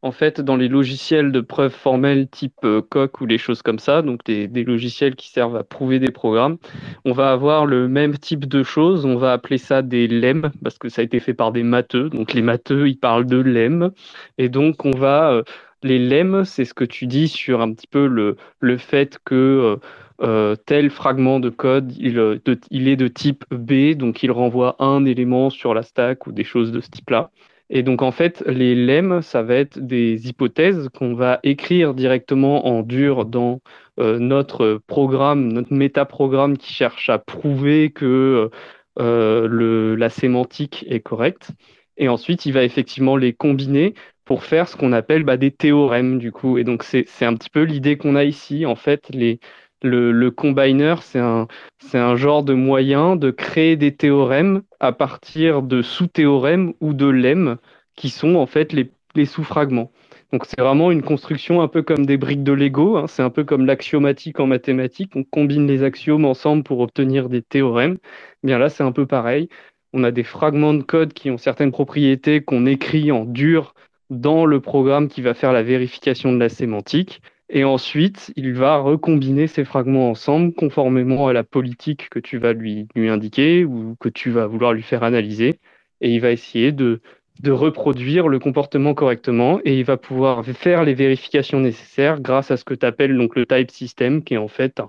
en 0.06 0.12
fait, 0.12 0.40
dans 0.40 0.54
les 0.54 0.68
logiciels 0.68 1.32
de 1.32 1.40
preuve 1.40 1.72
formelle 1.72 2.28
type 2.28 2.54
euh, 2.64 2.80
Coq 2.80 3.20
ou 3.20 3.26
les 3.26 3.38
choses 3.38 3.60
comme 3.62 3.80
ça, 3.80 4.02
donc 4.02 4.24
des, 4.24 4.46
logiciels 4.62 5.16
qui 5.16 5.30
servent 5.30 5.56
à 5.56 5.64
prouver 5.64 5.98
des 5.98 6.12
programmes, 6.12 6.58
on 7.04 7.12
va 7.12 7.32
avoir 7.32 7.66
le 7.66 7.88
même 7.88 8.16
type 8.16 8.46
de 8.46 8.62
choses. 8.62 9.04
On 9.04 9.16
va 9.16 9.32
appeler 9.32 9.58
ça 9.58 9.82
des 9.82 10.06
lemmes 10.06 10.52
parce 10.62 10.78
que 10.78 10.88
ça 10.88 11.02
a 11.02 11.04
été 11.04 11.18
fait 11.18 11.34
par 11.34 11.50
des 11.50 11.64
matheux. 11.64 12.08
Donc 12.08 12.34
les 12.34 12.42
matheux, 12.42 12.88
ils 12.88 12.98
parlent 12.98 13.26
de 13.26 13.38
lemmes. 13.38 13.90
Et 14.38 14.48
donc 14.48 14.84
on 14.84 14.92
va 14.92 15.32
euh, 15.32 15.42
les 15.82 15.98
lemmes, 15.98 16.44
c'est 16.44 16.64
ce 16.64 16.74
que 16.74 16.84
tu 16.84 17.08
dis 17.08 17.26
sur 17.26 17.60
un 17.60 17.72
petit 17.72 17.88
peu 17.88 18.06
le, 18.06 18.36
fait 18.78 19.18
que 19.24 19.76
euh 20.22 20.56
tel 20.66 20.90
fragment 20.90 21.40
de 21.40 21.50
code, 21.50 21.92
il, 21.98 22.14
de, 22.14 22.40
il 22.70 22.88
est 22.88 22.96
de 22.96 23.08
type 23.08 23.44
B, 23.50 23.94
donc 23.94 24.22
il 24.22 24.30
renvoie 24.30 24.76
un 24.78 25.04
élément 25.04 25.50
sur 25.50 25.74
la 25.74 25.82
stack 25.82 26.28
ou 26.28 26.32
des 26.32 26.44
choses 26.44 26.70
de 26.70 26.80
ce 26.80 26.90
type-là. 26.90 27.30
Et 27.70 27.82
donc 27.82 28.02
en 28.02 28.12
fait, 28.12 28.42
les 28.46 28.74
lemmes, 28.74 29.22
ça 29.22 29.42
va 29.42 29.54
être 29.56 29.78
des 29.78 30.28
hypothèses 30.28 30.88
qu'on 30.96 31.14
va 31.14 31.40
écrire 31.42 31.94
directement 31.94 32.66
en 32.66 32.82
dur 32.82 33.24
dans 33.26 33.60
euh, 33.98 34.18
notre 34.18 34.80
programme, 34.86 35.52
notre 35.52 35.72
métaprogramme 35.72 36.58
qui 36.58 36.72
cherche 36.72 37.08
à 37.08 37.18
prouver 37.18 37.90
que 37.90 38.50
euh, 38.98 39.96
la 39.96 40.08
sémantique 40.10 40.84
est 40.88 41.00
correcte. 41.00 41.50
Et 41.96 42.08
ensuite, 42.08 42.46
il 42.46 42.52
va 42.52 42.62
effectivement 42.62 43.16
les 43.16 43.32
combiner 43.32 43.94
pour 44.24 44.44
faire 44.44 44.68
ce 44.68 44.76
qu'on 44.76 44.92
appelle 44.92 45.24
bah, 45.24 45.36
des 45.36 45.50
théorèmes 45.50 46.18
du 46.18 46.32
coup. 46.32 46.58
Et 46.58 46.64
donc 46.64 46.82
c'est 46.84 47.06
un 47.24 47.34
petit 47.34 47.50
peu 47.50 47.62
l'idée 47.62 47.96
qu'on 47.96 48.16
a 48.16 48.24
ici. 48.24 48.66
En 48.66 48.76
fait, 48.76 49.08
les, 49.10 49.40
le, 49.86 50.30
combiner, 50.30 50.96
c'est 51.00 51.18
un, 51.18 52.16
genre 52.16 52.42
de 52.42 52.54
moyen 52.54 53.16
de 53.16 53.30
créer 53.30 53.76
des 53.76 53.94
théorèmes 53.94 54.62
à 54.80 54.92
partir 54.92 55.62
de 55.62 55.82
sous-théorèmes 55.82 56.74
ou 56.80 56.92
de 56.92 57.06
lemmes 57.06 57.56
qui 57.94 58.10
sont 58.10 58.36
en 58.36 58.46
fait 58.46 58.72
les, 58.72 58.90
sous-fragments. 59.24 59.90
Donc 60.32 60.44
c'est 60.44 60.60
vraiment 60.60 60.90
une 60.90 61.02
construction 61.02 61.62
un 61.62 61.68
peu 61.68 61.82
comme 61.82 62.04
des 62.04 62.16
briques 62.16 62.42
de 62.42 62.52
Lego, 62.52 62.96
hein. 62.96 63.06
c'est 63.06 63.22
un 63.22 63.30
peu 63.30 63.44
comme 63.44 63.64
l'axiomatique 63.64 64.40
en 64.40 64.46
mathématiques, 64.46 65.14
on 65.14 65.24
combine 65.24 65.66
les 65.66 65.82
axiomes 65.82 66.24
ensemble 66.24 66.64
pour 66.64 66.80
obtenir 66.80 67.28
des 67.28 67.42
théorèmes. 67.42 67.96
Là 68.42 68.68
c'est 68.68 68.82
un 68.82 68.92
peu 68.92 69.06
pareil, 69.06 69.48
on 69.92 70.04
a 70.04 70.10
des 70.10 70.24
fragments 70.24 70.74
de 70.74 70.82
code 70.82 71.14
qui 71.14 71.30
ont 71.30 71.38
certaines 71.38 71.72
propriétés 71.72 72.42
qu'on 72.42 72.66
écrit 72.66 73.10
en 73.12 73.24
dur 73.24 73.74
dans 74.10 74.46
le 74.46 74.60
programme 74.60 75.08
qui 75.08 75.22
va 75.22 75.34
faire 75.34 75.52
la 75.52 75.62
vérification 75.62 76.32
de 76.32 76.38
la 76.38 76.48
sémantique. 76.48 77.22
Et 77.48 77.64
ensuite, 77.64 78.32
il 78.36 78.54
va 78.54 78.78
recombiner 78.78 79.46
ces 79.46 79.64
fragments 79.64 80.10
ensemble 80.10 80.52
conformément 80.52 81.28
à 81.28 81.32
la 81.32 81.44
politique 81.44 82.08
que 82.10 82.18
tu 82.18 82.38
vas 82.38 82.52
lui, 82.52 82.88
lui 82.96 83.08
indiquer 83.08 83.64
ou 83.64 83.96
que 84.00 84.08
tu 84.08 84.30
vas 84.30 84.46
vouloir 84.46 84.72
lui 84.72 84.82
faire 84.82 85.04
analyser. 85.04 85.60
Et 86.00 86.10
il 86.12 86.20
va 86.20 86.32
essayer 86.32 86.72
de, 86.72 87.00
de 87.42 87.50
reproduire 87.52 88.28
le 88.28 88.38
comportement 88.38 88.94
correctement 88.94 89.60
et 89.64 89.78
il 89.78 89.84
va 89.84 89.96
pouvoir 89.96 90.44
faire 90.44 90.84
les 90.84 90.94
vérifications 90.94 91.60
nécessaires 91.60 92.20
grâce 92.20 92.50
à 92.50 92.56
ce 92.56 92.64
que 92.64 92.74
tu 92.74 92.84
appelles 92.84 93.16
donc 93.16 93.36
le 93.36 93.46
type 93.46 93.70
system, 93.70 94.24
qui 94.24 94.34
est 94.34 94.38
en 94.38 94.48
fait 94.48 94.80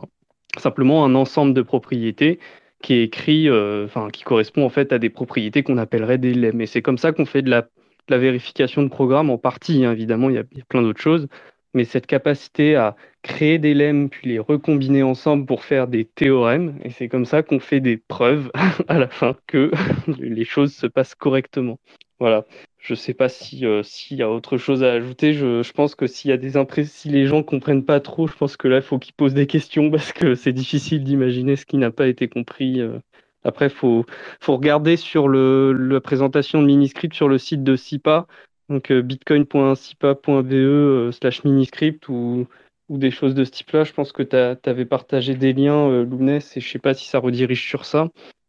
simplement 0.58 1.06
un 1.06 1.14
ensemble 1.14 1.54
de 1.54 1.62
propriétés 1.62 2.40
qui 2.82 2.94
est 2.94 3.04
écrit, 3.04 3.50
euh, 3.50 3.88
qui 4.14 4.24
correspond 4.24 4.64
en 4.64 4.70
fait 4.70 4.94
à 4.94 5.00
des 5.00 5.10
propriétés 5.10 5.64
qu'on 5.64 5.78
appellerait 5.78 6.18
des 6.18 6.34
lemmes. 6.34 6.62
Et 6.62 6.68
c'est 6.68 6.82
comme 6.82 6.98
ça 6.98 7.12
qu'on 7.12 7.26
fait 7.26 7.42
de 7.42 7.50
la, 7.50 7.68
la, 8.08 8.18
vérification 8.18 8.84
de 8.84 8.88
programme 8.88 9.30
en 9.30 9.38
partie. 9.38 9.84
Hein. 9.84 9.92
évidemment, 9.92 10.30
il 10.30 10.36
y 10.36 10.40
a 10.40 10.44
plein 10.70 10.82
d'autres 10.82 11.02
choses, 11.02 11.28
mais 11.78 11.86
cette 11.86 12.08
capacité 12.08 12.76
à 12.76 12.96
créer 13.22 13.60
des 13.60 13.76
lemmes 13.76 14.10
puis 14.10 14.28
les 14.30 14.40
recombiner 14.40 15.04
ensemble 15.04 15.46
pour 15.46 15.64
faire 15.64 15.88
des 15.88 16.06
théorèmes, 16.06 16.80
et 16.84 16.90
c'est 16.90 17.08
comme 17.08 17.26
ça 17.26 17.44
qu'on 17.44 17.60
fait 17.60 17.80
des 17.80 17.98
preuves 17.98 18.52
à 18.88 18.98
la 18.98 19.08
fin 19.08 19.36
que 19.46 19.72
les 20.20 20.44
choses 20.44 20.74
se 20.74 20.88
passent 20.88 21.14
correctement. 21.14 21.80
Voilà. 22.20 22.46
Je 22.80 22.96
sais 22.96 23.14
pas 23.14 23.30
si 23.30 23.64
euh, 23.66 23.84
s'il 23.84 24.18
y 24.18 24.24
a 24.24 24.30
autre 24.32 24.58
chose 24.58 24.84
à 24.84 24.92
ajouter. 24.94 25.34
Je, 25.34 25.72
pense 25.72 25.94
que 25.94 26.08
s'il 26.08 26.32
y 26.32 26.34
a 26.34 26.38
des 26.38 26.54
si 26.86 27.10
les 27.10 27.28
gens 27.28 27.44
comprennent 27.44 27.86
pas 27.86 28.00
trop, 28.00 28.28
je 28.28 28.34
pense 28.34 28.58
que 28.58 28.68
là, 28.68 28.78
il 28.78 28.82
faut 28.82 28.98
qu'ils 28.98 29.14
posent 29.14 29.36
des 29.36 29.46
questions 29.48 29.92
parce 29.92 30.14
que 30.14 30.34
c'est 30.34 30.54
difficile 30.54 31.04
d'imaginer 31.04 31.56
ce 31.58 31.66
qui 31.68 31.78
n'a 31.78 31.92
pas 31.92 32.08
été 32.08 32.28
compris. 32.28 32.82
Euh. 32.82 32.98
Après, 33.44 33.70
faut 33.70 34.06
faut 34.42 34.56
regarder 34.56 34.98
sur 34.98 35.28
le 35.28 35.74
la 35.74 36.02
présentation 36.02 36.62
de 36.62 36.68
Miniscript 36.68 37.14
sur 37.14 37.30
le 37.30 37.38
site 37.38 37.64
de 37.64 37.76
SIPA, 37.76 38.26
donc 38.70 38.92
euh, 38.92 39.02
bitcoin.sipa.be 39.02 41.12
slash 41.12 41.44
miniscript 41.44 42.08
ou 42.10 42.48
ou 42.90 42.98
des 42.98 43.12
choses 43.12 43.36
de 43.36 43.44
ce 43.44 43.52
type-là. 43.52 43.84
Je 43.84 43.92
pense 43.92 44.14
que 44.14 44.24
tu 44.24 44.70
avais 44.70 44.86
partagé 44.86 45.36
des 45.36 45.52
liens, 45.52 45.90
euh, 45.90 46.06
Lounès, 46.06 46.56
et 46.56 46.62
je 46.62 46.70
sais 46.70 46.80
pas 46.80 46.94
si 46.94 47.06
ça 47.06 47.20
redirige 47.20 47.68
sur 47.68 47.84
ça 47.84 48.08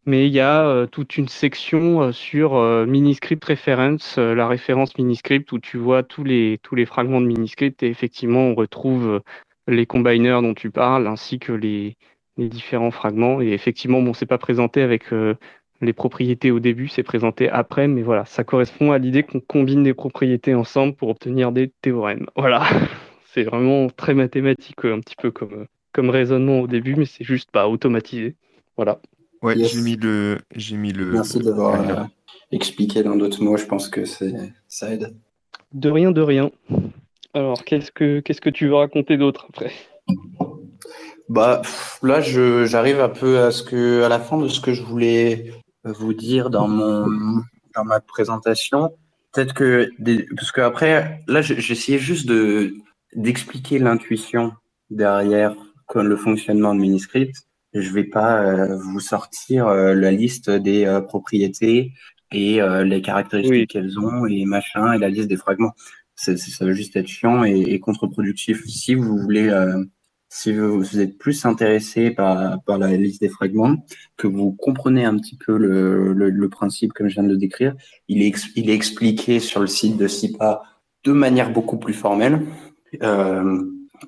mais 0.08 0.26
il 0.26 0.32
y 0.32 0.40
a 0.40 0.66
euh, 0.66 0.86
toute 0.86 1.18
une 1.18 1.28
section 1.28 2.02
euh, 2.02 2.12
sur 2.12 2.56
euh, 2.56 2.86
Miniscript 2.86 3.44
Reference, 3.44 4.16
la 4.16 4.48
référence 4.48 4.96
Miniscript, 4.96 5.52
où 5.52 5.58
tu 5.58 5.76
vois 5.76 6.02
tous 6.02 6.24
les, 6.24 6.58
tous 6.62 6.74
les 6.74 6.86
fragments 6.86 7.20
de 7.20 7.26
Miniscript 7.26 7.82
et 7.82 7.88
effectivement 7.88 8.40
on 8.40 8.54
retrouve 8.54 9.20
les 9.66 9.84
combiners 9.84 10.40
dont 10.42 10.54
tu 10.54 10.70
parles 10.70 11.06
ainsi 11.06 11.38
que 11.38 11.52
les, 11.52 11.98
les 12.38 12.48
différents 12.48 12.90
fragments. 12.90 13.42
Et 13.42 13.48
effectivement, 13.48 14.00
bon, 14.00 14.14
c'est 14.14 14.24
pas 14.24 14.38
présenté 14.38 14.80
avec 14.80 15.10
les 15.80 15.92
propriétés 15.92 16.50
au 16.50 16.60
début, 16.60 16.88
c'est 16.88 17.02
présenté 17.02 17.48
après, 17.48 17.88
mais 17.88 18.02
voilà, 18.02 18.24
ça 18.24 18.44
correspond 18.44 18.92
à 18.92 18.98
l'idée 18.98 19.22
qu'on 19.22 19.40
combine 19.40 19.82
des 19.82 19.94
propriétés 19.94 20.54
ensemble 20.54 20.94
pour 20.94 21.08
obtenir 21.08 21.52
des 21.52 21.72
théorèmes. 21.82 22.26
Voilà, 22.36 22.66
c'est 23.32 23.44
vraiment 23.44 23.88
très 23.88 24.14
mathématique, 24.14 24.84
un 24.84 25.00
petit 25.00 25.16
peu 25.16 25.30
comme, 25.30 25.66
comme 25.92 26.10
raisonnement 26.10 26.60
au 26.60 26.66
début, 26.66 26.96
mais 26.96 27.04
c'est 27.04 27.24
juste 27.24 27.50
pas 27.50 27.68
automatisé. 27.68 28.34
Voilà. 28.76 29.00
Ouais, 29.42 29.54
j'ai 29.56 29.80
mis 29.80 29.96
le, 29.96 30.38
j'ai 30.56 30.76
mis 30.76 30.92
le. 30.92 31.12
Merci 31.12 31.38
d'avoir 31.38 31.80
euh, 31.80 32.04
expliqué 32.50 33.04
dans 33.04 33.14
d'autres 33.14 33.42
mots. 33.42 33.56
Je 33.56 33.66
pense 33.66 33.88
que 33.88 34.04
c'est, 34.04 34.34
ça 34.66 34.92
aide. 34.92 35.14
De 35.72 35.90
rien, 35.90 36.10
de 36.10 36.20
rien. 36.20 36.50
Alors, 37.34 37.64
qu'est-ce 37.64 37.92
que, 37.92 38.18
qu'est-ce 38.18 38.40
que 38.40 38.50
tu 38.50 38.66
veux 38.66 38.74
raconter 38.74 39.16
d'autre 39.16 39.46
après? 39.48 39.70
Bah, 41.28 41.62
là, 42.02 42.20
je, 42.20 42.64
j'arrive 42.64 43.00
un 43.00 43.10
peu 43.10 43.38
à 43.38 43.50
ce 43.52 43.62
que, 43.62 44.02
à 44.02 44.08
la 44.08 44.18
fin 44.18 44.38
de 44.38 44.48
ce 44.48 44.60
que 44.60 44.72
je 44.72 44.82
voulais 44.82 45.52
vous 45.84 46.14
dire 46.14 46.50
dans 46.50 46.68
mon, 46.68 47.06
dans 47.74 47.84
ma 47.84 48.00
présentation. 48.00 48.90
Peut-être 49.32 49.54
que, 49.54 49.90
parce 50.34 50.52
que 50.52 50.60
après, 50.60 51.22
là, 51.28 51.42
j'essayais 51.42 51.98
juste 51.98 52.26
de, 52.26 52.74
d'expliquer 53.14 53.78
l'intuition 53.78 54.52
derrière 54.90 55.54
le 55.94 56.16
fonctionnement 56.16 56.74
de 56.74 56.80
Miniscript 56.80 57.48
je 57.74 57.90
vais 57.90 58.04
pas 58.04 58.42
euh, 58.42 58.76
vous 58.76 59.00
sortir 59.00 59.66
euh, 59.66 59.94
la 59.94 60.10
liste 60.10 60.50
des 60.50 60.86
euh, 60.86 61.00
propriétés 61.00 61.92
et 62.30 62.60
les 62.84 63.00
caractéristiques 63.00 63.70
qu'elles 63.70 63.98
ont 63.98 64.26
et 64.26 64.44
machin 64.44 64.92
et 64.92 64.98
la 64.98 65.08
liste 65.08 65.28
des 65.28 65.38
fragments. 65.38 65.72
Ça, 66.14 66.36
ça 66.36 66.66
va 66.66 66.74
juste 66.74 66.94
être 66.94 67.06
chiant 67.06 67.42
et, 67.42 67.58
et 67.58 67.80
contre-productif. 67.80 68.66
Si 68.66 68.94
vous 68.94 69.16
voulez, 69.16 69.48
si 70.28 70.52
vous, 70.52 71.00
êtes 71.00 71.16
plus 71.16 71.44
intéressé 71.46 72.10
par, 72.10 72.60
la 72.66 72.96
liste 72.96 73.20
des 73.20 73.28
fragments, 73.28 73.76
que 74.16 74.26
vous 74.26 74.52
comprenez 74.52 75.04
un 75.04 75.16
petit 75.16 75.36
peu 75.36 75.56
le, 75.56 76.48
principe 76.48 76.92
comme 76.92 77.08
je 77.08 77.14
viens 77.14 77.22
de 77.22 77.28
le 77.28 77.36
décrire, 77.36 77.74
il 78.08 78.22
est, 78.22 78.34
il 78.56 78.70
est 78.70 78.74
expliqué 78.74 79.40
sur 79.40 79.60
le 79.60 79.66
site 79.66 79.96
de 79.96 80.08
SIPA 80.08 80.62
de 81.04 81.12
manière 81.12 81.52
beaucoup 81.52 81.78
plus 81.78 81.94
formelle. 81.94 82.46
Euh, 83.02 83.62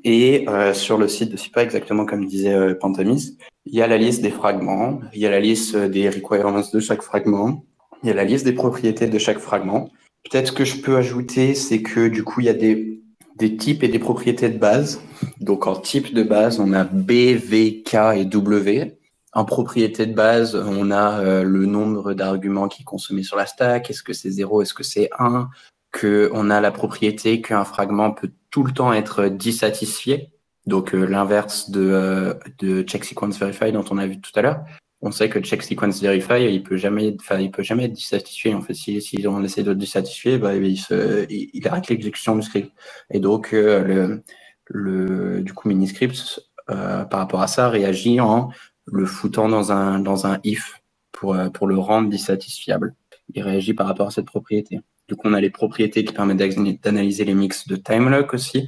et 0.05 0.49
euh, 0.49 0.73
sur 0.73 0.99
le 0.99 1.09
site 1.09 1.33
de 1.33 1.37
SIPA, 1.37 1.65
exactement 1.65 2.07
comme 2.07 2.25
disait 2.27 2.55
euh, 2.55 2.75
Pantamis, 2.75 3.37
il 3.67 3.75
y 3.75 3.83
a 3.83 3.87
la 3.87 3.99
liste 3.99 4.23
des 4.23 4.31
fragments, 4.31 5.01
il 5.13 5.21
y 5.21 5.27
a 5.27 5.31
la 5.31 5.41
liste 5.41 5.77
des 5.77 6.09
requirements 6.09 6.63
de 6.73 6.81
chaque 6.81 7.03
fragment, 7.03 7.65
il 8.03 8.09
y 8.09 8.13
a 8.13 8.15
la 8.15 8.25
liste 8.25 8.45
des 8.45 8.53
propriétés 8.53 9.09
de 9.09 9.19
chaque 9.19 9.39
fragment. 9.39 9.91
Peut-être 10.31 10.55
que 10.55 10.65
je 10.65 10.81
peux 10.81 10.97
ajouter, 10.97 11.55
c'est 11.55 11.83
que 11.83 12.09
du 12.09 12.23
coup, 12.25 12.41
il 12.41 12.47
y 12.47 12.51
a 12.51 12.55
des, 12.55 13.01
des 13.41 13.57
types 13.57 13.83
et 13.83 13.89
des 13.89 13.99
propriétés 13.99 14.51
de 14.51 14.59
base. 14.59 15.01
Donc 15.41 15.67
en 15.67 15.75
type 15.75 16.15
de 16.15 16.23
base, 16.23 16.61
on 16.61 16.73
a 16.73 16.85
B, 16.85 17.35
V, 17.35 17.83
K 17.83 18.15
et 18.15 18.25
W. 18.25 18.99
En 19.33 19.45
propriété 19.45 20.07
de 20.07 20.15
base, 20.15 20.55
on 20.55 20.91
a 20.91 21.21
euh, 21.21 21.43
le 21.43 21.65
nombre 21.65 22.15
d'arguments 22.15 22.69
qui 22.69 22.83
est 22.83 22.85
consommé 22.85 23.23
sur 23.23 23.37
la 23.37 23.47
stack. 23.47 23.91
Est-ce 23.91 24.03
que 24.03 24.13
c'est 24.13 24.31
0 24.31 24.63
Est-ce 24.63 24.75
que 24.75 24.83
c'est 24.83 25.09
1 25.19 25.49
Que 25.93 26.31
on 26.33 26.51
a 26.51 26.61
la 26.61 26.71
propriété 26.71 27.41
qu'un 27.41 27.65
fragment 27.65 28.13
peut 28.13 28.31
tout 28.51 28.65
le 28.65 28.73
temps 28.73 28.93
être 28.93 29.27
dissatisfié. 29.27 30.31
Donc 30.67 30.95
euh, 30.95 31.05
l'inverse 31.05 31.71
de, 31.71 31.81
euh, 31.81 32.35
de 32.59 32.83
check 32.83 33.05
sequence 33.05 33.39
verify 33.39 33.73
dont 33.73 33.85
on 33.91 33.99
a 33.99 34.07
vu 34.07 34.21
tout 34.21 34.33
à 34.35 34.43
l'heure. 34.43 34.65
On 35.03 35.11
sait 35.11 35.31
que 35.31 35.41
check 35.41 35.63
sequence 35.63 36.01
verify, 36.01 36.45
il 36.53 36.63
peut 36.63 36.77
jamais, 36.77 37.17
enfin 37.21 37.39
il 37.39 37.51
peut 37.51 37.63
jamais 37.63 37.85
être 37.85 37.93
dissatisfié. 37.93 38.55
En 38.55 38.61
fait, 38.61 38.75
si, 38.75 39.25
on 39.27 39.43
essaie 39.43 39.63
de 39.63 39.71
le 39.71 39.77
dissatisfier, 39.77 40.39
bah, 40.39 40.55
il, 40.55 41.69
arrête 41.69 41.89
l'exécution 41.89 42.37
du 42.37 42.43
script. 42.43 42.71
Et 43.11 43.21
donc 43.21 43.55
euh, 43.55 44.19
le, 44.67 45.41
du 45.41 45.53
coup 45.55 45.69
miniscript 45.69 46.41
euh, 46.71 47.05
par 47.05 47.21
rapport 47.21 47.41
à 47.41 47.47
ça 47.47 47.69
réagit 47.69 48.21
en 48.21 48.51
le 48.87 49.07
foutant 49.07 49.49
dans 49.49 49.73
un 49.73 50.01
dans 50.01 50.27
un 50.27 50.39
if 50.45 50.83
pour 51.13 51.37
pour 51.55 51.67
le 51.67 51.79
rendre 51.79 52.11
dissatisfiable. 52.11 52.95
Il 53.35 53.43
réagit 53.43 53.75
par 53.75 53.87
rapport 53.87 54.09
à 54.09 54.11
cette 54.11 54.27
propriété. 54.27 54.81
Donc, 55.11 55.25
on 55.25 55.35
a 55.35 55.41
les 55.41 55.51
propriétés 55.51 56.05
qui 56.05 56.15
permettent 56.15 56.83
d'analyser 56.83 57.25
les 57.25 57.35
mix 57.35 57.67
de 57.67 57.77
timelock 57.77 58.33
aussi. 58.33 58.67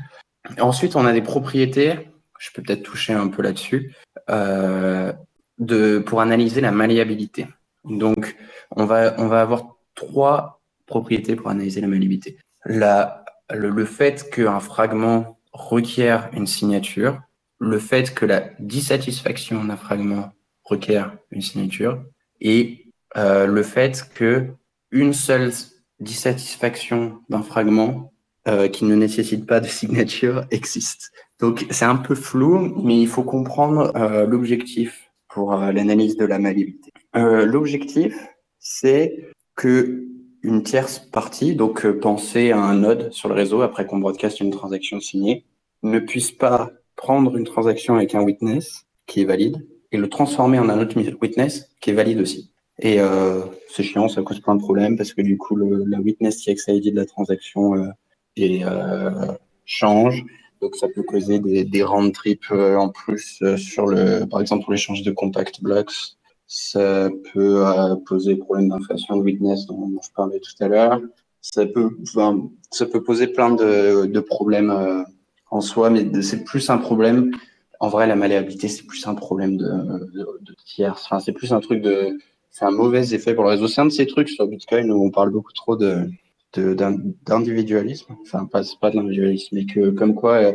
ensuite, 0.59 0.97
on 0.97 1.07
a 1.07 1.13
des 1.13 1.23
propriétés, 1.23 2.09
je 2.39 2.51
peux 2.53 2.63
peut-être 2.63 2.83
toucher 2.83 3.13
un 3.13 3.29
peu 3.29 3.43
là-dessus, 3.43 3.95
euh, 4.29 5.13
de, 5.59 5.99
pour 5.99 6.21
analyser 6.21 6.61
la 6.61 6.73
malléabilité. 6.73 7.47
Donc, 7.85 8.37
on 8.71 8.85
va, 8.85 9.09
avoir 9.09 9.77
trois 9.95 10.63
propriétés 10.87 11.37
pour 11.37 11.49
analyser 11.49 11.81
la 11.81 11.89
malléabilité. 11.89 12.39
Le, 12.65 13.05
le 13.51 13.85
fait 13.85 14.31
qu'un 14.31 14.61
fragment 14.61 15.39
requiert 15.53 16.31
une 16.33 16.47
signature, 16.47 17.21
le 17.59 17.79
fait 17.79 18.15
que 18.15 18.25
la 18.25 18.51
dissatisfaction 18.59 19.65
d'un 19.65 19.77
fragment 19.77 20.33
requiert 20.65 21.17
une 21.31 21.43
signature, 21.43 22.03
et 22.41 22.93
euh, 23.17 23.47
le 23.47 23.63
fait 23.63 24.09
que 24.15 24.49
une 24.91 25.13
seule 25.13 25.53
dissatisfaction 26.01 27.21
d'un 27.29 27.43
fragment 27.43 28.13
euh, 28.49 28.69
qui 28.69 28.85
ne 28.85 28.95
nécessite 28.95 29.47
pas 29.47 29.61
de 29.61 29.69
signature 29.69 30.45
existe. 30.51 31.13
Donc 31.41 31.67
c'est 31.71 31.85
un 31.85 31.97
peu 31.97 32.15
flou, 32.15 32.59
mais 32.83 33.01
il 33.01 33.09
faut 33.09 33.23
comprendre 33.23 33.93
euh, 33.97 34.27
l'objectif 34.27 35.12
pour 35.33 35.55
euh, 35.55 35.73
l'analyse 35.73 36.17
de 36.17 36.27
la 36.27 36.39
malléabilité. 36.39 36.93
Euh, 37.17 37.47
l'objectif, 37.47 38.15
c'est 38.59 39.33
que 39.57 40.07
une 40.43 40.63
tierce 40.63 40.99
partie, 40.99 41.55
donc 41.55 41.87
euh, 41.87 41.99
pensez 41.99 42.51
à 42.51 42.59
un 42.59 42.75
node 42.75 43.13
sur 43.13 43.29
le 43.29 43.35
réseau 43.35 43.63
après 43.63 43.87
qu'on 43.87 43.99
broadcast 43.99 44.41
une 44.41 44.51
transaction 44.51 45.01
signée, 45.01 45.45
ne 45.83 46.01
puisse 46.01 46.33
pas 46.33 46.71
prendre 46.97 47.37
une 47.37 47.45
transaction 47.45 47.95
avec 47.95 48.15
un 48.15 48.23
witness 48.23 48.87
qui 49.07 49.23
est 49.23 49.25
valide 49.25 49.67
et 49.91 49.97
le 49.97 50.09
transformer 50.09 50.59
en 50.59 50.69
un 50.69 50.81
autre 50.81 50.97
witness 51.21 51.71
qui 51.81 51.91
est 51.91 51.95
valide 51.95 52.21
aussi. 52.21 52.53
Et 52.79 52.99
c'est 53.69 53.83
chiant, 53.83 54.09
ça 54.09 54.23
cause 54.23 54.41
plein 54.41 54.55
de 54.55 54.61
problèmes 54.61 54.97
parce 54.97 55.13
que 55.13 55.21
du 55.23 55.37
coup, 55.37 55.57
la 55.57 56.01
witness 56.01 56.37
qui 56.39 56.51
ID 56.51 56.93
de 56.93 56.97
la 56.97 57.05
transaction 57.05 57.75
change. 59.65 60.25
Donc, 60.63 60.77
ça 60.77 60.87
peut 60.87 61.03
causer 61.03 61.41
des, 61.41 61.65
des 61.65 61.83
round 61.83 62.15
trips 62.15 62.53
euh, 62.53 62.77
en 62.77 62.89
plus 62.89 63.41
euh, 63.43 63.57
sur 63.57 63.87
le, 63.87 64.25
par 64.27 64.41
exemple, 64.41 64.63
pour 64.63 64.73
l'échange 64.73 65.03
de 65.03 65.11
contact 65.11 65.61
blocks. 65.61 66.17
Ça 66.47 67.11
peut 67.33 67.67
euh, 67.67 67.97
poser 68.07 68.37
problème 68.37 68.69
d'inflation 68.69 69.17
de 69.17 69.23
witness 69.23 69.67
dont, 69.67 69.91
je 70.01 70.09
parlais 70.15 70.39
tout 70.39 70.65
à 70.65 70.69
l'heure. 70.69 71.01
Ça 71.41 71.67
peut, 71.67 71.91
ça 72.71 72.87
peut 72.87 73.03
poser 73.03 73.27
plein 73.27 73.51
de, 73.51 74.07
de 74.07 74.21
problèmes 74.21 75.05
en 75.51 75.61
soi, 75.61 75.91
mais 75.91 76.23
c'est 76.23 76.45
plus 76.45 76.71
un 76.71 76.79
problème. 76.79 77.33
En 77.81 77.89
vrai, 77.89 78.07
la 78.07 78.15
malléabilité, 78.15 78.69
c'est 78.69 78.87
plus 78.87 79.05
un 79.09 79.17
problème 79.17 79.57
de, 79.57 79.67
de, 80.15 80.55
tierce. 80.65 81.03
Enfin, 81.05 81.19
c'est 81.19 81.33
plus 81.33 81.53
un 81.53 81.59
truc 81.59 81.83
de, 81.83 82.17
c'est 82.51 82.65
un 82.65 82.71
mauvais 82.71 83.13
effet 83.13 83.35
pour 83.35 83.43
le 83.43 83.51
réseau. 83.51 83.67
C'est 83.67 83.81
un 83.81 83.87
de 83.87 83.91
ces 83.91 84.07
trucs 84.07 84.29
sur 84.29 84.47
Bitcoin 84.47 84.93
où 84.93 85.05
on 85.05 85.11
parle 85.11 85.31
beaucoup 85.31 85.53
trop 85.53 85.75
de, 85.75 86.07
d'individualisme. 86.59 88.15
Enfin, 88.23 88.47
pas, 88.47 88.63
pas 88.81 88.91
de 88.91 88.97
l'individualisme, 88.97 89.49
mais 89.53 89.67
que, 89.67 89.91
comme 89.91 90.15
quoi, 90.15 90.35
euh, 90.35 90.53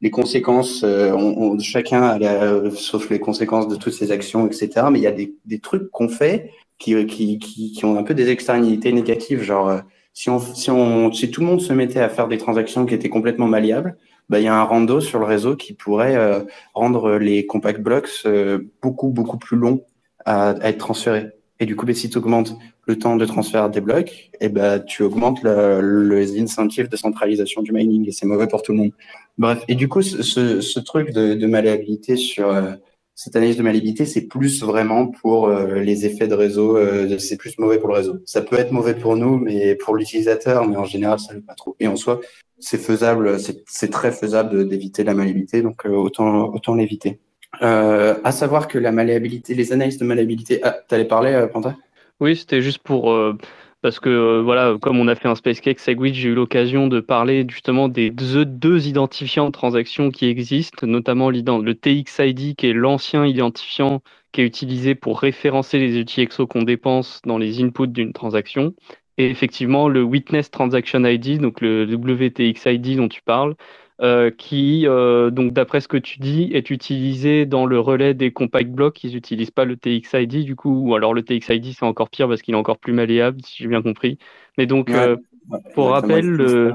les 0.00 0.10
conséquences, 0.10 0.82
euh, 0.84 1.58
chacun 1.60 2.18
la, 2.18 2.70
sauf 2.70 3.10
les 3.10 3.18
conséquences 3.18 3.68
de 3.68 3.76
toutes 3.76 3.92
ses 3.92 4.12
actions, 4.12 4.46
etc. 4.46 4.86
Mais 4.90 5.00
il 5.00 5.02
y 5.02 5.06
a 5.06 5.12
des, 5.12 5.34
des 5.44 5.58
trucs 5.58 5.90
qu'on 5.90 6.08
fait 6.08 6.52
qui, 6.78 7.06
qui, 7.06 7.38
qui, 7.38 7.72
qui, 7.72 7.84
ont 7.84 7.98
un 7.98 8.02
peu 8.02 8.14
des 8.14 8.30
externalités 8.30 8.92
négatives. 8.92 9.42
Genre, 9.42 9.68
euh, 9.68 9.80
si 10.12 10.30
on, 10.30 10.38
si 10.38 10.70
on, 10.70 11.12
si 11.12 11.30
tout 11.30 11.40
le 11.40 11.46
monde 11.46 11.60
se 11.60 11.72
mettait 11.72 12.00
à 12.00 12.08
faire 12.08 12.28
des 12.28 12.38
transactions 12.38 12.86
qui 12.86 12.94
étaient 12.94 13.08
complètement 13.08 13.46
malléables, 13.46 13.96
bah, 14.28 14.40
il 14.40 14.44
y 14.44 14.48
a 14.48 14.54
un 14.54 14.64
rando 14.64 15.00
sur 15.00 15.18
le 15.18 15.24
réseau 15.24 15.56
qui 15.56 15.72
pourrait 15.72 16.16
euh, 16.16 16.40
rendre 16.74 17.16
les 17.18 17.46
compact 17.46 17.80
blocks 17.80 18.10
euh, 18.26 18.58
beaucoup, 18.82 19.08
beaucoup 19.08 19.38
plus 19.38 19.56
longs 19.56 19.84
à, 20.24 20.50
à, 20.50 20.68
être 20.68 20.78
transférés. 20.78 21.28
Et 21.60 21.66
du 21.66 21.74
coup, 21.76 21.86
bah, 21.86 21.94
si 21.94 22.08
tu 22.08 22.18
augmentes 22.18 22.56
le 22.86 22.98
temps 22.98 23.16
de 23.16 23.24
transfert 23.26 23.68
des 23.68 23.80
blocs, 23.80 24.30
et 24.40 24.48
ben, 24.48 24.80
tu 24.80 25.02
augmentes 25.02 25.42
le, 25.42 25.80
le 25.80 26.40
incentive 26.40 26.88
de 26.88 26.96
centralisation 26.96 27.62
du 27.62 27.72
mining 27.72 28.06
et 28.08 28.12
c'est 28.12 28.26
mauvais 28.26 28.46
pour 28.46 28.62
tout 28.62 28.72
le 28.72 28.78
monde. 28.78 28.92
Bref, 29.38 29.64
et 29.68 29.74
du 29.74 29.88
coup, 29.88 30.02
ce, 30.02 30.60
ce 30.60 30.80
truc 30.80 31.12
de, 31.12 31.34
de 31.34 31.46
malléabilité 31.46 32.16
sur 32.16 32.48
euh, 32.48 32.72
cette 33.14 33.34
analyse 33.34 33.56
de 33.56 33.64
malléabilité, 33.64 34.06
c'est 34.06 34.28
plus 34.28 34.62
vraiment 34.62 35.08
pour 35.08 35.48
euh, 35.48 35.80
les 35.80 36.06
effets 36.06 36.28
de 36.28 36.34
réseau, 36.34 36.76
euh, 36.76 37.18
c'est 37.18 37.36
plus 37.36 37.58
mauvais 37.58 37.78
pour 37.78 37.88
le 37.88 37.94
réseau. 37.94 38.18
Ça 38.26 38.42
peut 38.42 38.56
être 38.56 38.70
mauvais 38.70 38.94
pour 38.94 39.16
nous, 39.16 39.38
mais 39.38 39.74
pour 39.74 39.96
l'utilisateur, 39.96 40.66
mais 40.68 40.76
en 40.76 40.84
général, 40.84 41.18
ça 41.18 41.34
ne 41.34 41.40
pas 41.40 41.54
trop. 41.54 41.74
Et 41.80 41.88
en 41.88 41.96
soi, 41.96 42.20
c'est 42.60 42.78
faisable, 42.78 43.38
c'est 43.66 43.90
très 43.90 44.12
faisable 44.12 44.68
d'éviter 44.68 45.02
la 45.02 45.14
malléabilité, 45.14 45.62
donc 45.62 45.84
euh, 45.84 45.90
autant, 45.90 46.52
autant 46.54 46.76
l'éviter. 46.76 47.18
Euh, 47.62 48.14
à 48.24 48.32
savoir 48.32 48.68
que 48.68 48.78
la 48.78 48.92
malléabilité, 48.92 49.54
les 49.54 49.72
analyses 49.72 49.98
de 49.98 50.04
malléabilité. 50.04 50.60
Ah, 50.62 50.76
t'allais 50.86 51.06
parler, 51.06 51.32
euh, 51.32 51.46
Panta 51.46 51.76
Oui, 52.20 52.36
c'était 52.36 52.62
juste 52.62 52.78
pour. 52.78 53.10
Euh, 53.10 53.36
parce 53.80 54.00
que, 54.00 54.10
euh, 54.10 54.42
voilà, 54.42 54.76
comme 54.80 54.98
on 54.98 55.08
a 55.08 55.14
fait 55.14 55.28
un 55.28 55.34
Space 55.34 55.60
Cake 55.60 55.78
Segwit, 55.78 56.14
j'ai 56.14 56.30
eu 56.30 56.34
l'occasion 56.34 56.88
de 56.88 57.00
parler 57.00 57.46
justement 57.48 57.88
des 57.88 58.10
deux, 58.10 58.88
identifiants 58.88 59.46
de 59.46 59.52
transactions 59.52 60.10
qui 60.10 60.26
existent, 60.26 60.86
notamment 60.86 61.30
le 61.30 61.74
TXID, 61.74 62.56
qui 62.56 62.66
est 62.66 62.72
l'ancien 62.72 63.24
identifiant 63.24 64.02
qui 64.32 64.42
est 64.42 64.44
utilisé 64.44 64.94
pour 64.94 65.20
référencer 65.20 65.78
les 65.78 65.98
UTXO 65.98 66.46
qu'on 66.46 66.62
dépense 66.62 67.22
dans 67.24 67.38
les 67.38 67.62
inputs 67.62 67.88
d'une 67.88 68.12
transaction. 68.12 68.74
Et 69.16 69.30
effectivement, 69.30 69.88
le 69.88 70.02
Witness 70.02 70.50
Transaction 70.50 71.04
ID, 71.04 71.38
donc 71.40 71.60
le 71.60 71.84
WTXID 71.84 72.96
dont 72.96 73.08
tu 73.08 73.22
parles, 73.22 73.54
euh, 74.00 74.30
qui, 74.30 74.86
euh, 74.86 75.30
donc 75.30 75.52
d'après 75.52 75.80
ce 75.80 75.88
que 75.88 75.96
tu 75.96 76.20
dis, 76.20 76.50
est 76.52 76.70
utilisé 76.70 77.46
dans 77.46 77.66
le 77.66 77.80
relais 77.80 78.14
des 78.14 78.30
compact 78.30 78.70
blocks. 78.70 79.02
Ils 79.02 79.14
n'utilisent 79.14 79.50
pas 79.50 79.64
le 79.64 79.76
TXID 79.76 80.44
du 80.44 80.54
coup, 80.54 80.88
ou 80.88 80.94
alors 80.94 81.14
le 81.14 81.22
TXID 81.22 81.72
c'est 81.74 81.84
encore 81.84 82.08
pire 82.08 82.28
parce 82.28 82.42
qu'il 82.42 82.54
est 82.54 82.58
encore 82.58 82.78
plus 82.78 82.92
malléable, 82.92 83.40
si 83.44 83.62
j'ai 83.62 83.68
bien 83.68 83.82
compris. 83.82 84.18
Mais 84.56 84.66
donc, 84.66 84.88
ouais, 84.88 84.96
euh, 84.96 85.16
ouais, 85.50 85.58
pour 85.74 85.90
rappel, 85.90 86.26
le, 86.26 86.72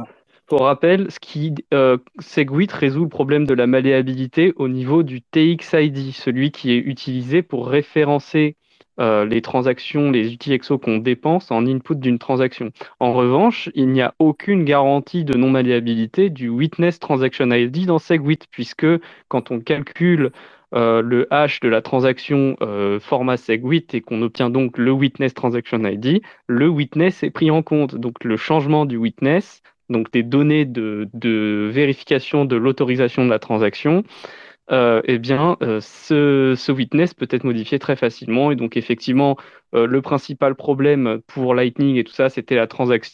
pour 0.47 0.61
rappel, 0.61 1.09
ce 1.09 1.19
qui 1.19 1.53
Segwit 2.19 2.71
résout 2.71 3.03
le 3.03 3.09
problème 3.09 3.45
de 3.45 3.53
la 3.53 3.67
malléabilité 3.67 4.53
au 4.57 4.67
niveau 4.67 5.03
du 5.03 5.21
TXID, 5.21 6.11
celui 6.11 6.51
qui 6.51 6.71
est 6.71 6.77
utilisé 6.77 7.41
pour 7.41 7.67
référencer 7.67 8.57
euh, 8.99 9.25
les 9.25 9.41
transactions, 9.41 10.11
les 10.11 10.33
UTXO 10.33 10.77
qu'on 10.77 10.97
dépense 10.97 11.49
en 11.49 11.65
input 11.65 11.95
d'une 11.95 12.19
transaction. 12.19 12.71
En 12.99 13.13
revanche, 13.13 13.69
il 13.73 13.89
n'y 13.89 14.01
a 14.01 14.13
aucune 14.19 14.65
garantie 14.65 15.23
de 15.23 15.35
non-malléabilité 15.35 16.29
du 16.29 16.49
Witness 16.49 16.99
Transaction 16.99 17.49
ID 17.51 17.87
dans 17.87 17.97
SegWit, 17.97 18.39
puisque 18.51 18.85
quand 19.29 19.49
on 19.49 19.59
calcule 19.59 20.31
euh, 20.75 21.01
le 21.01 21.27
hash 21.33 21.59
de 21.59 21.69
la 21.69 21.81
transaction 21.81 22.55
euh, 22.61 22.99
format 22.99 23.37
SegWit 23.37 23.87
et 23.93 24.01
qu'on 24.01 24.21
obtient 24.21 24.51
donc 24.51 24.77
le 24.77 24.91
Witness 24.91 25.33
Transaction 25.33 25.83
ID, 25.83 26.21
le 26.47 26.67
Witness 26.67 27.23
est 27.23 27.31
pris 27.31 27.49
en 27.49 27.63
compte. 27.63 27.95
Donc 27.95 28.23
le 28.23 28.37
changement 28.37 28.85
du 28.85 28.97
Witness, 28.97 29.63
donc 29.89 30.11
des 30.11 30.23
données 30.23 30.65
de 30.65 31.69
vérification 31.71 32.45
de 32.45 32.55
l'autorisation 32.55 33.25
de 33.25 33.29
la 33.29 33.39
transaction, 33.39 34.03
euh, 34.71 35.01
eh 35.05 35.19
bien, 35.19 35.57
euh, 35.61 35.81
ce, 35.81 36.71
witness 36.71 37.13
peut 37.13 37.27
être 37.29 37.43
modifié 37.43 37.79
très 37.79 37.95
facilement. 37.95 38.51
Et 38.51 38.55
donc, 38.55 38.77
effectivement, 38.77 39.37
euh, 39.75 39.85
le 39.87 40.01
principal 40.01 40.55
problème 40.55 41.21
pour 41.27 41.53
Lightning 41.53 41.97
et 41.97 42.03
tout 42.03 42.13
ça, 42.13 42.29
c'était 42.29 42.55
la, 42.55 42.67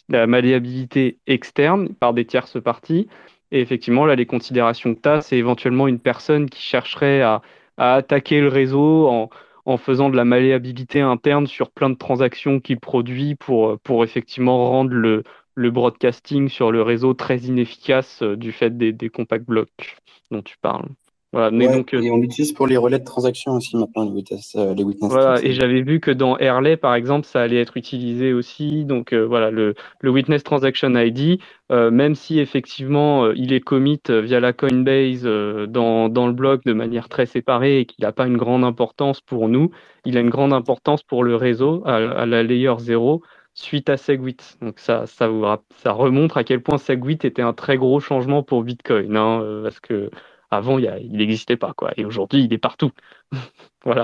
la 0.09 0.27
malléabilité 0.27 1.19
externe 1.27 1.89
par 1.95 2.13
des 2.13 2.25
tierces 2.25 2.61
parties. 2.61 3.07
Et 3.51 3.61
effectivement, 3.61 4.05
là, 4.05 4.15
les 4.15 4.25
considérations 4.27 4.93
que 4.93 5.01
tu 5.01 5.09
as, 5.09 5.21
c'est 5.21 5.37
éventuellement 5.37 5.87
une 5.87 5.99
personne 5.99 6.49
qui 6.49 6.61
chercherait 6.61 7.21
à, 7.21 7.41
attaquer 7.77 8.41
le 8.41 8.49
réseau 8.49 9.07
en, 9.07 9.29
faisant 9.77 10.09
de 10.09 10.17
la 10.17 10.25
malléabilité 10.25 10.99
interne 11.01 11.47
sur 11.47 11.71
plein 11.71 11.89
de 11.91 11.95
transactions 11.95 12.59
qu'il 12.59 12.79
produit 12.79 13.35
pour, 13.35 13.79
pour 13.81 14.03
effectivement 14.03 14.69
rendre 14.69 14.91
le, 14.93 15.23
le 15.55 15.71
broadcasting 15.71 16.49
sur 16.49 16.71
le 16.71 16.81
réseau 16.81 17.13
très 17.13 17.37
inefficace 17.39 18.23
du 18.23 18.51
fait 18.51 18.77
des, 18.77 18.93
des 18.93 19.09
compact 19.09 19.45
blocks 19.45 19.97
dont 20.31 20.41
tu 20.41 20.57
parles. 20.57 20.89
Voilà, 21.31 21.51
mais 21.51 21.67
ouais, 21.67 21.73
donc, 21.77 21.93
et 21.93 22.09
on 22.09 22.17
l'utilise 22.17 22.53
pour 22.53 22.65
les 22.65 22.75
relais 22.77 22.97
de 22.97 23.03
transactions 23.03 23.53
aussi 23.53 23.77
maintenant, 23.77 24.03
les 24.05 24.11
witness. 24.11 24.55
Euh, 24.55 24.73
les 24.73 24.83
witness 24.83 25.11
voilà, 25.11 25.39
et 25.43 25.53
j'avais 25.53 25.83
vu 25.83 25.99
que 25.99 26.09
dans 26.09 26.37
Airlay, 26.39 26.75
par 26.75 26.95
exemple, 26.95 27.27
ça 27.27 27.41
allait 27.41 27.61
être 27.61 27.77
utilisé 27.77 28.33
aussi. 28.33 28.83
Donc 28.83 29.13
euh, 29.13 29.27
voilà, 29.27 29.51
le, 29.51 29.75
le, 30.01 30.09
Witness 30.09 30.43
Transaction 30.43 30.95
ID, 30.95 31.39
euh, 31.71 31.91
même 31.91 32.15
si 32.15 32.39
effectivement 32.39 33.25
euh, 33.25 33.33
il 33.35 33.53
est 33.53 33.59
commit 33.59 34.01
via 34.09 34.39
la 34.39 34.53
Coinbase 34.53 35.21
euh, 35.25 35.67
dans, 35.67 36.09
dans 36.09 36.25
le 36.25 36.33
bloc 36.33 36.63
de 36.65 36.73
manière 36.73 37.09
très 37.09 37.27
séparée 37.27 37.81
et 37.81 37.85
qu'il 37.85 38.03
n'a 38.05 38.11
pas 38.11 38.25
une 38.25 38.37
grande 38.37 38.63
importance 38.63 39.21
pour 39.21 39.49
nous, 39.49 39.69
il 40.05 40.17
a 40.17 40.21
une 40.21 40.31
grande 40.31 40.53
importance 40.53 41.03
pour 41.03 41.23
le 41.23 41.35
réseau 41.35 41.83
à, 41.85 41.97
à 41.97 42.25
la 42.25 42.41
layer 42.41 42.73
0 42.79 43.21
suite 43.53 43.89
à 43.89 43.97
Segwit. 43.97 44.57
Donc 44.61 44.79
ça, 44.79 45.05
ça, 45.05 45.27
vous, 45.27 45.45
ça 45.77 45.91
remontre 45.91 46.37
à 46.37 46.43
quel 46.43 46.63
point 46.63 46.79
Segwit 46.79 47.19
était 47.23 47.43
un 47.43 47.53
très 47.53 47.77
gros 47.77 47.99
changement 47.99 48.41
pour 48.41 48.63
Bitcoin, 48.63 49.15
hein, 49.15 49.61
parce 49.63 49.79
que 49.79 50.09
avant, 50.51 50.79
il 50.79 51.11
n'existait 51.11 51.57
pas, 51.57 51.73
quoi. 51.75 51.91
Et 51.97 52.05
aujourd'hui, 52.05 52.43
il 52.43 52.53
est 52.53 52.57
partout. 52.59 52.91
voilà. 53.83 54.03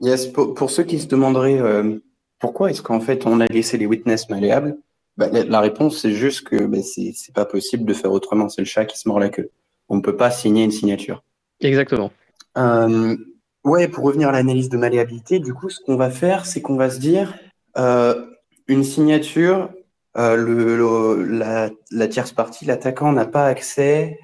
Yes, 0.00 0.26
pour, 0.26 0.54
pour, 0.54 0.70
ceux 0.70 0.84
qui 0.84 0.98
se 0.98 1.06
demanderaient 1.06 1.60
euh, 1.60 1.98
pourquoi 2.38 2.70
est-ce 2.70 2.82
qu'en 2.82 3.00
fait 3.00 3.26
on 3.26 3.40
a 3.40 3.46
laissé 3.46 3.78
les 3.78 3.86
witness 3.86 4.28
malléables, 4.28 4.76
bah, 5.16 5.28
la, 5.32 5.44
la, 5.44 5.60
réponse 5.60 6.02
c'est 6.02 6.12
juste 6.12 6.46
que 6.46 6.66
bah, 6.66 6.82
c'est 6.82 7.34
pas 7.34 7.46
possible 7.46 7.86
de 7.86 7.94
faire 7.94 8.12
autrement. 8.12 8.50
C'est 8.50 8.60
le 8.60 8.66
chat 8.66 8.84
qui 8.84 8.98
se 8.98 9.08
mord 9.08 9.18
la 9.18 9.30
queue. 9.30 9.50
On 9.88 9.96
ne 9.96 10.02
peut 10.02 10.16
pas 10.16 10.30
signer 10.30 10.64
une 10.64 10.70
signature. 10.70 11.22
Exactement. 11.60 12.12
Euh, 12.58 13.16
ouais, 13.64 13.88
pour 13.88 14.04
revenir 14.04 14.28
à 14.28 14.32
l'analyse 14.32 14.68
de 14.68 14.76
malléabilité, 14.76 15.38
du 15.38 15.54
coup, 15.54 15.70
ce 15.70 15.80
qu'on 15.80 15.96
va 15.96 16.10
faire, 16.10 16.44
c'est 16.44 16.60
qu'on 16.60 16.76
va 16.76 16.90
se 16.90 16.98
dire 16.98 17.34
euh, 17.78 18.26
une 18.66 18.84
signature, 18.84 19.70
le, 20.14 20.36
le, 20.76 21.22
la, 21.22 21.70
la, 21.90 22.08
tierce 22.08 22.32
partie, 22.32 22.64
l'attaquant 22.64 23.12
n'a 23.12 23.26
pas 23.26 23.46
accès 23.46 24.18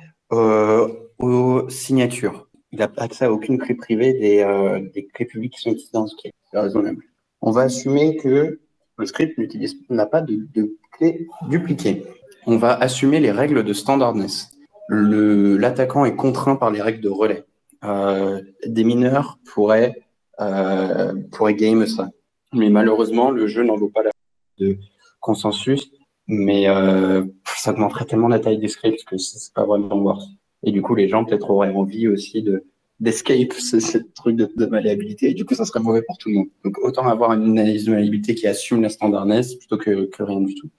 aux 1.22 1.68
signatures. 1.68 2.48
Il 2.72 2.78
n'a 2.78 2.90
accès 2.96 3.26
à 3.26 3.32
aucune 3.32 3.58
clé 3.58 3.74
privée 3.74 4.12
des, 4.14 4.40
euh, 4.40 4.80
des 4.94 5.06
clés 5.06 5.26
publiques 5.26 5.54
qui 5.54 5.60
sont 5.60 5.70
utilisées 5.70 5.92
dans 5.92 6.06
ce 6.06 6.16
script. 6.16 6.34
C'est 6.50 6.58
raisonnable. 6.58 7.02
On 7.40 7.50
va 7.50 7.62
assumer 7.62 8.16
que 8.16 8.60
le 8.98 9.06
script 9.06 9.38
n'a 9.90 10.06
pas 10.06 10.20
de, 10.20 10.76
clé 10.92 11.26
dupliquée. 11.48 12.04
On 12.46 12.56
va 12.56 12.74
assumer 12.74 13.20
les 13.20 13.30
règles 13.30 13.62
de 13.62 13.72
standardness. 13.72 14.50
L'attaquant 14.88 16.04
est 16.04 16.16
contraint 16.16 16.56
par 16.56 16.70
les 16.70 16.82
règles 16.82 17.00
de 17.00 17.08
relais. 17.08 17.44
Euh, 17.84 18.40
des 18.66 18.84
mineurs 18.84 19.38
pourraient, 19.44 20.02
euh, 20.40 21.14
pourraient 21.30 21.54
game 21.54 21.86
ça. 21.86 22.08
Mais 22.52 22.68
malheureusement, 22.68 23.30
le 23.30 23.46
jeu 23.46 23.64
n'en 23.64 23.76
vaut 23.76 23.88
pas 23.88 24.02
la 24.02 24.10
de 24.58 24.78
consensus. 25.20 25.90
Mais 26.26 26.66
ça 27.56 27.72
augmenterait 27.72 28.04
tellement 28.04 28.28
la 28.28 28.38
taille 28.38 28.58
des 28.58 28.68
scripts 28.68 29.04
que 29.04 29.18
c'est 29.18 29.52
pas 29.52 29.64
vraiment 29.64 29.96
worth. 29.96 30.22
Et 30.64 30.72
du 30.72 30.82
coup, 30.82 30.94
les 30.94 31.08
gens 31.08 31.24
peut-être 31.24 31.50
auraient 31.50 31.72
envie 31.72 32.08
aussi 32.08 32.42
de 32.42 32.64
d'escape 33.00 33.52
ce, 33.54 33.98
truc 34.14 34.36
de, 34.36 34.66
malléabilité. 34.66 35.30
Et 35.30 35.34
du 35.34 35.44
coup, 35.44 35.54
ça 35.54 35.64
serait 35.64 35.80
mauvais 35.80 36.02
pour 36.02 36.18
tout 36.18 36.28
le 36.28 36.36
monde. 36.36 36.48
Donc, 36.64 36.78
autant 36.78 37.08
avoir 37.08 37.32
une 37.32 37.58
analyse 37.58 37.86
de 37.86 37.90
malléabilité 37.90 38.36
qui 38.36 38.46
assume 38.46 38.80
la 38.80 38.90
standardness 38.90 39.56
plutôt 39.56 39.76
que, 39.76 40.04
que 40.06 40.22
rien 40.22 40.40
du 40.40 40.54
tout. 40.54 40.70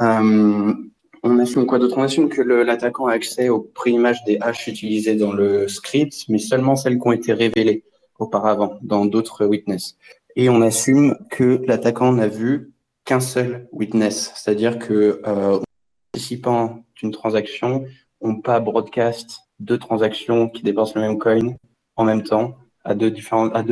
Euh, 0.00 0.72
on 1.22 1.38
assume 1.38 1.66
quoi 1.66 1.78
d'autre? 1.78 1.98
On 1.98 2.02
assume 2.02 2.30
que 2.30 2.40
l'attaquant 2.40 3.06
a 3.06 3.12
accès 3.12 3.50
aux 3.50 3.60
préimages 3.60 4.24
des 4.24 4.38
hashes 4.40 4.68
utilisées 4.68 5.16
dans 5.16 5.32
le 5.32 5.68
script, 5.68 6.24
mais 6.30 6.38
seulement 6.38 6.76
celles 6.76 6.98
qui 6.98 7.06
ont 7.06 7.12
été 7.12 7.34
révélées 7.34 7.84
auparavant 8.18 8.78
dans 8.82 9.04
d'autres 9.04 9.44
witness. 9.44 9.96
Et 10.36 10.48
on 10.48 10.62
assume 10.62 11.16
que 11.30 11.60
l'attaquant 11.66 12.12
n'a 12.12 12.28
vu 12.28 12.72
qu'un 13.04 13.20
seul 13.20 13.68
witness, 13.72 14.32
c'est-à-dire 14.34 14.78
que 14.78 15.20
euh, 15.26 15.58
participants 16.12 16.84
d'une 16.96 17.10
transaction 17.10 17.84
n'ont 18.22 18.40
pas 18.40 18.60
broadcast 18.60 19.40
deux 19.58 19.78
transactions 19.78 20.48
qui 20.48 20.62
dépensent 20.62 20.92
le 20.94 21.02
même 21.02 21.18
coin 21.18 21.54
en 21.96 22.04
même 22.04 22.22
temps 22.22 22.56
à 22.84 22.94
deux, 22.94 23.12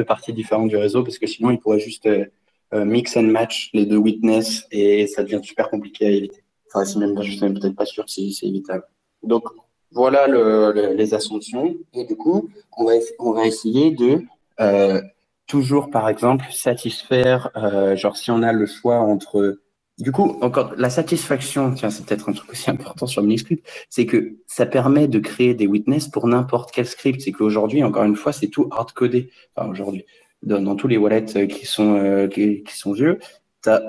parties 0.05 0.33
différentes 0.33 0.69
du 0.69 0.77
réseau, 0.77 1.03
parce 1.03 1.19
que 1.19 1.27
sinon 1.27 1.51
ils 1.51 1.59
pourraient 1.59 1.81
juste 1.81 2.07
euh, 2.07 2.27
euh, 2.75 2.85
mix 2.85 3.17
and 3.17 3.23
match 3.23 3.71
les 3.73 3.87
deux 3.87 3.97
witness 3.97 4.67
et 4.71 5.07
ça 5.07 5.23
devient 5.23 5.41
super 5.43 5.71
compliqué 5.71 6.07
à 6.07 6.11
éviter. 6.11 6.43
Enfin, 6.67 6.85
c'est 6.85 6.99
même, 6.99 7.21
suis 7.23 7.39
peut-être 7.39 7.75
pas 7.75 7.87
sûr 7.87 8.09
si 8.09 8.35
c'est 8.35 8.47
évitable. 8.47 8.85
Donc, 9.23 9.45
voilà 9.93 10.27
le, 10.27 10.93
les 10.95 11.15
assumptions. 11.15 11.75
Et 11.95 12.05
du 12.05 12.15
coup, 12.15 12.51
on 12.77 12.85
va, 12.85 12.93
on 13.19 13.43
essayer 13.43 13.91
de 13.91 14.21
euh, 14.61 15.01
toujours, 15.47 15.89
par 15.89 16.11
exemple, 16.11 16.45
satisfaire, 16.51 17.51
genre 17.95 18.19
si 18.19 18.31
on 18.31 18.43
a 18.43 18.53
le 18.53 18.67
choix 18.67 18.97
entre... 18.97 19.59
Du 19.99 20.13
coup, 20.13 20.39
encore, 20.43 20.75
la 20.77 20.91
satisfaction, 20.91 21.73
tiens, 21.73 21.91
c'est 21.91 22.07
peut-être 22.07 22.29
un 22.29 22.33
truc 22.33 22.51
aussi 22.53 22.71
important 22.71 23.07
sur 23.07 23.23
Miniscript, 23.23 23.67
c'est 23.91 24.07
que 24.07 24.37
ça 24.47 24.65
permet 24.65 25.09
de 25.09 25.19
créer 25.19 25.55
des 25.55 25.67
witness 25.67 26.09
pour 26.09 26.29
n'importe 26.29 26.71
quel 26.73 26.87
script. 26.87 27.21
C'est 27.21 27.33
qu'aujourd'hui, 27.33 27.83
encore 27.83 28.05
une 28.05 28.17
fois, 28.17 28.33
c'est 28.33 28.49
tout 28.49 28.69
hard-codé. 28.71 29.31
Enfin, 29.57 29.69
aujourd'hui, 29.69 30.05
dans, 30.43 30.77
tous 30.77 30.87
les 30.87 30.97
wallets 30.97 31.49
qui 31.49 31.67
sont, 31.67 31.97
euh, 31.97 32.29
qui, 32.29 32.63
sont 32.69 32.93
vieux, 32.93 33.19
t'as 33.61 33.81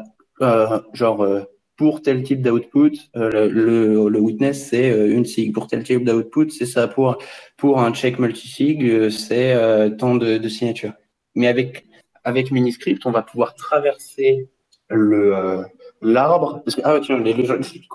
euh, 0.42 0.80
genre 0.94 1.46
pour 1.80 2.02
tel 2.02 2.24
type 2.24 2.42
d'output, 2.42 2.92
euh, 3.16 3.50
le, 3.50 4.10
le, 4.10 4.20
witness, 4.20 4.68
c'est 4.68 4.92
euh, 4.92 5.16
une 5.16 5.24
SIG. 5.24 5.54
Pour 5.54 5.68
tel 5.68 5.82
type 5.82 6.04
d'output, 6.04 6.50
c'est 6.50 6.66
ça. 6.66 6.90
Pour, 6.90 7.18
pour 7.56 7.80
un 7.80 7.94
check 7.94 8.20
multisig, 8.20 8.84
euh, 8.84 9.10
c'est 9.10 9.56
tant 9.98 10.16
de, 10.16 10.38
de 10.38 10.50
signatures. 10.50 10.92
Mais 11.36 11.48
avec, 11.48 11.86
avec 12.26 12.52
Miniscript, 12.52 13.06
on 13.06 13.12
va 13.12 13.22
pouvoir 13.22 13.56
traverser 13.56 14.50
le 14.90 15.64
l'arbre 16.02 16.62
parce 16.64 16.80
ah 16.84 17.00
tiens 17.02 17.20
les, 17.20 17.36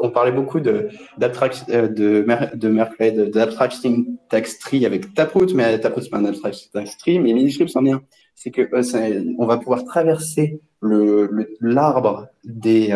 on 0.01 0.11
parlait 0.11 0.33
beaucoup 0.33 0.61
de 0.61 0.89
d'abstract 1.19 1.71
de 1.71 2.27
de 2.55 2.69
Merkle 2.69 3.31
d'abstract 3.31 3.75
syntax 3.75 4.59
tree 4.59 4.85
avec 4.85 5.15
Taproot 5.15 5.55
mais 5.55 5.79
Taproot 5.81 6.03
c'est 6.03 6.11
pas 6.11 6.19
un 6.19 6.25
abstract 6.25 6.57
syntax 6.57 6.99
tree 6.99 7.19
mais 7.19 7.33
Miniscript 7.33 7.71
c'en 7.71 7.85
est 7.87 7.93
un 7.93 8.03
c'est 8.35 8.51
que 8.51 8.69
on 9.39 9.47
va 9.47 9.57
pouvoir 9.59 9.85
traverser 9.85 10.61
le 10.81 11.57
l'arbre 11.61 12.29
des 12.45 12.93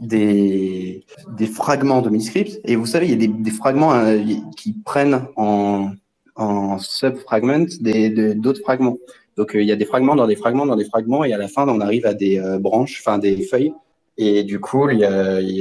des, 0.00 1.04
des 1.36 1.46
fragments 1.46 2.02
de 2.02 2.10
Miniscript. 2.10 2.60
Et 2.64 2.76
vous 2.76 2.86
savez, 2.86 3.06
il 3.06 3.10
y 3.10 3.14
a 3.14 3.16
des, 3.16 3.28
des 3.28 3.50
fragments 3.50 3.94
euh, 3.94 4.18
qui 4.56 4.72
prennent 4.72 5.26
en, 5.36 5.92
en 6.36 6.78
sub-fragments 6.78 7.66
d'autres 8.36 8.60
fragments. 8.60 8.98
Donc, 9.36 9.54
euh, 9.54 9.62
il 9.62 9.68
y 9.68 9.72
a 9.72 9.76
des 9.76 9.84
fragments 9.84 10.14
dans 10.14 10.26
des 10.26 10.36
fragments 10.36 10.66
dans 10.66 10.76
des 10.76 10.84
fragments, 10.84 11.24
et 11.24 11.32
à 11.32 11.38
la 11.38 11.48
fin, 11.48 11.68
on 11.68 11.80
arrive 11.80 12.06
à 12.06 12.14
des 12.14 12.38
euh, 12.38 12.58
branches, 12.58 13.02
enfin 13.04 13.18
des 13.18 13.42
feuilles. 13.42 13.72
Et 14.16 14.44
du 14.44 14.60
coup, 14.60 14.88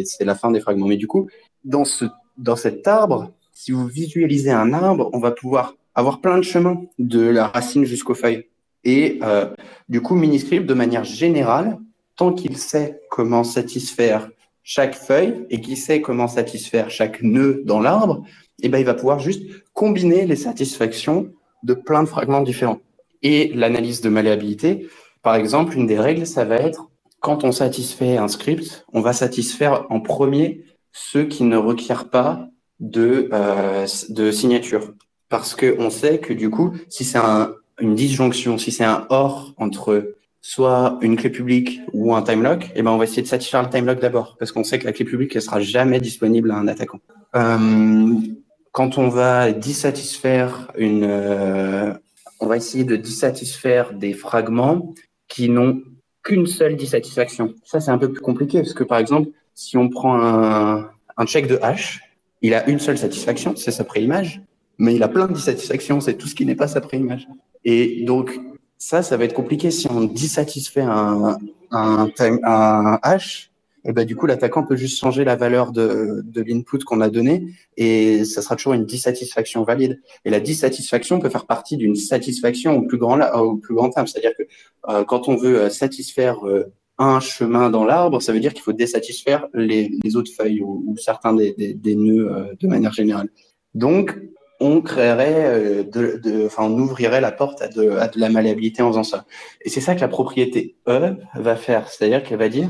c'est 0.05 0.25
la 0.25 0.35
fin 0.35 0.51
des 0.51 0.59
fragments. 0.59 0.85
Mais 0.85 0.97
du 0.97 1.07
coup, 1.07 1.27
dans, 1.63 1.85
ce, 1.85 2.05
dans 2.37 2.55
cet 2.55 2.87
arbre, 2.87 3.31
si 3.51 3.71
vous 3.71 3.87
visualisez 3.87 4.51
un 4.51 4.73
arbre, 4.73 5.09
on 5.13 5.19
va 5.19 5.31
pouvoir 5.31 5.75
avoir 5.95 6.21
plein 6.21 6.37
de 6.37 6.43
chemins 6.43 6.83
de 6.99 7.21
la 7.21 7.47
racine 7.47 7.83
jusqu'aux 7.83 8.13
feuilles. 8.13 8.45
Et 8.83 9.19
du 9.89 10.01
coup, 10.01 10.13
Miniscript, 10.13 10.67
de 10.67 10.73
manière 10.75 11.03
générale, 11.03 11.79
tant 12.15 12.31
qu'il 12.31 12.57
sait 12.57 13.01
comment 13.09 13.43
satisfaire 13.43 14.29
chaque 14.63 14.95
feuille 14.95 15.45
et 15.49 15.59
qu'il 15.59 15.77
sait 15.77 16.01
comment 16.01 16.27
satisfaire 16.27 16.89
chaque 16.89 17.21
nœud 17.21 17.63
dans 17.65 17.79
l'arbre, 17.79 18.23
eh 18.61 18.69
ben, 18.69 18.77
il 18.77 18.85
va 18.85 18.93
pouvoir 18.93 19.19
juste 19.19 19.43
combiner 19.73 20.25
les 20.25 20.35
satisfactions 20.35 21.31
de 21.63 21.73
plein 21.73 22.03
de 22.03 22.07
fragments 22.07 22.41
différents. 22.41 22.79
Et 23.23 23.51
l'analyse 23.55 24.01
de 24.01 24.09
malléabilité, 24.09 24.87
par 25.21 25.35
exemple, 25.35 25.75
une 25.75 25.87
des 25.87 25.99
règles, 25.99 26.27
ça 26.27 26.43
va 26.43 26.57
être 26.57 26.89
quand 27.21 27.45
on 27.45 27.53
satisfait 27.53 28.17
un 28.17 28.27
script, 28.27 28.85
on 28.91 28.99
va 28.99 29.13
satisfaire 29.13 29.85
en 29.89 30.01
premier 30.01 30.65
ceux 30.91 31.23
qui 31.23 31.43
ne 31.45 31.55
requièrent 31.55 32.09
pas 32.09 32.49
de, 32.81 33.29
euh, 33.31 33.87
de 34.09 34.31
signature. 34.31 34.93
Parce 35.29 35.55
qu'on 35.55 35.89
sait 35.89 36.19
que 36.19 36.33
du 36.33 36.49
coup, 36.49 36.73
si 36.89 37.05
c'est 37.05 37.17
un, 37.17 37.55
une 37.79 37.95
disjonction, 37.95 38.57
si 38.57 38.71
c'est 38.71 38.83
un 38.83 39.07
OR 39.09 39.53
entre 39.57 40.15
soit 40.41 40.97
une 41.01 41.15
clé 41.15 41.29
publique 41.29 41.79
ou 41.93 42.13
un 42.13 42.21
time 42.21 42.43
lock, 42.43 42.65
et 42.65 42.71
eh 42.75 42.81
ben 42.81 42.91
on 42.91 42.97
va 42.97 43.05
essayer 43.05 43.21
de 43.21 43.27
satisfaire 43.27 43.63
le 43.63 43.69
time 43.69 43.85
lock 43.85 44.01
d'abord, 44.01 44.35
parce 44.37 44.51
qu'on 44.51 44.65
sait 44.65 44.77
que 44.77 44.85
la 44.85 44.91
clé 44.91 45.05
publique 45.05 45.33
ne 45.33 45.39
sera 45.39 45.61
jamais 45.61 46.01
disponible 46.01 46.51
à 46.51 46.55
un 46.55 46.67
attaquant. 46.67 46.99
Euh, 47.35 48.15
quand 48.73 48.97
on 48.97 49.07
va 49.07 49.53
dissatisfaire 49.53 50.71
une, 50.77 51.05
euh, 51.05 51.93
on 52.43 52.47
va 52.47 52.57
essayer 52.57 52.83
de 52.83 52.97
dissatisfaire 52.97 53.93
des 53.93 54.13
fragments 54.13 54.93
qui 55.27 55.49
n'ont 55.49 55.81
qu'une 56.23 56.45
seule 56.45 56.75
dissatisfaction. 56.75 57.53
Ça 57.63 57.79
c'est 57.79 57.91
un 57.91 57.97
peu 57.97 58.11
plus 58.11 58.21
compliqué, 58.21 58.59
parce 58.59 58.73
que 58.73 58.83
par 58.83 58.97
exemple, 58.97 59.29
si 59.53 59.77
on 59.77 59.89
prend 59.89 60.21
un, 60.21 60.89
un 61.15 61.25
check 61.25 61.47
de 61.47 61.57
hash, 61.61 62.01
il 62.41 62.53
a 62.53 62.67
une 62.69 62.79
seule 62.79 62.97
satisfaction, 62.97 63.55
c'est 63.55 63.71
sa 63.71 63.85
préimage, 63.85 64.41
mais 64.77 64.95
il 64.95 65.03
a 65.03 65.07
plein 65.07 65.27
de 65.27 65.33
dissatisfactions, 65.33 66.01
c'est 66.01 66.15
tout 66.15 66.27
ce 66.27 66.35
qui 66.35 66.45
n'est 66.45 66.55
pas 66.55 66.67
sa 66.67 66.81
préimage. 66.81 67.27
Et 67.63 68.03
donc, 68.03 68.37
ça, 68.77 69.01
ça 69.03 69.15
va 69.15 69.23
être 69.23 69.33
compliqué 69.33 69.71
si 69.71 69.87
on 69.89 70.01
dissatisfait 70.01 70.81
un, 70.81 71.37
un, 71.71 72.09
un 72.19 72.99
hash. 73.01 73.51
Et 73.85 73.93
ben, 73.93 74.05
du 74.05 74.15
coup, 74.15 74.26
l'attaquant 74.26 74.64
peut 74.64 74.76
juste 74.76 74.99
changer 74.99 75.23
la 75.23 75.35
valeur 75.35 75.72
de, 75.72 76.22
de 76.23 76.41
l'input 76.41 76.80
qu'on 76.85 77.01
a 77.01 77.10
donné 77.10 77.47
et 77.76 78.23
ça 78.23 78.41
sera 78.41 78.55
toujours 78.55 78.73
une 78.73 78.85
dissatisfaction 78.85 79.64
valide. 79.64 80.01
Et 80.26 80.30
la 80.30 80.39
dissatisfaction 80.39 81.19
peut 81.19 81.30
faire 81.30 81.45
partie 81.45 81.77
d'une 81.77 81.95
satisfaction 81.95 82.77
au 82.77 82.81
plus 82.84 82.97
grand, 82.97 83.19
au 83.39 83.57
plus 83.57 83.76
grand 83.76 83.89
terme. 83.89 84.07
C'est-à-dire 84.07 84.34
que 84.38 84.43
euh, 84.89 85.03
quand 85.03 85.27
on 85.27 85.35
veut 85.35 85.64
euh, 85.64 85.69
satisfaire 85.69 86.47
euh, 86.47 86.72
un 86.97 87.19
chemin 87.19 87.69
dans 87.69 87.84
l'arbre, 87.84 88.22
ça 88.22 88.31
veut 88.31 88.39
dire 88.39 88.53
qu'il 88.53 88.61
faut 88.61 88.73
désatisfaire 88.73 89.47
les, 89.53 89.91
les 90.03 90.15
autres 90.15 90.31
feuilles 90.31 90.61
ou, 90.61 90.84
ou 90.88 90.97
certains 90.97 91.34
des, 91.34 91.53
des, 91.53 91.73
des 91.73 91.95
nœuds 91.95 92.55
de 92.60 92.68
manière 92.68 92.93
générale. 92.93 93.30
Donc, 93.73 94.18
on 94.60 94.81
créerait, 94.81 95.43
euh, 95.45 95.84
de, 95.84 96.45
enfin, 96.45 96.64
on 96.64 96.80
ouvrirait 96.80 97.22
la 97.22 97.31
porte 97.31 97.61
à 97.61 97.68
de, 97.68 97.89
à 97.91 98.07
de 98.07 98.19
la 98.19 98.30
malléabilité 98.30 98.81
en 98.81 98.89
faisant 98.89 99.03
ça. 99.03 99.26
Et 99.61 99.69
c'est 99.69 99.81
ça 99.81 99.95
que 99.95 100.01
la 100.01 100.07
propriété 100.07 100.77
E 100.88 101.15
va 101.35 101.55
faire, 101.55 101.89
c'est-à-dire 101.89 102.23
qu'elle 102.23 102.39
va 102.39 102.49
dire, 102.49 102.69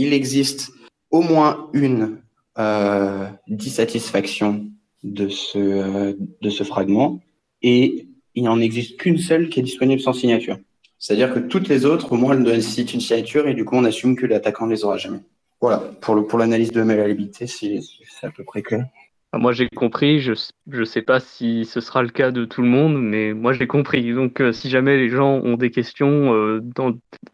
il 0.00 0.12
existe 0.12 0.72
au 1.10 1.20
moins 1.20 1.68
une 1.72 2.18
euh, 2.58 3.26
dissatisfaction 3.48 4.66
de 5.02 5.28
ce, 5.28 5.58
euh, 5.58 6.14
de 6.40 6.50
ce 6.50 6.64
fragment 6.64 7.20
et 7.62 8.08
il 8.34 8.44
n'en 8.44 8.60
existe 8.60 8.96
qu'une 8.96 9.18
seule 9.18 9.48
qui 9.48 9.60
est 9.60 9.62
disponible 9.62 10.00
sans 10.00 10.12
signature. 10.12 10.58
C'est-à-dire 10.98 11.32
que 11.32 11.38
toutes 11.38 11.68
les 11.68 11.84
autres, 11.84 12.12
au 12.12 12.16
moins, 12.16 12.34
elles 12.34 12.42
nécessitent 12.42 12.94
une 12.94 13.00
signature 13.00 13.48
et 13.48 13.54
du 13.54 13.64
coup, 13.64 13.76
on 13.76 13.84
assume 13.84 14.16
que 14.16 14.26
l'attaquant 14.26 14.66
ne 14.66 14.72
les 14.72 14.84
aura 14.84 14.96
jamais. 14.96 15.20
Voilà, 15.60 15.78
pour, 16.00 16.14
le, 16.14 16.24
pour 16.24 16.38
l'analyse 16.38 16.70
de 16.72 16.82
malléabilité, 16.82 17.46
c'est, 17.46 17.80
à 18.22 18.30
peu 18.30 18.44
près 18.44 18.62
clair. 18.62 18.86
Moi 19.32 19.52
j'ai 19.52 19.68
compris, 19.68 20.20
je 20.20 20.32
ne 20.66 20.84
sais 20.84 21.02
pas 21.02 21.20
si 21.20 21.64
ce 21.64 21.80
sera 21.80 22.02
le 22.02 22.08
cas 22.08 22.32
de 22.32 22.44
tout 22.44 22.62
le 22.62 22.68
monde, 22.68 23.00
mais 23.00 23.32
moi 23.32 23.52
j'ai 23.52 23.68
compris. 23.68 24.12
Donc 24.12 24.40
euh, 24.40 24.50
si 24.50 24.68
jamais 24.68 24.96
les 24.96 25.08
gens 25.08 25.36
ont 25.44 25.56
des 25.56 25.70
questions 25.70 26.60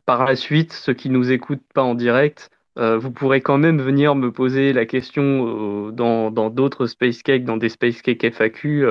par 0.04 0.26
la 0.26 0.36
suite, 0.36 0.74
ceux 0.74 0.92
qui 0.92 1.08
nous 1.08 1.32
écoutent 1.32 1.64
pas 1.72 1.82
en 1.82 1.94
direct, 1.94 2.50
euh, 2.78 2.98
vous 2.98 3.10
pourrez 3.10 3.40
quand 3.40 3.58
même 3.58 3.80
venir 3.80 4.14
me 4.14 4.30
poser 4.30 4.72
la 4.72 4.86
question 4.86 5.90
dans 5.90 6.50
d'autres 6.50 6.86
Space 6.86 7.22
Cake, 7.22 7.44
dans 7.44 7.56
des 7.56 7.68
Space 7.68 8.02
Cake 8.02 8.24
FAQ. 8.24 8.86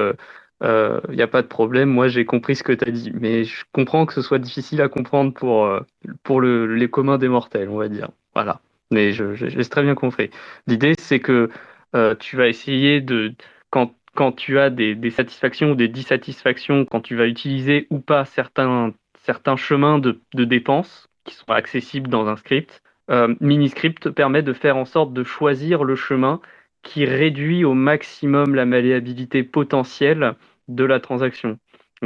Il 0.62 1.16
n'y 1.16 1.22
a 1.22 1.28
pas 1.28 1.42
de 1.42 1.48
problème, 1.48 1.90
moi 1.90 2.08
j'ai 2.08 2.26
compris 2.26 2.56
ce 2.56 2.64
que 2.64 2.74
tu 2.74 2.88
as 2.88 2.92
dit, 2.92 3.12
mais 3.14 3.44
je 3.44 3.64
comprends 3.72 4.06
que 4.06 4.14
ce 4.14 4.22
soit 4.22 4.40
difficile 4.40 4.82
à 4.82 4.90
comprendre 4.90 5.34
pour, 5.34 5.70
pour 6.24 6.42
le, 6.42 6.74
les 6.76 6.90
communs 6.90 7.18
des 7.18 7.28
mortels, 7.30 7.70
on 7.70 7.78
va 7.78 7.90
dire. 7.90 8.10
Voilà, 8.34 8.60
mais 8.92 9.12
je, 9.12 9.36
je, 9.36 9.70
très 9.70 9.84
bien 9.84 9.96
compris. 9.96 10.30
L'idée 10.68 10.94
c'est 10.98 11.20
que 11.20 11.50
euh, 11.96 12.16
tu 12.16 12.36
vas 12.36 12.48
essayer 12.48 13.02
de, 13.02 13.34
quand, 13.70 13.94
quand 14.16 14.34
tu 14.34 14.60
as 14.60 14.70
des, 14.70 14.96
des, 14.96 15.12
satisfactions 15.12 15.72
ou 15.72 15.76
des 15.76 15.88
dissatisfactions, 15.88 16.86
quand 16.86 17.02
tu 17.02 17.16
vas 17.16 17.28
utiliser 17.28 17.88
ou 17.90 18.00
pas 18.00 18.26
certains, 18.26 18.94
certains 19.24 19.56
chemins 19.56 20.00
de, 20.00 20.20
de 20.34 20.44
dépenses 20.44 21.08
qui 21.24 21.36
sont 21.36 21.52
accessibles 21.52 22.10
dans 22.10 22.28
un 22.28 22.36
script, 22.36 22.82
euh, 23.12 23.36
Miniscript 23.40 24.10
permet 24.10 24.42
de 24.42 24.54
faire 24.54 24.78
en 24.78 24.86
sorte 24.86 25.14
de 25.14 25.24
choisir 25.24 25.84
le 25.84 25.96
chemin 25.96 26.40
qui 26.84 27.06
réduit 27.06 27.66
au 27.66 27.74
maximum 27.74 28.56
la 28.56 28.66
malléabilité 28.66 29.44
potentielle 29.44 30.36
de 30.68 30.84
la 30.84 31.00
transaction. 31.00 31.58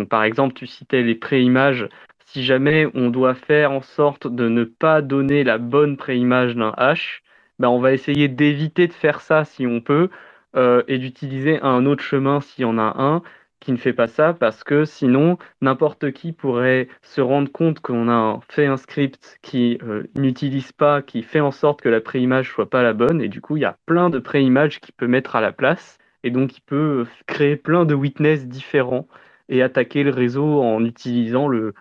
Par 0.09 0.23
exemple, 0.23 0.53
tu 0.53 0.67
citais 0.67 1.03
les 1.03 1.15
préimages. 1.15 1.87
Si 2.25 2.43
jamais 2.43 2.87
on 2.93 3.09
doit 3.09 3.33
faire 3.33 3.71
en 3.71 3.81
sorte 3.81 4.27
de 4.27 4.47
ne 4.47 4.63
pas 4.63 5.01
donner 5.01 5.43
la 5.43 5.57
bonne 5.57 5.97
préimage 5.97 6.55
d'un 6.55 6.73
hash, 6.77 7.23
bah, 7.57 7.69
on 7.69 7.79
va 7.79 7.91
essayer 7.93 8.27
d'éviter 8.27 8.87
de 8.87 8.93
faire 8.93 9.21
ça 9.21 9.45
si 9.45 9.67
on 9.67 9.81
peut 9.81 10.09
euh, 10.55 10.83
et 10.87 10.97
d'utiliser 10.97 11.59
un 11.61 11.85
autre 11.85 12.03
chemin 12.03 12.39
s'il 12.39 12.61
y 12.63 12.65
en 12.65 12.77
a 12.77 12.95
un 12.97 13.21
qui 13.59 13.71
ne 13.71 13.77
fait 13.77 13.93
pas 13.93 14.07
ça 14.07 14.33
parce 14.33 14.63
que 14.63 14.85
sinon, 14.85 15.37
n'importe 15.61 16.11
qui 16.11 16.31
pourrait 16.31 16.87
se 17.01 17.21
rendre 17.21 17.51
compte 17.51 17.79
qu'on 17.79 18.09
a 18.09 18.39
fait 18.49 18.65
un 18.65 18.77
script 18.77 19.39
qui 19.41 19.77
euh, 19.83 20.03
n'utilise 20.15 20.71
pas, 20.71 21.01
qui 21.01 21.23
fait 21.23 21.39
en 21.39 21.51
sorte 21.51 21.81
que 21.81 21.89
la 21.89 22.01
préimage 22.01 22.51
soit 22.51 22.69
pas 22.69 22.83
la 22.83 22.93
bonne, 22.93 23.21
et 23.21 23.27
du 23.27 23.41
coup, 23.41 23.57
il 23.57 23.61
y 23.61 23.65
a 23.65 23.77
plein 23.85 24.09
de 24.09 24.19
préimages 24.19 24.79
qu'il 24.79 24.93
peut 24.95 25.07
mettre 25.07 25.35
à 25.35 25.41
la 25.41 25.51
place, 25.51 25.97
et 26.23 26.31
donc 26.31 26.57
il 26.57 26.61
peut 26.61 27.05
créer 27.27 27.55
plein 27.55 27.85
de 27.85 27.93
witness 27.93 28.47
différents 28.47 29.07
et 29.49 29.61
attaquer 29.61 30.03
le 30.03 30.11
réseau 30.11 30.61
en 30.61 30.83
utilisant 30.85 31.47
le, 31.47 31.73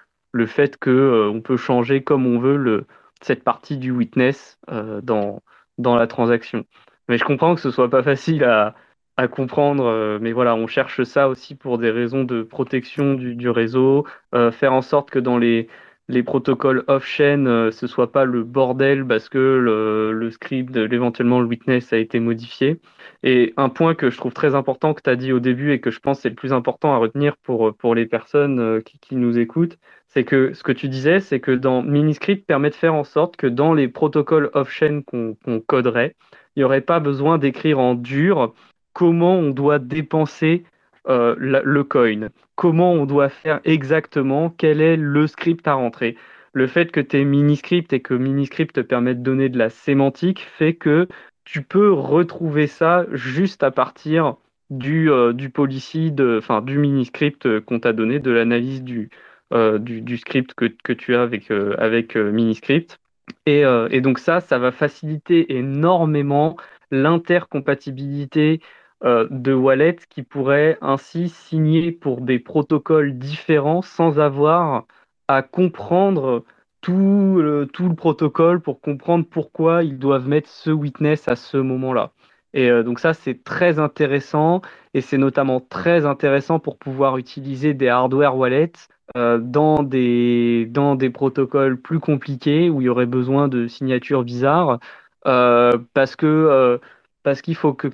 fait 0.47 0.77
qu'on 0.79 0.91
euh, 0.91 1.41
peut 1.41 1.57
changer 1.57 2.03
comme 2.03 2.27
on 2.27 2.39
veut 2.39 2.87
cette 3.21 3.45
partie 3.45 3.77
du 3.79 3.91
witness 3.91 4.59
euh, 4.71 5.01
dans, 5.03 5.43
dans 5.79 5.97
la 5.97 6.07
transaction. 6.07 6.65
Mais 7.09 7.19
je 7.19 7.25
comprends 7.25 7.55
que 7.55 7.61
ce 7.61 7.71
soit 7.71 7.91
pas 7.91 8.03
facile 8.03 8.45
à, 8.45 8.75
à 9.19 9.29
comprendre. 9.29 9.85
Euh, 9.85 10.19
mais 10.23 10.33
voilà, 10.33 10.55
on 10.55 10.67
cherche 10.67 11.03
ça 11.03 11.29
aussi 11.29 11.55
pour 11.55 11.77
des 11.77 11.91
raisons 11.91 12.25
de 12.25 12.43
protection 12.43 13.15
du, 13.15 13.51
réseau, 13.51 14.07
euh, 14.35 14.51
faire 14.53 14.73
en 14.73 14.81
sorte 14.81 15.11
que 15.11 15.19
dans 15.19 15.39
les, 15.39 15.69
les 16.09 16.23
protocoles 16.23 16.85
off-chain, 16.87 17.47
euh, 17.47 17.71
ce 17.73 17.89
soit 17.89 18.13
pas 18.13 18.25
le 18.25 18.45
bordel 18.45 19.05
parce 19.05 19.29
que 19.29 19.39
le, 19.39 20.31
script, 20.31 20.75
éventuellement 20.77 21.41
le 21.41 21.47
witness 21.47 21.93
a 21.93 21.99
été 21.99 22.21
modifié. 22.21 22.81
Et 23.25 23.55
un 23.57 23.69
point 23.69 23.95
que 23.97 24.09
je 24.09 24.17
trouve 24.17 24.33
très 24.33 24.55
important 24.55 24.95
que 24.95 25.03
tu 25.03 25.11
as 25.11 25.17
dit 25.17 25.33
au 25.33 25.41
début 25.41 25.73
et 25.73 25.81
que 25.81 25.91
je 25.91 25.99
pense 25.99 26.21
c'est 26.21 26.29
le 26.29 26.37
plus 26.37 26.53
important 26.53 26.95
à 26.95 26.99
retenir 26.99 27.37
pour, 27.39 27.75
pour 27.75 27.97
les 27.97 28.07
personnes 28.07 28.81
qui, 28.85 29.01
qui 29.01 29.17
nous 29.17 29.37
écoutent, 29.39 29.79
c'est 30.07 30.23
que 30.23 30.53
ce 30.55 30.63
que 30.63 30.73
tu 30.73 30.89
disais, 30.89 31.19
c'est 31.19 31.41
que 31.41 31.51
dans 31.51 31.83
Miniscript 31.83 32.47
permet 32.47 32.71
de 32.71 32.77
faire 32.77 32.95
en 32.95 33.05
sorte 33.05 33.37
que 33.37 33.49
dans 33.49 33.75
les 33.75 33.89
protocoles 33.89 34.51
off-chain 34.55 35.03
qu'on 35.05 35.37
qu'on 35.45 35.61
coderait, 35.61 36.15
il 36.59 36.61
n'y 36.61 36.65
aurait 36.65 36.81
pas 36.81 37.01
besoin 37.01 37.39
d'écrire 37.39 37.79
en 37.79 37.95
dur 37.95 38.53
comment 38.99 39.37
on 39.37 39.51
doit 39.51 39.79
dépenser 39.79 40.65
euh, 41.09 41.37
le 41.39 41.85
coin, 41.85 42.31
comment 42.57 42.93
on 42.93 43.07
doit 43.07 43.29
faire 43.29 43.61
exactement, 43.63 44.51
quel 44.51 44.81
est 44.81 44.97
le 44.97 45.29
script 45.29 45.69
à 45.69 45.75
rentrer. 45.75 46.17
Le 46.53 46.67
fait 46.67 46.91
que 46.91 46.99
tu 46.99 47.17
aies 47.17 47.25
Miniscript 47.25 47.93
et 47.93 48.01
que 48.01 48.15
Miniscript 48.15 48.75
te 48.75 48.81
permet 48.81 49.15
de 49.15 49.23
donner 49.23 49.51
de 49.51 49.57
la 49.57 49.71
sémantique 49.71 50.41
fait 50.41 50.75
que 50.75 51.07
tu 51.45 51.63
peux 51.63 51.93
retrouver 51.93 52.67
ça 52.67 53.07
juste 53.13 53.63
à 53.63 53.71
partir 53.71 54.35
du, 54.69 55.13
euh, 55.13 55.33
du 55.33 55.49
policy, 55.49 56.13
enfin 56.37 56.61
du 56.61 56.77
Miniscript 56.77 57.61
qu'on 57.61 57.79
t'a 57.79 57.93
donné, 57.93 58.19
de 58.19 58.33
l'analyse 58.33 58.83
du, 58.83 59.11
euh, 59.53 59.79
script 60.17 60.55
que, 60.55 60.93
tu 60.93 61.15
as 61.15 61.23
avec, 61.23 61.53
avec 61.53 62.17
Miniscript. 62.17 62.99
Et, 63.47 63.63
donc 64.01 64.19
ça, 64.19 64.41
ça 64.41 64.59
va 64.59 64.73
faciliter 64.73 65.57
énormément 65.57 66.57
l'intercompatibilité 66.91 68.61
de 69.03 69.53
wallets 69.53 69.99
qui 70.11 70.23
pourraient 70.23 70.77
ainsi 70.81 71.29
signer 71.29 71.93
pour 71.93 72.21
des 72.21 72.39
protocoles 72.39 73.17
différents 73.17 73.83
sans 73.83 74.19
avoir 74.19 74.87
à 75.29 75.43
comprendre 75.43 76.45
tout 76.81 77.39
le, 77.41 77.67
tout 77.67 77.89
le 77.89 77.95
protocole 77.95 78.61
pour 78.61 78.81
comprendre 78.81 79.27
pourquoi 79.29 79.83
ils 79.85 79.99
doivent 79.99 80.29
mettre 80.29 80.49
ce 80.49 80.71
witness 80.71 81.29
à 81.29 81.37
ce 81.37 81.57
moment-là. 81.57 82.13
Et 82.55 82.71
euh, 82.71 82.83
donc 82.83 82.99
ça, 82.99 83.13
c'est 83.15 83.45
très 83.45 83.79
intéressant 83.79 84.63
et 84.95 85.01
c'est 85.01 85.19
notamment 85.19 85.61
très 85.61 86.07
intéressant 86.07 86.59
pour 86.59 86.79
pouvoir 86.79 87.19
utiliser 87.19 87.75
des 87.75 87.89
hardware 87.89 88.37
wallets 88.37 88.73
euh, 89.17 89.39
dans, 89.39 89.83
des, 89.83 90.67
dans 90.67 90.95
des 90.95 91.11
protocoles 91.11 91.81
plus 91.81 92.01
compliqués 92.01 92.71
où 92.71 92.81
il 92.81 92.85
y 92.85 92.89
aurait 92.89 93.07
besoin 93.07 93.49
de 93.49 93.67
signatures 93.67 94.25
bizarres 94.25 94.79
euh, 95.27 95.77
parce 95.95 96.17
que 96.17 96.27
euh, 96.27 96.79
parce 97.23 97.43
qu'il 97.43 97.57
faut 97.57 97.75
que 97.75 97.89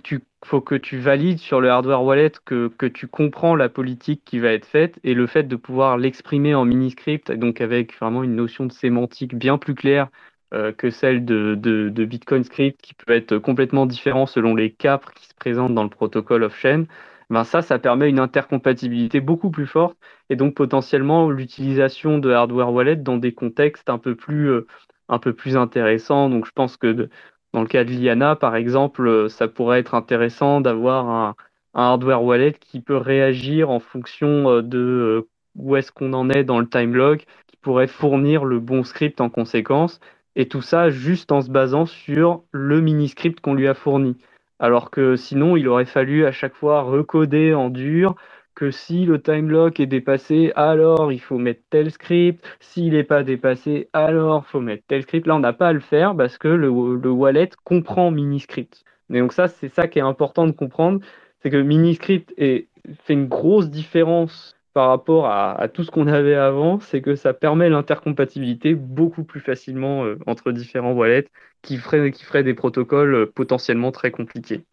tu 0.76 0.98
valides 0.98 1.38
sur 1.38 1.60
le 1.60 1.70
hardware 1.70 2.02
wallet 2.02 2.32
que, 2.44 2.70
tu 2.86 3.08
comprends 3.08 3.56
la 3.56 3.68
politique 3.68 4.22
qui 4.24 4.38
va 4.38 4.52
être 4.52 4.66
faite 4.66 4.98
et 5.04 5.14
le 5.14 5.26
fait 5.26 5.44
de 5.44 5.56
pouvoir 5.56 5.98
l'exprimer 5.98 6.54
en 6.54 6.64
mini-script, 6.64 7.32
donc 7.32 7.60
avec 7.60 7.96
vraiment 7.98 8.22
une 8.22 8.36
notion 8.36 8.66
de 8.66 8.72
sémantique 8.72 9.34
bien 9.34 9.58
plus 9.58 9.74
claire 9.74 10.08
euh, 10.52 10.72
que 10.72 10.90
celle 10.90 11.24
de, 11.24 12.04
Bitcoin 12.04 12.44
Script, 12.44 12.80
qui 12.80 12.94
peut 12.94 13.12
être 13.12 13.38
complètement 13.38 13.86
différent 13.86 14.26
selon 14.26 14.54
les 14.54 14.72
capes 14.72 15.10
qui 15.14 15.26
se 15.26 15.34
présentent 15.34 15.74
dans 15.74 15.82
le 15.82 15.90
protocole 15.90 16.44
off-chain, 16.44 16.84
ben 17.30 17.44
ça, 17.44 17.62
ça 17.62 17.78
permet 17.78 18.08
une 18.10 18.20
intercompatibilité 18.20 19.20
beaucoup 19.20 19.50
plus 19.50 19.66
forte 19.66 19.96
et 20.30 20.36
donc 20.36 20.54
potentiellement 20.54 21.30
l'utilisation 21.30 22.18
de 22.18 22.30
hardware 22.30 22.72
wallet 22.72 22.96
dans 22.96 23.16
des 23.16 23.32
contextes 23.32 23.88
un 23.88 23.98
peu 23.98 24.14
plus, 24.14 24.50
euh, 24.50 24.66
un 25.08 25.18
peu 25.18 25.32
plus 25.32 25.56
intéressants. 25.56 26.28
Donc 26.30 26.46
je 26.46 26.52
pense 26.52 26.76
que 26.76 27.08
dans 27.54 27.60
le 27.60 27.68
cas 27.68 27.84
de 27.84 27.90
Liana, 27.90 28.34
par 28.34 28.56
exemple, 28.56 29.06
euh, 29.06 29.28
ça 29.28 29.46
pourrait 29.46 29.78
être 29.78 29.94
intéressant 29.94 30.60
d'avoir 30.60 31.08
un, 31.08 31.36
hardware 31.72 32.22
wallet 32.24 32.52
qui 32.52 32.80
peut 32.80 32.96
réagir 32.96 33.70
en 33.70 33.78
fonction 33.78 34.50
euh, 34.50 34.60
de 34.60 34.78
euh, 34.78 35.28
où 35.54 35.76
est-ce 35.76 35.92
qu'on 35.92 36.14
en 36.14 36.30
est 36.30 36.42
dans 36.42 36.58
le 36.58 36.68
time 36.68 36.96
log, 36.96 37.20
qui 37.46 37.56
pourrait 37.62 37.86
fournir 37.86 38.44
le 38.44 38.58
bon 38.58 38.82
script 38.82 39.20
en 39.20 39.30
conséquence, 39.30 40.00
et 40.34 40.48
tout 40.48 40.62
ça 40.62 40.90
juste 40.90 41.30
en 41.30 41.42
se 41.42 41.50
basant 41.50 41.86
sur 41.86 42.42
le 42.50 42.80
mini-script 42.80 43.40
qu'on 43.40 43.54
lui 43.54 43.68
a 43.68 43.74
fourni. 43.74 44.16
Alors 44.58 44.90
que 44.90 45.14
sinon, 45.14 45.56
il 45.56 45.68
aurait 45.68 45.84
fallu 45.84 46.26
à 46.26 46.32
chaque 46.32 46.56
fois 46.56 46.82
recoder 46.82 47.54
en 47.54 47.70
dur, 47.70 48.16
que 48.54 48.70
si 48.70 49.04
le 49.04 49.20
time 49.20 49.50
lock 49.50 49.80
est 49.80 49.86
dépassé, 49.86 50.52
alors 50.56 51.12
il 51.12 51.20
faut 51.20 51.38
mettre 51.38 51.62
tel 51.70 51.90
script. 51.90 52.44
S'il 52.60 52.92
n'est 52.92 53.04
pas 53.04 53.22
dépassé, 53.22 53.88
alors 53.92 54.44
il 54.46 54.50
faut 54.50 54.60
mettre 54.60 54.84
tel 54.86 55.02
script. 55.02 55.26
Là, 55.26 55.36
on 55.36 55.40
n'a 55.40 55.52
pas 55.52 55.68
à 55.68 55.72
le 55.72 55.80
faire 55.80 56.16
parce 56.16 56.38
que 56.38 56.48
le, 56.48 56.68
le 56.68 57.10
wallet 57.10 57.50
comprend 57.64 58.10
Miniscript. 58.10 58.84
Et 59.12 59.18
donc 59.20 59.32
ça, 59.32 59.48
c'est 59.48 59.68
ça 59.68 59.88
qui 59.88 59.98
est 59.98 60.02
important 60.02 60.46
de 60.46 60.52
comprendre, 60.52 61.00
c'est 61.42 61.50
que 61.50 61.56
Miniscript 61.56 62.34
fait 62.36 63.12
une 63.12 63.28
grosse 63.28 63.70
différence 63.70 64.56
par 64.72 64.88
rapport 64.88 65.26
à, 65.26 65.52
à 65.52 65.68
tout 65.68 65.84
ce 65.84 65.90
qu'on 65.90 66.08
avait 66.08 66.34
avant, 66.34 66.80
c'est 66.80 67.00
que 67.00 67.14
ça 67.14 67.32
permet 67.32 67.68
l'intercompatibilité 67.68 68.74
beaucoup 68.74 69.22
plus 69.22 69.40
facilement 69.40 70.04
euh, 70.04 70.18
entre 70.26 70.50
différents 70.50 70.92
wallets 70.92 71.28
qui 71.62 71.76
feraient, 71.76 72.10
qui 72.10 72.24
feraient 72.24 72.42
des 72.42 72.54
protocoles 72.54 73.14
euh, 73.14 73.26
potentiellement 73.32 73.92
très 73.92 74.10
compliqués. 74.10 74.64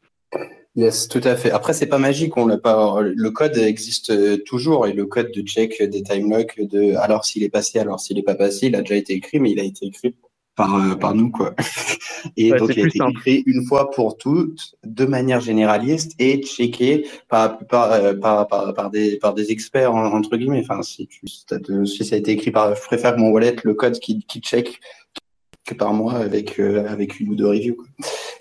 Yes, 0.76 1.10
tout 1.10 1.22
à 1.24 1.36
fait. 1.36 1.52
Après, 1.52 1.74
c'est 1.74 1.88
pas 1.88 1.98
magique, 1.98 2.38
on 2.38 2.46
l'a 2.48 2.58
pas. 2.58 3.02
Le 3.02 3.32
code 3.32 3.58
existe 3.58 4.44
toujours 4.46 4.88
et 4.88 4.94
le 4.94 5.06
code 5.06 5.32
de 5.32 5.42
check 5.42 5.82
des 5.84 6.02
time 6.02 6.30
locks 6.32 6.62
de 6.62 6.96
alors 6.96 7.26
s'il 7.26 7.44
est 7.44 7.50
passé, 7.50 7.80
alors 7.80 8.00
s'il 8.00 8.18
est 8.18 8.24
pas 8.24 8.36
passé, 8.36 8.68
il 8.68 8.76
a 8.76 8.82
déjà 8.82 8.96
été 8.96 9.14
écrit, 9.14 9.40
mais 9.40 9.52
il 9.52 9.60
a 9.60 9.64
été 9.64 9.86
écrit 9.86 10.16
par 10.56 10.76
euh, 10.76 10.96
par 10.96 11.16
nous 11.16 11.30
quoi. 11.30 11.54
Et 12.38 12.52
ouais, 12.52 12.60
donc 12.60 12.70
il 12.76 12.84
a 12.84 12.88
été 12.88 13.00
simple. 13.00 13.18
écrit 13.18 13.44
une 13.46 13.66
fois 13.66 13.90
pour 13.92 14.18
toutes, 14.18 14.76
de 14.86 15.06
manière 15.06 15.42
généraliste 15.42 16.14
et 16.20 16.42
checké 16.42 17.08
par 17.28 17.58
par, 17.68 17.92
euh, 17.92 18.14
par, 18.14 18.48
par, 18.48 18.74
par 18.74 18.90
des 18.92 19.18
par 19.18 19.34
des 19.34 19.52
experts 19.52 19.94
entre 19.94 20.38
guillemets. 20.38 20.62
Enfin, 20.64 20.82
si 20.84 21.08
tu 21.08 21.28
si 21.28 22.06
ça 22.06 22.16
a 22.16 22.18
été 22.18 22.32
écrit 22.32 22.52
par, 22.52 22.76
je 22.76 22.82
préfère 22.82 23.18
mon 23.18 23.30
wallet 23.30 23.56
le 23.64 23.74
code 23.74 24.00
qui 24.00 24.24
qui 24.26 24.40
check 24.40 24.80
que 25.66 25.74
par 25.74 25.94
moi 25.94 26.14
avec 26.14 26.60
euh, 26.60 26.88
avec 26.88 27.20
une 27.20 27.30
ou 27.30 27.36
deux 27.36 27.48
reviews. 27.48 27.76
Quoi. 27.76 27.88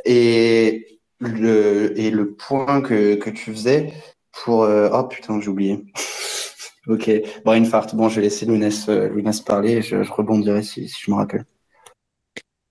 Et 0.05 1.00
le, 1.21 1.99
et 1.99 2.11
le 2.11 2.33
point 2.33 2.81
que, 2.81 3.15
que 3.15 3.31
tu 3.31 3.53
faisais 3.53 3.93
pour. 4.33 4.65
Euh, 4.65 4.91
oh 4.93 5.05
putain, 5.05 5.41
j'ai 5.41 5.49
oublié. 5.49 5.85
ok, 6.87 7.11
brain 7.45 7.65
fart. 7.65 7.95
Bon, 7.95 8.09
je 8.09 8.17
vais 8.17 8.23
laisser 8.23 8.47
Lounès, 8.47 8.89
euh, 8.89 9.11
parler 9.47 9.73
et 9.73 9.83
je, 9.83 9.97
rebondirai 9.97 10.63
si, 10.63 10.89
je 10.89 11.11
me 11.11 11.17
rappelle. 11.17 11.45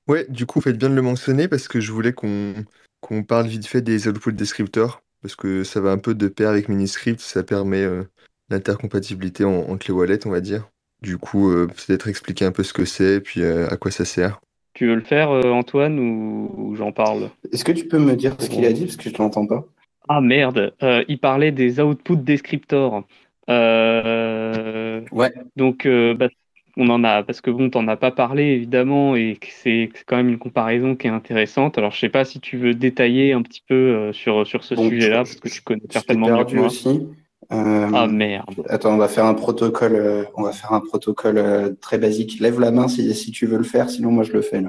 Ouais, 0.07 0.25
du 0.27 0.45
coup, 0.45 0.59
faites 0.59 0.77
bien 0.77 0.89
de 0.89 0.95
le 0.95 1.01
mentionner 1.01 1.47
parce 1.47 1.67
que 1.67 1.79
je 1.79 1.91
voulais 1.91 2.13
qu'on 2.13 3.23
parle 3.23 3.47
vite 3.47 3.67
fait 3.67 3.81
des 3.81 4.07
output 4.07 4.31
descriptors 4.31 5.03
parce 5.21 5.35
que 5.35 5.63
ça 5.63 5.81
va 5.81 5.91
un 5.91 5.97
peu 5.97 6.15
de 6.15 6.27
pair 6.27 6.49
avec 6.49 6.69
Miniscript, 6.69 7.19
ça 7.19 7.43
permet 7.43 7.83
euh, 7.83 8.03
l'intercompatibilité 8.49 9.43
en, 9.43 9.69
entre 9.69 9.87
les 9.87 9.93
wallets, 9.93 10.25
on 10.25 10.31
va 10.31 10.41
dire. 10.41 10.69
Du 11.01 11.17
coup, 11.17 11.51
euh, 11.51 11.67
peut-être 11.67 12.07
expliquer 12.07 12.45
un 12.45 12.51
peu 12.51 12.63
ce 12.63 12.73
que 12.73 12.85
c'est 12.85 13.15
et 13.15 13.21
puis 13.21 13.43
à 13.43 13.77
quoi 13.77 13.91
ça 13.91 14.05
sert. 14.05 14.39
Tu 14.73 14.87
veux 14.87 14.95
le 14.95 15.01
faire, 15.01 15.31
euh, 15.31 15.51
Antoine, 15.51 15.99
ou, 15.99 16.51
ou 16.55 16.75
j'en 16.75 16.91
parle? 16.91 17.29
Est-ce 17.51 17.65
que 17.65 17.71
tu 17.71 17.85
peux 17.85 17.99
me 17.99 18.15
dire 18.15 18.35
ce 18.39 18.49
qu'il 18.49 18.65
a 18.65 18.71
dit? 18.71 18.85
Parce 18.85 18.97
que 18.97 19.09
je 19.09 19.09
ne 19.09 19.17
l'entends 19.17 19.45
pas 19.45 19.65
Ah 20.07 20.21
merde, 20.21 20.73
euh, 20.83 21.03
il 21.07 21.19
parlait 21.19 21.51
des 21.51 21.79
output 21.79 22.15
descriptors. 22.15 23.03
Euh, 23.49 25.01
ouais. 25.11 25.33
Donc, 25.55 25.87
bah, 25.87 26.29
on 26.77 26.87
en 26.89 27.03
a, 27.03 27.23
parce 27.23 27.41
que 27.41 27.51
bon, 27.51 27.69
t'en 27.69 27.87
as 27.87 27.97
pas 27.97 28.11
parlé 28.11 28.43
évidemment, 28.43 29.15
et 29.15 29.37
c'est 29.49 29.89
quand 30.05 30.17
même 30.17 30.29
une 30.29 30.37
comparaison 30.37 30.95
qui 30.95 31.07
est 31.07 31.11
intéressante. 31.11 31.77
Alors, 31.77 31.91
je 31.91 31.99
sais 31.99 32.09
pas 32.09 32.23
si 32.23 32.39
tu 32.39 32.57
veux 32.57 32.73
détailler 32.73 33.33
un 33.33 33.41
petit 33.41 33.63
peu 33.67 34.13
sur, 34.13 34.45
sur 34.45 34.63
ce 34.63 34.75
sujet-là, 34.75 35.17
parce 35.17 35.35
que 35.35 35.49
tu 35.49 35.61
connais 35.61 35.81
certainement 35.89 36.37
mieux 36.37 36.45
que 36.45 36.55
moi. 36.55 36.67
Aussi. 36.67 37.07
Euh, 37.51 37.89
ah 37.93 38.07
merde. 38.07 38.63
Attends, 38.69 38.93
on 38.93 38.97
va 38.97 39.07
faire 39.07 39.25
un 39.25 39.33
protocole. 39.33 39.95
Euh, 39.95 40.23
on 40.35 40.43
va 40.43 40.51
faire 40.51 40.71
un 40.71 40.81
protocole 40.81 41.37
euh, 41.37 41.71
très 41.81 41.97
basique. 41.97 42.39
Lève 42.39 42.59
la 42.59 42.71
main 42.71 42.87
si, 42.87 43.13
si 43.15 43.31
tu 43.31 43.47
veux 43.47 43.57
le 43.57 43.63
faire, 43.63 43.89
sinon 43.89 44.11
moi 44.11 44.23
je 44.23 44.33
le 44.33 44.41
fais. 44.41 44.61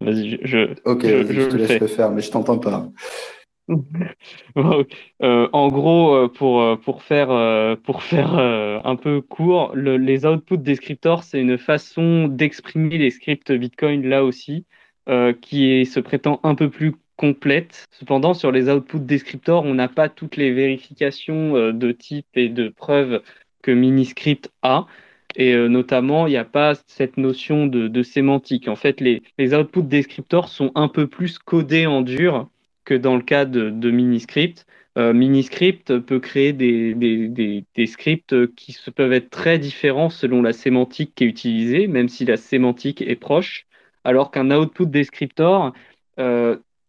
Vas-y, 0.00 0.40
je. 0.42 0.74
Ok, 0.84 1.02
je, 1.02 1.26
je, 1.28 1.40
je 1.40 1.48
te 1.48 1.56
laisse 1.56 1.68
fais. 1.68 1.78
le 1.78 1.86
faire, 1.86 2.10
mais 2.10 2.22
je 2.22 2.30
t'entends 2.32 2.58
pas. 2.58 2.88
en 4.56 5.68
gros, 5.68 6.28
pour, 6.30 6.78
pour 6.80 7.02
faire, 7.02 7.78
pour 7.84 8.02
faire 8.02 8.34
un 8.34 8.96
peu 8.96 9.20
court, 9.22 9.70
le, 9.74 9.96
les 9.96 10.26
outputs 10.26 10.58
descriptors, 10.58 11.22
c'est 11.22 11.40
une 11.40 11.56
façon 11.56 12.26
d'exprimer 12.28 12.98
les 12.98 13.10
scripts 13.10 13.52
Bitcoin 13.52 14.06
là 14.06 14.24
aussi, 14.24 14.66
qui 15.40 15.70
est, 15.70 15.84
se 15.84 16.00
prétend 16.00 16.40
un 16.42 16.56
peu 16.56 16.68
plus 16.68 16.94
complète. 17.16 17.86
Cependant, 17.90 18.34
sur 18.34 18.52
les 18.52 18.68
output 18.68 18.98
descriptors, 18.98 19.64
on 19.64 19.74
n'a 19.74 19.88
pas 19.88 20.08
toutes 20.08 20.36
les 20.36 20.52
vérifications 20.52 21.56
euh, 21.56 21.72
de 21.72 21.92
type 21.92 22.26
et 22.34 22.48
de 22.48 22.68
preuves 22.68 23.22
que 23.62 23.70
Miniscript 23.70 24.50
a. 24.62 24.86
Et 25.36 25.54
euh, 25.54 25.68
notamment, 25.68 26.26
il 26.26 26.30
n'y 26.30 26.36
a 26.36 26.44
pas 26.44 26.74
cette 26.86 27.16
notion 27.16 27.66
de, 27.66 28.02
sémantique. 28.02 28.68
En 28.68 28.76
fait, 28.76 29.00
les, 29.00 29.22
outputs 29.54 29.82
descriptors 29.82 30.48
sont 30.48 30.70
un 30.74 30.88
peu 30.88 31.06
plus 31.06 31.38
codés 31.38 31.86
en 31.86 32.02
dur 32.02 32.48
que 32.84 32.94
dans 32.94 33.16
le 33.16 33.22
cas 33.22 33.44
de, 33.44 33.90
Miniscript. 33.90 34.66
Euh, 34.96 35.12
Miniscript 35.12 35.98
peut 35.98 36.20
créer 36.20 36.52
des, 36.52 37.86
scripts 37.86 38.54
qui 38.54 38.76
peuvent 38.94 39.12
être 39.12 39.30
très 39.30 39.58
différents 39.58 40.10
selon 40.10 40.40
la 40.40 40.52
sémantique 40.52 41.14
qui 41.16 41.24
est 41.24 41.28
utilisée, 41.28 41.88
même 41.88 42.08
si 42.08 42.24
la 42.24 42.36
sémantique 42.36 43.02
est 43.02 43.16
proche, 43.16 43.66
alors 44.04 44.30
qu'un 44.30 44.52
output 44.52 44.86
descriptor, 44.86 45.72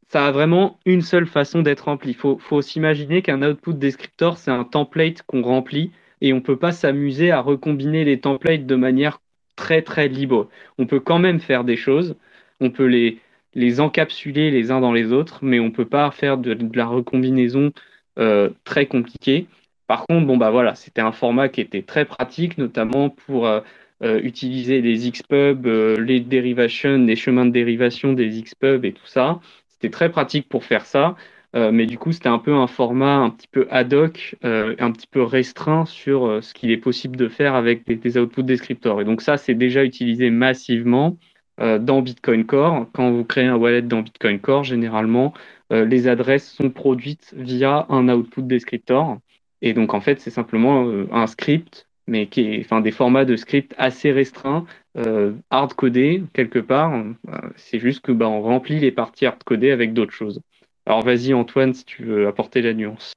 ça 0.09 0.27
a 0.27 0.31
vraiment 0.31 0.79
une 0.85 1.01
seule 1.01 1.27
façon 1.27 1.61
d'être 1.61 1.85
rempli. 1.85 2.11
Il 2.11 2.15
faut, 2.15 2.37
faut 2.37 2.61
s'imaginer 2.61 3.21
qu'un 3.21 3.41
output 3.41 3.73
descriptor, 3.73 4.37
c'est 4.37 4.51
un 4.51 4.63
template 4.63 5.23
qu'on 5.23 5.41
remplit 5.41 5.91
et 6.21 6.33
on 6.33 6.37
ne 6.37 6.41
peut 6.41 6.57
pas 6.57 6.71
s'amuser 6.71 7.31
à 7.31 7.41
recombiner 7.41 8.05
les 8.05 8.19
templates 8.19 8.65
de 8.65 8.75
manière 8.75 9.19
très 9.55 9.81
très 9.81 10.07
libre. 10.07 10.49
On 10.77 10.85
peut 10.85 10.99
quand 10.99 11.19
même 11.19 11.39
faire 11.39 11.63
des 11.63 11.77
choses, 11.77 12.15
on 12.59 12.69
peut 12.69 12.85
les, 12.85 13.19
les 13.53 13.79
encapsuler 13.79 14.51
les 14.51 14.71
uns 14.71 14.81
dans 14.81 14.93
les 14.93 15.11
autres, 15.11 15.39
mais 15.41 15.59
on 15.59 15.65
ne 15.65 15.69
peut 15.71 15.85
pas 15.85 16.11
faire 16.11 16.37
de, 16.37 16.57
la 16.73 16.85
recombinaison 16.85 17.71
euh, 18.19 18.49
très 18.63 18.85
compliquée. 18.85 19.47
Par 19.87 20.05
contre, 20.05 20.25
bon 20.25 20.37
bah 20.37 20.51
voilà, 20.51 20.75
c'était 20.75 21.01
un 21.01 21.11
format 21.11 21.49
qui 21.49 21.61
était 21.61 21.83
très 21.83 22.05
pratique, 22.05 22.57
notamment 22.57 23.09
pour 23.09 23.47
euh, 23.47 23.61
euh, 24.03 24.19
utiliser 24.21 24.81
les 24.81 25.09
Xpub, 25.11 25.65
les 25.67 26.19
dérivations, 26.19 26.97
les 26.97 27.15
chemins 27.15 27.45
de 27.45 27.51
dérivation 27.51 28.13
des 28.13 28.29
Xpub 28.41 28.83
et 28.85 28.93
tout 28.93 29.05
ça. 29.05 29.39
C'était 29.75 29.91
très 29.91 30.09
pratique 30.09 30.49
pour 30.49 30.63
faire 30.63 30.85
ça. 30.85 31.15
Euh, 31.55 31.71
mais 31.71 31.85
du 31.85 31.97
coup, 31.97 32.11
c'était 32.11 32.27
un 32.27 32.39
peu 32.39 32.53
un 32.53 32.67
format 32.67 33.15
un 33.15 33.29
petit 33.29 33.47
peu 33.47 33.67
ad 33.71 33.93
hoc, 33.93 34.35
euh, 34.43 34.75
un 34.79 34.91
petit 34.91 35.07
peu 35.07 35.23
restreint 35.23 35.85
sur 35.85 36.25
euh, 36.25 36.41
ce 36.41 36.53
qu'il 36.53 36.69
est 36.71 36.77
possible 36.77 37.15
de 37.15 37.29
faire 37.29 37.55
avec 37.55 37.85
des, 37.87 38.17
outputs 38.17 38.43
descriptors. 38.43 38.99
Et 39.01 39.05
donc 39.05 39.21
ça, 39.21 39.37
c'est 39.37 39.55
déjà 39.55 39.83
utilisé 39.83 40.29
massivement 40.29 41.17
dans 41.57 42.01
Bitcoin 42.01 42.45
Core. 42.45 42.87
Quand 42.91 43.11
vous 43.11 43.23
créez 43.23 43.45
un 43.45 43.55
wallet 43.55 43.81
dans 43.81 44.01
Bitcoin 44.01 44.41
Core, 44.41 44.65
généralement, 44.65 45.33
les 45.69 46.09
adresses 46.09 46.51
sont 46.51 46.69
produites 46.69 47.33
via 47.37 47.85
un 47.87 48.09
output 48.09 48.41
descriptor. 48.41 49.19
Et 49.61 49.71
donc, 49.71 49.93
en 49.93 50.01
fait, 50.01 50.19
c'est 50.19 50.31
simplement 50.31 50.85
un 51.13 51.27
script, 51.27 51.87
mais 52.07 52.27
qui 52.27 52.41
est, 52.41 52.59
enfin, 52.59 52.81
des 52.81 52.91
formats 52.91 53.23
de 53.23 53.37
script 53.37 53.73
assez 53.77 54.11
restreints, 54.11 54.65
hard-codés 55.49 56.23
quelque 56.33 56.59
part. 56.59 57.03
C'est 57.55 57.79
juste 57.79 58.01
que 58.01 58.11
bah, 58.11 58.27
on 58.27 58.41
remplit 58.41 58.79
les 58.79 58.91
parties 58.91 59.25
hard-codées 59.25 59.71
avec 59.71 59.93
d'autres 59.93 60.13
choses. 60.13 60.41
Alors 60.85 61.03
vas-y 61.03 61.33
Antoine, 61.33 61.73
si 61.73 61.83
tu 61.83 62.03
veux 62.03 62.27
apporter 62.27 62.61
la 62.61 62.73
nuance. 62.73 63.13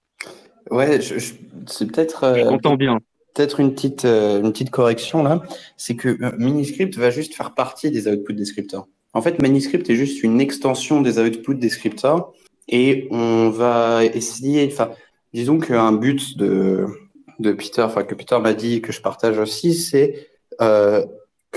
Ouais, 0.70 1.00
c'est 1.00 1.86
peut-être. 1.86 2.24
Euh, 2.24 2.76
bien. 2.76 2.98
Peut-être 3.34 3.60
une 3.60 3.74
petite, 3.74 4.04
euh, 4.04 4.40
une 4.40 4.52
petite 4.52 4.70
correction 4.70 5.22
là, 5.22 5.42
c'est 5.76 5.94
que 5.94 6.08
euh, 6.08 6.32
Miniscript 6.38 6.96
va 6.96 7.10
juste 7.10 7.34
faire 7.34 7.54
partie 7.54 7.90
des 7.90 8.08
outputs 8.08 8.34
descriptors. 8.34 8.88
En 9.12 9.22
fait, 9.22 9.40
Miniscript 9.40 9.88
est 9.90 9.94
juste 9.94 10.22
une 10.22 10.40
extension 10.40 11.00
des 11.00 11.18
outputs 11.18 11.54
descriptors 11.54 12.32
et 12.68 13.06
on 13.10 13.48
va 13.50 14.04
essayer, 14.04 14.66
enfin, 14.70 14.90
disons 15.32 15.58
qu'un 15.58 15.92
but 15.92 16.36
de, 16.36 16.86
de 17.38 17.52
Peter, 17.52 17.82
enfin 17.82 18.02
que 18.02 18.14
Peter 18.14 18.38
m'a 18.40 18.54
dit 18.54 18.74
et 18.74 18.80
que 18.80 18.92
je 18.92 19.00
partage 19.00 19.38
aussi, 19.38 19.74
c'est 19.74 20.28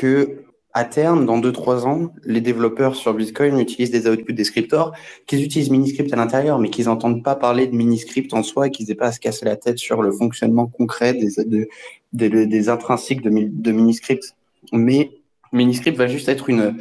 que 0.02 0.46
à 0.74 0.86
terme, 0.86 1.26
dans 1.26 1.40
2-3 1.40 1.86
ans, 1.86 2.14
les 2.24 2.42
développeurs 2.42 2.96
sur 2.96 3.14
Bitcoin 3.14 3.60
utilisent 3.60 3.92
des 3.92 4.08
outputs 4.08 4.34
descriptors, 4.34 4.94
qu'ils 5.28 5.44
utilisent 5.44 5.70
Miniscript 5.70 6.12
à 6.14 6.16
l'intérieur, 6.16 6.60
mais 6.60 6.70
qu'ils 6.70 6.86
n'entendent 6.86 7.24
pas 7.24 7.36
parler 7.36 7.68
de 7.68 7.76
Miniscript 7.76 8.34
en 8.34 8.42
soi 8.42 8.68
et 8.68 8.72
qu'ils 8.72 8.88
n'aient 8.88 8.96
pas 8.96 9.08
à 9.08 9.12
se 9.12 9.20
casser 9.20 9.46
la 9.46 9.58
tête 9.58 9.78
sur 9.78 10.02
le 10.02 10.12
fonctionnement 10.12 10.68
concret 10.68 11.14
des, 11.14 12.70
intrinsiques 12.70 13.22
de, 13.22 13.30
de 13.30 13.72
Miniscript. 13.72 14.36
Mais 14.72 15.12
Miniscript 15.52 15.98
va 15.98 16.08
juste 16.08 16.30
être 16.30 16.50
une, 16.50 16.78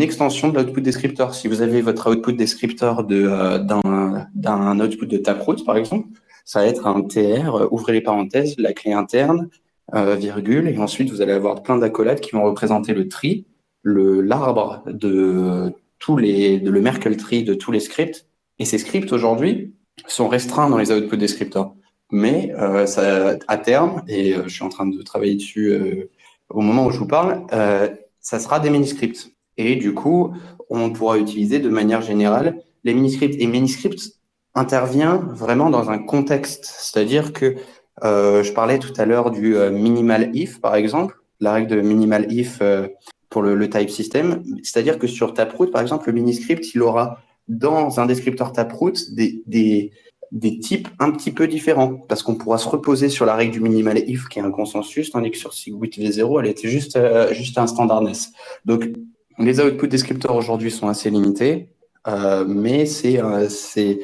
extension 0.00 0.50
de 0.50 0.60
l'output 0.60 0.82
descriptor. 0.82 1.34
Si 1.34 1.48
vous 1.48 1.62
avez 1.62 1.80
votre 1.80 2.12
output 2.12 2.34
descriptor 2.34 3.04
de, 3.04 3.24
euh, 3.26 3.58
d'un, 4.34 4.80
output 4.80 5.06
de 5.06 5.16
Taproot, 5.16 5.64
par 5.64 5.78
exemple, 5.78 6.06
ça 6.44 6.60
va 6.60 6.66
être 6.66 6.86
un 6.86 7.00
TR, 7.00 7.54
euh, 7.54 7.68
ouvrez 7.70 7.94
les 7.94 8.02
parenthèses, 8.02 8.56
la 8.58 8.74
clé 8.74 8.92
interne, 8.92 9.48
euh, 9.94 10.14
virgule, 10.14 10.68
et 10.68 10.78
ensuite 10.78 11.10
vous 11.10 11.20
allez 11.20 11.32
avoir 11.32 11.62
plein 11.62 11.78
d'accolades 11.78 12.20
qui 12.20 12.32
vont 12.32 12.44
représenter 12.44 12.94
le 12.94 13.08
tree, 13.08 13.46
le 13.82 14.20
l'arbre 14.20 14.82
de 14.86 15.72
tous 15.98 16.16
les, 16.16 16.58
de 16.58 16.70
le 16.70 16.80
Merkle 16.80 17.16
tree 17.16 17.44
de 17.44 17.54
tous 17.54 17.72
les 17.72 17.80
scripts. 17.80 18.26
Et 18.58 18.64
ces 18.64 18.78
scripts 18.78 19.12
aujourd'hui 19.12 19.74
sont 20.06 20.28
restreints 20.28 20.70
dans 20.70 20.78
les 20.78 20.92
outputs 20.92 21.16
descriptors. 21.16 21.74
Mais 22.12 22.52
euh, 22.58 23.36
à 23.46 23.56
terme, 23.58 24.02
et 24.08 24.34
euh, 24.34 24.44
je 24.46 24.54
suis 24.54 24.64
en 24.64 24.68
train 24.68 24.86
de 24.86 25.02
travailler 25.02 25.36
dessus 25.36 26.08
au 26.48 26.60
moment 26.60 26.86
où 26.86 26.90
je 26.90 26.98
vous 26.98 27.06
parle, 27.06 27.46
ça 28.20 28.38
sera 28.38 28.60
des 28.60 28.70
mini-scripts. 28.70 29.32
Et 29.56 29.76
du 29.76 29.94
coup, 29.94 30.32
on 30.68 30.90
pourra 30.90 31.18
utiliser 31.18 31.58
de 31.58 31.68
manière 31.68 32.02
générale 32.02 32.60
les 32.84 32.94
mini-scripts. 32.94 33.36
Et 33.38 33.46
mini-scripts 33.46 34.20
intervient 34.54 35.16
vraiment 35.16 35.70
dans 35.70 35.90
un 35.90 35.98
contexte, 35.98 36.64
c'est-à-dire 36.64 37.32
que 37.32 37.56
euh, 38.04 38.42
je 38.42 38.52
parlais 38.52 38.78
tout 38.78 38.92
à 38.96 39.04
l'heure 39.04 39.30
du 39.30 39.56
euh, 39.56 39.70
minimal 39.70 40.30
if, 40.34 40.60
par 40.60 40.74
exemple, 40.74 41.20
la 41.40 41.52
règle 41.52 41.68
de 41.68 41.80
minimal 41.80 42.32
if 42.32 42.58
euh, 42.62 42.88
pour 43.28 43.42
le, 43.42 43.68
type 43.68 43.90
system. 43.90 44.42
C'est-à-dire 44.62 44.98
que 44.98 45.06
sur 45.06 45.34
Taproot, 45.34 45.70
par 45.70 45.82
exemple, 45.82 46.06
le 46.08 46.12
mini-script, 46.12 46.74
il 46.74 46.82
aura 46.82 47.18
dans 47.48 48.00
un 48.00 48.06
descripteur 48.06 48.52
Taproot 48.52 48.92
des, 49.12 49.42
des, 49.46 50.58
types 50.60 50.88
un 50.98 51.10
petit 51.10 51.32
peu 51.32 51.48
différents, 51.48 51.94
parce 51.94 52.22
qu'on 52.22 52.36
pourra 52.36 52.58
se 52.58 52.68
reposer 52.68 53.08
sur 53.08 53.26
la 53.26 53.34
règle 53.34 53.52
du 53.52 53.60
minimal 53.60 53.98
if, 53.98 54.28
qui 54.28 54.38
est 54.38 54.42
un 54.42 54.50
consensus, 54.50 55.10
tandis 55.10 55.30
que 55.30 55.36
sur 55.36 55.52
Segwit 55.52 55.90
V0, 55.98 56.40
elle 56.40 56.50
était 56.50 56.68
juste, 56.68 56.98
juste 57.32 57.58
un 57.58 57.66
standardness. 57.66 58.30
Donc, 58.64 58.90
les 59.38 59.60
outputs 59.60 59.88
descripteurs 59.88 60.36
aujourd'hui 60.36 60.70
sont 60.70 60.88
assez 60.88 61.10
limités, 61.10 61.68
euh, 62.06 62.44
mais 62.46 62.86
c'est 62.86 63.20
c'est 63.48 64.00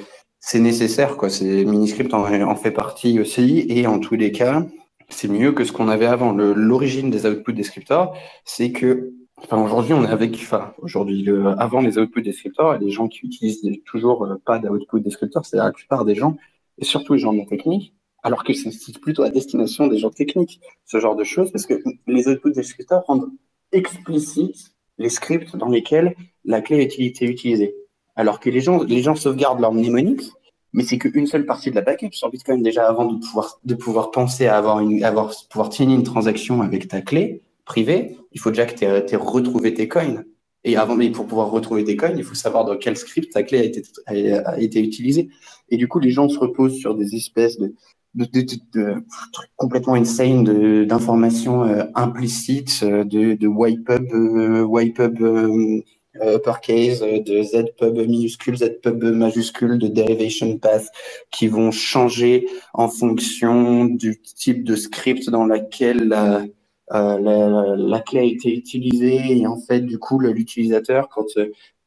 c'est 0.47 0.61
nécessaire, 0.61 1.17
quoi. 1.17 1.29
C'est 1.29 1.65
Miniscript 1.65 2.15
en, 2.15 2.23
en, 2.23 2.55
fait 2.55 2.71
partie 2.71 3.19
aussi, 3.19 3.67
et 3.69 3.89
en 3.89 3.99
tous 3.99 4.15
les 4.15 4.31
cas, 4.31 4.65
c'est 5.09 5.27
mieux 5.27 5.51
que 5.51 5.65
ce 5.65 5.73
qu'on 5.73 5.89
avait 5.89 6.07
avant. 6.07 6.33
L'origine 6.33 7.11
des 7.11 7.27
outputs 7.27 7.53
descriptors, 7.53 8.17
c'est 8.45 8.71
que, 8.71 9.13
enfin, 9.39 9.61
aujourd'hui, 9.61 9.95
on 9.95 10.05
est 10.05 10.09
avec, 10.09 10.35
enfin, 10.35 10.73
aujourd'hui, 10.79 11.29
avant 11.59 11.81
les 11.81 11.99
outputs 11.99 12.23
descriptors, 12.23 12.79
les 12.79 12.91
gens 12.91 13.09
qui 13.09 13.27
utilisent 13.27 13.61
toujours 13.87 14.25
euh, 14.25 14.41
pas 14.47 14.61
d'output 14.61 15.01
descriptors, 15.01 15.45
c'est 15.45 15.57
la 15.57 15.73
plupart 15.73 16.05
des 16.05 16.15
gens, 16.15 16.37
et 16.79 16.85
surtout 16.85 17.15
les 17.15 17.19
gens 17.19 17.33
de 17.33 17.39
la 17.39 17.47
technique, 17.47 17.93
alors 18.23 18.45
que 18.45 18.53
c'est 18.53 19.01
plutôt 19.01 19.25
à 19.25 19.31
destination 19.31 19.89
des 19.89 19.99
gens 19.99 20.11
techniques, 20.11 20.61
ce 20.85 21.01
genre 21.01 21.17
de 21.17 21.25
choses, 21.25 21.51
parce 21.51 21.67
que 21.67 21.83
les 22.07 22.29
outputs 22.29 22.53
descriptors 22.53 23.03
rendent 23.07 23.33
explicite 23.73 24.77
les 24.99 25.09
scripts 25.09 25.57
dans 25.57 25.69
lesquels 25.69 26.15
la 26.45 26.61
clé 26.61 26.83
est 26.83 27.21
utilisée. 27.23 27.75
Alors 28.17 28.41
que 28.41 28.49
les 28.49 28.61
gens, 28.61 28.83
les 28.83 29.03
gens 29.03 29.15
sauvegardent 29.15 29.61
leur 29.61 29.75
mnémonique, 29.75 30.33
mais 30.77 30.85
c'est 30.85 30.99
qu'une 30.99 31.27
seule 31.27 31.47
partie 31.47 31.71
de 31.71 31.75
la 31.75 31.81
backup 31.81 32.13
sur 32.13 32.31
Bitcoin 32.31 32.63
déjà 32.63 32.87
avant 32.87 33.11
de 33.11 33.19
pouvoir, 33.19 33.59
de 33.65 33.75
pouvoir 33.75 34.11
penser 34.11 34.47
à 34.47 34.59
avoir 34.59 34.79
une, 34.79 35.03
avoir, 35.03 35.33
pouvoir 35.51 35.73
signer 35.73 35.97
une 35.97 36.03
transaction 36.03 36.61
avec 36.61 36.87
ta 36.87 37.01
clé 37.01 37.43
privée, 37.65 38.19
il 38.33 38.41
faut 38.41 38.51
déjà 38.51 38.67
que 38.67 38.75
tu 38.75 38.85
aies, 38.85 39.17
retrouvé 39.17 39.73
tes 39.73 39.89
coins. 39.89 40.23
Et 40.65 40.77
avant, 40.77 40.95
mais 40.95 41.11
pour 41.11 41.27
pouvoir 41.27 41.51
retrouver 41.51 41.83
tes 41.83 41.97
coins, 41.97 42.13
il 42.15 42.25
faut 42.25 42.35
savoir 42.35 42.67
dans 42.67 42.77
quel 42.77 42.97
script 42.97 43.33
ta 43.33 43.43
clé 43.43 43.59
a 43.59 43.65
été, 43.65 43.83
a, 44.07 44.61
été 44.61 44.83
utilisée. 44.83 45.31
Et 45.71 45.79
du 45.79 45.89
coup, 45.89 45.99
les 45.99 46.11
gens 46.11 46.29
se 46.29 46.39
reposent 46.39 46.77
sur 46.77 46.95
des 46.95 47.15
espèces 47.15 47.59
de, 47.59 47.73
de, 48.15 48.27
de, 48.73 49.05
trucs 49.33 49.51
complètement 49.57 49.95
insane 49.95 50.85
d'informations 50.85 51.65
euh, 51.65 51.85
implicites, 51.95 52.81
euh, 52.83 53.05
de, 53.05 53.35
de 53.35 53.47
wipe 53.47 53.89
up, 53.89 54.03
euh, 54.13 54.63
wipe 54.63 55.01
up 55.01 55.15
euh, 55.23 55.81
euh, 56.23 56.37
uppercase, 56.37 57.03
euh, 57.03 57.21
de 57.21 57.43
zpub 57.43 57.99
minuscule, 57.99 58.59
zpub 58.59 59.05
majuscule, 59.05 59.79
de 59.79 59.89
derivation 59.89 60.59
path 60.59 60.87
qui 61.31 61.49
vont 61.49 61.71
changer 61.71 62.47
en 62.75 62.89
fonction 62.89 63.85
du 63.85 64.21
type 64.21 64.65
de 64.65 64.77
script 64.77 65.31
dans 65.31 65.45
lequel 65.45 66.09
la, 66.09 66.45
euh, 66.93 67.77
la, 67.77 68.01
clé 68.01 68.21
a 68.21 68.25
été 68.25 68.55
utilisée. 68.55 69.39
Et 69.39 69.47
en 69.47 69.57
fait 69.57 69.81
du 69.81 69.99
coup 69.99 70.19
l'utilisateur 70.19 71.09
quand 71.09 71.27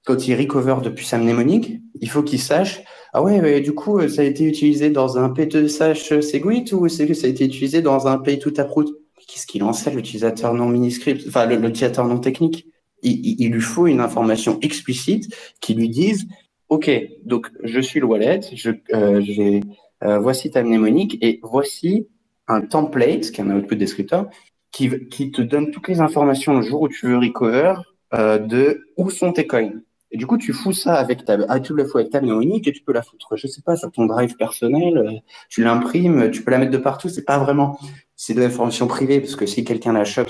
quand 0.06 0.28
il 0.28 0.36
recover 0.36 0.78
depuis 0.82 1.06
sa 1.06 1.18
mnémonique, 1.18 1.74
il 2.00 2.10
faut 2.10 2.24
qu'il 2.24 2.40
sache 2.40 2.82
ah 3.14 3.24
ouais, 3.24 3.60
du 3.62 3.74
coup 3.74 4.08
ça 4.08 4.22
a 4.22 4.26
été 4.26 4.44
utilisé 4.44 4.90
dans 4.92 5.18
un 5.18 5.30
P2H 5.30 6.22
Segwit 6.22 6.72
ou 6.74 6.88
c'est 6.88 7.08
que 7.08 7.14
ça 7.14 7.28
a 7.28 7.30
été 7.30 7.46
utilisé 7.46 7.82
dans 7.82 8.08
un 8.08 8.18
P2 8.18 8.54
Taproot 8.54 8.86
Qu'est-ce 9.30 9.46
qu'il 9.46 9.64
en 9.64 9.74
sait 9.74 9.92
l'utilisateur 9.92 10.56
non 10.56 10.68
miniscript, 10.68 11.24
enfin 11.28 11.46
l'utilisateur 11.46 12.06
non 12.06 12.20
technique? 12.20 12.68
Il, 13.02 13.52
lui 13.52 13.62
faut 13.62 13.88
une 13.88 14.00
information 14.00 14.60
explicite 14.62 15.34
qui 15.62 15.74
lui 15.74 15.90
dise 15.90 16.28
OK, 16.70 16.90
donc 17.26 17.50
je 17.64 17.80
suis 17.80 18.00
le 18.00 18.06
wallet, 18.06 18.42
je, 18.54 18.72
euh, 18.94 19.62
euh, 20.04 20.20
voici 20.20 20.52
ta 20.52 20.64
mnémonique 20.64 21.18
et 21.22 21.40
voici 21.42 22.08
un 22.48 22.62
template, 22.62 23.32
qui 23.32 23.42
est 23.42 23.44
un 23.44 23.56
output 23.56 23.76
descripteur, 23.76 24.30
qui, 24.72 25.08
qui 25.10 25.32
te 25.32 25.42
donne 25.42 25.72
toutes 25.72 25.88
les 25.88 26.00
informations 26.00 26.56
le 26.56 26.62
jour 26.62 26.82
où 26.82 26.88
tu 26.88 27.08
veux 27.08 27.18
recover 27.18 27.74
euh, 28.14 28.38
de 28.38 28.86
où 28.98 29.10
sont 29.10 29.34
tes 29.34 29.48
coins. 29.48 29.72
Et 30.12 30.18
du 30.18 30.26
coup, 30.26 30.38
tu 30.38 30.54
fous 30.54 30.74
ça 30.74 30.96
avec 30.96 31.26
ta, 31.26 31.38
ah, 31.50 31.60
tu 31.60 31.74
le 31.74 31.86
fous 31.86 32.00
avec 32.00 32.12
ta 32.12 32.22
unique 32.22 32.68
et 32.68 32.72
tu 32.72 32.82
peux 32.82 32.94
la 32.94 33.04
foutre, 33.04 33.36
je 33.36 33.46
sais 33.46 33.62
pas, 33.62 33.76
sur 33.76 33.92
ton 33.92 34.06
drive 34.06 34.36
personnel, 34.38 35.22
tu 35.50 35.64
l'imprimes, 35.64 36.32
tu 36.32 36.44
peux 36.44 36.50
la 36.50 36.58
mettre 36.58 36.72
de 36.72 36.78
partout. 36.78 37.10
C'est 37.10 37.26
pas 37.26 37.38
vraiment, 37.38 37.78
c'est 38.16 38.34
de 38.34 38.42
l'information 38.42 38.88
privée 38.88 39.20
parce 39.20 39.36
que 39.36 39.46
si 39.46 39.64
quelqu'un 39.64 39.94
la 39.94 40.06
chope, 40.06 40.30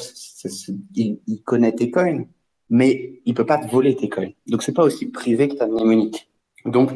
il, 0.95 1.19
il, 1.27 1.41
connaît 1.43 1.71
tes 1.71 1.91
coins, 1.91 2.25
mais 2.69 3.21
il 3.25 3.33
peut 3.33 3.45
pas 3.45 3.57
te 3.57 3.69
voler 3.69 3.95
tes 3.95 4.09
coins. 4.09 4.31
Donc 4.47 4.63
c'est 4.63 4.73
pas 4.73 4.83
aussi 4.83 5.07
privé 5.07 5.47
que 5.47 5.55
ta 5.55 5.67
mnémonique. 5.67 6.29
Donc 6.65 6.91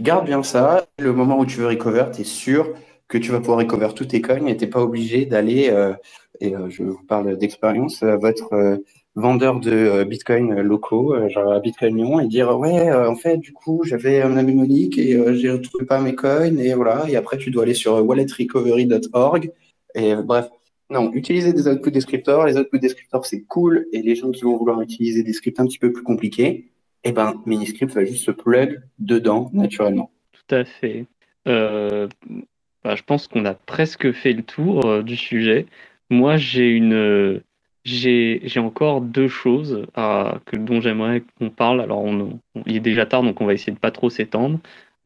garde 0.00 0.26
bien 0.26 0.42
ça. 0.42 0.86
Le 0.98 1.12
moment 1.12 1.38
où 1.38 1.46
tu 1.46 1.58
veux 1.60 1.68
recover, 1.68 2.06
tu 2.14 2.22
es 2.22 2.24
sûr 2.24 2.72
que 3.08 3.18
tu 3.18 3.32
vas 3.32 3.38
pouvoir 3.38 3.58
recover 3.58 3.88
tous 3.94 4.06
tes 4.06 4.20
coins 4.20 4.46
et 4.46 4.56
t'es 4.56 4.66
pas 4.66 4.82
obligé 4.82 5.24
d'aller, 5.24 5.70
euh, 5.70 5.94
et 6.40 6.54
euh, 6.54 6.68
je 6.68 6.82
vous 6.82 7.00
parle 7.08 7.38
d'expérience, 7.38 8.02
votre 8.02 8.78
vendeur 9.18 9.58
de 9.60 9.70
euh, 9.72 10.04
Bitcoin 10.04 10.60
locaux, 10.60 11.14
euh, 11.14 11.28
genre 11.28 11.52
à 11.52 11.60
Bitcoin 11.60 11.96
Lyon, 11.96 12.20
et 12.20 12.26
dire 12.28 12.56
ouais, 12.58 12.88
euh, 12.88 13.10
en 13.10 13.16
fait, 13.16 13.36
du 13.38 13.52
coup, 13.52 13.82
j'avais 13.84 14.22
un 14.22 14.36
ami 14.36 14.54
Monique 14.54 14.98
et 14.98 15.18
j'ai 15.36 15.50
retrouvé 15.50 15.84
pas 15.84 16.00
mes 16.00 16.14
coins 16.14 16.56
et 16.56 16.74
voilà. 16.74 17.04
Et 17.08 17.16
après, 17.16 17.38
tu 17.38 17.50
dois 17.50 17.64
aller 17.64 17.74
sur 17.74 17.94
walletrecovery.org 18.06 19.52
et 19.94 20.14
bref. 20.16 20.48
Non, 20.90 21.12
utiliser 21.12 21.52
des 21.52 21.68
output 21.68 21.90
descriptors. 21.90 22.46
Les 22.46 22.56
output 22.56 22.78
descriptors, 22.78 23.26
c'est 23.26 23.42
cool. 23.42 23.86
Et 23.92 24.02
les 24.02 24.14
gens 24.14 24.30
qui 24.30 24.42
vont 24.42 24.56
vouloir 24.56 24.80
utiliser 24.80 25.22
des 25.22 25.32
scripts 25.32 25.60
un 25.60 25.66
petit 25.66 25.78
peu 25.78 25.92
plus 25.92 26.02
compliqués, 26.02 26.70
eh 27.04 27.12
ben, 27.12 27.42
Miniscript 27.46 27.92
va 27.92 28.04
juste 28.04 28.24
se 28.24 28.30
plug 28.30 28.80
dedans 28.98 29.50
naturellement. 29.52 30.10
Tout 30.32 30.54
à 30.54 30.64
fait. 30.64 31.04
Bah, 31.44 32.94
je 32.94 33.02
pense 33.02 33.26
qu'on 33.28 33.44
a 33.44 33.54
presque 33.54 34.12
fait 34.12 34.32
le 34.32 34.42
tour 34.42 35.02
du 35.02 35.16
sujet. 35.16 35.66
Moi, 36.10 36.36
j'ai 36.36 36.70
une, 36.70 37.42
j'ai 37.84 38.60
encore 38.60 39.00
deux 39.00 39.28
choses 39.28 39.86
à, 39.94 40.40
que, 40.46 40.56
dont 40.56 40.80
j'aimerais 40.80 41.22
qu'on 41.38 41.50
parle. 41.50 41.80
Alors, 41.80 42.04
on, 42.04 42.38
il 42.66 42.76
est 42.76 42.80
déjà 42.80 43.06
tard, 43.06 43.22
donc 43.22 43.40
on 43.40 43.46
va 43.46 43.54
essayer 43.54 43.72
de 43.72 43.78
pas 43.78 43.90
trop 43.90 44.10
s'étendre. 44.10 44.58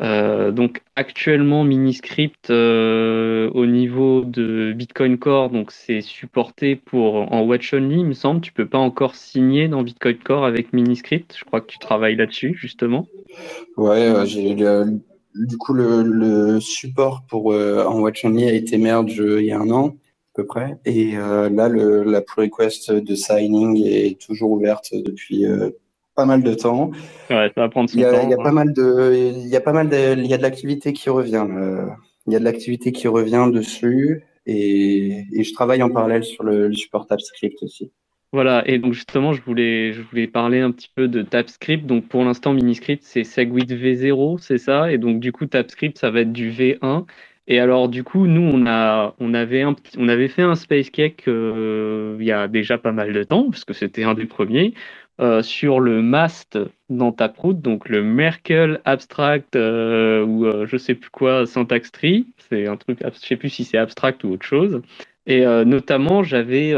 Euh, 0.03 0.51
donc 0.51 0.83
actuellement 0.97 1.62
Miniscript 1.62 2.51
euh, 2.51 3.51
au 3.55 3.66
niveau 3.66 4.24
de 4.24 4.73
Bitcoin 4.73 5.16
Core, 5.16 5.51
donc 5.51 5.70
c'est 5.70 6.01
supporté 6.01 6.74
pour 6.74 7.33
en 7.33 7.43
watch 7.43 7.73
only, 7.73 8.01
il 8.01 8.07
me 8.07 8.12
semble. 8.12 8.41
Tu 8.41 8.53
peux 8.53 8.66
pas 8.66 8.79
encore 8.79 9.15
signer 9.15 9.69
dans 9.69 9.83
Bitcoin 9.83 10.19
Core 10.19 10.45
avec 10.45 10.73
Miniscript. 10.73 11.37
Je 11.39 11.45
crois 11.45 11.61
que 11.61 11.66
tu 11.66 11.79
travailles 11.79 12.16
là-dessus 12.16 12.55
justement. 12.55 13.07
Ouais, 13.77 14.09
euh, 14.09 14.87
du 15.37 15.57
coup 15.57 15.73
le, 15.73 16.59
support 16.59 17.23
pour 17.29 17.47
en 17.55 18.01
watch 18.01 18.24
only 18.24 18.45
a 18.45 18.53
été 18.53 18.79
merge 18.79 19.23
il 19.24 19.47
y 19.47 19.53
a 19.53 19.61
un 19.61 19.70
an 19.70 19.95
peu 20.35 20.47
près. 20.47 20.79
Et 20.85 21.12
là, 21.12 21.69
la 21.69 22.23
pull 22.23 22.45
request 22.45 22.91
de 22.91 23.15
signing 23.15 23.85
est 23.87 24.19
toujours 24.19 24.51
ouverte 24.51 24.95
depuis 24.95 25.45
pas 26.14 26.24
mal 26.24 26.43
de 26.43 26.55
temps. 26.55 26.90
Ouais, 27.30 27.51
ça 27.55 27.62
va 27.62 27.68
prendre 27.68 27.89
son 27.89 27.97
il 27.97 28.02
y 28.02 28.05
a, 28.05 28.12
temps. 28.12 28.22
Il 28.24 28.30
y 28.30 28.34
a 28.34 28.43
pas 28.43 28.52
mal 28.52 28.72
de, 28.72 29.32
il 29.36 29.48
y 29.48 29.56
a 29.56 29.60
pas 29.60 29.72
mal 29.72 29.89
de, 29.89 30.16
il 30.16 30.26
y 30.26 30.34
a 30.34 30.36
de 30.36 30.43
l'activité 30.43 30.93
qui 30.93 31.10
revient. 31.10 31.47
Euh, 31.48 31.86
il 32.26 32.32
y 32.32 32.36
a 32.36 32.39
de 32.39 32.44
l'activité 32.44 32.93
qui 32.93 33.09
revient 33.09 33.48
dessus 33.52 34.24
et, 34.47 35.24
et, 35.32 35.43
je 35.43 35.52
travaille 35.52 35.82
en 35.82 35.90
parallèle 35.90 36.24
sur 36.24 36.44
le, 36.44 36.68
le 36.68 36.74
support 36.74 37.06
TypeScript 37.06 37.62
aussi. 37.62 37.90
Voilà, 38.32 38.66
et 38.66 38.78
donc 38.78 38.94
justement, 38.94 39.34
je 39.34 39.43
voulais, 39.43 39.93
je 39.93 40.01
voulais 40.01 40.26
parler 40.26 40.60
un 40.60 40.70
petit 40.70 40.90
peu 40.94 41.06
de 41.06 41.22
TypeScript. 41.22 41.84
Donc 41.84 42.09
pour 42.09 42.24
l'instant, 42.24 42.55
Miniscript, 42.55 43.02
c'est 43.02 43.24
Segwit 43.24 43.70
V0, 43.70 44.39
c'est 44.39 44.59
ça? 44.59 44.90
Et 44.90 44.98
donc 44.98 45.20
du 45.20 45.32
coup, 45.32 45.47
TypeScript, 45.47 45.98
ça 45.98 46.10
va 46.10 46.20
être 46.20 46.32
du 46.32 46.51
V1. 46.51 47.05
Et 47.48 47.59
alors, 47.59 47.89
du 47.89 48.05
coup, 48.05 48.26
nous, 48.26 48.40
on, 48.40 48.66
a, 48.66 49.14
on, 49.18 49.34
avait, 49.34 49.62
un, 49.62 49.74
on 49.98 50.09
avait 50.09 50.28
fait 50.28 50.43
un 50.43 50.55
Space 50.55 50.90
Cake 50.90 51.24
euh, 51.26 52.16
il 52.20 52.24
y 52.24 52.30
a 52.32 52.47
déjà 52.47 52.78
pas 52.78 52.93
mal 52.93 53.12
de 53.12 53.22
temps, 53.24 53.51
parce 53.51 53.64
que 53.64 53.74
c'était 53.74 54.05
un 54.05 54.14
des 54.14 54.26
premiers, 54.26 54.74
euh, 55.23 55.43
sur 55.43 55.81
le 55.81 56.03
MAST 56.03 56.59
dans 56.90 57.12
Taproot, 57.12 57.55
donc 57.55 57.89
le 57.89 58.03
Merkel 58.03 58.81
Abstract 58.85 59.57
euh, 59.57 60.24
ou 60.24 60.66
je 60.66 60.77
sais 60.77 60.94
plus 60.94 61.11
quoi, 61.11 61.47
Syntax 61.47 61.90
Tree. 61.93 62.27
C'est 62.51 62.66
un 62.66 62.77
truc, 62.77 62.99
je 63.03 63.27
sais 63.27 63.36
plus 63.36 63.49
si 63.49 63.65
c'est 63.65 63.78
abstract 63.78 64.24
ou 64.24 64.32
autre 64.32 64.47
chose. 64.47 64.82
Et 65.27 65.44
notamment, 65.65 66.24
j'avais 66.24 66.74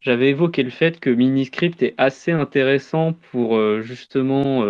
j'avais 0.00 0.28
évoqué 0.28 0.62
le 0.62 0.70
fait 0.70 1.00
que 1.00 1.10
Miniscript 1.10 1.82
est 1.82 1.94
assez 1.98 2.30
intéressant 2.30 3.14
pour 3.32 3.60
justement 3.82 4.64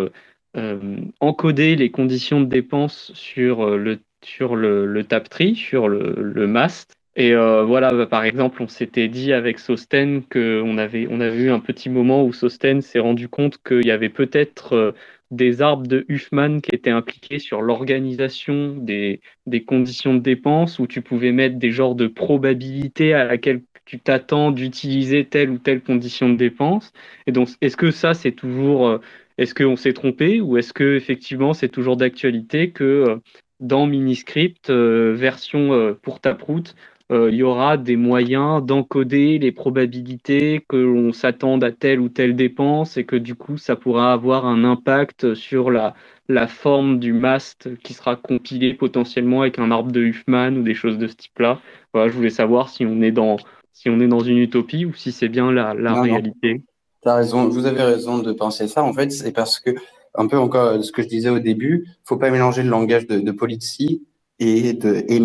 encoder 1.20 1.76
les 1.76 1.90
conditions 1.90 2.40
de 2.40 2.46
dépense 2.46 3.12
sur 3.14 3.76
le 3.76 3.98
sur 4.24 4.56
le, 4.56 4.86
le 4.86 5.04
tree, 5.04 5.54
sur 5.54 5.88
le, 5.88 6.14
le 6.18 6.46
mast. 6.46 6.96
Et 7.16 7.32
euh, 7.32 7.62
voilà, 7.64 7.92
bah, 7.92 8.06
par 8.06 8.24
exemple, 8.24 8.62
on 8.62 8.68
s'était 8.68 9.08
dit 9.08 9.32
avec 9.32 9.58
Sosten 9.60 10.22
qu'on 10.24 10.78
avait, 10.78 11.06
on 11.08 11.20
avait 11.20 11.44
eu 11.44 11.50
un 11.50 11.60
petit 11.60 11.88
moment 11.88 12.24
où 12.24 12.32
Sosten 12.32 12.80
s'est 12.82 12.98
rendu 12.98 13.28
compte 13.28 13.58
qu'il 13.62 13.86
y 13.86 13.92
avait 13.92 14.08
peut-être 14.08 14.72
euh, 14.72 14.92
des 15.30 15.62
arbres 15.62 15.86
de 15.86 16.04
Huffman 16.08 16.60
qui 16.60 16.74
étaient 16.74 16.90
impliqués 16.90 17.38
sur 17.38 17.62
l'organisation 17.62 18.74
des, 18.76 19.20
des 19.46 19.64
conditions 19.64 20.14
de 20.14 20.20
dépense, 20.20 20.80
où 20.80 20.88
tu 20.88 21.02
pouvais 21.02 21.30
mettre 21.30 21.56
des 21.56 21.70
genres 21.70 21.94
de 21.94 22.08
probabilité 22.08 23.14
à 23.14 23.24
laquelle 23.24 23.62
tu 23.84 24.00
t'attends 24.00 24.50
d'utiliser 24.50 25.24
telle 25.24 25.50
ou 25.50 25.58
telle 25.58 25.82
condition 25.82 26.28
de 26.28 26.36
dépense. 26.36 26.92
Et 27.26 27.32
donc, 27.32 27.48
est-ce 27.60 27.76
que 27.76 27.92
ça, 27.92 28.14
c'est 28.14 28.32
toujours, 28.32 28.88
euh, 28.88 28.98
est-ce 29.38 29.54
qu'on 29.54 29.76
s'est 29.76 29.92
trompé 29.92 30.40
ou 30.40 30.56
est-ce 30.56 30.72
que 30.72 30.96
effectivement, 30.96 31.52
c'est 31.54 31.68
toujours 31.68 31.96
d'actualité 31.96 32.70
que 32.72 33.20
dans 33.60 33.86
Miniscript, 33.86 34.70
version 34.70 35.72
euh, 35.72 35.94
pour 35.94 36.20
Taproot, 36.20 36.74
il 37.10 37.34
y 37.34 37.42
aura 37.42 37.76
des 37.76 37.96
moyens 37.96 38.64
d'encoder 38.64 39.38
les 39.38 39.52
probabilités 39.52 40.64
que 40.68 40.76
l'on 40.76 41.12
s'attende 41.12 41.62
à 41.62 41.70
telle 41.70 42.00
ou 42.00 42.08
telle 42.08 42.34
dépense 42.34 42.96
et 42.96 43.04
que 43.04 43.16
du 43.16 43.34
coup 43.34 43.58
ça 43.58 43.76
pourra 43.76 44.12
avoir 44.12 44.46
un 44.46 44.64
impact 44.64 45.34
sur 45.34 45.70
la, 45.70 45.94
la 46.28 46.46
forme 46.46 46.98
du 46.98 47.12
mast 47.12 47.76
qui 47.82 47.92
sera 47.92 48.16
compilé 48.16 48.74
potentiellement 48.74 49.42
avec 49.42 49.58
un 49.58 49.70
arbre 49.70 49.92
de 49.92 50.00
Huffman 50.00 50.56
ou 50.56 50.62
des 50.62 50.74
choses 50.74 50.98
de 50.98 51.06
ce 51.06 51.14
type-là. 51.14 51.60
Voilà, 51.92 52.10
je 52.10 52.16
voulais 52.16 52.30
savoir 52.30 52.68
si 52.68 52.86
on 52.86 53.02
est 53.02 53.12
dans, 53.12 53.36
si 53.72 53.90
on 53.90 54.00
est 54.00 54.08
dans 54.08 54.20
une 54.20 54.38
utopie 54.38 54.86
ou 54.86 54.94
si 54.94 55.12
c'est 55.12 55.28
bien 55.28 55.52
la, 55.52 55.74
la 55.74 56.00
réalité. 56.00 56.62
As 57.04 57.16
raison, 57.16 57.48
vous 57.48 57.66
avez 57.66 57.82
raison 57.82 58.18
de 58.18 58.32
penser 58.32 58.66
ça. 58.66 58.82
En 58.82 58.94
fait, 58.94 59.10
c'est 59.10 59.32
parce 59.32 59.60
que 59.60 59.70
un 60.14 60.26
peu 60.26 60.38
encore 60.38 60.82
ce 60.82 60.90
que 60.90 61.02
je 61.02 61.08
disais 61.08 61.28
au 61.28 61.38
début, 61.38 61.86
faut 62.04 62.16
pas 62.16 62.30
mélanger 62.30 62.62
le 62.62 62.70
langage 62.70 63.06
de, 63.06 63.18
de 63.18 63.32
policy 63.32 64.06
et 64.38 64.72
de 64.72 65.04
et 65.08 65.20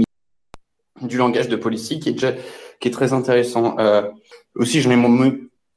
du 1.01 1.17
langage 1.17 1.49
de 1.49 1.55
policy 1.55 1.99
qui 1.99 2.09
est 2.09 2.13
déjà 2.13 2.33
qui 2.79 2.87
est 2.87 2.91
très 2.91 3.13
intéressant. 3.13 3.77
Euh, 3.79 4.03
aussi, 4.55 4.81
je 4.81 4.89
n'ai 4.89 4.95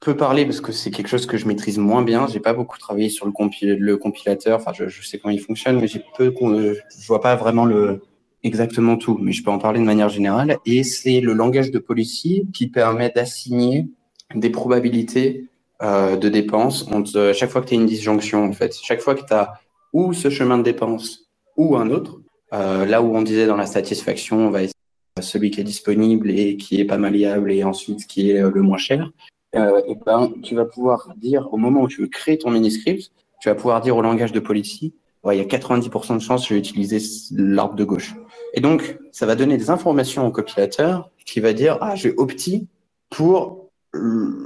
peu 0.00 0.16
parlé 0.16 0.44
parce 0.44 0.60
que 0.60 0.72
c'est 0.72 0.90
quelque 0.90 1.08
chose 1.08 1.26
que 1.26 1.36
je 1.36 1.46
maîtrise 1.46 1.78
moins 1.78 2.02
bien. 2.02 2.26
J'ai 2.26 2.40
pas 2.40 2.52
beaucoup 2.52 2.78
travaillé 2.78 3.08
sur 3.08 3.26
le, 3.26 3.96
compilateur. 3.96 4.58
Enfin, 4.58 4.72
je, 4.74 5.02
sais 5.06 5.18
comment 5.18 5.32
il 5.32 5.40
fonctionne, 5.40 5.80
mais 5.80 5.86
j'ai 5.86 6.04
peu, 6.16 6.34
je 6.40 7.06
vois 7.06 7.20
pas 7.20 7.36
vraiment 7.36 7.64
le 7.64 8.02
exactement 8.42 8.96
tout. 8.96 9.18
Mais 9.20 9.32
je 9.32 9.44
peux 9.44 9.50
en 9.50 9.58
parler 9.58 9.78
de 9.78 9.84
manière 9.84 10.08
générale. 10.08 10.58
Et 10.66 10.82
c'est 10.82 11.20
le 11.20 11.32
langage 11.32 11.70
de 11.70 11.78
policy 11.78 12.48
qui 12.52 12.66
permet 12.66 13.10
d'assigner 13.10 13.86
des 14.34 14.50
probabilités 14.50 15.46
euh, 15.82 16.16
de 16.16 16.28
dépenses 16.28 16.88
entre 16.90 17.32
chaque 17.34 17.50
fois 17.50 17.60
que 17.60 17.68
tu 17.68 17.74
as 17.74 17.78
une 17.78 17.86
disjonction, 17.86 18.44
en 18.44 18.52
fait. 18.52 18.76
Chaque 18.82 19.00
fois 19.00 19.14
que 19.14 19.24
tu 19.24 19.32
as 19.32 19.54
ou 19.92 20.12
ce 20.12 20.30
chemin 20.30 20.58
de 20.58 20.62
dépense 20.64 21.28
ou 21.56 21.76
un 21.76 21.90
autre, 21.90 22.20
euh, 22.52 22.86
là 22.86 23.02
où 23.02 23.16
on 23.16 23.22
disait 23.22 23.46
dans 23.46 23.56
la 23.56 23.66
satisfaction, 23.66 24.48
on 24.48 24.50
va 24.50 24.62
essayer 24.62 24.72
celui 25.22 25.50
qui 25.50 25.60
est 25.60 25.64
disponible 25.64 26.30
et 26.30 26.56
qui 26.56 26.80
est 26.80 26.84
pas 26.84 26.98
malléable 26.98 27.52
et 27.52 27.64
ensuite 27.64 28.06
qui 28.06 28.30
est 28.30 28.42
euh, 28.42 28.50
le 28.50 28.62
moins 28.62 28.78
cher, 28.78 29.10
euh, 29.54 29.82
et 29.86 29.94
ben, 30.06 30.32
tu 30.42 30.54
vas 30.54 30.64
pouvoir 30.64 31.12
dire 31.16 31.48
au 31.52 31.56
moment 31.56 31.82
où 31.82 31.88
tu 31.88 32.00
veux 32.00 32.08
créer 32.08 32.38
ton 32.38 32.50
mini-script, 32.50 33.10
tu 33.40 33.48
vas 33.48 33.54
pouvoir 33.54 33.80
dire 33.80 33.96
au 33.96 34.02
langage 34.02 34.32
de 34.32 34.40
policy, 34.40 34.94
il 35.30 35.38
y 35.38 35.40
a 35.40 35.44
90% 35.44 36.16
de 36.16 36.18
chances 36.20 36.42
que 36.42 36.48
je 36.48 36.54
vais 36.54 36.60
utiliser 36.60 36.98
l'arbre 37.30 37.76
de 37.76 37.84
gauche. 37.84 38.14
Et 38.54 38.60
donc, 38.60 38.98
ça 39.12 39.24
va 39.24 39.36
donner 39.36 39.56
des 39.56 39.70
informations 39.70 40.26
au 40.26 40.32
compilateur 40.32 41.10
qui 41.24 41.38
va 41.38 41.52
dire, 41.52 41.78
ah, 41.80 41.94
j'ai 41.94 42.12
opti 42.16 42.66
pour, 43.08 43.70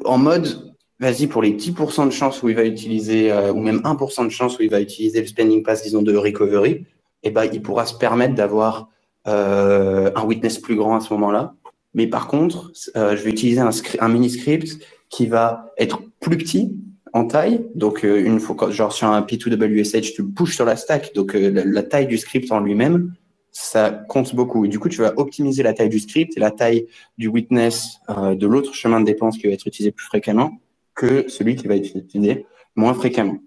en 0.04 0.18
mode 0.18 0.74
vas-y, 0.98 1.26
pour 1.26 1.42
les 1.42 1.52
10% 1.52 2.06
de 2.06 2.10
chance 2.10 2.42
où 2.42 2.48
il 2.48 2.56
va 2.56 2.64
utiliser, 2.64 3.30
euh, 3.30 3.52
ou 3.52 3.60
même 3.60 3.80
1% 3.84 4.24
de 4.24 4.30
chance 4.30 4.58
où 4.58 4.62
il 4.62 4.70
va 4.70 4.80
utiliser 4.80 5.20
le 5.20 5.26
spending 5.26 5.62
pass, 5.62 5.82
disons, 5.82 6.02
de 6.02 6.16
recovery, 6.16 6.86
eh 7.22 7.30
ben, 7.30 7.44
il 7.52 7.62
pourra 7.62 7.86
se 7.86 7.94
permettre 7.94 8.34
d'avoir 8.34 8.82
euh, 8.82 8.82
un 9.26 10.24
witness 10.24 10.58
plus 10.58 10.76
grand 10.76 10.96
à 10.96 11.00
ce 11.00 11.12
moment-là. 11.14 11.54
Mais 11.96 12.06
par 12.06 12.28
contre, 12.28 12.70
euh, 12.94 13.16
je 13.16 13.22
vais 13.22 13.30
utiliser 13.30 13.60
un, 13.60 14.08
mini-script 14.08 14.78
qui 15.08 15.26
va 15.26 15.72
être 15.78 16.02
plus 16.20 16.36
petit 16.36 16.76
en 17.14 17.24
taille. 17.24 17.66
Donc, 17.74 18.04
euh, 18.04 18.22
une 18.22 18.38
fois, 18.38 18.70
genre 18.70 18.92
sur 18.92 19.08
un 19.08 19.22
P2WSH, 19.22 20.14
tu 20.14 20.22
le 20.22 20.28
pushes 20.28 20.54
sur 20.54 20.66
la 20.66 20.76
stack. 20.76 21.14
Donc, 21.14 21.34
euh, 21.34 21.62
la, 21.64 21.82
taille 21.82 22.06
du 22.06 22.18
script 22.18 22.52
en 22.52 22.60
lui-même, 22.60 23.14
ça 23.50 23.90
compte 23.90 24.34
beaucoup. 24.34 24.66
Et 24.66 24.68
du 24.68 24.78
coup, 24.78 24.90
tu 24.90 25.00
vas 25.00 25.14
optimiser 25.16 25.62
la 25.62 25.72
taille 25.72 25.88
du 25.88 25.98
script 25.98 26.36
et 26.36 26.40
la 26.40 26.50
taille 26.50 26.86
du 27.16 27.28
witness 27.28 27.98
euh, 28.10 28.34
de 28.34 28.46
l'autre 28.46 28.74
chemin 28.74 29.00
de 29.00 29.06
dépense 29.06 29.38
qui 29.38 29.46
va 29.46 29.54
être 29.54 29.66
utilisé 29.66 29.90
plus 29.90 30.04
fréquemment 30.04 30.60
que 30.94 31.24
celui 31.28 31.56
qui 31.56 31.66
va 31.66 31.76
être 31.76 31.96
utilisé 31.96 32.44
moins 32.74 32.92
fréquemment. 32.92 33.38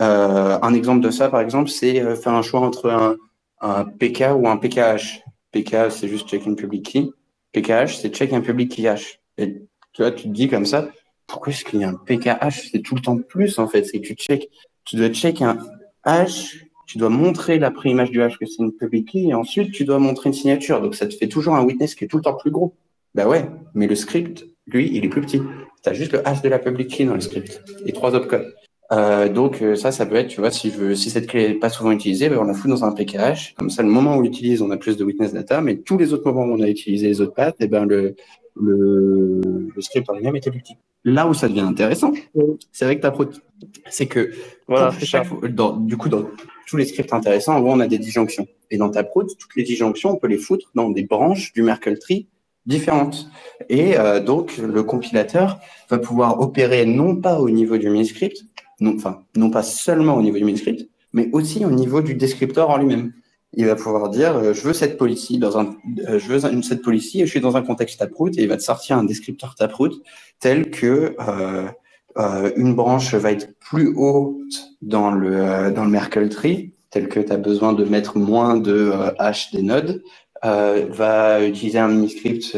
Euh, 0.00 0.58
un 0.62 0.74
exemple 0.74 1.00
de 1.00 1.10
ça, 1.10 1.28
par 1.28 1.40
exemple, 1.40 1.70
c'est 1.70 2.00
euh, 2.00 2.14
faire 2.14 2.34
un 2.34 2.42
choix 2.42 2.60
entre 2.60 2.90
un, 2.90 3.16
un, 3.60 3.84
PK 3.84 4.24
ou 4.36 4.48
un 4.48 4.56
PKH. 4.56 5.22
PK, 5.52 5.90
c'est 5.90 6.08
juste 6.08 6.28
check 6.28 6.46
in 6.46 6.54
public 6.54 6.84
key. 6.84 7.08
PKH, 7.52 7.96
c'est 7.96 8.14
check 8.14 8.32
in 8.32 8.40
public 8.40 8.70
key 8.70 8.86
hash. 8.86 9.20
Et 9.36 9.62
tu 9.92 10.02
vois, 10.02 10.10
tu 10.12 10.24
te 10.24 10.32
dis 10.32 10.48
comme 10.48 10.66
ça, 10.66 10.88
pourquoi 11.26 11.52
est-ce 11.52 11.64
qu'il 11.64 11.80
y 11.80 11.84
a 11.84 11.88
un 11.88 11.94
PKH 11.94 12.70
C'est 12.72 12.80
tout 12.80 12.94
le 12.94 13.00
temps 13.00 13.18
plus, 13.18 13.58
en 13.58 13.68
fait. 13.68 13.84
C'est 13.84 14.00
que 14.00 14.06
tu 14.06 14.14
check 14.14 14.48
tu 14.88 14.96
dois 14.96 15.10
check 15.10 15.42
un 15.42 15.58
hash, 16.02 16.64
tu 16.86 16.96
dois 16.96 17.10
montrer 17.10 17.58
la 17.58 17.70
pré-image 17.70 18.10
du 18.10 18.22
hash 18.22 18.38
que 18.38 18.46
c'est 18.46 18.62
une 18.62 18.72
public 18.72 19.10
key, 19.10 19.24
et 19.28 19.34
ensuite 19.34 19.70
tu 19.70 19.84
dois 19.84 19.98
montrer 19.98 20.30
une 20.30 20.34
signature. 20.34 20.80
Donc 20.80 20.94
ça 20.94 21.06
te 21.06 21.14
fait 21.14 21.28
toujours 21.28 21.54
un 21.56 21.62
witness 21.62 21.94
qui 21.94 22.04
est 22.04 22.08
tout 22.08 22.16
le 22.16 22.22
temps 22.22 22.34
plus 22.34 22.50
gros. 22.50 22.74
Bah 23.14 23.28
ouais, 23.28 23.44
mais 23.74 23.86
le 23.86 23.94
script, 23.94 24.46
lui, 24.66 24.90
il 24.90 25.04
est 25.04 25.08
plus 25.08 25.20
petit. 25.20 25.42
Tu 25.82 25.90
as 25.90 25.92
juste 25.92 26.12
le 26.12 26.26
hash 26.26 26.40
de 26.40 26.48
la 26.48 26.58
public 26.58 26.88
key 26.88 27.04
dans 27.04 27.14
le 27.14 27.20
script 27.20 27.62
et 27.84 27.92
trois 27.92 28.14
autres 28.14 28.28
codes. 28.28 28.54
Euh, 28.90 29.28
donc 29.28 29.60
euh, 29.60 29.76
ça, 29.76 29.92
ça 29.92 30.06
peut 30.06 30.14
être, 30.16 30.28
tu 30.28 30.40
vois, 30.40 30.50
si 30.50 30.70
je 30.70 30.76
veux, 30.78 30.94
si 30.94 31.10
cette 31.10 31.26
clé 31.26 31.48
n'est 31.48 31.54
pas 31.54 31.68
souvent 31.68 31.90
utilisée, 31.90 32.28
ben, 32.28 32.38
on 32.38 32.44
la 32.44 32.54
fout 32.54 32.70
dans 32.70 32.84
un 32.84 32.92
PKH. 32.92 33.54
Comme 33.56 33.70
ça, 33.70 33.82
le 33.82 33.88
moment 33.88 34.14
où 34.14 34.18
on 34.18 34.20
l'utilise, 34.20 34.62
on 34.62 34.70
a 34.70 34.76
plus 34.76 34.96
de 34.96 35.04
witness 35.04 35.32
data, 35.32 35.60
mais 35.60 35.76
tous 35.76 35.98
les 35.98 36.12
autres 36.12 36.30
moments 36.30 36.50
où 36.52 36.56
on 36.58 36.62
a 36.62 36.68
utilisé 36.68 37.08
les 37.08 37.20
autres 37.20 37.34
paths, 37.34 37.56
et 37.60 37.64
eh 37.64 37.68
ben 37.68 37.84
le, 37.84 38.16
le, 38.60 39.40
le 39.74 39.82
script 39.82 40.08
en 40.08 40.14
lui-même 40.14 40.36
était 40.36 40.50
plus 40.50 40.60
petit. 40.60 40.76
Là 41.04 41.26
où 41.26 41.34
ça 41.34 41.48
devient 41.48 41.60
intéressant, 41.60 42.12
c'est 42.72 42.84
avec 42.84 43.00
ta 43.00 43.10
pro, 43.10 43.26
c'est 43.88 44.06
que 44.06 44.30
Voilà, 44.66 44.92
chaque, 45.00 45.28
dans, 45.46 45.76
du 45.76 45.96
coup, 45.96 46.08
dans 46.08 46.24
tous 46.66 46.76
les 46.76 46.84
scripts 46.84 47.12
intéressants, 47.12 47.56
en 47.56 47.60
gros, 47.60 47.72
on 47.72 47.80
a 47.80 47.86
des 47.86 47.98
disjonctions. 47.98 48.46
Et 48.70 48.76
dans 48.78 48.90
ta 48.90 49.04
prod, 49.04 49.26
toutes 49.26 49.56
les 49.56 49.62
disjonctions, 49.62 50.10
on 50.10 50.16
peut 50.16 50.26
les 50.26 50.38
foutre 50.38 50.70
dans 50.74 50.90
des 50.90 51.04
branches 51.04 51.52
du 51.52 51.62
Merkle 51.62 51.98
tree 51.98 52.26
différentes. 52.66 53.30
Et 53.68 53.98
euh, 53.98 54.20
donc, 54.20 54.58
le 54.58 54.82
compilateur 54.82 55.58
va 55.88 55.98
pouvoir 55.98 56.40
opérer 56.40 56.84
non 56.84 57.16
pas 57.16 57.40
au 57.40 57.48
niveau 57.48 57.78
du 57.78 57.88
mini-script, 57.88 58.44
non, 58.80 58.94
enfin, 58.96 59.24
non 59.36 59.50
pas 59.50 59.62
seulement 59.62 60.14
au 60.16 60.22
niveau 60.22 60.38
du 60.38 60.44
mini-script, 60.44 60.88
mais 61.12 61.28
aussi 61.32 61.64
au 61.64 61.70
niveau 61.70 62.00
du 62.00 62.14
descripteur 62.14 62.70
en 62.70 62.78
lui-même. 62.78 63.12
Il 63.54 63.64
va 63.66 63.76
pouvoir 63.76 64.10
dire, 64.10 64.36
euh, 64.36 64.52
je 64.52 64.60
veux 64.62 64.74
cette 64.74 64.98
policy 64.98 65.38
dans 65.38 65.58
un, 65.58 65.74
euh, 66.08 66.18
je 66.18 66.28
veux 66.28 66.44
une, 66.44 66.62
cette 66.62 66.82
policy 66.82 67.22
et 67.22 67.26
je 67.26 67.30
suis 67.30 67.40
dans 67.40 67.56
un 67.56 67.62
contexte 67.62 67.98
taproot 67.98 68.30
et 68.36 68.42
il 68.42 68.48
va 68.48 68.56
te 68.58 68.62
sortir 68.62 68.98
un 68.98 69.04
descripteur 69.04 69.54
taproot 69.54 69.92
tel 70.38 70.70
que 70.70 71.16
euh, 71.20 71.66
euh, 72.18 72.52
une 72.56 72.74
branche 72.74 73.14
va 73.14 73.32
être 73.32 73.58
plus 73.58 73.92
haute 73.96 74.36
dans 74.82 75.10
le 75.12 75.70
dans 75.72 75.84
le 75.84 75.90
Merkle 75.90 76.28
tree, 76.28 76.74
tel 76.90 77.08
que 77.08 77.20
tu 77.20 77.32
as 77.32 77.36
besoin 77.38 77.72
de 77.72 77.84
mettre 77.84 78.18
moins 78.18 78.56
de 78.56 78.92
hash 79.18 79.50
des 79.52 79.62
nodes, 79.62 80.02
va 80.42 81.44
utiliser 81.44 81.78
un 81.78 81.88
mini-script 81.88 82.56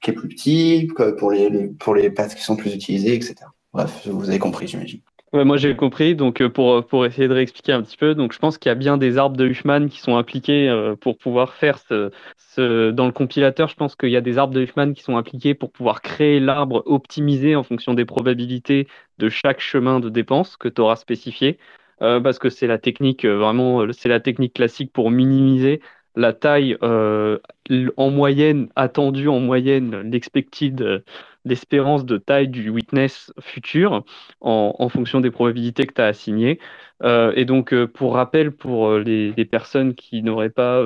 qui 0.00 0.10
est 0.10 0.14
plus 0.14 0.28
petit 0.28 0.88
pour 1.18 1.30
les- 1.32 1.68
pour 1.68 1.94
les 1.94 2.10
paths 2.10 2.34
qui 2.34 2.42
sont 2.42 2.56
plus 2.56 2.74
utilisés, 2.74 3.14
etc. 3.14 3.34
Bref, 3.72 4.06
vous 4.06 4.28
avez 4.28 4.38
compris, 4.38 4.66
j'imagine. 4.68 5.00
Moi 5.34 5.56
j'ai 5.56 5.74
compris, 5.74 6.14
donc 6.14 6.42
euh, 6.42 6.50
pour, 6.50 6.86
pour 6.86 7.06
essayer 7.06 7.26
de 7.26 7.32
réexpliquer 7.32 7.72
un 7.72 7.80
petit 7.82 7.96
peu, 7.96 8.14
donc 8.14 8.34
je 8.34 8.38
pense 8.38 8.58
qu'il 8.58 8.68
y 8.68 8.72
a 8.72 8.74
bien 8.74 8.98
des 8.98 9.16
arbres 9.16 9.34
de 9.34 9.46
Huffman 9.46 9.88
qui 9.88 9.98
sont 9.98 10.16
appliqués 10.18 10.68
euh, 10.68 10.94
pour 10.94 11.16
pouvoir 11.16 11.54
faire 11.54 11.78
ce, 11.78 12.10
ce... 12.36 12.90
Dans 12.90 13.06
le 13.06 13.12
compilateur, 13.12 13.68
je 13.68 13.74
pense 13.74 13.96
qu'il 13.96 14.10
y 14.10 14.16
a 14.16 14.20
des 14.20 14.36
arbres 14.36 14.52
de 14.52 14.60
Huffman 14.60 14.92
qui 14.92 15.02
sont 15.02 15.16
appliqués 15.16 15.54
pour 15.54 15.72
pouvoir 15.72 16.02
créer 16.02 16.38
l'arbre 16.38 16.82
optimisé 16.84 17.56
en 17.56 17.62
fonction 17.62 17.94
des 17.94 18.04
probabilités 18.04 18.88
de 19.16 19.30
chaque 19.30 19.60
chemin 19.60 20.00
de 20.00 20.10
dépense 20.10 20.58
que 20.58 20.68
tu 20.68 20.82
auras 20.82 20.96
spécifié, 20.96 21.58
euh, 22.02 22.20
parce 22.20 22.38
que 22.38 22.50
c'est 22.50 22.66
la 22.66 22.76
technique, 22.78 23.24
euh, 23.24 23.38
vraiment, 23.38 23.80
euh, 23.82 23.92
c'est 23.92 24.10
la 24.10 24.20
technique 24.20 24.52
classique 24.52 24.92
pour 24.92 25.10
minimiser 25.10 25.80
la 26.14 26.34
taille 26.34 26.76
euh, 26.82 27.38
en 27.96 28.10
moyenne, 28.10 28.68
attendue 28.76 29.28
en 29.28 29.40
moyenne, 29.40 30.02
l'expected, 30.10 30.82
euh, 30.82 30.98
l'espérance 31.44 32.04
de 32.04 32.18
taille 32.18 32.48
du 32.48 32.70
witness 32.70 33.32
futur 33.40 34.04
en, 34.40 34.88
fonction 34.88 35.20
des 35.20 35.30
probabilités 35.30 35.86
que 35.86 35.94
tu 35.94 36.00
as 36.00 36.06
assignées. 36.06 36.58
Euh, 37.02 37.32
et 37.34 37.44
donc, 37.44 37.72
euh, 37.72 37.86
pour 37.86 38.14
rappel, 38.14 38.52
pour 38.52 38.88
euh, 38.88 39.00
les, 39.00 39.44
personnes 39.44 39.94
qui 39.94 40.22
n'auraient 40.22 40.50
pas 40.50 40.82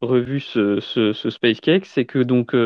revu 0.00 0.40
ce, 0.40 0.80
ce, 0.80 1.12
ce 1.12 1.30
Space 1.30 1.60
Cake, 1.60 1.86
c'est 1.86 2.04
que 2.04 2.18
donc 2.18 2.56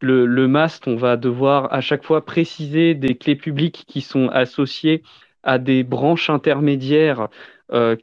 le, 0.00 0.46
mast, 0.46 0.86
on 0.86 0.96
va 0.96 1.16
devoir 1.16 1.72
à 1.72 1.80
chaque 1.80 2.04
fois 2.04 2.24
préciser 2.24 2.94
des 2.94 3.16
clés 3.16 3.36
publiques 3.36 3.84
qui 3.86 4.00
sont 4.00 4.28
associées 4.28 5.02
à 5.42 5.58
des 5.58 5.82
branches 5.82 6.30
intermédiaires 6.30 7.28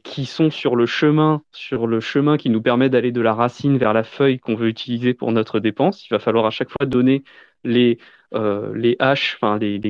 qui 0.04 0.26
sont 0.26 0.50
sur 0.50 0.76
le 0.76 0.86
chemin, 0.86 1.42
sur 1.50 1.88
le 1.88 1.98
chemin 1.98 2.36
qui 2.36 2.50
nous 2.50 2.62
permet 2.62 2.88
d'aller 2.88 3.10
de 3.10 3.20
la 3.20 3.34
racine 3.34 3.78
vers 3.78 3.92
la 3.92 4.04
feuille 4.04 4.38
qu'on 4.38 4.54
veut 4.54 4.68
utiliser 4.68 5.12
pour 5.12 5.32
notre 5.32 5.58
dépense. 5.58 6.06
Il 6.06 6.14
va 6.14 6.20
falloir 6.20 6.46
à 6.46 6.50
chaque 6.50 6.70
fois 6.70 6.86
donner 6.86 7.24
les 7.64 7.98
euh, 8.34 8.74
les 8.74 8.96
hash, 8.98 9.38
enfin 9.40 9.58
les, 9.58 9.80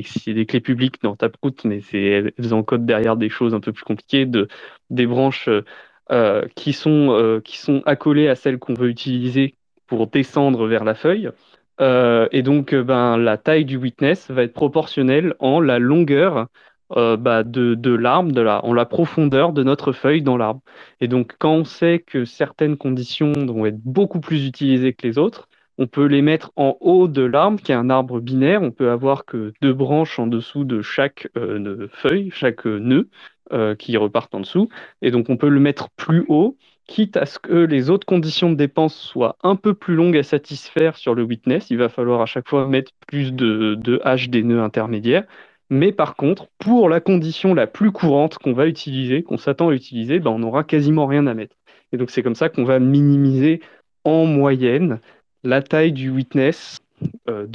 clés 0.45 0.59
publiques 0.61 1.01
dans 1.01 1.15
Taproot, 1.15 1.55
mais 1.65 1.81
c'est 1.81 2.01
elles 2.01 2.33
elles 2.37 2.53
encodent 2.53 2.85
derrière 2.85 3.17
des 3.17 3.29
choses 3.29 3.53
un 3.55 3.59
peu 3.59 3.73
plus 3.73 3.83
compliquées, 3.83 4.25
de, 4.25 4.47
des 4.89 5.07
branches 5.07 5.47
euh, 5.47 5.63
euh, 6.11 6.47
qui 6.55 6.73
sont 6.73 7.41
qui 7.43 7.57
sont 7.57 7.81
accolées 7.85 8.29
à 8.29 8.35
celles 8.35 8.59
qu'on 8.59 8.73
veut 8.73 8.89
utiliser 8.89 9.55
pour 9.87 10.07
descendre 10.07 10.67
vers 10.67 10.83
la 10.83 10.95
feuille. 10.95 11.29
Et 11.79 12.41
donc, 12.41 12.73
ben, 12.73 13.17
la 13.17 13.37
taille 13.37 13.65
du 13.65 13.77
witness 13.77 14.31
va 14.31 14.43
être 14.43 14.53
proportionnelle 14.53 15.35
en 15.39 15.59
la 15.61 15.79
longueur 15.79 16.47
bah, 16.89 17.43
de, 17.43 17.75
de 17.75 17.93
l'arbre, 17.93 18.41
la, 18.41 18.65
en 18.65 18.73
la 18.73 18.85
profondeur 18.85 19.53
de 19.53 19.63
notre 19.63 19.91
feuille 19.91 20.23
dans 20.23 20.37
l'arbre. 20.37 20.61
Et 21.01 21.07
donc, 21.07 21.35
quand 21.39 21.53
on 21.53 21.65
sait 21.65 21.99
que 21.99 22.25
certaines 22.25 22.77
conditions 22.77 23.31
vont 23.33 23.65
être 23.65 23.79
beaucoup 23.83 24.19
plus 24.19 24.47
utilisées 24.47 24.93
que 24.93 25.05
les 25.07 25.17
autres, 25.19 25.47
on 25.77 25.87
peut 25.87 26.05
les 26.05 26.21
mettre 26.21 26.51
en 26.55 26.77
haut 26.79 27.07
de 27.07 27.21
l'arbre, 27.21 27.61
qui 27.61 27.71
est 27.71 27.75
un 27.75 27.89
arbre 27.89 28.19
binaire. 28.19 28.61
On 28.61 28.71
peut 28.71 28.89
avoir 28.89 29.25
que 29.25 29.53
deux 29.61 29.73
branches 29.73 30.19
en 30.19 30.27
dessous 30.27 30.63
de 30.63 30.81
chaque 30.81 31.27
euh, 31.37 31.87
feuille, 31.91 32.31
chaque 32.33 32.65
euh, 32.65 32.79
nœud 32.79 33.09
euh, 33.53 33.75
qui 33.75 33.95
repartent 33.97 34.33
en 34.33 34.39
dessous. 34.39 34.69
Et 35.01 35.11
donc, 35.11 35.29
on 35.29 35.37
peut 35.37 35.49
le 35.49 35.59
mettre 35.59 35.89
plus 35.91 36.25
haut, 36.29 36.57
quitte 36.87 37.17
à 37.17 37.25
ce 37.25 37.37
que 37.37 37.53
les 37.53 37.89
autres 37.89 38.07
conditions 38.07 38.49
de 38.49 38.55
dépense 38.55 38.95
soient 38.95 39.37
un 39.43 39.55
peu 39.55 39.73
plus 39.73 39.95
longues 39.95 40.17
à 40.17 40.23
satisfaire 40.23 40.97
sur 40.97 41.13
le 41.13 41.23
witness. 41.23 41.69
Il 41.69 41.77
va 41.77 41.89
falloir 41.89 42.21
à 42.21 42.25
chaque 42.25 42.47
fois 42.49 42.67
mettre 42.67 42.91
plus 43.07 43.33
de, 43.33 43.75
de 43.75 44.01
hash 44.03 44.29
des 44.29 44.43
nœuds 44.43 44.61
intermédiaires. 44.61 45.25
Mais 45.69 45.91
par 45.91 46.15
contre, 46.15 46.47
pour 46.59 46.89
la 46.89 47.01
condition 47.01 47.53
la 47.53 47.67
plus 47.67 47.91
courante 47.91 48.37
qu'on 48.37 48.53
va 48.53 48.67
utiliser, 48.67 49.21
qu'on 49.21 49.37
s'attend 49.37 49.69
à 49.69 49.73
utiliser, 49.73 50.19
ben, 50.19 50.31
on 50.31 50.39
n'aura 50.39 50.63
quasiment 50.63 51.05
rien 51.05 51.27
à 51.27 51.33
mettre. 51.33 51.55
Et 51.91 51.97
donc, 51.97 52.09
c'est 52.09 52.23
comme 52.23 52.35
ça 52.35 52.49
qu'on 52.49 52.63
va 52.63 52.79
minimiser 52.79 53.61
en 54.03 54.25
moyenne 54.25 55.01
la 55.43 55.61
taille 55.61 55.91
du 55.91 56.09
witness 56.09 56.77
euh, 57.29 57.45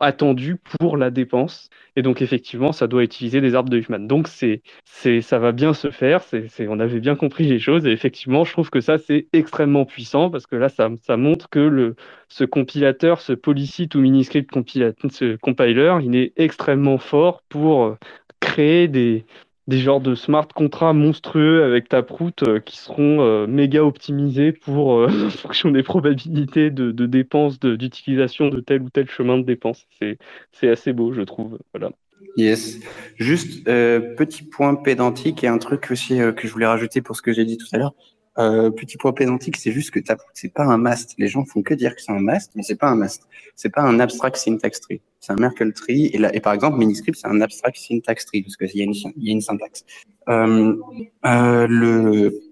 attendu 0.00 0.56
pour 0.78 0.96
la 0.96 1.10
dépense. 1.10 1.68
Et 1.94 2.02
donc, 2.02 2.22
effectivement, 2.22 2.72
ça 2.72 2.86
doit 2.86 3.02
utiliser 3.04 3.40
des 3.40 3.54
arbres 3.54 3.70
de 3.70 3.78
Huffman. 3.78 4.06
Donc, 4.06 4.28
c'est, 4.28 4.62
c'est, 4.84 5.20
ça 5.20 5.38
va 5.38 5.52
bien 5.52 5.74
se 5.74 5.90
faire. 5.90 6.22
C'est, 6.22 6.68
on 6.68 6.80
avait 6.80 7.00
bien 7.00 7.16
compris 7.16 7.44
les 7.44 7.58
choses. 7.58 7.86
Et 7.86 7.90
effectivement, 7.90 8.44
je 8.44 8.52
trouve 8.52 8.70
que 8.70 8.80
ça, 8.80 8.98
c'est 8.98 9.28
extrêmement 9.32 9.84
puissant 9.84 10.30
parce 10.30 10.46
que 10.46 10.56
là, 10.56 10.68
ça, 10.68 11.16
montre 11.16 11.48
que 11.48 11.94
ce 12.28 12.44
compilateur, 12.44 13.20
ce 13.20 13.32
Polycite 13.32 13.94
ou 13.94 14.00
Miniscript 14.00 14.50
compila- 14.50 14.94
ce 15.10 15.36
compiler, 15.36 15.98
il 16.02 16.16
est 16.16 16.32
extrêmement 16.36 16.98
fort 16.98 17.42
pour 17.48 17.84
euh, 17.84 17.96
créer 18.40 18.88
des, 18.88 19.24
des 19.66 19.78
genres 19.78 20.00
de 20.00 20.14
smart 20.14 20.46
contrats 20.54 20.92
monstrueux 20.92 21.64
avec 21.64 21.88
Taproot 21.88 22.42
euh, 22.42 22.60
qui 22.60 22.78
seront 22.78 23.20
euh, 23.20 23.46
méga 23.46 23.84
optimisés 23.84 24.52
pour 24.52 24.94
euh, 24.94 25.08
en 25.26 25.30
fonction 25.30 25.70
des 25.70 25.82
probabilités 25.82 26.70
de, 26.70 26.92
de 26.92 27.06
dépenses, 27.06 27.58
d'utilisation 27.58 28.48
de 28.48 28.60
tel 28.60 28.82
ou 28.82 28.90
tel 28.90 29.08
chemin 29.08 29.38
de 29.38 29.44
dépense. 29.44 29.86
C'est, 29.98 30.68
assez 30.68 30.92
beau, 30.92 31.12
je 31.12 31.22
trouve. 31.22 31.58
Voilà. 31.74 31.90
Yes. 32.36 32.80
Juste 33.16 33.64
petit 33.64 34.42
point 34.42 34.74
pédantique 34.74 35.42
et 35.44 35.48
un 35.48 35.58
truc 35.58 35.90
aussi 35.90 36.18
que 36.36 36.46
je 36.46 36.52
voulais 36.52 36.66
rajouter 36.66 37.00
pour 37.00 37.16
ce 37.16 37.22
que 37.22 37.32
j'ai 37.32 37.44
dit 37.44 37.56
tout 37.56 37.66
à 37.72 37.78
l'heure. 37.78 37.94
Euh, 38.38 38.70
petit 38.70 38.96
point 38.96 39.12
pédantique, 39.12 39.56
c'est 39.56 39.72
juste 39.72 39.90
que 39.90 40.00
c'est 40.34 40.52
pas 40.52 40.64
un 40.64 40.76
mast. 40.76 41.14
Les 41.18 41.28
gens 41.28 41.44
font 41.44 41.62
que 41.62 41.74
dire 41.74 41.94
que 41.94 42.02
c'est 42.02 42.12
un 42.12 42.20
mast, 42.20 42.52
mais 42.54 42.62
c'est 42.62 42.76
pas 42.76 42.88
un 42.88 42.96
mast. 42.96 43.26
C'est 43.54 43.70
pas 43.70 43.82
un 43.82 43.98
abstract 43.98 44.36
syntax 44.36 44.80
tree. 44.80 45.00
C'est 45.20 45.32
un 45.32 45.36
Merkle 45.36 45.72
tree. 45.72 46.10
Et, 46.12 46.18
là, 46.18 46.34
et 46.34 46.40
par 46.40 46.52
exemple, 46.52 46.78
Miniscript, 46.78 47.18
c'est 47.18 47.28
un 47.28 47.40
abstract 47.40 47.78
syntax 47.78 48.26
tree 48.26 48.42
parce 48.42 48.56
qu'il 48.56 48.70
y, 48.74 48.78
y 48.78 49.28
a 49.30 49.32
une 49.32 49.40
syntaxe. 49.40 49.84
Euh, 50.28 50.76
euh, 51.24 51.66
le 51.68 52.42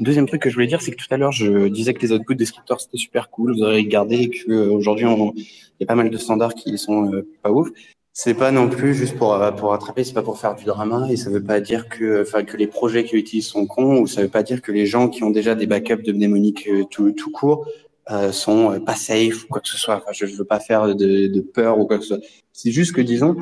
deuxième 0.00 0.26
truc 0.26 0.42
que 0.42 0.50
je 0.50 0.54
voulais 0.54 0.66
dire, 0.66 0.82
c'est 0.82 0.92
que 0.92 0.96
tout 0.96 1.06
à 1.10 1.16
l'heure, 1.16 1.32
je 1.32 1.68
disais 1.68 1.94
que 1.94 2.00
les 2.00 2.12
outputs 2.12 2.34
descripteurs 2.34 2.80
c'était 2.80 2.96
super 2.96 3.30
cool. 3.30 3.54
Vous 3.54 3.62
aurez 3.62 3.76
regardé 3.76 4.30
que 4.30 4.50
euh, 4.50 5.32
il 5.36 5.80
y 5.80 5.84
a 5.84 5.86
pas 5.86 5.94
mal 5.94 6.10
de 6.10 6.18
standards 6.18 6.54
qui 6.54 6.76
sont 6.78 7.12
euh, 7.12 7.28
pas 7.42 7.50
ouf. 7.50 7.68
C'est 8.12 8.34
pas 8.34 8.50
non 8.50 8.68
plus 8.68 8.94
juste 8.94 9.16
pour 9.16 9.34
euh, 9.34 9.52
pour 9.52 9.72
attraper, 9.72 10.04
c'est 10.04 10.12
pas 10.12 10.22
pour 10.22 10.38
faire 10.38 10.54
du 10.54 10.64
drama 10.64 11.06
et 11.10 11.16
ça 11.16 11.30
veut 11.30 11.42
pas 11.42 11.60
dire 11.60 11.88
que 11.88 12.22
enfin 12.22 12.42
que 12.44 12.56
les 12.56 12.66
projets 12.66 13.04
qui 13.04 13.16
utilisent 13.16 13.46
sont 13.46 13.66
cons 13.66 14.00
ou 14.00 14.06
ça 14.06 14.22
veut 14.22 14.28
pas 14.28 14.42
dire 14.42 14.62
que 14.62 14.72
les 14.72 14.84
gens 14.86 15.08
qui 15.08 15.22
ont 15.22 15.30
déjà 15.30 15.54
des 15.54 15.66
backups 15.66 16.02
de 16.02 16.12
mnémonique 16.12 16.68
euh, 16.68 16.84
tout 16.90 17.12
tout 17.12 17.30
court 17.30 17.66
euh, 18.10 18.32
sont 18.32 18.72
euh, 18.72 18.80
pas 18.80 18.96
safe 18.96 19.44
ou 19.44 19.48
quoi 19.48 19.60
que 19.60 19.68
ce 19.68 19.78
soit. 19.78 19.96
Enfin, 19.96 20.12
je, 20.12 20.26
je 20.26 20.34
veux 20.34 20.44
pas 20.44 20.58
faire 20.58 20.94
de, 20.96 21.28
de 21.28 21.40
peur 21.40 21.78
ou 21.78 21.86
quoi 21.86 21.98
que 21.98 22.02
ce 22.02 22.16
soit. 22.16 22.26
C'est 22.52 22.72
juste 22.72 22.92
que 22.92 23.00
disons 23.00 23.36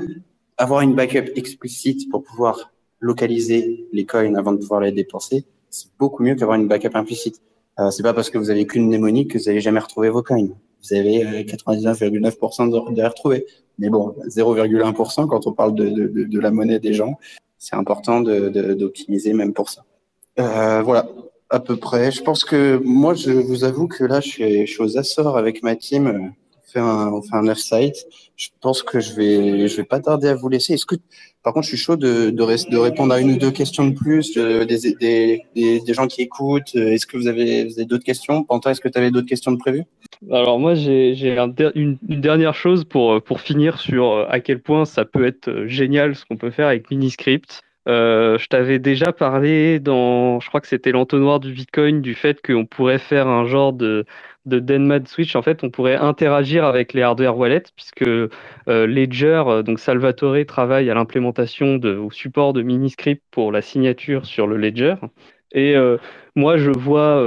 avoir 0.59 0.83
une 0.83 0.95
backup 0.95 1.33
explicite 1.37 2.11
pour 2.11 2.23
pouvoir 2.23 2.73
localiser 3.01 3.87
les 3.93 4.05
coins 4.05 4.35
avant 4.35 4.53
de 4.53 4.59
pouvoir 4.59 4.81
les 4.81 4.93
dépenser, 4.93 5.45
c'est 5.71 5.89
beaucoup 5.99 6.23
mieux 6.23 6.35
qu'avoir 6.35 6.59
une 6.59 6.67
backup 6.67 6.95
implicite. 6.95 7.41
Euh, 7.79 7.91
c'est 7.91 8.03
pas 8.03 8.13
parce 8.15 8.31
que 8.31 8.39
vous 8.39 8.51
avez 8.51 8.67
qu'une 8.67 8.87
mnémonique 8.87 9.31
que 9.33 9.39
vous 9.39 9.49
allez 9.49 9.61
jamais 9.61 9.79
retrouver 9.81 10.09
vos 10.11 10.23
coins. 10.23 10.49
Vous 10.83 10.97
avez 10.97 11.25
euh, 11.25 11.43
99,9% 11.43 12.71
de, 12.71 12.95
de 12.95 13.01
les 13.01 13.07
retrouver. 13.07 13.47
Mais 13.79 13.89
bon, 13.91 14.15
0,1% 14.27 15.27
quand 15.29 15.47
on 15.47 15.53
parle 15.53 15.75
de, 15.75 15.89
de, 15.89 16.25
de, 16.25 16.41
la 16.41 16.51
monnaie 16.51 16.81
des 16.81 16.93
gens, 16.93 17.19
c'est 17.59 17.77
important 17.77 18.21
de- 18.21 18.49
de- 18.49 18.75
d'optimiser 18.75 19.33
même 19.33 19.53
pour 19.53 19.69
ça. 19.71 19.85
Euh, 20.41 20.83
voilà, 20.83 21.09
à 21.51 21.61
peu 21.61 21.77
près. 21.77 22.11
Je 22.11 22.23
pense 22.23 22.45
que 22.45 22.81
moi, 22.85 23.15
je 23.15 23.31
vous 23.31 23.65
avoue 23.65 23.87
que 23.87 24.05
là, 24.05 24.21
je 24.21 24.29
suis, 24.29 24.67
je 24.67 24.73
suis 24.73 24.83
aux 24.83 24.99
Açores 24.99 25.37
avec 25.37 25.63
ma 25.63 25.77
team. 25.77 26.33
Euh, 26.69 26.73
fait 26.73 26.81
un, 26.81 27.13
on 27.13 27.23
fait 27.23 27.37
un 27.37 27.49
off-site. 27.49 28.07
Je 28.37 28.49
pense 28.61 28.83
que 28.83 29.01
je 29.01 29.15
vais, 29.15 29.69
je 29.69 29.77
vais 29.77 29.85
pas 29.85 30.01
tarder 30.01 30.29
à 30.29 30.35
vous 30.35 30.49
laisser. 30.49 30.75
Est-ce 30.75 30.87
que, 30.87 30.97
par 31.43 31.53
contre, 31.53 31.65
je 31.65 31.71
suis 31.71 31.79
chaud 31.79 31.97
de, 31.97 32.31
de, 32.31 32.71
de 32.71 32.77
répondre 32.77 33.13
à 33.13 33.21
une 33.21 33.33
ou 33.33 33.37
deux 33.37 33.51
questions 33.51 33.87
de 33.87 33.95
plus, 33.95 34.35
des, 34.35 34.67
des, 35.01 35.45
des, 35.55 35.95
gens 35.95 36.07
qui 36.07 36.23
écoutent? 36.23 36.75
Est-ce 36.75 37.07
que 37.07 37.17
vous 37.17 37.27
avez, 37.27 37.65
d'autres 37.85 38.05
questions? 38.05 38.45
Pantin, 38.45 38.71
est-ce 38.71 38.81
que 38.81 38.89
tu 38.89 38.99
avais 38.99 39.11
d'autres 39.11 39.29
questions 39.29 39.53
de 39.53 39.59
prévues? 39.59 39.85
Alors 40.31 40.59
moi, 40.59 40.75
j'ai 40.75 41.39
un, 41.39 41.53
une, 41.75 41.99
dernière 42.03 42.55
chose 42.55 42.85
pour, 42.85 43.23
pour 43.23 43.41
finir 43.41 43.79
sur 43.79 44.27
à 44.31 44.41
quel 44.41 44.61
point 44.61 44.85
ça 44.85 45.05
peut 45.05 45.27
être 45.27 45.65
génial 45.67 46.15
ce 46.15 46.25
qu'on 46.25 46.37
peut 46.37 46.51
faire 46.51 46.69
avec 46.69 46.91
Miniscript. 46.91 47.63
Euh, 47.89 48.37
je 48.37 48.49
t'avais 48.49 48.79
déjà 48.79 49.13
parlé 49.13 49.81
dans, 49.81 50.41
je 50.41 50.49
crois 50.49 50.61
que 50.61 50.67
c'était 50.67 50.93
l'entonnoir 50.93 51.41
du 51.41 51.53
Bitcoin, 51.53 52.03
du 52.03 52.15
fait 52.15 52.45
qu'on 52.45 52.67
pourrait 52.67 52.99
faire 52.99 53.29
un 53.29 53.47
genre 53.47 53.73
de, 53.73 54.05
de 54.49 54.59
Denmad 54.59 55.07
Switch. 55.09 55.37
En 55.37 55.43
fait, 55.43 55.63
on 55.63 55.71
pourrait 55.71 55.97
interagir 55.97 56.65
avec 56.65 56.93
les 56.93 57.03
hardware 57.03 57.37
wallets, 57.37 57.65
puisque 57.77 58.03
euh, 58.03 58.29
Ledger, 58.67 59.45
euh, 59.47 59.63
donc 59.63 59.79
Salvatore, 59.79 60.45
travaille 60.47 60.91
à 60.91 60.95
l'implémentation 60.95 61.77
au 61.77 62.11
support 62.11 62.53
de 62.53 62.63
Miniscript 62.63 63.23
pour 63.31 63.53
la 63.53 63.63
signature 63.63 64.27
sur 64.27 64.47
le 64.47 64.57
Ledger. 64.57 64.95
Et 65.53 65.77
moi, 66.37 66.59
je 66.59 66.71
vois, 66.71 67.25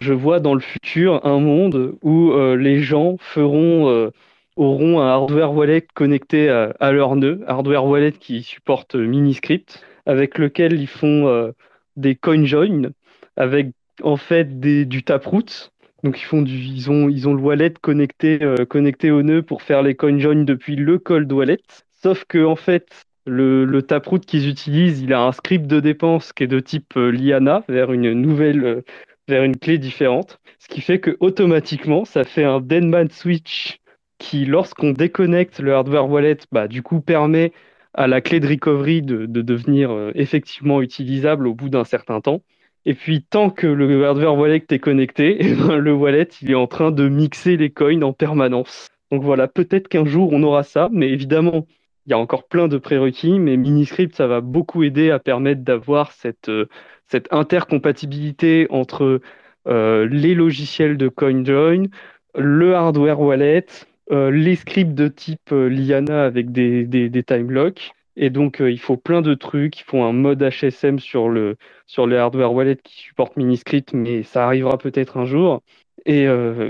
je 0.00 0.12
vois 0.12 0.38
dans 0.38 0.54
le 0.54 0.60
futur 0.60 1.26
un 1.26 1.40
monde 1.40 1.96
où 2.02 2.32
les 2.56 2.80
gens 2.82 3.16
auront 3.36 5.00
un 5.00 5.08
hardware 5.08 5.52
wallet 5.52 5.86
connecté 5.94 6.48
à, 6.50 6.92
leur 6.92 7.16
nœud, 7.16 7.40
hardware 7.48 7.84
wallet 7.84 8.12
qui 8.12 8.42
supporte 8.42 8.94
Miniscript, 8.94 9.82
avec 10.08 10.38
lequel 10.38 10.72
ils 10.72 10.88
font 10.88 11.28
euh, 11.28 11.52
des 11.96 12.16
coin 12.16 12.44
join 12.44 12.90
avec 13.36 13.68
en 14.02 14.16
fait 14.16 14.58
du 14.58 15.02
taproot. 15.04 15.70
Donc 16.04 16.20
ils 16.20 16.24
font 16.24 16.42
du, 16.42 16.56
ils 16.56 16.90
ont, 16.90 17.06
le 17.06 17.40
wallet 17.40 17.74
connecté, 17.80 18.42
euh, 18.42 18.64
connecté 18.64 19.10
au 19.10 19.22
nœud 19.22 19.42
pour 19.42 19.62
faire 19.62 19.82
les 19.82 19.94
coin 19.94 20.18
join 20.18 20.44
depuis 20.44 20.76
le 20.76 20.98
cold 20.98 21.30
wallet. 21.32 21.58
Sauf 21.94 22.24
que 22.24 22.44
en 22.44 22.56
fait 22.56 23.04
le, 23.26 23.64
le 23.64 23.82
taproot 23.82 24.20
qu'ils 24.20 24.48
utilisent, 24.48 25.00
il 25.02 25.12
a 25.12 25.22
un 25.22 25.32
script 25.32 25.66
de 25.66 25.80
dépense 25.80 26.32
qui 26.32 26.44
est 26.44 26.48
de 26.48 26.60
type 26.60 26.96
euh, 26.96 27.10
Liana 27.10 27.64
vers 27.68 27.92
une 27.92 28.12
nouvelle, 28.12 28.84
vers 29.28 29.42
une 29.42 29.56
clé 29.56 29.78
différente, 29.78 30.38
ce 30.58 30.68
qui 30.68 30.80
fait 30.80 31.00
que 31.00 31.16
automatiquement 31.20 32.04
ça 32.04 32.24
fait 32.24 32.44
un 32.44 32.60
Denman 32.60 33.10
switch 33.10 33.78
qui, 34.18 34.44
lorsqu'on 34.44 34.92
déconnecte 34.92 35.60
le 35.60 35.74
hardware 35.74 36.08
wallet, 36.08 36.38
bah, 36.52 36.68
du 36.68 36.82
coup 36.82 37.00
permet 37.00 37.52
à 37.94 38.06
la 38.06 38.20
clé 38.20 38.40
de 38.40 38.48
recovery 38.48 39.02
de, 39.02 39.26
devenir 39.26 39.90
euh, 39.90 40.12
effectivement 40.14 40.82
utilisable 40.82 41.46
au 41.46 41.54
bout 41.54 41.68
d'un 41.68 41.84
certain 41.84 42.20
temps. 42.20 42.42
Et 42.84 42.94
puis, 42.94 43.22
tant 43.22 43.50
que 43.50 43.66
le 43.66 44.04
hardware 44.06 44.36
wallet 44.36 44.64
est 44.70 44.78
connecté, 44.78 45.36
eh 45.40 45.54
ben, 45.54 45.76
le 45.76 45.92
wallet, 45.92 46.28
il 46.42 46.50
est 46.50 46.56
en 46.56 46.66
train 46.66 46.90
de 46.90 47.08
mixer 47.08 47.56
les 47.56 47.70
coins 47.70 48.02
en 48.02 48.12
permanence. 48.12 48.88
Donc 49.10 49.22
voilà, 49.22 49.48
peut-être 49.48 49.88
qu'un 49.88 50.04
jour, 50.04 50.30
on 50.32 50.42
aura 50.42 50.62
ça, 50.62 50.88
mais 50.92 51.08
évidemment, 51.08 51.66
il 52.06 52.10
y 52.10 52.14
a 52.14 52.18
encore 52.18 52.48
plein 52.48 52.68
de 52.68 52.78
prérequis, 52.78 53.38
mais 53.38 53.56
Miniscript, 53.56 54.14
ça 54.14 54.26
va 54.26 54.40
beaucoup 54.40 54.82
aider 54.82 55.10
à 55.10 55.18
permettre 55.18 55.62
d'avoir 55.62 56.12
cette, 56.12 56.48
euh, 56.48 56.66
intercompatibilité 57.30 58.66
entre 58.70 59.20
euh, 59.66 60.08
les 60.10 60.34
logiciels 60.34 60.96
de 60.96 61.08
CoinJoin, 61.08 61.84
le 62.34 62.74
hardware 62.74 63.20
wallet, 63.20 63.66
euh, 64.10 64.30
les 64.30 64.56
scripts 64.56 64.94
de 64.94 65.08
type 65.08 65.50
Liana 65.50 66.24
avec 66.24 66.50
des, 66.50 66.84
des, 66.84 67.10
des 67.10 67.22
time 67.22 67.50
locks. 67.50 67.92
Et 68.18 68.30
donc, 68.30 68.60
euh, 68.60 68.70
il 68.70 68.78
faut 68.80 68.96
plein 68.96 69.22
de 69.22 69.34
trucs. 69.34 69.80
Il 69.80 69.84
faut 69.84 70.02
un 70.02 70.12
mode 70.12 70.42
HSM 70.42 70.98
sur 70.98 71.28
le, 71.28 71.56
sur 71.86 72.06
le 72.06 72.18
hardware 72.18 72.52
wallet 72.52 72.76
qui 72.76 72.94
supporte 72.98 73.36
Miniscript, 73.36 73.92
mais 73.94 74.22
ça 74.22 74.44
arrivera 74.46 74.78
peut-être 74.78 75.16
un 75.16 75.24
jour. 75.24 75.62
Et, 76.06 76.26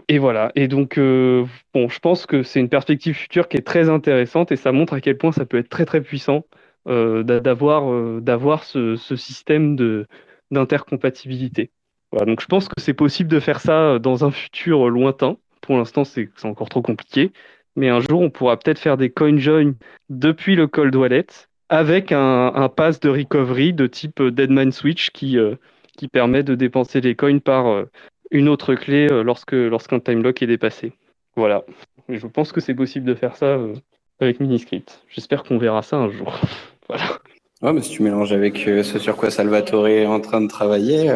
et, 0.08 0.18
voilà. 0.18 0.50
Et 0.56 0.66
donc, 0.66 0.98
bon, 0.98 1.88
je 1.88 1.98
pense 2.00 2.26
que 2.26 2.42
c'est 2.42 2.58
une 2.58 2.68
perspective 2.68 3.14
future 3.14 3.46
qui 3.46 3.56
est 3.56 3.66
très 3.66 3.88
intéressante 3.88 4.50
et 4.50 4.56
ça 4.56 4.72
montre 4.72 4.94
à 4.94 5.00
quel 5.00 5.16
point 5.16 5.30
ça 5.30 5.46
peut 5.46 5.58
être 5.58 5.68
très 5.68 5.84
très 5.84 6.00
puissant 6.00 6.44
d'avoir 6.86 8.20
d'avoir 8.20 8.64
ce, 8.64 8.96
système 8.96 9.76
d'intercompatibilité. 10.50 11.70
Voilà, 12.10 12.26
donc 12.26 12.40
je 12.40 12.46
pense 12.46 12.68
que 12.68 12.80
c'est 12.80 12.94
possible 12.94 13.30
de 13.30 13.38
faire 13.38 13.60
ça 13.60 14.00
dans 14.00 14.24
un 14.24 14.32
futur 14.32 14.88
lointain 14.88 15.36
pour 15.68 15.76
l'instant, 15.76 16.04
c'est 16.04 16.30
encore 16.44 16.70
trop 16.70 16.82
compliqué. 16.82 17.30
Mais 17.78 17.90
un 17.90 18.00
jour, 18.00 18.20
on 18.20 18.28
pourra 18.28 18.56
peut-être 18.56 18.80
faire 18.80 18.96
des 18.96 19.08
coin 19.08 19.38
join 19.38 19.74
depuis 20.10 20.56
le 20.56 20.66
cold 20.66 20.96
wallet 20.96 21.26
avec 21.68 22.10
un, 22.10 22.52
un 22.52 22.68
pass 22.68 22.98
de 22.98 23.08
recovery 23.08 23.72
de 23.72 23.86
type 23.86 24.20
euh, 24.20 24.32
Deadman 24.32 24.72
Switch 24.72 25.10
qui, 25.10 25.38
euh, 25.38 25.54
qui 25.96 26.08
permet 26.08 26.42
de 26.42 26.56
dépenser 26.56 27.00
les 27.00 27.14
coins 27.14 27.38
par 27.38 27.68
euh, 27.68 27.84
une 28.32 28.48
autre 28.48 28.74
clé 28.74 29.06
lorsque 29.22 29.52
lorsqu'un 29.52 30.00
time 30.00 30.24
lock 30.24 30.42
est 30.42 30.48
dépassé. 30.48 30.92
Voilà. 31.36 31.64
je 32.08 32.26
pense 32.26 32.50
que 32.50 32.60
c'est 32.60 32.74
possible 32.74 33.06
de 33.06 33.14
faire 33.14 33.36
ça 33.36 33.58
avec 34.18 34.40
Miniscript. 34.40 35.04
J'espère 35.08 35.44
qu'on 35.44 35.56
verra 35.56 35.82
ça 35.82 35.98
un 35.98 36.10
jour. 36.10 36.36
voilà. 36.88 37.04
Ouais, 37.62 37.72
mais 37.72 37.80
si 37.80 37.90
tu 37.90 38.02
mélanges 38.02 38.32
avec 38.32 38.58
ce 38.58 38.98
sur 38.98 39.16
quoi 39.16 39.30
Salvatore 39.30 39.86
est 39.86 40.04
en 40.04 40.20
train 40.20 40.40
de 40.40 40.48
travailler, 40.48 41.06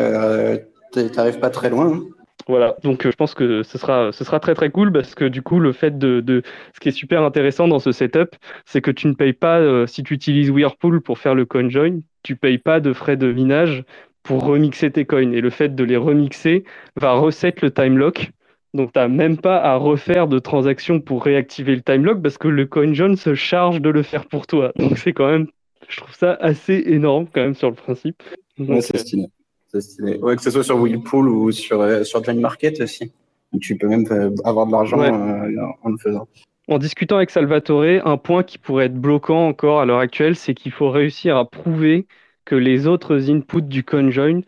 t'arrives 0.93 1.41
pas 1.41 1.51
très 1.51 1.71
loin. 1.71 1.93
Hein. 1.93 2.22
Voilà, 2.49 2.77
donc 2.83 3.07
euh, 3.07 3.11
je 3.11 3.17
pense 3.17 3.35
que 3.35 3.63
ce 3.63 3.79
sera, 3.79 4.13
ce 4.13 4.25
sera 4.25 4.41
très 4.41 4.55
très 4.55 4.71
cool 4.71 4.93
parce 4.93 5.15
que 5.15 5.25
du 5.25 5.43
coup, 5.43 5.61
le 5.61 5.73
fait 5.73 5.99
de, 5.99 6.43
ce 6.75 6.81
qui 6.81 6.89
est 6.89 6.93
super 6.93 7.23
intéressant 7.23 7.69
dans 7.69 7.79
ce 7.79 7.93
setup, 7.93 8.37
c'est 8.65 8.81
que 8.81 8.91
tu 8.91 9.07
ne 9.07 9.15
payes 9.15 9.33
pas, 9.33 9.61
euh, 9.61 9.87
si 9.87 10.03
tu 10.03 10.15
utilises 10.15 10.51
Whirlpool 10.51 11.01
pour 11.01 11.19
faire 11.19 11.35
le 11.35 11.45
coin 11.45 11.69
join, 11.69 12.01
tu 12.23 12.37
payes 12.37 12.59
pas 12.59 12.81
de 12.81 12.93
frais 12.93 13.17
de 13.17 13.33
minage 13.33 13.85
pour 14.23 14.45
remixer 14.45 14.91
tes 14.91 15.05
coins. 15.05 15.33
Et 15.33 15.41
le 15.41 15.51
fait 15.51 15.75
de 15.75 15.85
les 15.85 15.97
remixer 15.97 16.65
va 16.97 17.13
reset 17.13 17.55
le 17.63 17.71
time 17.71 17.99
lock. 17.99 18.31
Donc, 18.75 18.93
tu 18.93 18.99
n'as 18.99 19.09
même 19.09 19.37
pas 19.37 19.59
à 19.59 19.77
refaire 19.77 20.29
de 20.29 20.39
transaction 20.39 21.01
pour 21.01 21.25
réactiver 21.25 21.75
le 21.75 21.83
time 21.83 22.05
lock 22.05 22.23
parce 22.23 22.39
que 22.39 22.49
le 22.49 22.67
coin 22.67 22.93
join 22.95 23.17
se 23.17 23.35
charge 23.35 23.81
de 23.81 23.91
le 23.91 24.03
faire 24.03 24.27
pour 24.27 24.47
toi. 24.47 24.73
Donc, 24.77 24.97
c'est 24.97 25.13
quand 25.13 25.31
même, 25.31 25.47
je 25.89 25.99
trouve 25.99 26.15
ça 26.15 26.35
assez 26.41 26.83
énorme 26.87 27.27
quand 27.33 27.43
même 27.43 27.55
sur 27.55 27.69
le 27.69 27.77
principe. 27.77 28.23
ouais, 28.59 28.81
c'est 28.81 28.97
stylé. 28.97 29.27
Ouais, 29.75 30.37
que 30.37 30.43
ce 30.43 30.51
soit 30.51 30.65
sur 30.65 30.83
Willpool 30.83 31.29
ou 31.29 31.51
sur, 31.51 31.81
euh, 31.81 32.05
sur 32.05 32.23
Join 32.23 32.41
Market 32.41 32.81
aussi. 32.81 33.13
Tu 33.61 33.77
peux 33.77 33.89
même 33.89 34.07
euh, 34.11 34.31
avoir 34.45 34.67
de 34.67 34.73
l'argent 34.73 35.01
euh, 35.01 35.61
en 35.83 35.91
le 35.91 35.99
faisant. 35.99 36.29
En 36.69 36.79
discutant 36.79 37.17
avec 37.17 37.31
Salvatore, 37.31 38.07
un 38.07 38.17
point 38.17 38.43
qui 38.43 38.59
pourrait 38.59 38.87
être 38.87 38.95
bloquant 38.95 39.49
encore 39.49 39.81
à 39.81 39.87
l'heure 39.87 39.99
actuelle, 39.99 40.37
c'est 40.37 40.55
qu'il 40.55 40.73
faut 40.73 40.91
réussir 40.91 41.37
à 41.37 41.49
prouver 41.49 42.07
que 42.45 42.55
les 42.55 42.87
autres 42.87 43.31
inputs 43.31 43.63
du 43.63 43.83
CoinJoin 43.83 44.41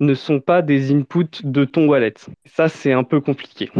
ne 0.00 0.14
sont 0.14 0.40
pas 0.40 0.62
des 0.62 0.92
inputs 0.92 1.42
de 1.44 1.64
ton 1.64 1.86
wallet. 1.88 2.14
Ça, 2.44 2.68
c'est 2.68 2.92
un 2.92 3.04
peu 3.04 3.20
compliqué. 3.20 3.70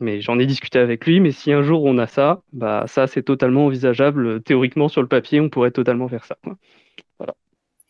Mais 0.00 0.20
j'en 0.20 0.38
ai 0.38 0.46
discuté 0.46 0.78
avec 0.78 1.04
lui, 1.04 1.20
mais 1.20 1.30
si 1.30 1.52
un 1.52 1.62
jour 1.62 1.84
on 1.84 1.98
a 1.98 2.06
ça, 2.06 2.42
bah 2.52 2.84
ça 2.86 3.06
c'est 3.06 3.22
totalement 3.22 3.66
envisageable. 3.66 4.42
Théoriquement, 4.42 4.88
sur 4.88 5.02
le 5.02 5.08
papier, 5.08 5.40
on 5.40 5.50
pourrait 5.50 5.72
totalement 5.72 6.08
faire 6.08 6.24
ça. 6.24 6.38
Voilà. 7.18 7.34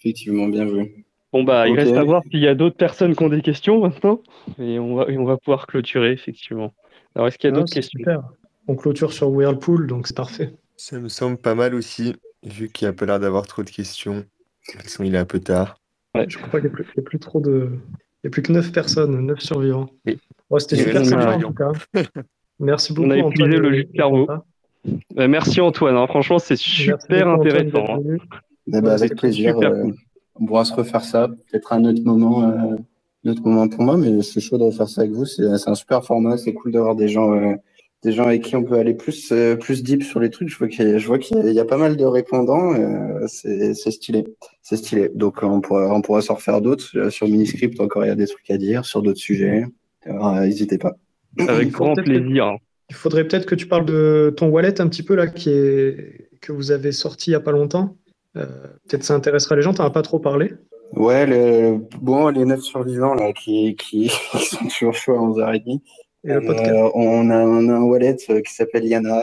Effectivement, 0.01 0.49
bien 0.49 0.65
vu. 0.65 1.05
Bon, 1.33 1.45
bah, 1.45 1.69
il 1.69 1.79
reste 1.79 1.95
à 1.95 2.03
voir 2.03 2.23
s'il 2.25 2.41
y 2.41 2.49
a 2.49 2.55
d'autres 2.55 2.77
personnes 2.77 3.15
qui 3.15 3.23
ont 3.23 3.29
des 3.29 3.43
questions 3.43 3.81
maintenant. 3.81 4.21
Et 4.59 4.79
on 4.79 4.97
va, 4.97 5.07
on 5.09 5.25
va 5.25 5.37
pouvoir 5.37 5.67
clôturer, 5.67 6.13
effectivement. 6.13 6.75
Alors, 7.15 7.29
est-ce 7.29 7.39
qu'il 7.39 7.51
y 7.51 7.53
a 7.53 7.57
d'autres 7.57 7.73
questions? 7.73 7.99
Super. 7.99 8.23
On 8.69 8.75
clôture 8.75 9.13
sur 9.13 9.31
Whirlpool, 9.31 9.87
donc 9.87 10.07
c'est 10.07 10.17
parfait. 10.17 10.53
Ça 10.77 10.99
me 10.99 11.09
semble 11.09 11.37
pas 11.37 11.55
mal 11.55 11.75
aussi, 11.75 12.15
vu 12.45 12.69
qu'il 12.69 12.87
y 12.87 12.89
a 12.89 12.93
pas 12.93 13.07
l'air 13.07 13.21
d'avoir 13.21 13.47
trop 13.47 13.63
de 13.63 13.71
questions. 13.71 14.17
De 14.17 14.73
toute 14.73 14.83
façon, 14.83 15.05
il 15.05 15.15
est 15.15 15.19
un 15.19 15.25
peu 15.25 15.41
tard. 15.41 15.81
Ouais. 16.15 16.27
Je 16.29 16.39
crois 16.39 16.61
qu'il 16.61 16.71
n'y 16.71 16.77
a, 16.99 17.03
plus 17.03 17.19
trop 17.19 17.41
de. 17.41 17.71
Il 17.73 18.27
n'y 18.27 18.29
a 18.29 18.31
plus 18.31 18.43
que 18.43 18.53
9 18.53 18.73
personnes, 18.73 19.27
9 19.27 19.41
survivants. 19.41 19.89
Oui. 20.07 20.19
C'était 20.59 20.77
super 20.77 21.07
sympa 21.07 21.37
en 21.37 21.41
tout 21.41 21.55
cas. 21.55 21.73
Merci 22.59 22.93
beaucoup. 22.93 23.09
On 23.09 23.11
a 23.13 23.19
épuisé 23.19 23.57
le 23.57 23.73
jus 23.73 23.85
de 23.85 23.97
cerveau. 23.97 24.29
Merci 25.15 25.61
Antoine, 25.61 25.97
hein. 25.97 26.07
franchement 26.07 26.39
c'est 26.39 26.57
super 26.57 27.29
intéressant. 27.29 27.97
Hein. 27.97 28.17
Eh 28.67 28.81
ben, 28.81 28.87
avec 28.87 29.15
plaisir 29.17 29.57
on 30.41 30.47
pourra 30.47 30.65
se 30.65 30.73
refaire 30.73 31.05
ça, 31.05 31.29
peut-être 31.29 31.73
un 31.73 31.85
autre 31.85 32.03
moment, 32.05 32.49
euh, 32.49 32.77
autre 33.29 33.43
moment 33.45 33.69
pour 33.69 33.83
moi, 33.83 33.97
mais 33.97 34.15
je 34.15 34.21
suis 34.21 34.41
chaud 34.41 34.57
de 34.57 34.65
refaire 34.65 34.89
ça 34.89 35.03
avec 35.03 35.13
vous. 35.13 35.27
C'est 35.27 35.45
un 35.45 35.75
super 35.75 36.05
format, 36.05 36.39
c'est 36.39 36.55
cool 36.55 36.73
d'avoir 36.73 36.97
des 36.97 37.09
gens, 37.09 37.35
euh, 37.35 37.55
des 38.03 38.13
gens 38.13 38.25
avec 38.25 38.43
qui 38.43 38.57
on 38.57 38.65
peut 38.65 38.77
aller 38.77 38.95
plus, 38.95 39.31
euh, 39.33 39.57
plus 39.57 39.83
deep 39.83 40.03
sur 40.03 40.21
les 40.21 40.31
trucs. 40.31 40.49
Je 40.49 40.57
vois 40.57 40.69
qu'il 40.69 40.99
je 40.99 41.07
vois 41.07 41.19
qu'il 41.19 41.53
y, 41.53 41.61
a 41.61 41.65
pas 41.65 41.77
mal 41.77 41.97
de 41.97 42.05
répondants. 42.05 42.75
Euh, 42.75 43.27
c'est 43.27 43.75
stylé, 43.75 44.25
c'est 44.63 44.77
stylé. 44.77 45.11
Donc 45.15 45.43
on 45.43 45.61
pourra, 45.61 45.95
on 45.95 46.01
pourra 46.01 46.23
s'en 46.23 46.35
refaire 46.35 46.63
d'autres 46.63 47.11
sur 47.11 47.29
Miniscript. 47.29 47.79
Encore 47.81 48.05
il 48.05 48.09
y 48.09 48.13
a 48.13 48.17
des 48.17 48.27
trucs 48.27 48.51
à 48.51 48.57
dire 48.57 48.87
sur 48.87 49.03
d'autres 49.03 49.19
sujets. 49.19 49.65
N'hésitez 50.07 50.79
pas. 50.79 50.97
Avec 51.47 51.71
grand 51.71 51.95
plaisir. 51.95 52.57
il 52.89 52.97
faudrait 52.97 53.25
peut-être 53.29 53.47
que 53.47 53.55
tu 53.55 53.67
parles 53.67 53.85
de 53.85 54.33
ton 54.37 54.49
wallet 54.49 54.81
un 54.81 54.89
petit 54.89 55.03
peu 55.03 55.15
là, 55.15 55.27
qui 55.27 55.51
est 55.51 56.31
que 56.41 56.53
vous 56.53 56.71
avez 56.71 56.93
sorti 56.93 57.31
il 57.31 57.33
y 57.35 57.37
a 57.37 57.41
pas 57.41 57.53
longtemps. 57.53 57.97
Euh, 58.37 58.47
peut-être 58.89 59.05
ça 59.05 59.15
intéressera 59.15 59.57
les 59.57 59.63
gens, 59.63 59.73
tu 59.73 59.81
n'en 59.81 59.89
as 59.89 59.91
pas 59.91 60.03
trop 60.03 60.19
parlé? 60.19 60.53
Ouais, 60.93 61.27
le, 61.27 61.79
bon, 62.01 62.29
les 62.29 62.45
neuf 62.45 62.61
survivants 62.61 63.15
là, 63.15 63.33
qui, 63.33 63.77
qui, 63.77 64.09
sont 64.33 64.65
toujours 64.67 64.95
chauds 64.95 65.15
à 65.15 65.19
11h30. 65.19 65.81
Et 66.25 66.35
le 66.35 66.41
podcast. 66.43 66.71
Euh, 66.71 66.91
on, 66.95 67.31
a, 67.31 67.39
on, 67.45 67.69
a, 67.69 67.75
un 67.75 67.83
wallet 67.83 68.17
euh, 68.29 68.41
qui 68.43 68.53
s'appelle 68.53 68.85
Yana, 68.85 69.23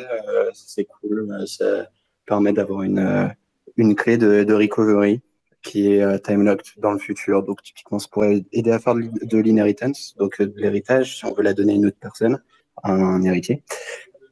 c'est 0.53 0.85
cool, 0.85 1.27
ça 1.45 1.87
permet 2.25 2.53
d'avoir 2.53 2.81
une, 2.81 3.33
une 3.77 3.95
clé 3.95 4.17
de, 4.17 4.43
de 4.43 4.53
recovery 4.53 5.21
qui 5.61 5.91
est 5.91 6.19
time 6.23 6.43
locked 6.43 6.65
dans 6.77 6.91
le 6.91 6.99
futur. 6.99 7.43
Donc 7.43 7.61
typiquement, 7.61 7.99
ça 7.99 8.07
pourrait 8.11 8.43
aider 8.51 8.71
à 8.71 8.79
faire 8.79 8.95
de, 8.95 9.37
l'inheritance, 9.37 10.15
donc 10.17 10.41
de 10.41 10.53
l'héritage, 10.55 11.17
si 11.17 11.25
on 11.25 11.33
veut 11.33 11.43
la 11.43 11.53
donner 11.53 11.73
à 11.73 11.75
une 11.75 11.85
autre 11.85 11.97
personne, 11.99 12.41
un, 12.83 12.99
un 12.99 13.21
héritier. 13.23 13.63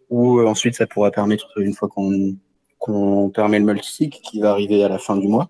ou 0.09 0.41
ensuite 0.41 0.75
ça 0.75 0.87
pourra 0.87 1.11
permettre, 1.11 1.51
une 1.57 1.73
fois 1.73 1.87
qu'on 1.87 2.35
qu'on 2.85 3.29
permet 3.29 3.57
le 3.57 3.65
multisig 3.65 4.11
qui 4.11 4.39
va 4.39 4.51
arriver 4.51 4.83
à 4.83 4.89
la 4.89 4.99
fin 4.99 5.17
du 5.17 5.27
mois, 5.27 5.49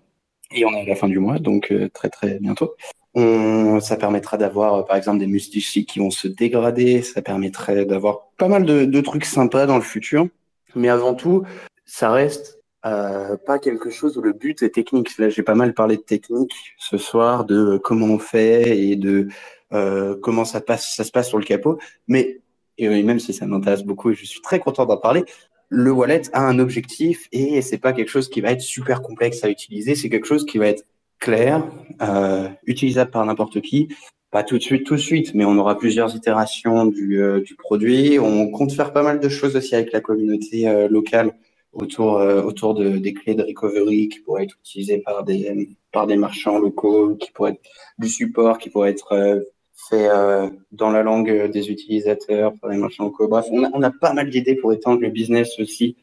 et 0.50 0.64
on 0.64 0.72
est 0.72 0.80
à 0.80 0.86
la 0.86 0.94
fin 0.94 1.06
du 1.06 1.18
mois, 1.18 1.38
donc 1.38 1.74
très 1.92 2.08
très 2.08 2.38
bientôt, 2.38 2.74
ça 3.14 3.96
permettra 3.96 4.38
d'avoir 4.38 4.86
par 4.86 4.96
exemple 4.96 5.18
des 5.18 5.26
multisigs 5.26 5.86
qui 5.86 5.98
vont 5.98 6.10
se 6.10 6.28
dégrader, 6.28 7.02
ça 7.02 7.20
permettrait 7.20 7.84
d'avoir 7.84 8.28
pas 8.38 8.48
mal 8.48 8.64
de, 8.64 9.00
trucs 9.02 9.26
sympas 9.26 9.66
dans 9.66 9.76
le 9.76 9.82
futur, 9.82 10.28
mais 10.74 10.88
avant 10.88 11.14
tout, 11.14 11.42
ça 11.84 12.10
reste 12.10 12.62
euh, 12.86 13.36
pas 13.36 13.58
quelque 13.58 13.90
chose 13.90 14.16
où 14.16 14.22
le 14.22 14.32
but 14.32 14.62
est 14.62 14.70
technique. 14.70 15.18
Là, 15.18 15.28
j'ai 15.28 15.42
pas 15.42 15.54
mal 15.54 15.74
parlé 15.74 15.96
de 15.96 16.02
technique 16.02 16.54
ce 16.78 16.96
soir, 16.96 17.44
de 17.44 17.78
comment 17.82 18.06
on 18.06 18.18
fait 18.18 18.78
et 18.78 18.96
de 18.96 19.28
euh, 19.72 20.16
comment 20.22 20.44
ça, 20.44 20.60
passe, 20.60 20.94
ça 20.94 21.04
se 21.04 21.10
passe 21.10 21.28
sur 21.28 21.38
le 21.38 21.44
capot. 21.44 21.78
Mais 22.08 22.40
et 22.78 23.02
même 23.02 23.18
si 23.18 23.32
ça 23.32 23.46
m'intéresse 23.46 23.82
beaucoup 23.82 24.10
et 24.10 24.14
je 24.14 24.24
suis 24.24 24.40
très 24.40 24.60
content 24.60 24.84
d'en 24.84 24.98
parler, 24.98 25.24
le 25.68 25.90
wallet 25.90 26.22
a 26.32 26.46
un 26.46 26.58
objectif 26.58 27.28
et 27.32 27.60
c'est 27.62 27.78
pas 27.78 27.92
quelque 27.92 28.08
chose 28.08 28.28
qui 28.28 28.40
va 28.40 28.52
être 28.52 28.60
super 28.60 29.02
complexe 29.02 29.42
à 29.44 29.50
utiliser. 29.50 29.94
C'est 29.94 30.08
quelque 30.08 30.26
chose 30.26 30.46
qui 30.46 30.58
va 30.58 30.68
être 30.68 30.84
clair, 31.18 31.64
euh, 32.02 32.48
utilisable 32.66 33.10
par 33.10 33.24
n'importe 33.26 33.60
qui. 33.60 33.88
Pas 34.30 34.42
tout 34.42 34.58
de 34.58 34.62
suite, 34.62 34.84
tout 34.84 34.96
de 34.96 35.00
suite, 35.00 35.34
mais 35.34 35.44
on 35.44 35.56
aura 35.56 35.78
plusieurs 35.78 36.14
itérations 36.14 36.86
du, 36.86 37.20
euh, 37.22 37.40
du 37.40 37.54
produit. 37.54 38.18
On 38.18 38.50
compte 38.50 38.72
faire 38.72 38.92
pas 38.92 39.02
mal 39.02 39.20
de 39.20 39.28
choses 39.28 39.56
aussi 39.56 39.74
avec 39.74 39.92
la 39.92 40.00
communauté 40.00 40.68
euh, 40.68 40.88
locale 40.88 41.32
autour, 41.72 42.18
euh, 42.18 42.42
autour 42.42 42.74
de, 42.74 42.98
des 42.98 43.14
clés 43.14 43.34
de 43.34 43.42
recovery 43.42 44.08
qui 44.08 44.20
pourraient 44.20 44.44
être 44.44 44.56
utilisées 44.60 44.98
par 44.98 45.24
des, 45.24 45.76
par 45.92 46.06
des 46.06 46.16
marchands 46.16 46.58
locaux, 46.58 47.16
qui 47.16 47.30
pourraient 47.32 47.52
être 47.52 47.62
du 47.98 48.08
support, 48.08 48.58
qui 48.58 48.70
pourrait 48.70 48.90
être 48.90 49.46
euh, 49.94 50.48
dans 50.72 50.90
la 50.90 51.02
langue 51.02 51.50
des 51.50 51.70
utilisateurs 51.70 52.52
par 52.60 52.70
des 52.70 52.76
marchands 52.76 53.04
locaux. 53.04 53.28
Bref, 53.28 53.46
on 53.50 53.82
a, 53.82 53.90
pas 53.90 54.12
mal 54.12 54.30
d'idées 54.30 54.56
pour 54.56 54.72
étendre 54.72 55.00
le 55.00 55.10
business 55.10 55.58
aussi, 55.58 55.96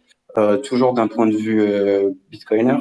toujours 0.64 0.94
d'un 0.94 1.08
point 1.08 1.28
de 1.28 1.36
vue 1.36 2.16
bitcoiner. 2.30 2.78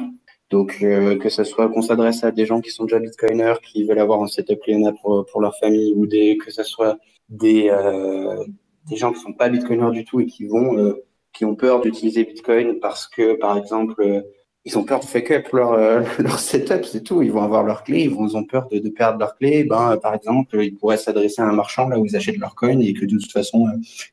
Donc, 0.49 0.79
que 0.79 1.29
ce 1.29 1.43
soit 1.43 1.69
qu'on 1.69 1.81
s'adresse 1.81 2.23
à 2.23 2.31
des 2.31 2.45
gens 2.45 2.61
qui 2.61 2.71
sont 2.71 2.85
déjà 2.85 2.99
bitcoiners, 2.99 3.55
qui 3.63 3.83
veulent 3.85 3.99
avoir 3.99 4.21
un 4.21 4.27
setup 4.27 4.63
Liana 4.65 4.93
pour, 5.01 5.41
leur 5.41 5.55
famille, 5.57 5.93
ou 5.95 6.07
que 6.07 6.51
ce 6.51 6.63
soit 6.63 6.97
des, 7.29 7.69
gens 8.95 9.13
qui 9.13 9.19
sont 9.19 9.33
pas 9.33 9.49
bitcoiners 9.49 9.91
du 9.91 10.05
tout 10.05 10.19
et 10.19 10.25
qui 10.25 10.45
vont 10.45 10.95
qui 11.33 11.45
ont 11.45 11.55
peur 11.55 11.81
d'utiliser 11.81 12.23
Bitcoin 12.23 12.79
parce 12.79 13.07
que, 13.07 13.33
par 13.33 13.57
exemple, 13.57 14.01
euh, 14.01 14.21
ils 14.65 14.77
ont 14.77 14.83
peur 14.83 15.01
de 15.01 15.05
fake 15.05 15.31
up 15.31 15.49
leur, 15.51 15.73
euh, 15.73 16.01
leur 16.19 16.39
setup, 16.39 16.85
c'est 16.85 17.03
tout. 17.03 17.21
Ils 17.21 17.31
vont 17.31 17.41
avoir 17.41 17.63
leurs 17.63 17.83
clés, 17.83 18.03
ils, 18.03 18.37
ont 18.37 18.43
peur 18.45 18.67
de, 18.71 18.79
de 18.79 18.89
perdre 18.89 19.19
leurs 19.19 19.35
clés. 19.35 19.65
Ben, 19.65 19.97
par 19.97 20.13
exemple, 20.13 20.57
ils 20.63 20.75
pourraient 20.75 20.97
s'adresser 20.97 21.41
à 21.41 21.45
un 21.45 21.51
marchand 21.51 21.89
là 21.89 21.99
où 21.99 22.05
ils 22.05 22.15
achètent 22.15 22.37
leurs 22.37 22.55
coins 22.55 22.79
et 22.79 22.93
que 22.93 23.05
de 23.05 23.17
toute 23.17 23.31
façon, 23.31 23.67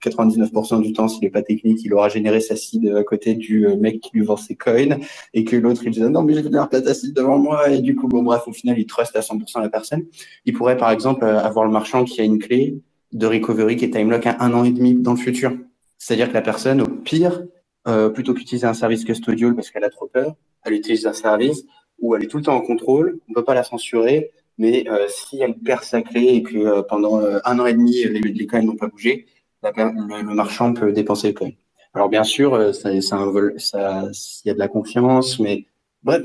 99% 0.04 0.74
euh, 0.74 0.80
du 0.80 0.92
temps, 0.92 1.06
s'il 1.06 1.22
n'est 1.22 1.30
pas 1.30 1.42
technique, 1.42 1.80
il 1.84 1.94
aura 1.94 2.08
généré 2.08 2.40
sa 2.40 2.56
seed 2.56 2.88
à 2.88 3.04
côté 3.04 3.34
du 3.34 3.68
mec 3.78 4.00
qui 4.00 4.10
lui 4.14 4.24
vend 4.24 4.36
ses 4.36 4.56
coins 4.56 4.98
et 5.34 5.44
que 5.44 5.56
l'autre, 5.56 5.82
il 5.84 5.92
dit 5.92 6.00
non, 6.00 6.22
mais 6.22 6.34
j'ai 6.34 6.42
venir 6.42 6.68
ta 6.68 6.94
seed 6.94 7.14
devant 7.14 7.38
moi 7.38 7.70
et 7.70 7.80
du 7.80 7.94
coup, 7.94 8.08
bon, 8.08 8.22
bref, 8.22 8.42
au 8.46 8.52
final, 8.52 8.78
il 8.78 8.86
trust 8.86 9.14
à 9.14 9.20
100% 9.20 9.60
la 9.60 9.68
personne. 9.68 10.04
Il 10.46 10.52
pourrait, 10.54 10.76
par 10.76 10.90
exemple, 10.90 11.24
avoir 11.24 11.64
le 11.64 11.70
marchand 11.70 12.04
qui 12.04 12.20
a 12.20 12.24
une 12.24 12.38
clé 12.38 12.76
de 13.12 13.26
recovery 13.26 13.76
qui 13.76 13.84
est 13.84 13.90
timelock 13.90 14.26
à 14.26 14.36
un 14.40 14.52
an 14.54 14.64
et 14.64 14.70
demi 14.70 14.94
dans 14.94 15.12
le 15.12 15.18
futur. 15.18 15.52
C'est-à-dire 15.98 16.28
que 16.28 16.34
la 16.34 16.42
personne, 16.42 16.80
au 16.80 16.86
pire, 16.86 17.42
euh, 17.90 18.08
plutôt 18.08 18.34
qu'utiliser 18.34 18.66
un 18.66 18.74
service 18.74 19.04
custodial 19.04 19.54
parce 19.54 19.70
qu'elle 19.70 19.84
a 19.84 19.90
trop 19.90 20.06
peur, 20.06 20.34
elle 20.64 20.74
utilise 20.74 21.06
un 21.06 21.12
service 21.12 21.64
où 21.98 22.14
elle 22.14 22.24
est 22.24 22.26
tout 22.26 22.38
le 22.38 22.42
temps 22.42 22.56
en 22.56 22.60
contrôle, 22.60 23.18
on 23.28 23.32
ne 23.32 23.34
peut 23.34 23.44
pas 23.44 23.54
la 23.54 23.62
censurer, 23.62 24.30
mais 24.58 24.88
euh, 24.88 25.06
si 25.08 25.40
elle 25.40 25.54
perd 25.54 25.82
sa 25.82 26.02
clé 26.02 26.22
et 26.22 26.42
que 26.42 26.56
euh, 26.56 26.82
pendant 26.82 27.20
un 27.20 27.58
an 27.58 27.66
et 27.66 27.74
demi, 27.74 28.04
les, 28.04 28.20
les 28.20 28.46
coins 28.46 28.62
n'ont 28.62 28.76
pas 28.76 28.88
bougé, 28.88 29.26
le, 29.62 30.34
marchand 30.34 30.72
peut 30.72 30.92
dépenser 30.92 31.28
le 31.28 31.34
coin. 31.34 31.50
Alors 31.92 32.08
bien 32.08 32.24
sûr, 32.24 32.74
ça, 32.74 32.92
il 32.92 34.48
y 34.48 34.50
a 34.50 34.54
de 34.54 34.58
la 34.58 34.68
confiance, 34.68 35.38
mais 35.40 35.66
bref, 36.02 36.22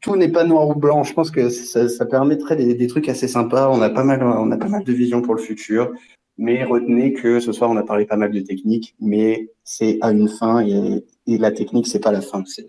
tout 0.00 0.16
n'est 0.16 0.28
pas 0.28 0.44
noir 0.44 0.68
ou 0.68 0.74
blanc. 0.74 1.04
Je 1.04 1.14
pense 1.14 1.30
que 1.30 1.48
ça, 1.48 1.88
ça 1.88 2.04
permettrait 2.04 2.56
des, 2.56 2.74
des, 2.74 2.86
trucs 2.88 3.08
assez 3.08 3.28
sympas. 3.28 3.70
On 3.70 3.80
a 3.80 3.90
pas 3.90 4.04
mal, 4.04 4.22
on 4.22 4.50
a 4.50 4.56
pas 4.56 4.68
mal 4.68 4.84
de 4.84 4.92
visions 4.92 5.22
pour 5.22 5.34
le 5.34 5.40
futur. 5.40 5.92
Mais 6.38 6.64
retenez 6.64 7.12
que 7.14 7.40
ce 7.40 7.52
soir, 7.52 7.70
on 7.70 7.76
a 7.76 7.82
parlé 7.82 8.06
pas 8.06 8.16
mal 8.16 8.30
de 8.30 8.40
techniques, 8.40 8.94
mais 9.00 9.50
c'est 9.64 9.98
à 10.00 10.12
une 10.12 10.28
fin 10.28 10.60
et, 10.64 11.04
et 11.26 11.36
la 11.38 11.50
technique, 11.50 11.86
c'est 11.88 12.00
pas 12.00 12.12
la 12.12 12.20
fin. 12.20 12.44
C'est 12.46 12.66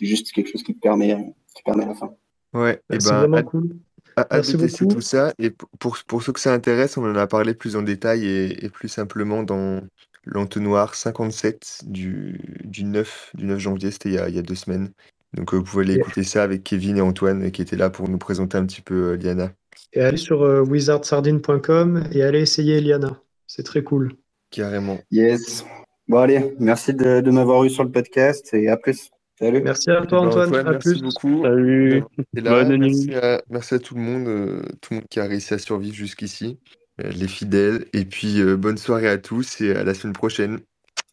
juste 0.00 0.32
quelque 0.32 0.50
chose 0.50 0.62
qui 0.64 0.74
permet, 0.74 1.16
qui 1.54 1.62
permet 1.62 1.86
la 1.86 1.94
fin. 1.94 2.12
Ouais, 2.52 2.80
et 2.90 2.98
C'est 3.00 3.08
ben, 3.10 3.18
vraiment 3.20 3.36
à, 3.36 3.42
cool. 3.42 3.76
c'est 4.42 4.86
tout 4.88 5.00
ça. 5.00 5.32
Et 5.38 5.50
pour, 5.78 5.96
pour 6.06 6.22
ceux 6.22 6.32
que 6.32 6.40
ça 6.40 6.52
intéresse, 6.52 6.96
on 6.96 7.04
en 7.04 7.14
a 7.16 7.26
parlé 7.26 7.54
plus 7.54 7.76
en 7.76 7.82
détail 7.82 8.26
et, 8.26 8.64
et 8.64 8.68
plus 8.68 8.88
simplement 8.88 9.42
dans 9.42 9.80
l'entonnoir 10.24 10.94
57 10.94 11.82
du, 11.86 12.40
du 12.64 12.84
9, 12.84 13.30
du 13.34 13.46
9 13.46 13.58
janvier, 13.58 13.90
c'était 13.90 14.10
il, 14.10 14.14
y 14.14 14.18
a- 14.18 14.28
il 14.28 14.34
y 14.34 14.38
a 14.38 14.42
deux 14.42 14.54
semaines. 14.54 14.92
Donc 15.34 15.54
euh, 15.54 15.56
vous 15.58 15.64
pouvez 15.64 15.84
aller 15.84 15.94
Yeah. 15.94 16.02
écouter 16.02 16.24
ça 16.24 16.42
avec 16.42 16.62
Kevin 16.62 16.98
et 16.98 17.00
Antoine 17.00 17.50
qui 17.50 17.62
étaient 17.62 17.76
là 17.76 17.88
pour 17.90 18.08
nous 18.08 18.18
présenter 18.18 18.58
un 18.58 18.66
petit 18.66 18.82
peu 18.82 19.12
euh, 19.12 19.16
Liana. 19.16 19.52
Et 19.94 20.00
allez 20.00 20.16
sur 20.16 20.42
euh, 20.42 20.62
wizardsardine.com 20.62 22.04
et 22.12 22.22
allez 22.22 22.40
essayer 22.40 22.76
Eliana. 22.78 23.20
C'est 23.46 23.62
très 23.62 23.82
cool. 23.82 24.12
Carrément. 24.50 24.98
Yes. 25.10 25.64
Bon, 26.08 26.18
allez, 26.18 26.54
merci 26.58 26.94
de, 26.94 27.20
de 27.20 27.30
m'avoir 27.30 27.64
eu 27.64 27.70
sur 27.70 27.84
le 27.84 27.90
podcast 27.90 28.52
et 28.54 28.68
à 28.68 28.76
plus. 28.76 29.10
Salut. 29.38 29.62
Merci 29.62 29.90
à 29.90 30.00
Eh 30.02 30.06
toi, 30.06 30.20
ben, 30.20 30.26
Antoine. 30.28 30.48
Antoine, 30.48 30.66
À 30.66 30.70
merci 30.72 30.88
plus. 30.90 31.02
beaucoup 31.02 31.42
Salut. 31.42 32.00
là. 32.34 32.64
Bonne 32.64 32.76
Merci 32.78 33.06
nuit. 33.08 33.14
à, 33.16 33.42
merci 33.50 33.74
à 33.74 33.78
tout 33.78 33.94
le 33.94 34.00
monde, 34.00 34.28
euh, 34.28 34.62
tout 34.80 34.92
le 34.92 34.96
monde 34.96 35.06
qui 35.10 35.20
a 35.20 35.24
réussi 35.24 35.54
à 35.54 35.58
survivre 35.58 35.94
jusqu'ici, 35.94 36.58
euh, 37.02 37.10
les 37.10 37.28
fidèles. 37.28 37.86
Et 37.92 38.04
puis 38.04 38.40
euh, 38.40 38.56
bonne 38.56 38.78
soirée 38.78 39.08
à 39.08 39.18
tous 39.18 39.60
et 39.60 39.74
à 39.74 39.84
la 39.84 39.94
semaine 39.94 40.12
prochaine. 40.14 40.58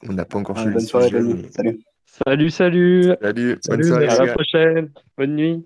On 0.08 0.14
n'a 0.14 0.26
pas 0.26 0.38
encore 0.38 0.58
fait 0.60 0.66
le 0.66 0.72
bonne 0.74 0.82
soirée, 0.82 1.12
mais 1.12 1.50
Salut. 1.52 1.80
Salut, 2.06 2.50
salut. 2.50 3.04
salut, 3.22 3.48
bonne 3.54 3.60
Salut, 3.62 3.84
soirée. 3.84 4.08
À 4.08 4.26
la 4.26 4.34
prochaine. 4.34 4.92
Bonne 5.18 5.36
nuit. 5.36 5.66